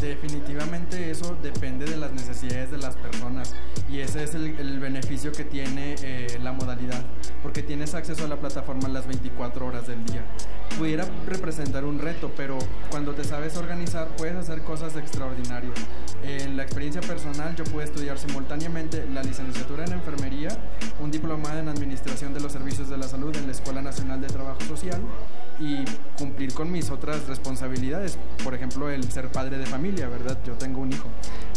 Definitivamente 0.00 1.10
eso 1.10 1.36
depende 1.42 1.84
de 1.84 1.96
las 1.96 2.12
necesidades 2.12 2.70
de 2.70 2.78
las 2.78 2.96
personas 2.96 3.54
y 3.90 4.00
ese 4.00 4.22
es 4.22 4.34
el, 4.34 4.78
beneficio 4.78 5.32
que 5.32 5.44
tiene 5.44 5.96
eh, 6.02 6.38
la 6.42 6.52
modalidad, 6.52 7.02
porque 7.42 7.62
tienes 7.62 7.94
acceso 7.94 8.24
a 8.24 8.28
la 8.28 8.36
plataforma 8.36 8.88
las 8.88 9.06
24 9.06 9.66
horas 9.66 9.86
del 9.86 10.04
día. 10.04 10.24
Pudiera 10.78 11.04
representar 11.26 11.84
un 11.84 11.98
reto, 11.98 12.30
pero 12.36 12.58
cuando 12.90 13.12
te 13.12 13.24
sabes 13.24 13.56
organizar 13.56 14.08
puedes 14.16 14.36
hacer 14.36 14.62
cosas 14.62 14.94
extraordinarias. 14.96 15.74
En 16.22 16.56
la 16.56 16.62
experiencia 16.62 17.00
personal 17.00 17.56
yo 17.56 17.64
pude 17.64 17.84
estudiar 17.84 18.18
simultáneamente 18.18 19.04
la 19.12 19.22
licenciatura 19.22 19.84
en 19.84 19.92
enfermería, 19.92 20.50
un 21.00 21.10
diplomado 21.10 21.58
en 21.58 21.68
administración 21.68 22.34
de 22.34 22.40
los 22.40 22.52
servicios 22.52 22.88
de 22.88 22.98
la 22.98 23.08
salud 23.08 23.34
en 23.36 23.46
la 23.46 23.52
Escuela 23.52 23.82
Nacional 23.82 24.20
de 24.20 24.28
Trabajo 24.28 24.60
Social 24.68 25.00
y 25.60 25.84
cumplir 26.16 26.52
con 26.52 26.70
mis 26.70 26.90
otras 26.90 27.26
responsabilidades, 27.26 28.18
por 28.44 28.54
ejemplo, 28.54 28.90
el 28.90 29.10
ser 29.10 29.28
padre 29.28 29.58
de 29.58 29.66
familia, 29.66 30.08
¿verdad? 30.08 30.38
Yo 30.46 30.54
tengo 30.54 30.80
un 30.80 30.92
hijo, 30.92 31.08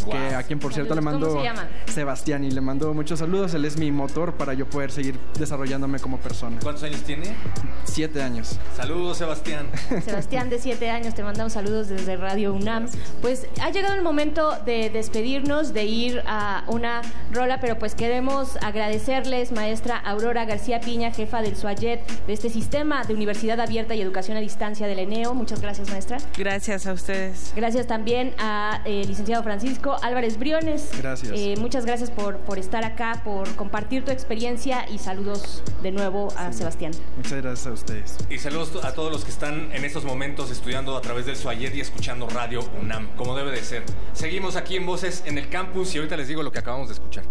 que 0.09 0.35
a 0.35 0.43
quien 0.43 0.59
por 0.59 0.73
cierto 0.73 0.95
le 0.95 1.01
mando 1.01 1.27
¿Cómo 1.27 1.41
se 1.41 1.45
llama? 1.45 1.67
Sebastián 1.85 2.43
y 2.43 2.51
le 2.51 2.61
mando 2.61 2.93
muchos 2.93 3.19
saludos, 3.19 3.53
él 3.53 3.65
es 3.65 3.77
mi 3.77 3.91
motor 3.91 4.33
para 4.33 4.53
yo 4.53 4.67
poder 4.67 4.91
seguir 4.91 5.19
desarrollándome 5.38 5.99
como 5.99 6.17
persona. 6.17 6.57
¿Cuántos 6.61 6.83
años 6.83 7.01
tiene? 7.01 7.35
Siete 7.83 8.21
años. 8.23 8.57
Saludos, 8.75 9.17
Sebastián. 9.17 9.67
Sebastián, 10.05 10.49
de 10.49 10.59
siete 10.59 10.89
años, 10.89 11.13
te 11.13 11.23
mandamos 11.23 11.53
saludos 11.53 11.88
desde 11.88 12.17
Radio 12.17 12.53
UNAM. 12.53 12.88
Pues 13.21 13.47
ha 13.61 13.69
llegado 13.69 13.95
el 13.95 14.03
momento 14.03 14.57
de 14.65 14.89
despedirnos, 14.89 15.73
de 15.73 15.85
ir 15.85 16.23
a 16.25 16.63
una 16.67 17.01
rola, 17.31 17.59
pero 17.59 17.77
pues 17.77 17.95
queremos 17.95 18.57
agradecerles, 18.61 19.51
maestra 19.51 19.97
Aurora 19.97 20.45
García 20.45 20.81
Piña, 20.81 21.11
jefa 21.11 21.41
del 21.41 21.55
SUAYET, 21.55 22.25
de 22.25 22.33
este 22.33 22.49
sistema 22.49 23.03
de 23.03 23.13
Universidad 23.13 23.59
Abierta 23.59 23.91
y 23.94 24.02
Educación 24.02 24.38
a 24.38 24.40
Distancia 24.40 24.88
del 24.88 25.00
ENEO. 25.00 25.34
Muchas 25.34 25.61
gracias, 25.61 25.90
maestra. 25.90 26.18
Gracias 26.38 26.88
a 26.88 26.94
ustedes. 26.94 27.53
Gracias 27.56 27.88
también 27.88 28.34
a 28.38 28.82
eh, 28.86 29.03
licenciado 29.06 29.44
Francisco 29.44 29.98
Álvarez 30.02 30.38
Briones. 30.38 30.90
Gracias. 30.98 31.32
Eh, 31.36 31.56
muchas 31.60 31.86
gracias 31.86 32.10
por, 32.10 32.38
por 32.38 32.60
estar 32.60 32.84
acá, 32.84 33.22
por 33.24 33.53
compartir 33.56 34.03
tu 34.03 34.11
experiencia 34.11 34.86
y 34.90 34.98
saludos 34.98 35.64
de 35.82 35.92
nuevo 35.92 36.30
a 36.38 36.53
Sebastián. 36.53 36.92
Muchas 37.18 37.42
gracias 37.42 37.68
a 37.68 37.72
ustedes. 37.72 38.18
Y 38.30 38.38
saludos 38.38 38.84
a 38.84 38.94
todos 38.94 39.11
los 39.11 39.24
que 39.24 39.32
están 39.32 39.72
en 39.74 39.86
estos 39.86 40.06
momentos 40.06 40.52
estudiando 40.52 40.95
a 40.98 41.02
través 41.02 41.26
del 41.26 41.36
Suayet 41.36 41.76
y 41.76 41.82
escuchando 41.82 42.28
Radio 42.28 42.61
UNAM, 42.82 43.08
como 43.16 43.36
debe 43.36 43.52
de 43.52 43.64
ser. 43.64 43.84
Seguimos 44.14 44.56
aquí 44.56 44.76
en 44.76 44.86
Voces 44.86 45.24
en 45.26 45.38
el 45.38 45.50
Campus 45.50 45.94
y 45.95 45.98
ahorita 45.98 46.18
les 46.18 46.28
digo 46.28 46.44
lo 46.44 46.52
que 46.52 46.60
acabamos 46.60 46.88
de 46.88 46.94
escuchar. 46.94 47.24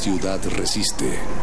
Ciudad 0.00 0.40
resiste. 0.56 1.39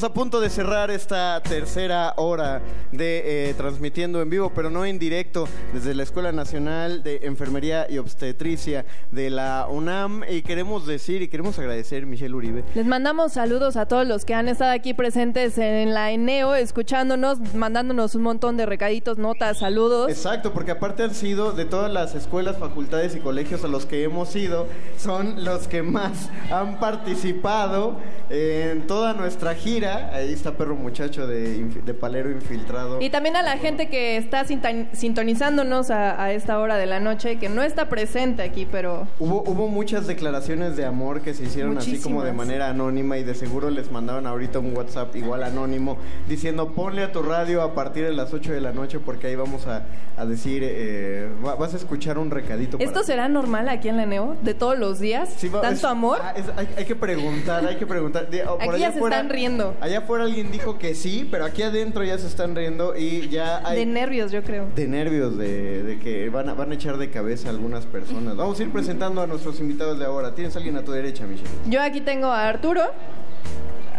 Estamos 0.00 0.16
a 0.16 0.22
punto 0.22 0.40
de 0.40 0.48
cerrar 0.48 0.90
esta 0.90 1.42
tercera 1.42 2.14
hora 2.16 2.62
de 2.90 3.50
eh, 3.50 3.54
transmitiendo 3.54 4.22
en 4.22 4.30
vivo, 4.30 4.50
pero 4.54 4.70
no 4.70 4.86
en 4.86 4.98
directo, 4.98 5.46
desde 5.74 5.92
la 5.92 6.04
Escuela 6.04 6.32
Nacional 6.32 7.02
de 7.02 7.20
Enfermería 7.24 7.86
y 7.86 7.98
Obstetricia 7.98 8.86
de 9.12 9.30
la 9.30 9.66
UNAM. 9.70 10.22
Y 10.28 10.42
queremos 10.42 10.86
decir 10.86 11.22
y 11.22 11.28
queremos 11.28 11.58
agradecer, 11.58 12.06
Michelle 12.06 12.34
Uribe. 12.34 12.64
Les 12.74 12.86
mandamos 12.86 13.32
saludos 13.32 13.76
a 13.76 13.86
todos 13.86 14.06
los 14.06 14.24
que 14.24 14.34
han 14.34 14.48
estado 14.48 14.72
aquí 14.72 14.94
presentes 14.94 15.58
en 15.58 15.94
la 15.94 16.10
ENEO, 16.12 16.54
escuchándonos, 16.54 17.54
mandándonos 17.54 18.14
un 18.14 18.22
montón 18.22 18.56
de 18.56 18.66
recaditos, 18.66 19.18
notas, 19.18 19.58
saludos. 19.58 20.10
Exacto, 20.10 20.52
porque 20.52 20.70
aparte 20.72 21.02
han 21.02 21.14
sido 21.14 21.52
de 21.52 21.64
todas 21.64 21.90
las 21.92 22.14
escuelas, 22.14 22.58
facultades 22.58 23.14
y 23.16 23.20
colegios 23.20 23.64
a 23.64 23.68
los 23.68 23.86
que 23.86 24.02
hemos 24.04 24.34
ido, 24.36 24.66
son 24.96 25.44
los 25.44 25.68
que 25.68 25.82
más 25.82 26.30
han 26.52 26.78
participado 26.80 27.96
en 28.28 28.86
toda 28.86 29.14
nuestra 29.14 29.54
gira. 29.54 30.10
Ahí 30.14 30.32
está 30.32 30.52
Perro 30.52 30.76
Muchacho 30.76 31.26
de, 31.26 31.64
de 31.64 31.94
Palero 31.94 32.30
Infiltrado. 32.30 33.00
Y 33.00 33.10
también 33.10 33.36
a 33.36 33.42
la 33.42 33.58
gente 33.58 33.88
que 33.88 34.16
está 34.16 34.44
sinton- 34.44 34.88
sintonizándonos 34.92 35.90
a, 35.90 36.22
a 36.22 36.32
esta 36.32 36.58
hora 36.60 36.76
de 36.76 36.86
la 36.86 37.00
noche, 37.00 37.38
que 37.38 37.48
no 37.48 37.62
está 37.62 37.88
presente 37.88 38.42
aquí, 38.42 38.66
pero 38.70 38.99
Hubo, 39.18 39.42
hubo 39.46 39.68
muchas 39.68 40.06
declaraciones 40.06 40.76
de 40.76 40.84
amor 40.84 41.20
que 41.22 41.34
se 41.34 41.44
hicieron 41.44 41.78
así 41.78 41.98
como 41.98 42.22
de 42.24 42.32
manera 42.32 42.68
anónima 42.68 43.18
y 43.18 43.24
de 43.24 43.34
seguro 43.34 43.70
les 43.70 43.90
mandaron 43.90 44.26
ahorita 44.26 44.58
un 44.58 44.76
WhatsApp 44.76 45.14
igual 45.16 45.42
anónimo 45.42 45.98
diciendo 46.28 46.72
ponle 46.72 47.02
a 47.02 47.12
tu 47.12 47.22
radio 47.22 47.62
a 47.62 47.74
partir 47.74 48.04
de 48.04 48.12
las 48.12 48.32
8 48.32 48.52
de 48.52 48.60
la 48.60 48.72
noche 48.72 48.98
porque 49.00 49.26
ahí 49.28 49.36
vamos 49.36 49.66
a, 49.66 49.84
a 50.16 50.26
decir, 50.26 50.62
eh, 50.64 51.28
va- 51.44 51.54
vas 51.56 51.74
a 51.74 51.76
escuchar 51.76 52.18
un 52.18 52.30
recadito. 52.30 52.78
para 52.78 52.88
¿esto 52.88 53.02
será 53.02 53.28
normal 53.28 53.68
aquí 53.68 53.88
en 53.88 53.96
la 53.96 54.02
ENEO? 54.04 54.36
¿De 54.42 54.54
todos 54.54 54.78
los 54.78 54.98
días? 54.98 55.30
va- 55.54 55.60
¿Tanto 55.60 55.76
es- 55.78 55.84
amor? 55.84 56.18
ah, 56.22 56.34
es- 56.36 56.44
hay, 56.56 56.68
hay 56.76 56.84
que 56.84 56.96
preguntar, 56.96 57.64
hay 57.66 57.76
que 57.76 57.86
preguntar. 57.86 58.28
Oh, 58.48 58.58
por 58.58 58.74
Aquí 58.74 58.80
ya 58.80 58.92
se 58.92 58.98
están 59.00 59.28
riendo. 59.30 59.74
Allá 59.80 59.98
afuera 59.98 60.24
alguien 60.24 60.50
dijo 60.52 60.78
que 60.78 60.94
sí, 60.94 61.26
pero 61.30 61.44
aquí 61.44 61.62
adentro 61.62 62.04
ya 62.04 62.18
se 62.18 62.26
están 62.26 62.54
riendo 62.54 62.96
y 62.96 63.28
ya 63.28 63.62
hay... 63.66 63.78
De 63.78 63.86
nervios, 63.86 64.32
yo 64.32 64.42
creo. 64.42 64.66
de 64.74 64.86
nervios 64.88 65.36
de, 65.38 65.82
de 65.82 65.98
que 65.98 66.28
van 66.30 66.48
a, 66.48 66.54
van 66.54 66.70
a 66.72 66.74
echar 66.74 66.96
de 66.98 67.10
cabeza 67.10 67.48
a 67.48 67.50
algunas 67.50 67.86
personas. 67.86 68.36
Vamos 68.36 68.58
a 68.58 68.62
ir 68.62 68.70
presentando 68.70 68.89
a 68.90 69.26
nuestros 69.26 69.60
invitados 69.60 69.98
de 69.98 70.04
ahora. 70.04 70.34
Tienes 70.34 70.54
alguien 70.56 70.76
a 70.76 70.82
tu 70.84 70.90
derecha, 70.92 71.24
Michelle. 71.24 71.48
Yo 71.66 71.80
aquí 71.80 72.00
tengo 72.00 72.26
a 72.26 72.48
Arturo, 72.48 72.82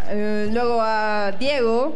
eh, 0.09 0.49
luego 0.51 0.79
a 0.81 1.31
Diego, 1.39 1.93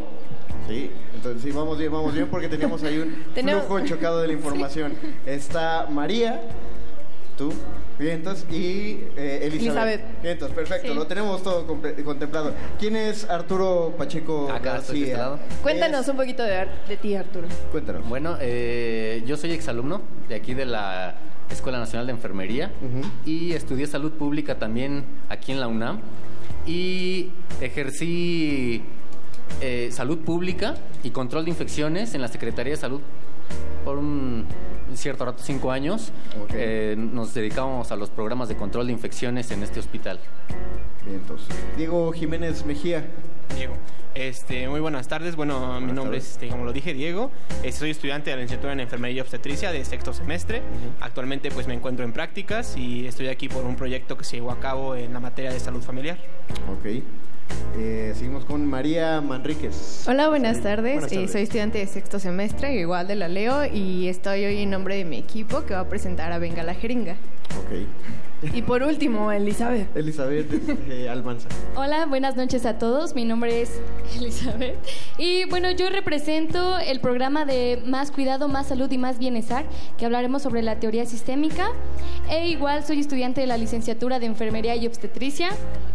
Sí, 0.68 0.90
entonces 1.14 1.44
sí, 1.44 1.52
vamos 1.52 1.78
bien, 1.78 1.92
vamos 1.92 2.12
bien 2.14 2.28
porque 2.28 2.48
teníamos 2.50 2.82
ahí 2.84 2.98
un 2.98 3.24
Tenemos- 3.36 3.66
flujo 3.66 3.86
chocado 3.86 4.22
de 4.22 4.28
la 4.28 4.34
información. 4.40 4.94
Está 5.26 5.86
María, 5.92 6.42
tú, 7.38 7.54
vientos, 8.00 8.46
y 8.50 9.02
eh, 9.16 9.42
Elizabeth. 9.44 9.54
Elizabeth. 9.54 10.22
Vientos, 10.24 10.52
perfecto, 10.52 10.88
Sí. 10.88 10.94
lo 10.96 11.06
tenemos 11.06 11.44
todo 11.44 11.68
contemplado. 11.68 12.54
¿Quién 12.80 12.96
es 12.96 13.30
Arturo 13.30 13.94
Pacheco 13.96 14.50
Acá 14.52 14.74
García? 14.74 15.06
este 15.06 15.18
lado. 15.18 15.40
cuéntanos 15.62 16.08
un 16.08 16.16
poquito 16.18 16.42
de 16.42 16.66
ti, 17.00 17.14
Arturo. 17.16 17.48
Cuéntanos. 17.72 18.08
Bueno, 18.10 18.38
eh, 18.42 19.22
yo 19.28 19.38
soy 19.38 19.52
exalumno 19.52 20.02
de 20.30 20.34
aquí 20.36 20.56
de 20.56 20.66
la 20.66 21.14
Escuela 21.50 21.80
Nacional 21.80 22.08
de 22.08 22.14
Enfermería 22.14 22.72
y 23.26 23.54
estudié 23.54 23.88
salud 23.88 24.12
pública 24.14 24.58
también 24.58 25.06
aquí 25.30 25.52
en 25.52 25.60
la 25.60 25.68
UNAM 25.68 26.00
y 26.66 27.30
ejercí 27.62 28.84
eh, 29.62 29.90
salud 29.92 30.20
pública 30.20 30.76
y 31.04 31.12
control 31.12 31.46
de 31.46 31.52
infecciones 31.52 32.14
en 32.16 32.22
la 32.22 32.28
Secretaría 32.28 32.72
de 32.72 32.78
Salud 32.78 33.02
por 33.84 33.98
un 33.98 34.46
cierto 34.96 35.26
rato, 35.26 35.44
cinco 35.44 35.72
años. 35.72 36.12
Eh, 36.54 36.96
nos 36.98 37.34
dedicamos 37.34 37.92
a 37.92 37.96
los 37.96 38.10
programas 38.10 38.50
de 38.50 38.56
control 38.56 38.88
de 38.88 38.94
infecciones 38.94 39.52
en 39.52 39.64
este 39.64 39.80
hospital. 39.80 40.20
Vientos. 41.06 41.46
Diego 41.78 42.12
Jiménez 42.12 42.66
Mejía. 42.66 43.06
Diego. 43.56 43.76
Este, 44.14 44.68
muy 44.70 44.80
buenas 44.80 45.08
tardes. 45.10 45.36
Bueno, 45.36 45.82
mi 45.82 45.92
nombre 45.92 46.18
es, 46.20 46.32
este, 46.32 46.48
como 46.48 46.64
lo 46.64 46.72
dije, 46.72 46.94
Diego. 46.94 47.32
Eh, 47.64 47.72
soy 47.74 47.90
estudiante 47.92 48.30
de 48.30 48.38
la 48.38 48.42
licenciatura 48.44 48.72
en 48.74 48.80
Enfermería 48.80 49.18
y 49.18 49.20
Obstetricia 49.22 49.72
de 49.72 49.84
sexto 49.84 50.14
semestre. 50.14 50.62
Actualmente 51.02 51.52
pues 51.52 51.68
me 51.68 51.74
encuentro 51.74 52.06
en 52.06 52.14
prácticas 52.14 52.78
y 52.78 53.08
estoy 53.08 53.28
aquí 53.28 53.50
por 53.50 53.66
un 53.66 53.76
proyecto 53.76 54.18
que 54.18 54.24
se 54.24 54.38
llevó 54.38 54.52
a 54.52 54.60
cabo 54.60 54.96
en 54.96 55.14
la 55.14 55.20
materia 55.20 55.52
de 55.52 55.60
salud 55.60 55.82
familiar. 55.82 56.18
Ok. 56.72 57.04
Eh, 57.78 58.14
seguimos 58.16 58.46
con 58.46 58.66
María 58.66 59.20
Manríquez. 59.22 60.06
Hola, 60.08 60.30
buenas 60.30 60.62
tardes. 60.62 60.94
Buenas 60.94 61.12
Eh, 61.12 61.16
tardes. 61.16 61.32
soy 61.34 61.42
estudiante 61.44 61.78
de 61.80 61.88
sexto 61.88 62.18
semestre, 62.20 62.74
igual 62.74 63.08
de 63.08 63.16
la 63.16 63.28
Leo, 63.28 63.66
y 63.66 64.08
estoy 64.08 64.46
hoy 64.46 64.62
en 64.64 64.70
nombre 64.70 64.96
de 64.96 65.06
mi 65.06 65.18
equipo 65.18 65.66
que 65.66 65.74
va 65.74 65.82
a 65.82 65.90
presentar 65.90 66.32
a 66.32 66.40
Venga 66.40 66.64
la 66.64 66.74
Jeringa. 66.74 67.18
Ok. 67.60 67.86
Y 68.54 68.62
por 68.62 68.84
último, 68.84 69.32
Elizabeth. 69.32 69.96
Elizabeth 69.96 70.48
eh, 70.90 71.10
Almanza. 71.10 71.48
Hola, 71.76 72.06
buenas 72.06 72.36
noches 72.36 72.66
a 72.66 72.78
todos. 72.78 73.16
Mi 73.16 73.26
nombre 73.26 73.62
es 73.62 73.80
Elizabeth. 74.16 74.76
Y 75.18 75.46
bueno, 75.46 75.72
yo 75.72 75.90
represento 75.90 76.78
el 76.80 77.00
programa 77.00 77.46
de 77.46 77.82
Más 77.86 78.12
Cuidado, 78.12 78.48
Más 78.48 78.68
Salud 78.68 78.92
y 78.92 78.98
Más 78.98 79.18
Bienestar, 79.18 79.66
que 79.98 80.06
hablaremos 80.06 80.44
sobre 80.44 80.62
la 80.62 80.76
teoría 80.80 81.06
sistémica. 81.06 81.70
E 82.30 82.48
igual 82.50 82.86
soy 82.86 83.00
estudiante 83.00 83.42
de 83.42 83.48
la 83.48 83.58
licenciatura 83.58 84.20
de 84.20 84.28
Enfermería 84.28 84.76
y 84.76 84.86
Obstetricia, 84.86 85.50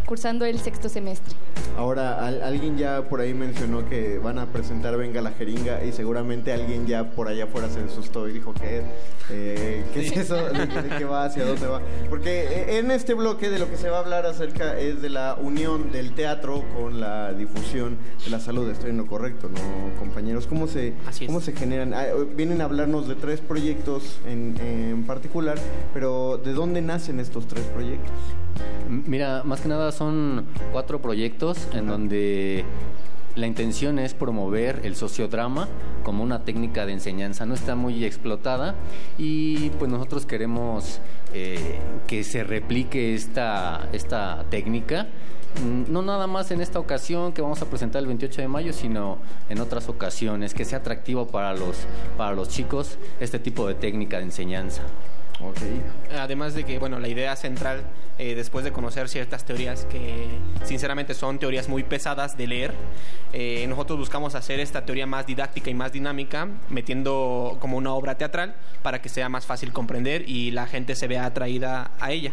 cursando 0.05 0.43
el 0.45 0.59
sexto 0.59 0.89
semestre. 0.89 1.35
Ahora, 1.77 2.25
al- 2.25 2.41
alguien 2.43 2.77
ya 2.77 3.03
por 3.07 3.21
ahí 3.21 3.33
mencionó 3.33 3.87
que 3.87 4.17
van 4.17 4.39
a 4.39 4.47
presentar 4.47 4.97
Venga 4.97 5.21
la 5.21 5.31
Jeringa 5.31 5.83
y 5.85 5.93
seguramente 5.93 6.51
alguien 6.51 6.85
ya 6.85 7.05
por 7.11 7.29
allá 7.29 7.45
afuera 7.45 7.69
se 7.69 7.79
asustó 7.79 8.27
y 8.27 8.33
dijo 8.33 8.53
que 8.53 8.81
eh, 9.29 9.83
¿qué 9.93 10.01
es 10.01 10.17
eso? 10.17 10.35
¿De, 10.35 10.67
qué- 10.67 10.81
de 10.81 10.89
qué 10.97 11.05
va? 11.05 11.25
¿Hacia 11.25 11.45
dónde 11.45 11.65
va? 11.67 11.81
Porque 12.09 12.30
eh, 12.31 12.79
en 12.79 12.91
este 12.91 13.13
bloque 13.13 13.49
de 13.49 13.59
lo 13.59 13.69
que 13.69 13.77
se 13.77 13.89
va 13.89 13.97
a 13.97 13.99
hablar 14.01 14.25
acerca 14.25 14.79
es 14.79 15.01
de 15.01 15.09
la 15.09 15.35
unión 15.39 15.91
del 15.91 16.13
teatro 16.13 16.63
con 16.75 16.99
la 16.99 17.33
difusión 17.33 17.97
de 18.23 18.31
la 18.31 18.39
salud. 18.39 18.69
Estoy 18.69 18.91
en 18.91 18.97
lo 18.97 19.07
correcto, 19.07 19.49
¿no, 19.49 19.99
compañeros? 19.99 20.47
¿Cómo 20.47 20.67
se, 20.67 20.93
cómo 21.25 21.41
se 21.41 21.53
generan? 21.53 21.93
Ah, 21.93 22.05
vienen 22.35 22.61
a 22.61 22.65
hablarnos 22.65 23.07
de 23.07 23.15
tres 23.15 23.41
proyectos 23.41 24.19
en, 24.25 24.55
en 24.61 25.03
particular, 25.03 25.57
pero 25.93 26.39
¿de 26.43 26.53
dónde 26.53 26.81
nacen 26.81 27.19
estos 27.19 27.47
tres 27.47 27.65
proyectos? 27.65 28.11
Mira, 28.89 29.43
más 29.43 29.61
que 29.61 29.67
nada 29.67 29.91
son 29.91 30.45
cuatro 30.71 31.01
proyectos 31.01 31.67
en 31.73 31.87
donde 31.87 32.65
la 33.35 33.47
intención 33.47 33.99
es 33.99 34.13
promover 34.13 34.81
el 34.83 34.95
sociodrama 34.95 35.67
como 36.03 36.23
una 36.23 36.43
técnica 36.43 36.85
de 36.85 36.93
enseñanza. 36.93 37.45
No 37.45 37.53
está 37.53 37.75
muy 37.75 38.03
explotada 38.03 38.75
y 39.17 39.69
pues 39.71 39.89
nosotros 39.89 40.25
queremos 40.25 40.99
eh, 41.33 41.79
que 42.07 42.23
se 42.23 42.43
replique 42.43 43.15
esta, 43.15 43.87
esta 43.93 44.45
técnica. 44.49 45.07
Mm, 45.63 45.91
No 45.91 46.01
nada 46.01 46.27
más 46.27 46.51
en 46.51 46.61
esta 46.61 46.79
ocasión 46.79 47.33
que 47.33 47.41
vamos 47.41 47.61
a 47.61 47.65
presentar 47.65 48.01
el 48.01 48.07
28 48.07 48.41
de 48.41 48.47
mayo, 48.47 48.73
sino 48.73 49.17
en 49.49 49.59
otras 49.59 49.89
ocasiones, 49.89 50.53
que 50.53 50.65
sea 50.65 50.79
atractivo 50.79 51.27
para 51.27 51.53
los, 51.53 51.77
para 52.17 52.33
los 52.33 52.49
chicos 52.49 52.97
este 53.19 53.39
tipo 53.39 53.67
de 53.67 53.75
técnica 53.75 54.17
de 54.17 54.23
enseñanza. 54.23 54.83
Además 56.19 56.53
de 56.53 56.63
que, 56.65 56.79
bueno, 56.79 56.99
la 56.99 57.07
idea 57.07 57.35
central, 57.35 57.83
eh, 58.21 58.35
después 58.35 58.63
de 58.63 58.71
conocer 58.71 59.09
ciertas 59.09 59.43
teorías 59.45 59.85
que 59.85 60.27
sinceramente 60.63 61.15
son 61.15 61.39
teorías 61.39 61.67
muy 61.67 61.81
pesadas 61.81 62.37
de 62.37 62.45
leer, 62.45 62.71
eh, 63.33 63.65
nosotros 63.67 63.97
buscamos 63.97 64.35
hacer 64.35 64.59
esta 64.59 64.85
teoría 64.85 65.07
más 65.07 65.25
didáctica 65.25 65.71
y 65.71 65.73
más 65.73 65.91
dinámica, 65.91 66.47
metiendo 66.69 67.57
como 67.59 67.77
una 67.77 67.93
obra 67.95 68.19
teatral 68.19 68.53
para 68.83 69.01
que 69.01 69.09
sea 69.09 69.27
más 69.27 69.47
fácil 69.47 69.73
comprender 69.73 70.29
y 70.29 70.51
la 70.51 70.67
gente 70.67 70.95
se 70.95 71.07
vea 71.07 71.25
atraída 71.25 71.89
a 71.99 72.11
ella. 72.11 72.31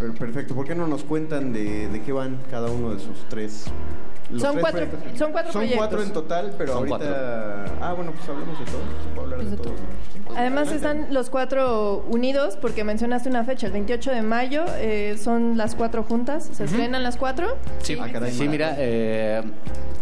Per- 0.00 0.14
Perfecto. 0.14 0.54
¿Por 0.54 0.66
qué 0.66 0.74
no 0.74 0.86
nos 0.86 1.04
cuentan 1.04 1.52
de 1.52 2.00
qué 2.06 2.12
van 2.12 2.38
cada 2.50 2.70
uno 2.70 2.94
de 2.94 3.00
sus 3.00 3.28
tres? 3.28 3.66
Son 4.36 4.58
cuatro- 4.58 4.86
proyectos? 4.86 5.18
son 5.18 5.32
cuatro 5.32 5.52
Son 5.52 5.60
proyectos. 5.60 5.78
cuatro 5.88 6.02
en 6.02 6.12
total, 6.12 6.54
pero 6.58 6.72
Son 6.74 6.92
ahorita. 6.92 7.64
Ah, 7.80 7.92
bueno, 7.94 8.12
pues 8.12 8.28
hablemos 8.28 8.58
de 8.58 8.64
todo. 8.66 8.80
Se 9.02 9.08
puede 9.14 9.34
hablar 9.34 9.44
de 9.50 9.56
todo. 9.56 9.74
Además 10.36 10.70
están 10.72 11.06
los 11.14 11.30
cuatro 11.30 12.04
unidos 12.10 12.58
porque 12.60 12.84
mencionaste 12.84 13.28
una 13.30 13.44
fecha, 13.44 13.66
el 13.66 13.72
28 13.72 14.10
de 14.10 14.22
mayo, 14.22 14.64
eh, 14.76 15.16
son 15.18 15.56
las 15.56 15.74
cuatro 15.74 16.02
juntas, 16.02 16.50
¿se 16.52 16.64
estrenan 16.64 17.02
las 17.02 17.16
cuatro? 17.16 17.56
Sí, 17.82 17.96
sí 18.32 18.48
mira, 18.48 18.74
eh, 18.76 19.42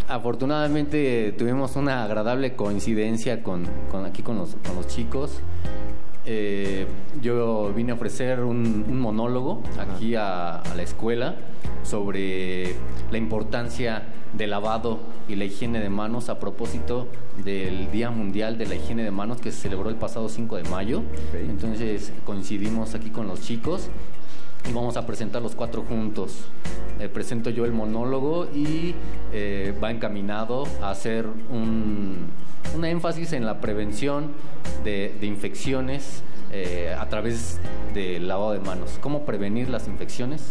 afortunadamente 0.08 1.32
tuvimos 1.38 1.76
una 1.76 2.02
agradable 2.04 2.54
coincidencia 2.56 3.42
con, 3.42 3.64
con 3.90 4.04
aquí 4.04 4.22
con 4.22 4.36
los, 4.38 4.56
con 4.66 4.74
los 4.76 4.86
chicos 4.88 5.38
eh, 6.26 6.86
yo 7.22 7.72
vine 7.74 7.92
a 7.92 7.94
ofrecer 7.94 8.40
un, 8.40 8.84
un 8.88 9.00
monólogo 9.00 9.62
aquí 9.78 10.14
a, 10.14 10.56
a 10.56 10.74
la 10.74 10.82
escuela 10.82 11.36
sobre 11.82 12.74
la 13.10 13.18
importancia 13.18 14.02
del 14.32 14.50
lavado 14.50 15.00
y 15.28 15.36
la 15.36 15.44
higiene 15.44 15.80
de 15.80 15.88
manos 15.88 16.28
a 16.28 16.38
propósito 16.38 17.08
del 17.44 17.90
Día 17.90 18.10
Mundial 18.10 18.58
de 18.58 18.66
la 18.66 18.74
Higiene 18.74 19.02
de 19.02 19.10
Manos 19.10 19.40
que 19.40 19.50
se 19.52 19.62
celebró 19.62 19.88
el 19.88 19.96
pasado 19.96 20.28
5 20.28 20.56
de 20.56 20.64
mayo. 20.64 21.02
Entonces 21.34 22.12
coincidimos 22.24 22.94
aquí 22.94 23.10
con 23.10 23.28
los 23.28 23.40
chicos 23.40 23.88
y 24.68 24.72
vamos 24.72 24.96
a 24.96 25.06
presentar 25.06 25.42
los 25.42 25.54
cuatro 25.54 25.82
juntos. 25.82 26.46
Eh, 26.98 27.08
presento 27.08 27.50
yo 27.50 27.64
el 27.64 27.72
monólogo 27.72 28.48
y 28.54 28.94
eh, 29.32 29.74
va 29.82 29.90
encaminado 29.90 30.64
a 30.82 30.90
hacer 30.90 31.26
un, 31.50 32.30
un 32.74 32.84
énfasis 32.84 33.32
en 33.32 33.46
la 33.46 33.60
prevención 33.60 34.32
de, 34.84 35.16
infecciones 35.22 36.22
eh, 36.52 36.94
a 36.98 37.08
través 37.08 37.60
del 37.94 38.28
lavado 38.28 38.52
de 38.52 38.60
manos. 38.60 38.98
¿Cómo 39.00 39.24
prevenir 39.24 39.68
las 39.68 39.88
infecciones? 39.88 40.42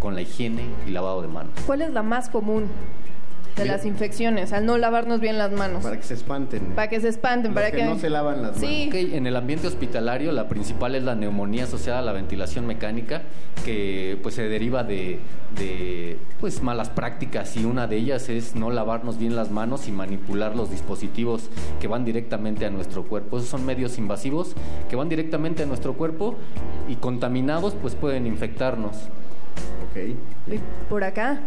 Con 0.00 0.14
la 0.14 0.22
higiene 0.22 0.62
y 0.86 0.90
lavado 0.90 1.22
de 1.22 1.28
manos. 1.28 1.52
¿Cuál 1.66 1.82
es 1.82 1.92
la 1.92 2.02
más 2.02 2.28
común 2.28 2.68
de 3.58 3.64
Mira. 3.64 3.76
las 3.76 3.84
infecciones? 3.84 4.52
Al 4.52 4.64
no 4.64 4.78
lavarnos 4.78 5.20
bien 5.20 5.38
las 5.38 5.52
manos. 5.52 5.82
Para 5.82 5.96
que 5.96 6.02
se 6.02 6.14
espanten. 6.14 6.60
Para 6.74 6.88
que 6.88 7.00
se 7.00 7.08
espanten, 7.08 7.52
Los 7.52 7.62
para 7.62 7.70
que 7.70 7.84
no 7.84 7.98
se 7.98 8.08
lavan 8.08 8.42
las 8.42 8.56
Sí. 8.56 8.86
Ok, 8.88 8.94
en 8.94 9.26
el 9.26 9.36
ambiente 9.36 9.66
hospitalario 9.66 10.32
la 10.32 10.48
principal 10.48 10.94
es 10.94 11.02
la 11.02 11.14
neumonía 11.14 11.64
asociada 11.64 11.98
a 11.98 12.02
la 12.02 12.12
ventilación 12.12 12.66
mecánica 12.66 13.22
que 13.64 14.18
pues 14.22 14.34
se 14.34 14.48
deriva 14.48 14.84
de, 14.84 15.18
de, 15.56 16.18
pues 16.40 16.62
malas 16.62 16.90
prácticas 16.90 17.56
y 17.56 17.64
una 17.64 17.86
de 17.86 17.96
ellas 17.96 18.28
es 18.28 18.54
no 18.54 18.70
lavarnos 18.70 19.18
bien 19.18 19.36
las 19.36 19.50
manos 19.50 19.88
y 19.88 19.92
manipular 19.92 20.56
los 20.56 20.70
dispositivos 20.70 21.50
que 21.80 21.88
van 21.88 22.04
directamente 22.04 22.66
a 22.66 22.70
nuestro 22.70 23.04
cuerpo. 23.04 23.38
Esos 23.38 23.50
son 23.50 23.66
medios 23.66 23.98
invasivos 23.98 24.54
que 24.88 24.96
van 24.96 25.08
directamente 25.08 25.62
a 25.62 25.66
nuestro 25.66 25.94
cuerpo 25.94 26.36
y 26.88 26.96
contaminados 26.96 27.74
pues 27.74 27.94
pueden 27.94 28.26
infectarnos. 28.26 28.96
Ok. 29.90 30.58
Por 30.88 31.04
acá. 31.04 31.40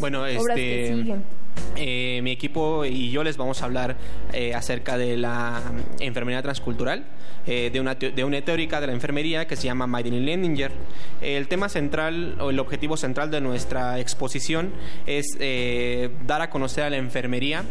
Bueno, 0.00 0.20
obras 0.20 0.56
que 0.56 0.84
este, 0.84 0.96
siguen. 0.96 1.37
Eh, 1.76 2.20
mi 2.22 2.30
equipo 2.32 2.84
y 2.84 3.10
yo 3.10 3.22
les 3.24 3.36
vamos 3.36 3.62
a 3.62 3.66
hablar 3.66 3.96
eh, 4.32 4.54
acerca 4.54 4.98
de 4.98 5.16
la 5.16 5.60
mm, 5.60 6.02
enfermería 6.02 6.42
transcultural, 6.42 7.04
eh, 7.46 7.70
de, 7.72 7.80
una, 7.80 7.94
de 7.94 8.24
una 8.24 8.40
teórica 8.42 8.80
de 8.80 8.88
la 8.88 8.92
enfermería 8.92 9.46
que 9.46 9.56
se 9.56 9.64
llama 9.64 9.86
Madeline 9.86 10.24
Leninger. 10.24 10.72
El 11.20 11.48
tema 11.48 11.68
central 11.68 12.36
o 12.40 12.50
el 12.50 12.58
objetivo 12.58 12.96
central 12.96 13.30
de 13.30 13.40
nuestra 13.40 13.98
exposición 13.98 14.72
es 15.06 15.36
eh, 15.40 16.10
dar 16.26 16.42
a 16.42 16.50
conocer 16.50 16.84
a 16.84 16.90
la 16.90 16.96
enfermería 16.96 17.64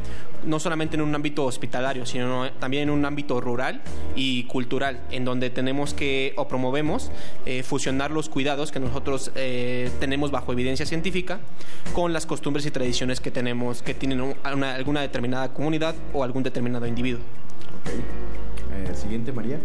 no 0.46 0.60
solamente 0.60 0.96
en 0.96 1.02
un 1.02 1.14
ámbito 1.14 1.46
hospitalario, 1.46 2.06
sino 2.06 2.50
también 2.54 2.84
en 2.84 2.90
un 2.90 3.06
ámbito 3.06 3.42
rural 3.42 3.82
y 4.16 4.44
cultural, 4.44 5.00
en 5.12 5.26
donde 5.26 5.50
tenemos 5.50 5.94
que 5.94 6.34
o 6.38 6.48
promovemos 6.48 7.12
eh, 7.46 7.64
fusionar 7.64 8.12
los 8.12 8.30
cuidados 8.30 8.72
que 8.72 8.80
nosotros 8.80 9.32
eh, 9.36 9.90
tenemos 10.00 10.32
bajo 10.32 10.54
evidencia 10.54 10.86
científica 10.86 11.40
con 11.94 12.14
las 12.14 12.26
costumbres 12.26 12.66
y 12.66 12.72
tradiciones 12.72 13.20
que 13.20 13.32
tenemos, 13.32 13.77
que 13.82 13.94
tienen 13.94 14.22
un- 14.22 14.36
una- 14.54 14.76
alguna 14.76 15.02
determinada 15.02 15.50
comunidad 15.54 15.96
o 16.14 16.24
algún 16.24 16.44
determinado 16.44 16.86
individuo. 16.88 17.22
Eh, 18.76 18.94
siguiente, 18.94 19.32
María. 19.32 19.58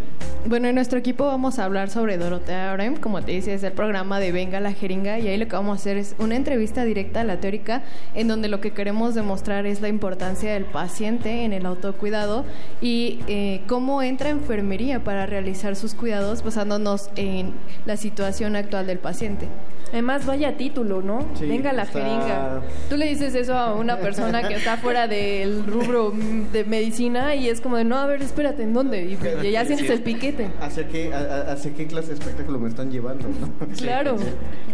Bueno, 0.47 0.69
en 0.69 0.75
nuestro 0.75 0.99
equipo 0.99 1.27
vamos 1.27 1.59
a 1.59 1.65
hablar 1.65 1.91
sobre 1.91 2.19
Dorotea 2.19 2.73
Orem, 2.73 2.97
como 2.97 3.23
te 3.23 3.33
dice, 3.33 3.55
es 3.55 3.63
el 3.63 3.73
programa 3.73 4.19
de 4.21 4.33
Venga 4.33 4.59
la 4.59 4.73
Jeringa 4.73 5.19
y 5.19 5.29
ahí 5.29 5.37
lo 5.37 5.47
que 5.47 5.55
vamos 5.55 5.79
a 5.79 5.81
hacer 5.81 5.97
es 5.99 6.17
una 6.19 6.35
entrevista 6.35 6.85
directa 6.85 7.21
a 7.21 7.25
la 7.25 7.39
teórica 7.39 7.83
en 8.15 8.27
donde 8.27 8.49
lo 8.49 8.61
que 8.61 8.73
queremos 8.73 9.15
demostrar 9.15 9.67
es 9.67 9.81
la 9.81 9.89
importancia 9.89 10.53
del 10.55 10.65
paciente 10.65 11.45
en 11.45 11.53
el 11.53 11.67
autocuidado 11.67 12.45
y 12.81 13.21
eh, 13.29 13.61
cómo 13.69 14.03
entra 14.03 14.31
enfermería 14.31 15.05
para 15.05 15.27
realizar 15.27 15.77
sus 15.77 15.95
cuidados 15.95 16.43
basándonos 16.43 17.11
en 17.17 17.53
la 17.87 17.97
situación 17.97 18.57
actual 18.57 18.87
del 18.87 18.99
paciente. 18.99 19.47
Además, 19.93 20.25
vaya 20.27 20.57
título, 20.57 21.03
¿no? 21.03 21.21
Sí, 21.35 21.47
Venga 21.47 21.73
la 21.73 21.83
está- 21.83 21.99
jeringa. 22.01 22.63
Tú 22.89 22.97
le 22.97 23.07
dices 23.07 23.35
eso 23.35 23.55
a 23.55 23.75
una 23.75 23.99
persona 23.99 24.47
que 24.49 24.55
está 24.55 24.77
fuera 24.79 25.07
del 25.07 25.65
rubro 25.67 26.13
de 26.53 26.65
medicina 26.65 27.35
y 27.35 27.49
es 27.49 27.61
como 27.61 27.77
de, 27.77 27.85
no, 27.85 27.97
a 27.99 28.07
ver, 28.07 28.23
espérate, 28.23 28.63
¿en 28.63 28.73
dónde? 28.73 29.03
Y, 29.05 29.47
y 29.47 29.51
ya 29.51 29.65
sientes 29.67 29.91
el 29.91 30.03
piquete. 30.03 30.51
¿Hacia 30.61 30.89
qué, 30.89 31.13
a- 31.13 31.53
hacia 31.53 31.75
qué 31.75 31.87
clase 31.87 32.09
de 32.09 32.15
espectáculo 32.15 32.59
me 32.59 32.69
están 32.69 32.91
llevando? 32.91 33.29
no? 33.29 33.53
Claro. 33.77 34.17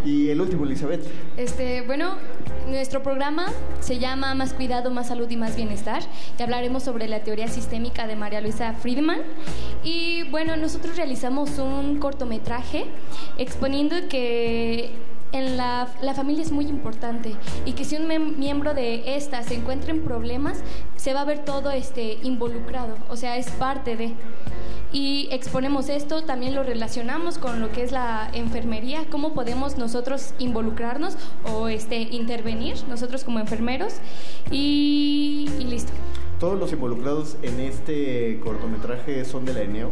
Y 0.04 0.28
el 0.30 0.40
último, 0.40 0.64
Elizabeth. 0.64 1.04
Este, 1.36 1.82
bueno, 1.82 2.14
nuestro 2.68 3.02
programa 3.02 3.46
se 3.80 3.98
llama 3.98 4.34
Más 4.34 4.52
cuidado, 4.52 4.90
más 4.92 5.08
salud 5.08 5.28
y 5.30 5.36
más 5.36 5.56
bienestar. 5.56 6.02
Y 6.38 6.42
hablaremos 6.42 6.84
sobre 6.84 7.08
la 7.08 7.20
teoría 7.24 7.48
sistémica 7.48 8.06
de 8.06 8.14
María 8.14 8.40
Luisa 8.40 8.72
Friedman. 8.74 9.18
Y 9.82 10.22
bueno, 10.30 10.56
nosotros 10.56 10.96
realizamos 10.96 11.58
un 11.58 11.98
cortometraje 11.98 12.84
exponiendo 13.36 13.96
que 14.08 14.90
en 15.32 15.56
la, 15.56 15.88
la 16.02 16.14
familia 16.14 16.42
es 16.42 16.52
muy 16.52 16.66
importante 16.66 17.34
y 17.64 17.72
que 17.72 17.84
si 17.84 17.96
un 17.96 18.38
miembro 18.38 18.74
de 18.74 19.16
esta 19.16 19.42
se 19.42 19.54
encuentra 19.54 19.90
en 19.90 20.02
problemas, 20.02 20.62
se 20.96 21.14
va 21.14 21.22
a 21.22 21.24
ver 21.24 21.44
todo 21.44 21.70
este 21.70 22.18
involucrado, 22.22 22.96
o 23.08 23.16
sea, 23.16 23.36
es 23.36 23.50
parte 23.50 23.96
de 23.96 24.14
y 24.90 25.28
exponemos 25.30 25.90
esto, 25.90 26.22
también 26.22 26.54
lo 26.54 26.62
relacionamos 26.62 27.36
con 27.36 27.60
lo 27.60 27.70
que 27.70 27.82
es 27.82 27.92
la 27.92 28.30
enfermería, 28.32 29.04
cómo 29.10 29.34
podemos 29.34 29.76
nosotros 29.76 30.32
involucrarnos 30.38 31.18
o 31.44 31.68
este 31.68 32.00
intervenir 32.00 32.76
nosotros 32.88 33.22
como 33.22 33.38
enfermeros 33.38 33.96
y, 34.50 35.50
y 35.58 35.64
listo. 35.64 35.92
Todos 36.40 36.58
los 36.58 36.72
involucrados 36.72 37.36
en 37.42 37.60
este 37.60 38.40
cortometraje 38.42 39.24
son 39.26 39.44
de 39.44 39.54
la 39.54 39.62
ENEO. 39.62 39.90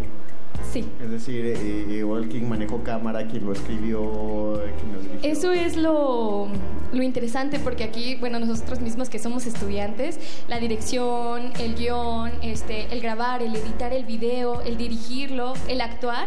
Sí. 0.73 0.85
Es 1.03 1.11
decir, 1.11 1.47
eh, 1.47 1.87
igual 1.89 2.29
quien 2.29 2.49
manejó 2.49 2.83
cámara, 2.83 3.27
quien 3.27 3.45
lo 3.47 3.53
escribió, 3.53 4.63
eh, 4.63 4.73
quien 4.79 4.93
lo 4.93 5.01
dirigió. 5.01 5.31
Eso 5.31 5.53
es 5.53 5.77
lo, 5.77 6.49
lo 6.93 7.03
interesante 7.03 7.59
porque 7.59 7.85
aquí, 7.85 8.17
bueno, 8.17 8.39
nosotros 8.39 8.81
mismos 8.81 9.09
que 9.09 9.19
somos 9.19 9.47
estudiantes, 9.47 10.19
la 10.49 10.59
dirección, 10.59 11.53
el 11.59 11.75
guion, 11.75 12.33
este, 12.43 12.93
el 12.93 13.01
grabar, 13.01 13.43
el 13.43 13.55
editar 13.55 13.93
el 13.93 14.05
video, 14.05 14.63
el 14.63 14.77
dirigirlo, 14.77 15.55
el 15.69 15.81
actuar, 15.81 16.27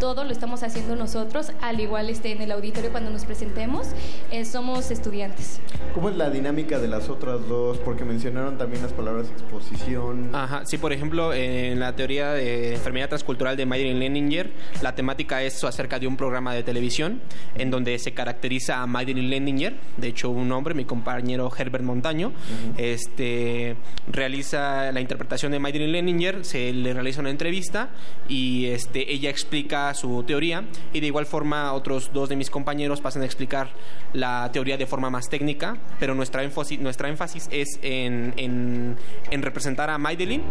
todo 0.00 0.24
lo 0.24 0.30
estamos 0.30 0.62
haciendo 0.62 0.96
nosotros, 0.96 1.52
al 1.60 1.80
igual 1.80 2.10
este, 2.10 2.32
en 2.32 2.42
el 2.42 2.52
auditorio 2.52 2.90
cuando 2.90 3.10
nos 3.10 3.24
presentemos, 3.24 3.88
eh, 4.30 4.44
somos 4.44 4.90
estudiantes. 4.90 5.60
¿Cómo 5.94 6.08
es 6.08 6.16
la 6.16 6.30
dinámica 6.30 6.78
de 6.78 6.88
las 6.88 7.08
otras 7.08 7.46
dos? 7.48 7.78
Porque 7.78 8.04
mencionaron 8.04 8.58
también 8.58 8.82
las 8.82 8.92
palabras 8.92 9.28
exposición. 9.30 10.30
Ajá, 10.34 10.62
sí, 10.66 10.78
por 10.78 10.92
ejemplo, 10.92 11.32
en 11.32 11.80
la 11.80 11.94
teoría 11.94 12.32
de 12.32 12.74
enfermedad 12.74 13.08
transcultural 13.08 13.56
de 13.56 13.65
Madeline 13.66 13.98
Leninger, 13.98 14.50
la 14.82 14.94
temática 14.94 15.42
es 15.42 15.62
acerca 15.64 15.98
de 15.98 16.06
un 16.06 16.16
programa 16.16 16.54
de 16.54 16.62
televisión 16.62 17.20
en 17.56 17.70
donde 17.70 17.98
se 17.98 18.12
caracteriza 18.12 18.82
a 18.82 18.86
Madeline 18.86 19.28
Leninger, 19.28 19.76
de 19.96 20.08
hecho 20.08 20.30
un 20.30 20.50
hombre, 20.52 20.74
mi 20.74 20.84
compañero 20.84 21.50
Herbert 21.56 21.84
Montaño, 21.84 22.32
este 22.76 23.76
realiza 24.10 24.92
la 24.92 25.00
interpretación 25.00 25.52
de 25.52 25.58
Madeline 25.58 25.92
Leninger, 25.92 26.44
se 26.44 26.72
le 26.72 26.92
realiza 26.92 27.20
una 27.20 27.30
entrevista 27.30 27.90
y 28.28 28.66
este 28.66 29.12
ella 29.12 29.30
explica 29.30 29.92
su 29.94 30.22
teoría 30.24 30.64
y 30.92 31.00
de 31.00 31.06
igual 31.06 31.26
forma 31.26 31.72
otros 31.72 32.10
dos 32.12 32.28
de 32.28 32.36
mis 32.36 32.50
compañeros 32.50 33.00
pasan 33.00 33.22
a 33.22 33.24
explicar 33.26 33.70
la 34.12 34.50
teoría 34.52 34.76
de 34.76 34.86
forma 34.86 35.10
más 35.10 35.28
técnica, 35.28 35.76
pero 35.98 36.14
nuestra 36.14 36.42
énfasis, 36.42 36.80
nuestra 36.80 37.08
énfasis 37.08 37.48
es 37.50 37.78
en, 37.82 38.34
en, 38.36 38.96
en 39.30 39.42
representar 39.42 39.90
a 39.90 39.98
Madeline 39.98 40.42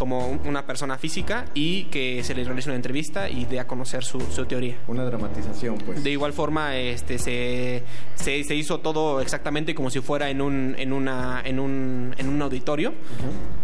como 0.00 0.26
un- 0.28 0.40
una 0.46 0.64
persona 0.64 0.96
física 0.96 1.44
y 1.52 1.84
que 1.84 2.24
se 2.24 2.34
le 2.34 2.42
realice 2.42 2.70
una 2.70 2.76
entrevista 2.76 3.28
y 3.28 3.44
dé 3.44 3.60
a 3.60 3.66
conocer 3.66 4.02
su, 4.02 4.18
su 4.18 4.46
teoría. 4.46 4.78
Una 4.88 5.04
dramatización, 5.04 5.76
pues. 5.76 6.02
De 6.02 6.10
igual 6.10 6.32
forma, 6.32 6.78
este, 6.78 7.18
se, 7.18 7.82
se, 8.14 8.42
se 8.44 8.54
hizo 8.54 8.80
todo 8.80 9.20
exactamente 9.20 9.74
como 9.74 9.90
si 9.90 10.00
fuera 10.00 10.30
en 10.30 10.40
un, 10.40 10.74
en 10.78 10.94
una, 10.94 11.42
en 11.44 11.60
un, 11.60 12.14
en 12.16 12.28
un 12.30 12.40
auditorio 12.40 12.94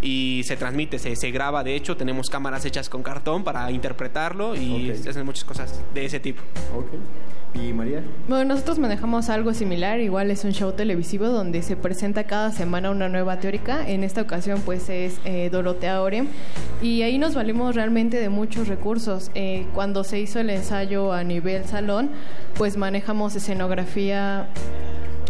y 0.02 0.42
se 0.44 0.58
transmite, 0.58 0.98
se, 0.98 1.16
se 1.16 1.30
graba. 1.30 1.64
De 1.64 1.74
hecho, 1.74 1.96
tenemos 1.96 2.28
cámaras 2.28 2.66
hechas 2.66 2.90
con 2.90 3.02
cartón 3.02 3.42
para 3.42 3.70
interpretarlo 3.70 4.54
y 4.54 4.92
se 4.94 5.08
hacen 5.08 5.24
muchas 5.24 5.44
cosas 5.44 5.80
de 5.94 6.04
ese 6.04 6.20
tipo. 6.20 6.42
¿Y 7.54 7.72
María? 7.72 8.02
Bueno, 8.28 8.44
nosotros 8.44 8.78
manejamos 8.78 9.30
algo 9.30 9.54
similar, 9.54 10.00
igual 10.00 10.30
es 10.30 10.44
un 10.44 10.52
show 10.52 10.72
televisivo 10.72 11.28
donde 11.28 11.62
se 11.62 11.76
presenta 11.76 12.24
cada 12.24 12.52
semana 12.52 12.90
una 12.90 13.08
nueva 13.08 13.40
teórica. 13.40 13.88
En 13.88 14.04
esta 14.04 14.20
ocasión 14.20 14.60
pues 14.64 14.88
es 14.90 15.18
eh, 15.24 15.48
Dorotea 15.50 16.02
Orem 16.02 16.26
y 16.82 17.02
ahí 17.02 17.18
nos 17.18 17.34
valimos 17.34 17.74
realmente 17.74 18.20
de 18.20 18.28
muchos 18.28 18.68
recursos. 18.68 19.30
Eh, 19.34 19.66
cuando 19.74 20.04
se 20.04 20.20
hizo 20.20 20.38
el 20.38 20.50
ensayo 20.50 21.12
a 21.12 21.24
nivel 21.24 21.64
salón, 21.64 22.10
pues 22.56 22.76
manejamos 22.76 23.34
escenografía 23.34 24.48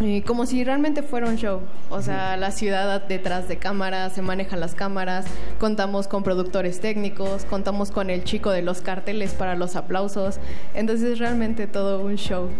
eh, 0.02 0.23
como 0.26 0.44
si 0.44 0.62
realmente 0.62 1.02
fuera 1.02 1.28
un 1.28 1.36
show. 1.36 1.60
O 1.89 2.02
sea, 2.02 2.36
la 2.36 2.50
ciudad 2.50 3.02
detrás 3.02 3.49
de 3.49 3.57
cámaras, 3.57 4.12
se 4.12 4.23
manejan 4.23 4.60
las 4.60 4.75
cámaras, 4.75 5.25
contamos 5.58 6.07
con 6.07 6.23
productores 6.23 6.81
técnicos, 6.81 7.44
contamos 7.44 7.91
con 7.91 8.10
el 8.10 8.25
chico 8.25 8.50
de 8.50 8.62
los 8.62 8.83
carteles 8.83 9.33
para 9.33 9.57
los 9.57 9.75
aplausos. 9.75 10.39
Entonces, 10.75 11.18
realmente 11.18 11.66
todo 11.66 12.00
un 12.00 12.16
show. 12.16 12.50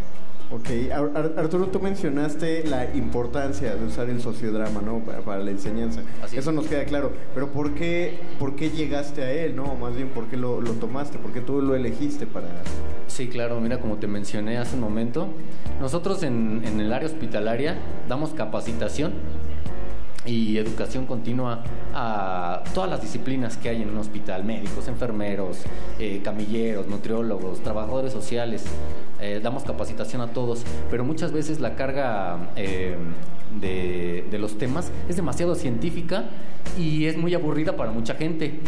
Ok, 0.53 0.69
Ar- 0.93 1.11
Ar- 1.17 1.35
Arturo, 1.39 1.67
tú 1.67 1.81
mencionaste 1.81 2.65
la 2.69 2.95
importancia 2.95 3.75
de 3.75 3.85
usar 3.85 4.09
el 4.09 4.21
sociodrama, 4.21 4.81
¿no? 4.81 5.01
Para, 5.01 5.21
para 5.21 5.43
la 5.43 5.51
enseñanza. 5.51 6.03
Eso 6.33 6.53
nos 6.53 6.67
queda 6.69 6.85
claro. 6.85 7.11
Pero 7.35 7.49
¿por 7.51 7.75
qué, 7.75 8.17
por 8.39 8.55
qué 8.55 8.71
llegaste 8.71 9.25
a 9.25 9.33
él, 9.33 9.57
no? 9.57 9.75
Más 9.75 9.97
bien, 9.97 10.09
¿por 10.11 10.27
qué 10.29 10.37
lo, 10.37 10.61
lo 10.61 10.71
tomaste? 10.75 11.19
¿Por 11.19 11.33
qué 11.33 11.41
tú 11.41 11.61
lo 11.63 11.75
elegiste 11.75 12.27
para...? 12.27 12.47
Sí, 13.09 13.27
claro, 13.27 13.61
mira, 13.61 13.81
como 13.81 13.97
te 13.97 14.07
mencioné 14.07 14.57
hace 14.59 14.77
un 14.77 14.83
momento, 14.83 15.27
nosotros 15.81 16.23
en, 16.23 16.63
en 16.65 16.79
el 16.81 16.93
área 16.93 17.09
hospitalaria 17.09 17.77
damos 18.09 18.31
capacitación 18.31 19.15
y 20.27 20.59
educación 20.59 21.07
continua 21.07 21.63
a 21.95 22.63
todas 22.75 22.91
las 22.91 23.01
disciplinas 23.01 23.57
que 23.57 23.69
hay 23.69 23.83
en 23.83 23.91
un 23.91 23.99
hospital, 23.99 24.45
médicos, 24.45 24.89
enfermeros, 24.89 25.63
eh, 25.99 26.21
camilleros, 26.23 26.89
nutriólogos, 26.89 27.63
trabajadores 27.63 28.13
sociales, 28.13 28.65
eh, 29.21 29.41
damos 29.43 29.65
capacitación 29.65 30.21
a 30.23 30.29
todos, 30.29 30.65
pero 30.91 31.05
muchas 31.05 31.33
veces 31.33 31.61
la 31.61 31.77
carga 31.77 32.51
eh, 32.57 32.97
de, 33.61 34.27
de 34.31 34.39
los 34.39 34.59
temas 34.59 34.91
es 35.09 35.17
demasiado 35.17 35.55
científica 35.55 36.25
y 36.79 37.07
es 37.07 37.17
muy 37.17 37.35
aburrida 37.35 37.77
para 37.77 37.93
mucha 37.93 38.15
gente. 38.15 38.61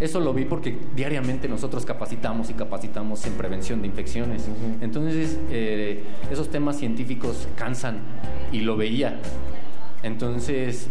Eso 0.00 0.18
lo 0.18 0.34
vi 0.34 0.44
porque 0.44 0.76
diariamente 0.96 1.48
nosotros 1.48 1.86
capacitamos 1.86 2.50
y 2.50 2.54
capacitamos 2.54 3.24
en 3.26 3.34
prevención 3.34 3.80
de 3.80 3.86
infecciones. 3.86 4.44
Entonces, 4.80 5.38
eh, 5.50 6.02
esos 6.32 6.50
temas 6.50 6.78
científicos 6.78 7.46
cansan 7.56 8.00
y 8.50 8.60
lo 8.60 8.76
veía. 8.76 9.20
Entonces, 10.04 10.88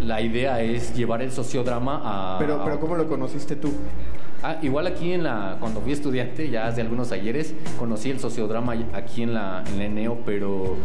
la 0.00 0.20
idea 0.20 0.62
es 0.62 0.94
llevar 0.94 1.20
el 1.20 1.32
sociodrama 1.32 2.00
a... 2.04 2.38
Pero, 2.38 2.62
pero 2.64 2.80
¿cómo 2.80 2.96
lo 2.96 3.06
conociste 3.08 3.56
tú? 3.56 3.72
Ah, 4.42 4.58
igual 4.62 4.86
aquí 4.86 5.12
en 5.12 5.24
la, 5.24 5.56
cuando 5.58 5.80
fui 5.80 5.92
estudiante, 5.92 6.48
ya 6.50 6.68
hace 6.68 6.80
algunos 6.80 7.10
ayeres, 7.10 7.54
conocí 7.78 8.10
el 8.10 8.20
sociodrama 8.20 8.74
aquí 8.92 9.22
en 9.22 9.34
la, 9.34 9.64
en 9.66 9.78
la 9.78 9.84
ENEO, 9.86 10.18
pero 10.24 10.76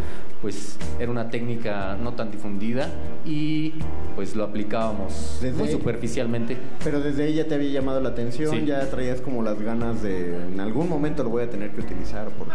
pues 0.42 0.80
era 1.00 1.12
una 1.12 1.30
técnica 1.30 1.96
no 2.02 2.14
tan 2.14 2.32
difundida 2.32 2.90
y 3.26 3.74
pues 4.16 4.36
lo 4.36 4.44
aplicábamos 4.46 5.40
muy 5.56 5.68
superficialmente. 5.70 6.58
Pero 6.84 7.02
desde 7.02 7.26
ahí 7.26 7.36
ya 7.36 7.46
te 7.48 7.54
había 7.54 7.70
llamado 7.70 8.00
la 8.02 8.10
atención, 8.10 8.50
Sí. 8.52 8.66
ya 8.66 8.90
traías 8.90 9.22
como 9.22 9.44
las 9.44 9.62
ganas 9.62 10.02
de... 10.02 10.36
En 10.48 10.60
algún 10.60 10.90
momento 10.90 11.24
lo 11.24 11.30
voy 11.30 11.44
a 11.44 11.50
tener 11.50 11.72
que 11.72 11.82
utilizar 11.82 12.30
porque... 12.40 12.54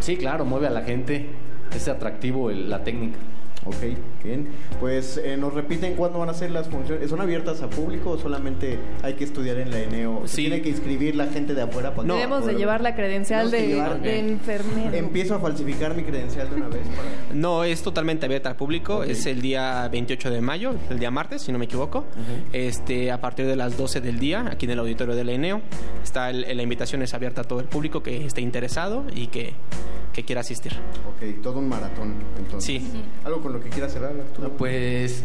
Sí, 0.00 0.16
claro, 0.18 0.44
mueve 0.44 0.66
a 0.66 0.70
la 0.70 0.82
gente, 0.82 1.28
es 1.74 1.88
atractivo 1.88 2.50
el- 2.50 2.68
la 2.68 2.84
técnica. 2.84 3.16
Ok, 3.64 3.76
bien. 4.24 4.48
Pues 4.80 5.18
eh, 5.22 5.36
nos 5.36 5.54
repiten 5.54 5.94
cuándo 5.94 6.18
van 6.18 6.28
a 6.28 6.34
ser 6.34 6.50
las 6.50 6.68
funciones. 6.68 7.08
¿Son 7.08 7.20
abiertas 7.20 7.62
a 7.62 7.70
público 7.70 8.10
o 8.10 8.18
solamente 8.18 8.78
hay 9.02 9.14
que 9.14 9.22
estudiar 9.24 9.58
en 9.58 9.70
la 9.70 9.78
ENEO? 9.80 10.22
¿Se 10.26 10.36
tiene 10.36 10.62
que 10.62 10.70
inscribir 10.70 11.14
la 11.14 11.26
gente 11.28 11.54
de 11.54 11.62
afuera 11.62 11.94
para 11.94 12.12
Debemos 12.12 12.44
de 12.44 12.54
llevar 12.54 12.80
la 12.80 12.94
credencial 12.96 13.50
de, 13.52 13.68
llevar- 13.68 14.00
de 14.00 14.18
enfermero. 14.18 14.96
Empiezo 14.96 15.36
a 15.36 15.38
falsificar 15.40 15.94
mi 15.94 16.02
credencial 16.02 16.50
de 16.50 16.56
una 16.56 16.68
vez 16.68 16.82
para... 16.88 17.34
No, 17.34 17.62
es 17.62 17.82
totalmente 17.82 18.26
abierta 18.26 18.48
al 18.50 18.56
público. 18.56 19.04
Es 19.04 19.26
el 19.26 19.40
día 19.40 19.86
28 19.88 20.30
de 20.30 20.40
mayo, 20.40 20.74
el 20.90 20.98
día 20.98 21.10
martes, 21.12 21.42
si 21.42 21.52
no 21.52 21.58
me 21.58 21.66
equivoco. 21.66 22.04
este, 22.52 23.12
a 23.12 23.20
partir 23.20 23.46
de 23.46 23.54
las 23.56 23.76
12 23.76 24.00
del 24.00 24.18
día, 24.18 24.44
aquí 24.50 24.66
en 24.66 24.72
el 24.72 24.78
auditorio 24.80 25.14
del 25.14 25.28
ENEO. 25.28 25.60
Está 26.02 26.30
el- 26.30 26.56
la 26.56 26.62
invitación 26.62 27.02
es 27.02 27.14
abierta 27.14 27.42
a 27.42 27.44
todo 27.44 27.60
el 27.60 27.66
público 27.66 28.02
que 28.02 28.24
esté 28.26 28.40
interesado 28.40 29.04
y 29.14 29.28
que, 29.28 29.52
que 30.12 30.24
quiera 30.24 30.40
asistir. 30.40 30.72
Ok, 31.08 31.40
todo 31.42 31.58
un 31.60 31.68
maratón, 31.68 32.14
entonces. 32.38 32.64
Sí. 32.64 32.86
¿Algo 33.24 33.40
con 33.40 33.51
lo 33.52 33.60
que 33.60 33.68
quieras 33.68 33.92
cerrar, 33.92 34.12
Arturo? 34.12 34.50
Pues 34.56 35.24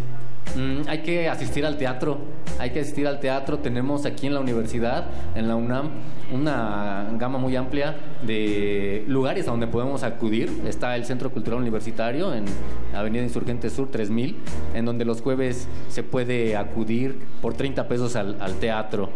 mm, 0.55 0.87
hay 0.87 1.01
que 1.01 1.29
asistir 1.29 1.65
al 1.65 1.77
teatro, 1.77 2.19
hay 2.59 2.71
que 2.71 2.81
asistir 2.81 3.07
al 3.07 3.19
teatro. 3.19 3.59
Tenemos 3.59 4.05
aquí 4.05 4.27
en 4.27 4.33
la 4.33 4.39
universidad, 4.39 5.07
en 5.35 5.47
la 5.47 5.55
UNAM, 5.55 5.89
una 6.33 7.09
gama 7.17 7.37
muy 7.37 7.55
amplia 7.55 7.95
de 8.25 9.03
lugares 9.07 9.47
a 9.47 9.51
donde 9.51 9.67
podemos 9.67 10.03
acudir. 10.03 10.61
Está 10.67 10.95
el 10.95 11.05
Centro 11.05 11.31
Cultural 11.31 11.59
Universitario 11.59 12.33
en 12.33 12.45
Avenida 12.93 13.23
Insurgente 13.23 13.69
Sur 13.69 13.89
3000, 13.89 14.37
en 14.73 14.85
donde 14.85 15.05
los 15.05 15.21
jueves 15.21 15.67
se 15.89 16.03
puede 16.03 16.55
acudir 16.57 17.19
por 17.41 17.53
30 17.53 17.87
pesos 17.87 18.15
al, 18.15 18.37
al 18.41 18.53
teatro. 18.55 19.09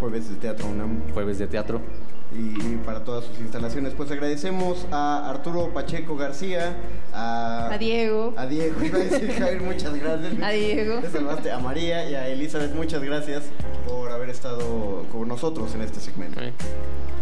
Jueves 0.00 0.30
de 0.30 0.36
Teatro 0.36 0.66
UNAM. 0.66 1.12
Jueves 1.12 1.38
de 1.38 1.46
teatro. 1.46 1.80
Y, 2.32 2.74
y 2.74 2.80
para 2.84 3.04
todas 3.04 3.24
sus 3.24 3.38
instalaciones. 3.40 3.94
Pues 3.94 4.10
agradecemos 4.10 4.86
a 4.92 5.28
Arturo 5.28 5.72
Pacheco 5.74 6.16
García, 6.16 6.76
a, 7.12 7.68
A 7.72 7.78
Diego. 7.78 8.34
a 8.36 8.46
Diego, 8.46 8.84
iba 8.84 8.98
a 8.98 9.02
decir 9.02 9.32
Javier, 9.32 9.60
muchas 9.62 9.94
gracias. 9.94 10.32
A 10.42 10.50
Diego. 10.50 11.00
Te 11.00 11.10
salvaste. 11.10 11.50
A 11.52 11.58
María 11.58 12.08
y 12.08 12.14
a 12.14 12.28
Elizabeth, 12.28 12.74
muchas 12.74 13.02
gracias 13.02 13.42
por 13.86 14.10
haber 14.12 14.30
estado 14.30 15.04
con 15.12 15.26
nosotros 15.28 15.74
en 15.74 15.82
este 15.82 16.00
segmento. 16.00 16.40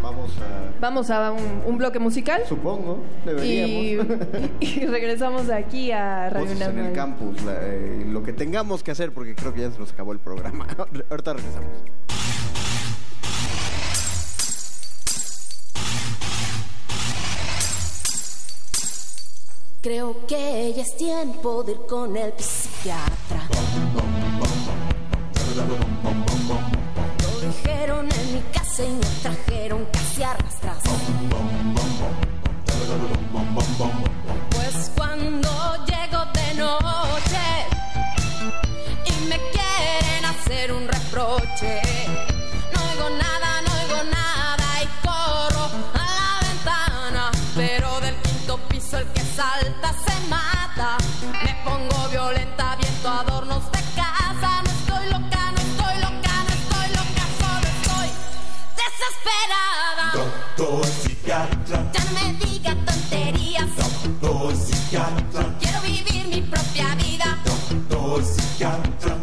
Vamos 0.02 0.30
a... 0.38 0.78
Vamos 0.80 1.10
a 1.10 1.32
un, 1.32 1.62
un 1.66 1.76
bloque 1.78 1.98
musical. 1.98 2.42
Supongo, 2.48 3.00
Y, 3.24 3.26
deberíamos. 3.26 4.16
y 4.60 4.86
regresamos 4.86 5.50
aquí 5.50 5.90
a 5.90 6.30
Radio 6.30 6.46
Voces 6.52 6.68
en 6.68 6.78
el 6.78 6.92
campus, 6.92 7.42
la- 7.42 7.56
eh, 7.62 8.04
lo 8.08 8.22
que 8.22 8.32
tengamos 8.32 8.82
que 8.84 8.92
hacer, 8.92 9.10
porque 9.12 9.34
creo 9.34 9.52
que 9.52 9.62
ya 9.62 9.70
se 9.72 9.78
nos 9.78 9.92
acabó 9.92 10.12
el 10.12 10.20
programa. 10.20 10.66
Ahorita 11.10 11.32
regresamos. 11.32 11.70
Creo 19.89 20.26
que 20.26 20.75
ya 20.76 20.83
es 20.83 20.97
tiempo 20.99 21.62
de 21.62 21.73
ir 21.73 21.78
con 21.89 22.15
el 22.15 22.34
psiquiatra. 22.36 23.49
Lo 27.23 27.41
dijeron 27.41 28.07
en 28.12 28.34
mi 28.34 28.41
casa 28.52 28.84
y 28.84 28.91
me 28.91 29.07
trajeron 29.23 29.86
casi 29.91 30.23
arrastras. 30.23 30.76
Pues 34.50 34.91
cuando 34.94 35.49
llego 35.86 36.23
de 36.34 36.55
noche 36.60 37.47
y 39.07 39.26
me 39.26 39.39
quieren 39.52 40.25
hacer 40.26 40.70
un 40.70 40.86
reproche, 40.86 41.81
se 49.64 50.28
mata. 50.28 50.96
Me 51.44 51.54
pongo 51.64 52.08
violenta, 52.10 52.76
viento 52.76 53.08
adornos 53.08 53.64
de 53.72 53.80
casa, 53.96 54.62
no 54.62 54.70
estoy 54.70 55.06
loca, 55.10 55.52
no 55.52 55.58
estoy 55.58 55.96
loca, 56.00 56.34
no 56.46 56.52
estoy 56.60 56.88
loca, 56.98 57.24
solo 57.40 57.66
estoy 57.76 58.08
desesperada. 58.80 60.12
Doctor 60.14 60.86
psiquiatra, 60.86 61.92
Ya 61.92 62.04
no 62.04 62.12
me 62.12 62.34
diga 62.44 62.74
tonterías, 62.84 63.68
doctor 63.76 64.56
psiquiatra, 64.56 65.58
quiero 65.60 65.80
vivir 65.82 66.28
mi 66.28 66.40
propia 66.42 66.94
vida. 66.94 67.38
doctor 67.44 68.24
psiquiatra, 68.24 69.17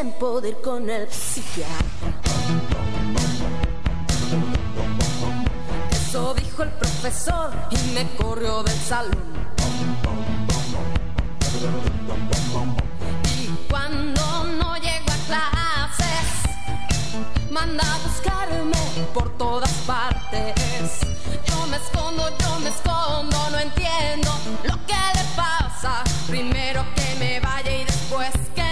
tiempo 0.00 0.40
con 0.64 0.88
el 0.88 1.06
psiquiatra. 1.10 1.74
Eso 5.90 6.32
dijo 6.32 6.62
el 6.62 6.70
profesor 6.70 7.50
y 7.70 7.76
me 7.92 8.06
corrió 8.16 8.62
del 8.62 8.78
salón. 8.78 9.22
Y 13.42 13.48
cuando 13.68 14.44
no 14.58 14.74
llego 14.76 15.10
a 15.10 15.26
clases, 15.26 16.28
manda 17.50 17.84
a 17.84 17.98
buscarme 17.98 18.78
por 19.12 19.36
todas 19.36 19.72
partes. 19.86 21.00
Yo 21.46 21.66
me 21.66 21.76
escondo, 21.76 22.22
yo 22.38 22.58
me 22.60 22.70
escondo, 22.70 23.50
no 23.50 23.58
entiendo 23.58 24.30
lo 24.64 24.74
que 24.86 25.02
le 25.16 25.24
pasa. 25.36 26.02
Primero 26.26 26.86
que 26.94 27.16
me 27.18 27.40
vaya 27.40 27.70
y 27.70 27.84
después 27.84 28.30
que 28.54 28.69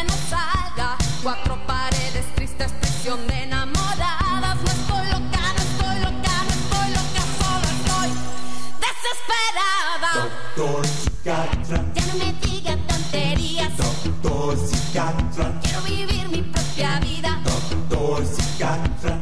psiquiatra, 11.28 11.84
Ya 11.94 12.07
no 12.07 12.15
me 12.24 12.32
diga 12.40 12.74
tonterías. 12.89 13.76
doctor 13.76 14.57
psiquiatra, 14.57 15.60
Quiero 15.62 15.82
vivir 15.82 16.28
mi 16.31 16.42
propia 16.42 16.98
vida. 17.00 17.39
doctor 17.44 18.24
psiquiatra, 18.24 19.17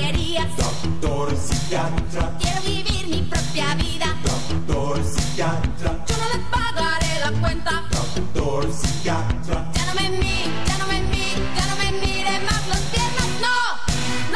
tonterías, 0.00 0.46
doctor 0.56 1.36
psiquiatra, 1.36 2.32
quiero 2.38 2.60
vivir 2.62 3.06
mi 3.08 3.22
propia 3.22 3.74
vida. 3.76 4.14
doctor 4.22 5.02
psiquiatra, 5.02 6.04
Yo 6.06 6.16
no 6.18 6.26
le 6.34 6.38
pagaré 6.50 7.20
la 7.24 7.32
cuenta. 7.40 7.82
doctor 7.90 8.72
psiquiatra, 8.72 9.70
Ya 9.72 9.86
no 9.86 9.94
me 9.94 10.10
mire, 10.10 10.50
ya 10.66 10.78
no 10.78 10.86
me 10.86 11.00
mire, 11.00 11.42
ya 11.56 11.66
no 11.66 11.76
me 11.76 11.92
mire 12.06 12.40
más 12.40 12.68
las 12.68 12.80
piernas. 12.92 13.30
No, 13.40 13.58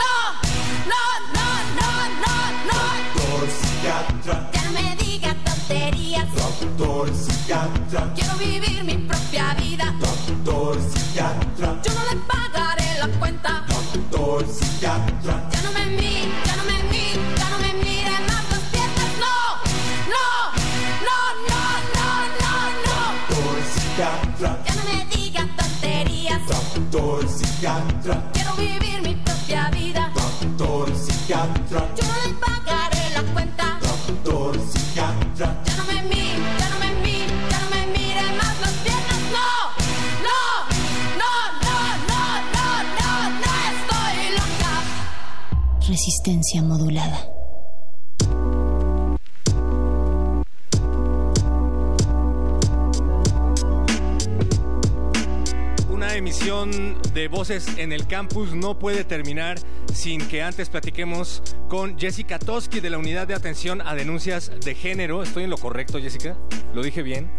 no, 0.00 0.14
no, 0.92 1.05
no, 1.36 1.48
no, 1.78 1.90
no, 2.22 2.34
no. 2.68 2.80
doctor 3.14 3.48
psiquiatra, 3.50 4.50
Ya 4.52 4.62
no 4.64 4.70
me 4.72 4.97
diga 4.97 5.34
tonterías. 5.44 6.26
doctor 6.34 7.10
psiquiatra, 7.14 8.12
Quiero 8.14 8.34
vivir 8.39 8.84
mi 8.84 8.94
propia 9.06 9.55
vida. 9.55 9.94
doctor 10.00 10.78
psiquiatra, 10.90 11.80
Yo 11.84 11.92
no 11.94 12.02
le 12.10 12.16
pagaré 12.26 12.98
la 12.98 13.08
cuenta. 13.18 13.64
doctor 13.68 14.47
psiquiatra, 14.48 15.39
Resistencia 46.00 46.62
modulada. 46.62 47.30
Una 55.90 56.14
emisión 56.14 56.70
de 57.12 57.28
Voces 57.28 57.76
en 57.76 57.92
el 57.92 58.06
Campus 58.06 58.54
no 58.54 58.78
puede 58.78 59.04
terminar 59.04 59.58
sin 59.92 60.26
que 60.26 60.42
antes 60.42 60.70
platiquemos 60.70 61.42
con 61.68 61.98
Jessica 61.98 62.38
Toski 62.38 62.80
de 62.80 62.88
la 62.88 62.96
Unidad 62.96 63.28
de 63.28 63.34
Atención 63.34 63.82
a 63.82 63.94
Denuncias 63.94 64.50
de 64.64 64.74
Género. 64.74 65.22
¿Estoy 65.22 65.44
en 65.44 65.50
lo 65.50 65.58
correcto, 65.58 66.00
Jessica? 66.00 66.34
¿Lo 66.72 66.82
dije 66.82 67.02
bien? 67.02 67.30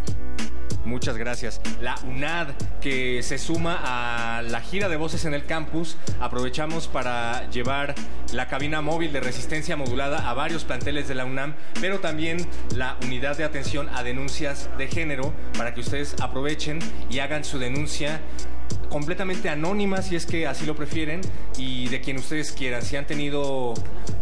Muchas 0.85 1.17
gracias. 1.17 1.61
La 1.79 1.95
UNAD 2.07 2.49
que 2.81 3.21
se 3.23 3.37
suma 3.37 3.79
a 3.83 4.41
la 4.41 4.61
gira 4.61 4.89
de 4.89 4.97
voces 4.97 5.25
en 5.25 5.33
el 5.33 5.45
campus, 5.45 5.97
aprovechamos 6.19 6.87
para 6.87 7.49
llevar 7.49 7.93
la 8.33 8.47
cabina 8.47 8.81
móvil 8.81 9.13
de 9.13 9.19
resistencia 9.19 9.77
modulada 9.77 10.29
a 10.29 10.33
varios 10.33 10.63
planteles 10.63 11.07
de 11.07 11.15
la 11.15 11.25
UNAM, 11.25 11.53
pero 11.79 11.99
también 11.99 12.47
la 12.75 12.97
unidad 13.03 13.37
de 13.37 13.43
atención 13.43 13.89
a 13.93 14.03
denuncias 14.03 14.69
de 14.77 14.87
género 14.87 15.33
para 15.57 15.73
que 15.73 15.81
ustedes 15.81 16.15
aprovechen 16.19 16.79
y 17.09 17.19
hagan 17.19 17.43
su 17.43 17.59
denuncia 17.59 18.21
completamente 18.89 19.49
anónima 19.49 20.01
si 20.01 20.15
es 20.15 20.25
que 20.25 20.47
así 20.47 20.65
lo 20.65 20.75
prefieren 20.75 21.21
y 21.57 21.87
de 21.87 22.01
quien 22.01 22.17
ustedes 22.17 22.51
quieran. 22.51 22.81
Si 22.81 22.95
han 22.95 23.07
tenido 23.07 23.73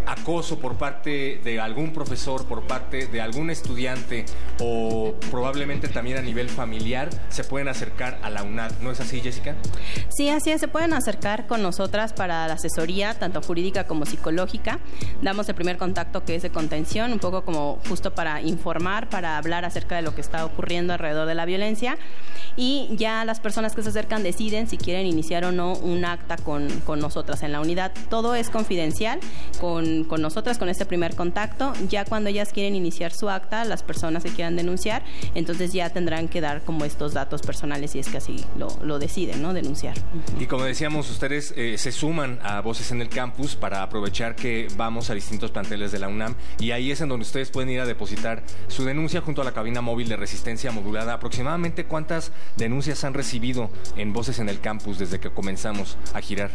acoso 0.05 0.59
por 0.59 0.75
parte 0.77 1.39
de 1.43 1.59
algún 1.59 1.93
profesor, 1.93 2.45
por 2.45 2.63
parte 2.63 3.07
de 3.07 3.21
algún 3.21 3.49
estudiante 3.49 4.25
o 4.59 5.13
probablemente 5.29 5.87
también 5.87 6.17
a 6.17 6.21
nivel 6.21 6.49
familiar, 6.49 7.09
se 7.29 7.43
pueden 7.43 7.67
acercar 7.67 8.19
a 8.23 8.29
la 8.29 8.43
UNAD. 8.43 8.71
¿No 8.81 8.91
es 8.91 8.99
así, 8.99 9.21
Jessica? 9.21 9.55
Sí, 10.09 10.29
así 10.29 10.51
es. 10.51 10.61
Se 10.61 10.67
pueden 10.67 10.93
acercar 10.93 11.47
con 11.47 11.61
nosotras 11.61 12.13
para 12.13 12.47
la 12.47 12.55
asesoría, 12.55 13.13
tanto 13.13 13.41
jurídica 13.41 13.85
como 13.85 14.05
psicológica. 14.05 14.79
Damos 15.21 15.47
el 15.49 15.55
primer 15.55 15.77
contacto 15.77 16.25
que 16.25 16.35
es 16.35 16.41
de 16.41 16.49
contención, 16.49 17.11
un 17.13 17.19
poco 17.19 17.43
como 17.43 17.79
justo 17.87 18.13
para 18.13 18.41
informar, 18.41 19.09
para 19.09 19.37
hablar 19.37 19.65
acerca 19.65 19.95
de 19.95 20.01
lo 20.01 20.15
que 20.15 20.21
está 20.21 20.45
ocurriendo 20.45 20.93
alrededor 20.93 21.27
de 21.27 21.35
la 21.35 21.45
violencia. 21.45 21.97
Y 22.55 22.89
ya 22.97 23.23
las 23.25 23.39
personas 23.39 23.75
que 23.75 23.83
se 23.83 23.89
acercan 23.89 24.23
deciden 24.39 24.69
si 24.69 24.77
quieren 24.77 25.05
iniciar 25.05 25.43
o 25.43 25.51
no 25.51 25.73
un 25.73 26.05
acta 26.05 26.37
con, 26.37 26.69
con 26.85 26.99
nosotras 26.99 27.43
en 27.43 27.51
la 27.51 27.59
unidad. 27.59 27.91
Todo 28.09 28.35
es 28.35 28.49
confidencial 28.49 29.19
con, 29.59 30.05
con 30.05 30.21
nosotras, 30.21 30.57
con 30.57 30.69
este 30.69 30.85
primer 30.85 31.13
contacto. 31.15 31.73
Ya 31.89 32.05
cuando 32.05 32.29
ellas 32.29 32.53
quieren 32.53 32.73
iniciar 32.73 33.11
su 33.11 33.29
acta, 33.29 33.65
las 33.65 33.83
personas 33.83 34.23
que 34.23 34.29
quieran 34.29 34.55
denunciar, 34.55 35.03
entonces 35.35 35.73
ya 35.73 35.89
tendrán 35.89 36.29
que 36.29 36.39
dar 36.39 36.61
como 36.63 36.85
estos 36.85 37.13
datos 37.13 37.41
personales 37.41 37.91
si 37.91 37.99
es 37.99 38.07
que 38.07 38.15
así 38.15 38.45
lo, 38.57 38.69
lo 38.81 38.97
deciden, 38.97 39.41
¿no? 39.41 39.53
Denunciar. 39.53 39.95
Y 40.39 40.45
como 40.45 40.63
decíamos, 40.63 41.09
ustedes 41.09 41.53
eh, 41.57 41.77
se 41.77 41.91
suman 41.91 42.39
a 42.41 42.61
Voces 42.61 42.91
en 42.91 43.01
el 43.01 43.09
Campus 43.09 43.57
para 43.57 43.83
aprovechar 43.83 44.37
que 44.37 44.69
vamos 44.77 45.09
a 45.09 45.15
distintos 45.15 45.51
planteles 45.51 45.91
de 45.91 45.99
la 45.99 46.07
UNAM 46.07 46.35
y 46.59 46.71
ahí 46.71 46.91
es 46.91 47.01
en 47.01 47.09
donde 47.09 47.23
ustedes 47.23 47.49
pueden 47.51 47.69
ir 47.71 47.81
a 47.81 47.85
depositar 47.85 48.43
su 48.69 48.85
denuncia 48.85 49.19
junto 49.19 49.41
a 49.41 49.45
la 49.45 49.51
cabina 49.51 49.81
móvil 49.81 50.07
de 50.07 50.15
resistencia 50.15 50.71
modulada. 50.71 51.13
Aproximadamente 51.13 51.83
cuántas 51.83 52.31
denuncias 52.55 53.03
han 53.03 53.13
recibido 53.13 53.69
en 53.97 54.13
Voces 54.13 54.28
en 54.37 54.49
el 54.49 54.59
Campus 54.59 54.99
desde 54.99 55.19
que 55.19 55.31
comenzamos 55.31 55.97
a 56.13 56.21
girar. 56.21 56.51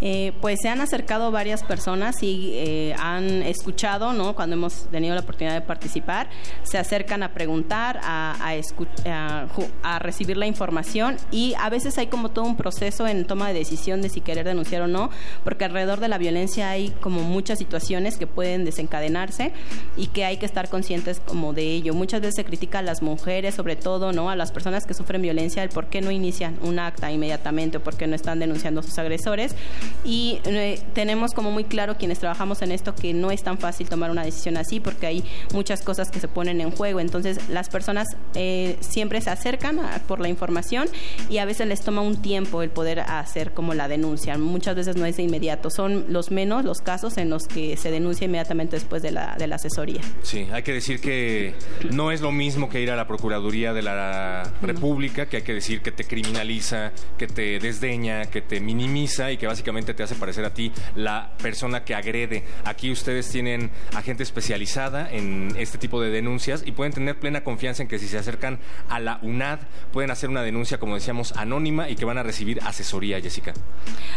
Eh, 0.00 0.32
pues 0.40 0.60
se 0.62 0.68
han 0.68 0.80
acercado 0.80 1.30
varias 1.30 1.64
personas 1.64 2.22
y 2.22 2.52
eh, 2.54 2.94
han 2.98 3.42
escuchado, 3.42 4.12
¿no? 4.12 4.34
Cuando 4.34 4.54
hemos 4.54 4.86
tenido 4.90 5.14
la 5.14 5.22
oportunidad 5.22 5.54
de 5.54 5.60
participar, 5.60 6.28
se 6.62 6.78
acercan 6.78 7.22
a 7.22 7.32
preguntar, 7.32 8.00
a, 8.02 8.36
a, 8.40 9.48
a 9.82 9.98
recibir 9.98 10.36
la 10.36 10.46
información 10.46 11.16
y 11.30 11.54
a 11.58 11.68
veces 11.68 11.98
hay 11.98 12.06
como 12.06 12.30
todo 12.30 12.44
un 12.44 12.56
proceso 12.56 13.06
en 13.06 13.26
toma 13.26 13.48
de 13.48 13.54
decisión 13.54 14.00
de 14.02 14.08
si 14.08 14.20
querer 14.20 14.44
denunciar 14.46 14.82
o 14.82 14.88
no, 14.88 15.10
porque 15.44 15.64
alrededor 15.64 16.00
de 16.00 16.08
la 16.08 16.18
violencia 16.18 16.70
hay 16.70 16.90
como 17.00 17.22
muchas 17.22 17.58
situaciones 17.58 18.16
que 18.16 18.26
pueden 18.26 18.64
desencadenarse 18.64 19.52
y 19.96 20.08
que 20.08 20.24
hay 20.24 20.36
que 20.36 20.46
estar 20.46 20.68
conscientes 20.68 21.20
como 21.20 21.52
de 21.52 21.62
ello. 21.74 21.94
Muchas 21.94 22.20
veces 22.20 22.36
se 22.36 22.44
critica 22.44 22.78
a 22.78 22.82
las 22.82 23.02
mujeres, 23.02 23.54
sobre 23.54 23.76
todo, 23.76 24.12
¿no? 24.12 24.30
A 24.30 24.36
las 24.36 24.52
personas 24.52 24.86
que 24.86 24.94
sufren 24.94 25.22
violencia, 25.22 25.62
el 25.62 25.70
por 25.70 25.86
qué 25.86 26.00
no 26.00 26.10
inician 26.10 26.56
un 26.62 26.78
acta 26.78 27.10
inmediatamente 27.10 27.78
o 27.78 27.80
por 27.82 27.96
qué 27.96 28.06
no 28.06 28.14
están 28.14 28.38
denunciando 28.38 28.80
a 28.80 28.82
sus 28.82 28.98
agresores 28.98 29.56
y 30.04 30.40
eh, 30.44 30.80
tenemos 30.94 31.32
como 31.32 31.50
muy 31.50 31.64
claro 31.64 31.96
quienes 31.96 32.18
trabajamos 32.18 32.62
en 32.62 32.72
esto 32.72 32.94
que 32.94 33.14
no 33.14 33.30
es 33.30 33.42
tan 33.42 33.58
fácil 33.58 33.88
tomar 33.88 34.10
una 34.10 34.24
decisión 34.24 34.56
así 34.56 34.80
porque 34.80 35.06
hay 35.06 35.24
muchas 35.52 35.82
cosas 35.82 36.10
que 36.10 36.20
se 36.20 36.28
ponen 36.28 36.60
en 36.60 36.70
juego. 36.70 37.00
Entonces 37.00 37.48
las 37.48 37.68
personas 37.68 38.06
eh, 38.34 38.76
siempre 38.80 39.20
se 39.20 39.30
acercan 39.30 39.80
por 40.06 40.20
la 40.20 40.28
información 40.28 40.88
y 41.28 41.38
a 41.38 41.44
veces 41.44 41.66
les 41.66 41.82
toma 41.82 42.02
un 42.02 42.20
tiempo 42.20 42.62
el 42.62 42.70
poder 42.70 43.00
hacer 43.00 43.52
como 43.52 43.74
la 43.74 43.88
denuncia. 43.88 44.38
Muchas 44.38 44.76
veces 44.76 44.96
no 44.96 45.06
es 45.06 45.16
de 45.16 45.24
inmediato. 45.24 45.70
Son 45.70 46.06
los 46.08 46.30
menos 46.30 46.64
los 46.64 46.80
casos 46.80 47.18
en 47.18 47.30
los 47.30 47.46
que 47.46 47.76
se 47.76 47.90
denuncia 47.90 48.24
inmediatamente 48.24 48.76
después 48.76 49.02
de 49.02 49.10
la, 49.10 49.36
de 49.36 49.46
la 49.46 49.56
asesoría. 49.56 50.00
Sí, 50.22 50.46
hay 50.52 50.62
que 50.62 50.72
decir 50.72 51.00
que 51.00 51.54
no 51.90 52.12
es 52.12 52.20
lo 52.20 52.32
mismo 52.32 52.68
que 52.68 52.80
ir 52.80 52.90
a 52.90 52.96
la 52.96 53.06
Procuraduría 53.06 53.72
de 53.72 53.82
la 53.82 54.52
República, 54.62 55.26
que 55.26 55.38
hay 55.38 55.42
que 55.42 55.54
decir 55.54 55.80
que 55.80 55.92
te 55.92 56.04
criminaliza, 56.04 56.92
que 57.16 57.26
te 57.26 57.58
desdeña, 57.58 58.26
que 58.26 58.42
te 58.42 58.60
minimiza 58.60 59.32
y 59.32 59.36
que 59.36 59.46
básicamente 59.46 59.77
te 59.86 60.02
hace 60.02 60.14
parecer 60.14 60.44
a 60.44 60.54
ti 60.54 60.72
la 60.94 61.32
persona 61.40 61.84
que 61.84 61.94
agrede. 61.94 62.44
Aquí 62.64 62.90
ustedes 62.90 63.28
tienen 63.28 63.70
a 63.94 64.02
gente 64.02 64.22
especializada 64.22 65.10
en 65.10 65.54
este 65.56 65.78
tipo 65.78 66.00
de 66.00 66.10
denuncias 66.10 66.62
y 66.64 66.72
pueden 66.72 66.92
tener 66.92 67.18
plena 67.18 67.42
confianza 67.42 67.82
en 67.82 67.88
que 67.88 67.98
si 67.98 68.08
se 68.08 68.18
acercan 68.18 68.58
a 68.88 69.00
la 69.00 69.18
UNAD 69.22 69.60
pueden 69.92 70.10
hacer 70.10 70.30
una 70.30 70.42
denuncia, 70.42 70.78
como 70.78 70.94
decíamos, 70.94 71.32
anónima 71.36 71.88
y 71.88 71.96
que 71.96 72.04
van 72.04 72.18
a 72.18 72.22
recibir 72.22 72.60
asesoría, 72.62 73.20
Jessica. 73.20 73.54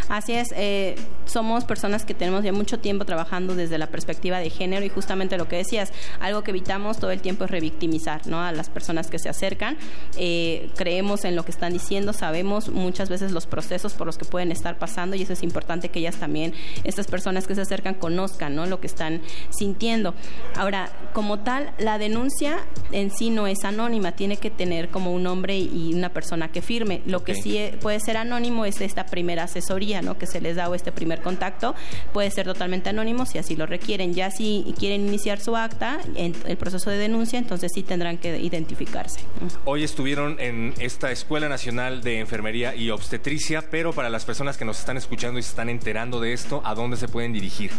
Así 0.08 0.32
es, 0.32 0.52
eh, 0.56 0.96
somos 1.24 1.64
personas 1.64 2.04
que 2.04 2.14
tenemos 2.14 2.44
ya 2.44 2.52
mucho 2.52 2.80
tiempo 2.80 3.04
trabajando 3.04 3.54
desde 3.54 3.78
la 3.78 3.88
perspectiva 3.88 4.38
de 4.38 4.50
género 4.50 4.84
y 4.84 4.88
justamente 4.88 5.36
lo 5.36 5.48
que 5.48 5.56
decías, 5.56 5.92
algo 6.20 6.42
que 6.42 6.50
evitamos 6.50 6.98
todo 6.98 7.10
el 7.10 7.20
tiempo 7.20 7.44
es 7.44 7.50
revictimizar 7.50 8.26
¿no? 8.26 8.42
a 8.42 8.52
las 8.52 8.68
personas 8.68 9.08
que 9.08 9.18
se 9.18 9.28
acercan. 9.28 9.76
Eh, 10.16 10.70
creemos 10.76 11.24
en 11.24 11.36
lo 11.36 11.44
que 11.44 11.50
están 11.50 11.72
diciendo, 11.72 12.12
sabemos 12.12 12.68
muchas 12.68 13.08
veces 13.08 13.32
los 13.32 13.46
procesos 13.46 13.94
por 13.94 14.06
los 14.06 14.18
que 14.18 14.24
pueden 14.24 14.52
estar 14.52 14.78
pasando 14.78 15.16
y 15.16 15.22
eso 15.22 15.32
es 15.32 15.42
importante 15.42 15.51
que 15.90 15.98
ellas 16.00 16.16
también, 16.16 16.54
estas 16.84 17.06
personas 17.06 17.46
que 17.46 17.54
se 17.54 17.60
acercan, 17.60 17.94
conozcan 17.94 18.54
¿no? 18.54 18.66
lo 18.66 18.80
que 18.80 18.86
están 18.86 19.22
sintiendo. 19.50 20.14
Ahora, 20.56 20.90
como 21.12 21.40
tal, 21.40 21.72
la 21.78 21.98
denuncia 21.98 22.58
en 22.90 23.10
sí 23.10 23.30
no 23.30 23.46
es 23.46 23.64
anónima, 23.64 24.12
tiene 24.12 24.36
que 24.36 24.50
tener 24.50 24.88
como 24.88 25.12
un 25.12 25.22
nombre 25.22 25.58
y 25.58 25.94
una 25.94 26.10
persona 26.10 26.50
que 26.50 26.62
firme. 26.62 27.02
Lo 27.06 27.24
que 27.24 27.34
sí 27.34 27.58
e- 27.58 27.78
puede 27.80 28.00
ser 28.00 28.16
anónimo 28.16 28.64
es 28.64 28.80
esta 28.80 29.06
primera 29.06 29.44
asesoría 29.44 30.02
¿no? 30.02 30.18
que 30.18 30.26
se 30.26 30.40
les 30.40 30.56
da 30.56 30.68
o 30.68 30.74
este 30.74 30.92
primer 30.92 31.20
contacto. 31.22 31.74
Puede 32.12 32.30
ser 32.30 32.46
totalmente 32.46 32.90
anónimo 32.90 33.26
si 33.26 33.38
así 33.38 33.56
lo 33.56 33.66
requieren. 33.66 34.14
Ya 34.14 34.30
si 34.30 34.74
quieren 34.78 35.06
iniciar 35.06 35.40
su 35.40 35.56
acta 35.56 36.00
en 36.16 36.34
el 36.46 36.56
proceso 36.56 36.90
de 36.90 36.98
denuncia, 36.98 37.38
entonces 37.38 37.70
sí 37.74 37.82
tendrán 37.82 38.18
que 38.18 38.38
identificarse. 38.38 39.20
Hoy 39.64 39.84
estuvieron 39.84 40.38
en 40.40 40.74
esta 40.78 41.10
Escuela 41.12 41.48
Nacional 41.48 42.02
de 42.02 42.18
Enfermería 42.18 42.74
y 42.74 42.90
Obstetricia, 42.90 43.62
pero 43.70 43.92
para 43.92 44.10
las 44.10 44.24
personas 44.24 44.56
que 44.56 44.64
nos 44.64 44.78
están 44.78 44.96
escuchando 44.96 45.38
están 45.48 45.68
enterando 45.68 46.20
de 46.20 46.32
esto, 46.32 46.62
¿a 46.64 46.74
dónde 46.74 46.96
se 46.96 47.08
pueden 47.08 47.32
dirigir? 47.32 47.70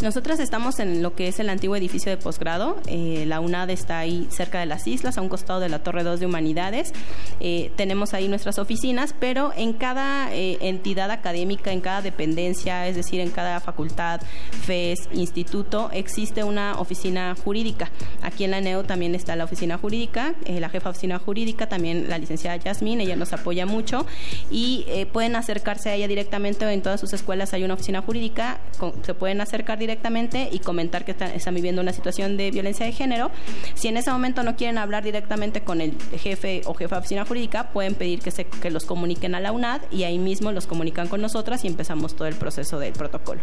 Nosotras 0.00 0.38
estamos 0.38 0.78
en 0.78 1.02
lo 1.02 1.16
que 1.16 1.26
es 1.26 1.40
el 1.40 1.50
antiguo 1.50 1.74
edificio 1.74 2.10
de 2.10 2.16
posgrado. 2.16 2.76
Eh, 2.86 3.24
la 3.26 3.40
UNAD 3.40 3.70
está 3.70 3.98
ahí 3.98 4.28
cerca 4.30 4.60
de 4.60 4.66
las 4.66 4.86
islas, 4.86 5.18
a 5.18 5.22
un 5.22 5.28
costado 5.28 5.58
de 5.58 5.68
la 5.68 5.80
Torre 5.80 6.04
2 6.04 6.20
de 6.20 6.26
Humanidades. 6.26 6.92
Eh, 7.40 7.72
tenemos 7.74 8.14
ahí 8.14 8.28
nuestras 8.28 8.60
oficinas, 8.60 9.12
pero 9.18 9.52
en 9.56 9.72
cada 9.72 10.32
eh, 10.32 10.56
entidad 10.60 11.10
académica, 11.10 11.72
en 11.72 11.80
cada 11.80 12.00
dependencia, 12.00 12.86
es 12.86 12.94
decir, 12.94 13.20
en 13.20 13.30
cada 13.30 13.58
facultad, 13.58 14.20
FES, 14.66 15.08
instituto, 15.14 15.90
existe 15.92 16.44
una 16.44 16.78
oficina 16.78 17.34
jurídica. 17.42 17.90
Aquí 18.22 18.44
en 18.44 18.52
la 18.52 18.60
NEO 18.60 18.84
también 18.84 19.16
está 19.16 19.34
la 19.34 19.44
oficina 19.44 19.78
jurídica, 19.78 20.34
la 20.46 20.68
jefa 20.68 20.84
de 20.84 20.90
oficina 20.90 21.18
jurídica, 21.18 21.68
también 21.68 22.08
la 22.08 22.18
licenciada 22.18 22.56
Yasmín, 22.56 23.00
ella 23.00 23.16
nos 23.16 23.32
apoya 23.32 23.66
mucho 23.66 24.06
y 24.48 24.86
pueden 25.12 25.34
acercarse 25.34 25.90
a 25.90 25.94
ella 25.94 26.06
directamente 26.06 26.64
o 26.64 26.68
en 26.68 26.82
todas 26.82 26.97
sus 26.98 27.12
escuelas 27.12 27.54
hay 27.54 27.64
una 27.64 27.74
oficina 27.74 28.02
jurídica, 28.02 28.60
se 29.02 29.14
pueden 29.14 29.40
acercar 29.40 29.78
directamente 29.78 30.48
y 30.50 30.58
comentar 30.58 31.04
que 31.04 31.12
están, 31.12 31.54
viviendo 31.54 31.80
una 31.80 31.92
situación 31.92 32.36
de 32.36 32.50
violencia 32.50 32.84
de 32.84 32.92
género. 32.92 33.30
Si 33.74 33.88
en 33.88 33.96
ese 33.96 34.10
momento 34.10 34.42
no 34.42 34.56
quieren 34.56 34.78
hablar 34.78 35.02
directamente 35.02 35.62
con 35.62 35.80
el 35.80 35.96
jefe 36.18 36.62
o 36.66 36.74
jefa 36.74 36.96
de 36.96 37.00
oficina 37.00 37.24
jurídica, 37.24 37.70
pueden 37.70 37.94
pedir 37.94 38.20
que, 38.20 38.30
se, 38.30 38.44
que 38.44 38.70
los 38.70 38.84
comuniquen 38.84 39.34
a 39.34 39.40
la 39.40 39.52
UNAD 39.52 39.82
y 39.90 40.04
ahí 40.04 40.18
mismo 40.18 40.52
los 40.52 40.66
comunican 40.66 41.08
con 41.08 41.20
nosotras 41.20 41.64
y 41.64 41.68
empezamos 41.68 42.14
todo 42.14 42.28
el 42.28 42.34
proceso 42.34 42.78
del 42.78 42.92
protocolo. 42.92 43.40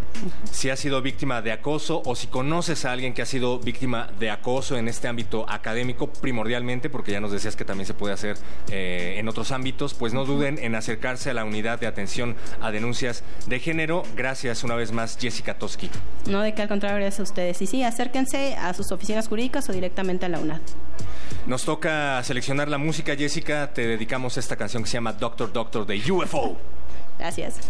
Si 0.51 0.69
has 0.69 0.80
sido 0.80 1.01
víctima 1.01 1.42
de 1.42 1.51
acoso 1.51 2.01
o 2.06 2.16
si 2.16 2.27
conoces 2.27 2.85
a 2.85 2.92
alguien 2.92 3.14
que 3.14 3.22
ha 3.22 3.25
sido 3.25 3.59
víctima 3.59 4.09
de 4.19 4.30
acoso 4.30 4.77
en 4.77 4.88
este 4.88 5.08
ámbito 5.08 5.45
académico, 5.50 6.08
primordialmente, 6.08 6.90
porque 6.90 7.11
ya 7.11 7.22
nos 7.22 7.32
decías 7.32 7.56
que 7.56 7.66
también 7.66 7.88
se 7.88 7.93
puede 7.93 8.14
hacer 8.14 8.38
eh, 8.72 9.16
en 9.17 9.27
otros 9.27 9.51
ámbitos, 9.51 9.93
pues 9.93 10.14
no 10.14 10.25
duden 10.25 10.58
en 10.59 10.75
acercarse 10.75 11.30
a 11.30 11.34
la 11.34 11.45
unidad 11.45 11.80
de 11.80 11.88
atención 11.88 12.35
a 12.61 12.72
denuncias 12.72 13.24
de 13.47 13.59
género. 13.59 14.03
Gracias 14.15 14.64
una 14.64 14.75
vez 14.75 14.91
más, 14.91 15.17
Jessica 15.19 15.57
Toski. 15.57 15.89
No 16.27 16.41
de 16.41 16.53
que 16.53 16.61
al 16.61 16.67
contrario, 16.67 16.97
gracias 16.97 17.19
a 17.19 17.23
ustedes. 17.23 17.61
Y 17.61 17.67
sí, 17.67 17.83
acérquense 17.83 18.55
a 18.55 18.73
sus 18.73 18.91
oficinas 18.91 19.27
jurídicas 19.27 19.69
o 19.69 19.73
directamente 19.73 20.25
a 20.25 20.30
la 20.30 20.39
UNAD. 20.39 20.61
Nos 21.47 21.64
toca 21.64 22.23
seleccionar 22.23 22.67
la 22.69 22.77
música, 22.77 23.15
Jessica. 23.15 23.72
Te 23.73 23.85
dedicamos 23.85 24.38
esta 24.38 24.55
canción 24.55 24.83
que 24.83 24.89
se 24.89 24.93
llama 24.95 25.14
Doctor 25.14 25.53
Doctor 25.53 25.85
de 25.85 26.11
UFO. 26.11 26.57
Gracias. 27.19 27.59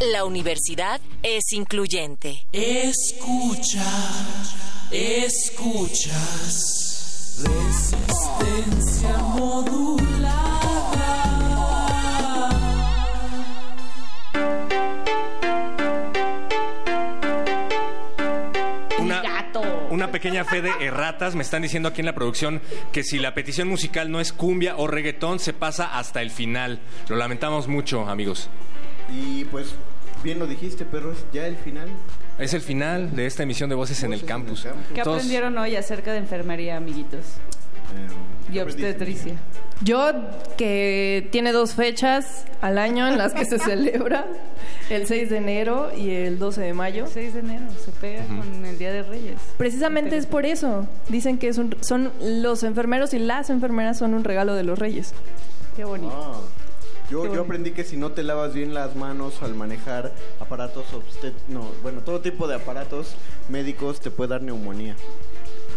La 0.00 0.24
universidad 0.24 1.00
es 1.22 1.52
incluyente. 1.52 2.46
Escucha, 2.52 3.84
escuchas. 4.90 6.20
Resistencia 7.42 9.18
modulada. 9.18 10.54
una 19.90 20.10
pequeña 20.10 20.44
fe 20.44 20.60
de 20.60 20.70
erratas. 20.80 21.36
Me 21.36 21.42
están 21.44 21.62
diciendo 21.62 21.88
aquí 21.88 22.00
en 22.00 22.06
la 22.06 22.16
producción 22.16 22.60
que 22.92 23.04
si 23.04 23.18
la 23.20 23.32
petición 23.32 23.68
musical 23.68 24.10
no 24.10 24.18
es 24.20 24.32
cumbia 24.32 24.76
o 24.76 24.88
reggaetón, 24.88 25.38
se 25.38 25.52
pasa 25.52 25.96
hasta 25.96 26.20
el 26.20 26.32
final. 26.32 26.80
Lo 27.08 27.14
lamentamos 27.14 27.68
mucho, 27.68 28.08
amigos. 28.08 28.50
Y 29.10 29.44
pues, 29.46 29.74
bien 30.22 30.38
lo 30.38 30.46
dijiste, 30.46 30.84
pero 30.84 31.12
es 31.12 31.18
ya 31.32 31.46
el 31.46 31.56
final. 31.56 31.88
Es 32.38 32.54
el 32.54 32.60
final 32.60 33.14
de 33.14 33.26
esta 33.26 33.44
emisión 33.44 33.68
de 33.70 33.76
Voces, 33.76 34.02
en 34.02 34.12
el 34.12 34.24
Campus. 34.24 34.66
¿Qué 34.94 35.00
aprendieron 35.00 35.56
hoy 35.58 35.76
acerca 35.76 36.12
de 36.12 36.18
enfermería, 36.18 36.76
amiguitos? 36.76 37.20
Eh, 37.20 38.52
y 38.52 38.58
obstetricia. 38.58 39.34
Yo, 39.82 40.12
que 40.56 41.28
tiene 41.30 41.52
dos 41.52 41.74
fechas 41.74 42.44
al 42.60 42.78
año 42.78 43.06
en 43.06 43.18
las 43.18 43.34
que 43.34 43.44
se 43.44 43.58
celebra, 43.60 44.26
el 44.88 45.06
6 45.06 45.30
de 45.30 45.36
enero 45.36 45.90
y 45.96 46.10
el 46.10 46.38
12 46.38 46.60
de 46.60 46.74
mayo. 46.74 47.06
6 47.06 47.34
de 47.34 47.40
enero, 47.40 47.66
se 47.84 47.92
pega 47.92 48.24
con 48.26 48.64
el 48.64 48.78
Día 48.78 48.92
de 48.92 49.02
Reyes. 49.02 49.38
Precisamente 49.56 50.16
es 50.16 50.26
por 50.26 50.46
eso. 50.46 50.86
Dicen 51.08 51.38
que 51.38 51.52
son, 51.52 51.76
son 51.80 52.12
los 52.20 52.62
enfermeros 52.62 53.14
y 53.14 53.18
las 53.18 53.50
enfermeras 53.50 53.98
son 53.98 54.14
un 54.14 54.24
regalo 54.24 54.54
de 54.54 54.64
los 54.64 54.78
reyes. 54.78 55.12
Qué 55.76 55.84
bonito. 55.84 56.12
Ah. 56.14 56.63
Yo, 57.10 57.32
yo 57.32 57.42
aprendí 57.42 57.72
que 57.72 57.84
si 57.84 57.96
no 57.96 58.12
te 58.12 58.22
lavas 58.22 58.54
bien 58.54 58.72
las 58.72 58.96
manos 58.96 59.42
al 59.42 59.54
manejar 59.54 60.12
aparatos 60.40 60.86
no, 61.48 61.70
bueno, 61.82 62.00
todo 62.00 62.20
tipo 62.20 62.48
de 62.48 62.54
aparatos 62.54 63.14
médicos 63.48 64.00
te 64.00 64.10
puede 64.10 64.30
dar 64.30 64.42
neumonía. 64.42 64.96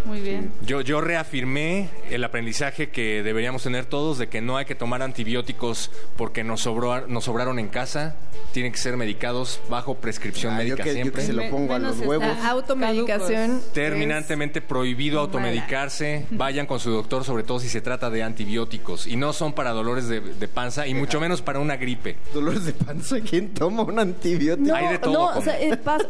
Muy 0.08 0.22
bien. 0.22 0.52
Yo, 0.66 0.82
yo 0.82 1.02
reafirmé 1.02 1.90
el 2.10 2.24
aprendizaje 2.24 2.90
que 2.90 3.22
deberíamos 3.24 3.64
tener 3.64 3.86
todos 3.86 4.18
de 4.18 4.28
que 4.28 4.42
no 4.42 4.58
hay 4.58 4.66
que 4.66 4.74
tomar 4.76 5.02
antibióticos 5.02 5.92
porque 6.16 6.44
nos, 6.44 6.62
sobró, 6.62 7.06
nos 7.08 7.26
sobraron 7.26 7.60
en 7.60 7.68
casa. 7.68 8.16
Tienen 8.54 8.72
que 8.72 8.78
ser 8.78 8.96
medicados 8.98 9.60
bajo 9.70 9.96
prescripción 9.96 10.54
Ah, 10.54 10.64
yo 10.64 10.76
médica 10.76 10.84
que- 10.84 10.90
yo 10.90 10.96
que 10.96 11.02
siempre. 11.02 11.24
se 11.24 11.34
lo 11.34 11.50
pongo 11.50 11.74
a 11.74 11.80
los 11.80 12.00
huevos. 12.00 12.26
La 12.42 12.50
automedicación. 12.52 13.62
Terminantemente 13.74 14.62
prohibido 14.62 15.20
automedicarse. 15.20 16.26
Vayan 16.32 16.66
con 16.66 16.80
su 16.80 16.92
doctor, 16.92 17.24
sobre 17.24 17.44
todo 17.44 17.60
si 17.60 17.70
se 17.70 17.82
trata 17.82 18.10
de 18.10 18.24
antibióticos. 18.24 19.08
Y 19.08 19.16
no 19.16 19.34
son 19.34 19.54
para 19.54 19.72
dolores 19.72 20.08
de, 20.08 20.22
de 20.22 20.48
panza 20.48 20.88
y 20.88 20.94
mucho 20.94 21.20
menos 21.20 21.42
para 21.42 21.60
una 21.60 21.76
gripe. 21.78 22.16
¿Dolores 22.34 22.66
de 22.66 22.74
panza? 22.74 23.18
¿Quién 23.22 23.54
toma 23.54 23.84
un 23.84 24.00
antibiótico? 24.00 24.68
No, 24.70 24.76
Hay 24.76 24.88
de 24.88 24.98
todo, 25.00 25.14
no, 25.14 25.26
o 25.26 25.30
como- 25.32 25.42
sea, 25.44 25.60
eh, 25.62 25.78
pas- 25.84 26.08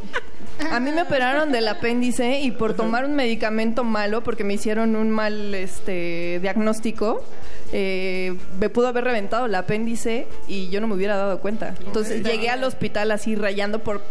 a 0.71 0.79
mí 0.79 0.91
me 0.91 1.03
operaron 1.03 1.51
del 1.51 1.67
apéndice 1.67 2.39
y 2.39 2.51
por 2.51 2.73
tomar 2.75 3.05
un 3.05 3.15
medicamento 3.15 3.83
malo, 3.87 4.23
porque 4.23 4.43
me 4.43 4.53
hicieron 4.53 4.95
un 4.95 5.09
mal 5.09 5.53
este 5.55 6.39
diagnóstico, 6.41 7.23
eh, 7.73 8.35
me 8.59 8.69
pudo 8.69 8.87
haber 8.87 9.03
reventado 9.03 9.45
el 9.47 9.55
apéndice 9.55 10.27
y 10.47 10.69
yo 10.69 10.79
no 10.79 10.87
me 10.87 10.95
hubiera 10.95 11.17
dado 11.17 11.39
cuenta. 11.39 11.75
Entonces 11.85 12.23
llegué 12.23 12.49
al 12.49 12.63
hospital 12.63 13.11
así 13.11 13.35
rayando 13.35 13.79
por 13.79 14.01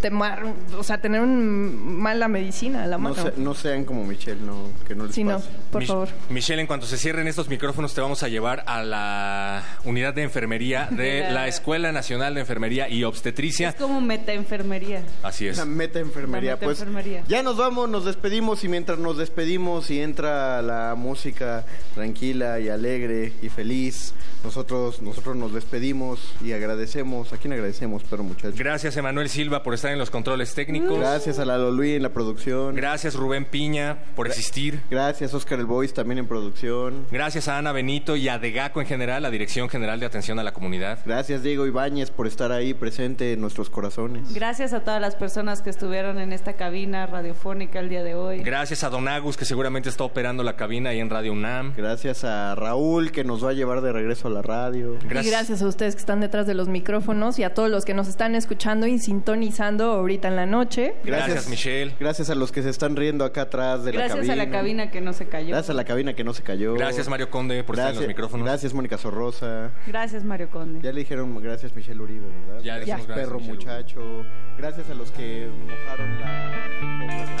temar, 0.00 0.42
o 0.78 0.82
sea, 0.82 1.00
tener 1.00 1.20
un 1.20 1.98
mala 1.98 2.28
medicina 2.28 2.84
a 2.84 2.86
la 2.86 2.96
No, 2.98 3.10
mano. 3.10 3.22
se- 3.22 3.32
no 3.36 3.54
sean 3.54 3.84
como 3.84 4.04
Michelle, 4.04 4.40
no, 4.40 4.68
que 4.86 4.94
no 4.94 5.06
les 5.06 5.14
Sí, 5.14 5.24
no, 5.24 5.36
pase. 5.36 5.48
por 5.70 5.82
Mich- 5.82 5.86
favor. 5.86 6.08
Michelle, 6.28 6.60
en 6.60 6.66
cuanto 6.66 6.86
se 6.86 6.96
cierren 6.98 7.26
estos 7.26 7.48
micrófonos, 7.48 7.94
te 7.94 8.00
vamos 8.00 8.22
a 8.22 8.28
llevar 8.28 8.64
a 8.66 8.82
la 8.82 9.62
unidad 9.84 10.12
de 10.14 10.22
enfermería 10.22 10.86
de 10.90 11.20
la- 11.22 11.30
la 11.40 11.48
Escuela 11.48 11.90
Nacional 11.92 12.34
de 12.34 12.40
Enfermería 12.40 12.88
y 12.88 13.04
Obstetricia. 13.04 13.70
Es 13.70 13.74
como 13.76 14.00
metaenfermería. 14.00 15.02
Así 15.22 15.46
es. 15.48 15.56
La 15.56 15.64
meta 15.64 15.98
enfermería. 16.00 16.50
La 16.50 16.56
meta 16.56 16.66
pues 16.66 16.80
enfermería. 16.80 17.24
ya 17.28 17.42
nos 17.42 17.56
vamos, 17.56 17.88
nos 17.88 18.04
despedimos 18.04 18.62
y 18.64 18.68
mientras 18.68 18.98
nos 19.00 19.16
despedimos 19.18 19.90
y 19.90 20.00
entra 20.00 20.62
la 20.62 20.94
música 20.96 21.64
tranquila 21.94 22.60
y 22.60 22.68
alegre 22.68 23.32
y 23.42 23.48
feliz, 23.48 24.14
nosotros 24.44 25.02
nosotros 25.02 25.36
nos 25.36 25.52
despedimos 25.52 26.32
y 26.42 26.52
agradecemos. 26.52 27.32
¿A 27.32 27.36
quién 27.36 27.52
agradecemos, 27.52 28.02
pero 28.08 28.22
muchachos? 28.22 28.58
Gracias, 28.58 28.96
Emanuel 28.96 29.28
Silva, 29.28 29.62
por 29.62 29.74
estar 29.74 29.92
en 29.92 29.98
los 29.98 30.10
controles 30.10 30.54
técnicos. 30.54 30.98
Gracias 30.98 31.38
a 31.38 31.44
Lalo 31.44 31.70
Luis 31.70 31.96
en 31.96 32.02
la 32.02 32.10
producción. 32.10 32.74
Gracias, 32.74 33.14
Rubén 33.14 33.44
Piña, 33.44 33.98
por 34.14 34.26
existir. 34.26 34.80
Gracias, 34.90 35.34
Oscar 35.34 35.58
El 35.58 35.66
Boys 35.66 35.92
también 35.92 36.18
en 36.18 36.26
producción. 36.26 37.06
Gracias 37.10 37.48
a 37.48 37.58
Ana 37.58 37.72
Benito 37.72 38.16
y 38.16 38.28
a 38.28 38.38
Degaco 38.38 38.80
en 38.80 38.86
general, 38.86 39.22
la 39.22 39.30
Dirección 39.30 39.68
General 39.68 40.00
de 40.00 40.06
Atención 40.06 40.38
a 40.38 40.42
la 40.42 40.52
Comunidad. 40.52 41.00
Gracias, 41.04 41.42
Diego 41.42 41.66
Ibáñez, 41.66 42.10
por 42.10 42.26
estar 42.26 42.52
ahí 42.52 42.74
presente 42.74 43.32
en 43.32 43.40
nuestros 43.40 43.70
corazones. 43.70 44.32
Gracias 44.34 44.72
a 44.72 44.80
todas 44.80 45.00
las 45.00 45.16
personas 45.16 45.62
que 45.62 45.70
estuvieron 45.70 46.18
en 46.18 46.32
esta 46.32 46.54
cabina 46.54 47.06
radiofónica 47.06 47.80
el 47.80 47.88
día 47.88 48.02
de 48.02 48.14
hoy. 48.14 48.42
Gracias 48.42 48.84
a 48.84 48.89
Don 48.90 49.08
Agus, 49.08 49.36
que 49.36 49.44
seguramente 49.44 49.88
está 49.88 50.04
operando 50.04 50.42
la 50.42 50.56
cabina 50.56 50.90
ahí 50.90 51.00
en 51.00 51.08
Radio 51.10 51.32
UNAM. 51.32 51.72
Gracias 51.76 52.24
a 52.24 52.54
Raúl, 52.54 53.12
que 53.12 53.24
nos 53.24 53.44
va 53.44 53.50
a 53.50 53.52
llevar 53.52 53.80
de 53.80 53.92
regreso 53.92 54.28
a 54.28 54.30
la 54.30 54.42
radio. 54.42 54.96
Y 55.02 55.06
gracias 55.06 55.62
a 55.62 55.66
ustedes 55.66 55.94
que 55.94 56.00
están 56.00 56.20
detrás 56.20 56.46
de 56.46 56.54
los 56.54 56.68
micrófonos 56.68 57.38
y 57.38 57.44
a 57.44 57.54
todos 57.54 57.70
los 57.70 57.84
que 57.84 57.94
nos 57.94 58.08
están 58.08 58.34
escuchando 58.34 58.86
y 58.86 58.98
sintonizando 58.98 59.92
ahorita 59.92 60.28
en 60.28 60.36
la 60.36 60.46
noche. 60.46 60.94
Gracias, 61.04 61.48
Michelle. 61.48 61.94
Gracias 61.98 62.30
a 62.30 62.34
los 62.34 62.52
que 62.52 62.62
se 62.62 62.70
están 62.70 62.96
riendo 62.96 63.24
acá 63.24 63.42
atrás 63.42 63.84
de 63.84 63.92
la 63.92 63.98
Gracias 64.00 64.18
cabina. 64.26 64.32
a 64.32 64.36
la 64.36 64.50
cabina 64.50 64.90
que 64.90 65.00
no 65.00 65.12
se 65.12 65.26
cayó. 65.28 65.48
Gracias 65.48 65.70
a 65.70 65.74
la 65.74 65.84
cabina 65.84 66.14
que 66.14 66.24
no 66.24 66.34
se 66.34 66.42
cayó. 66.42 66.74
Gracias, 66.74 67.08
Mario 67.08 67.30
Conde, 67.30 67.62
por 67.64 67.76
estar 67.76 67.92
en 67.92 67.96
los 67.98 68.08
micrófonos. 68.08 68.46
Gracias, 68.46 68.74
Mónica 68.74 68.98
Sorrosa. 68.98 69.70
Gracias, 69.86 70.24
Mario 70.24 70.50
Conde. 70.50 70.80
Ya 70.82 70.92
le 70.92 71.00
dijeron 71.00 71.40
gracias, 71.40 71.74
Michelle 71.74 72.00
Uribe, 72.00 72.26
¿verdad? 72.46 72.62
Ya 72.62 72.76
gracias, 72.78 73.02
Perro 73.02 73.38
Michelle 73.38 73.56
muchacho. 73.56 74.24
Gracias 74.58 74.90
a 74.90 74.94
los 74.94 75.10
que 75.12 75.48
mojaron 75.66 76.20
la... 76.20 77.40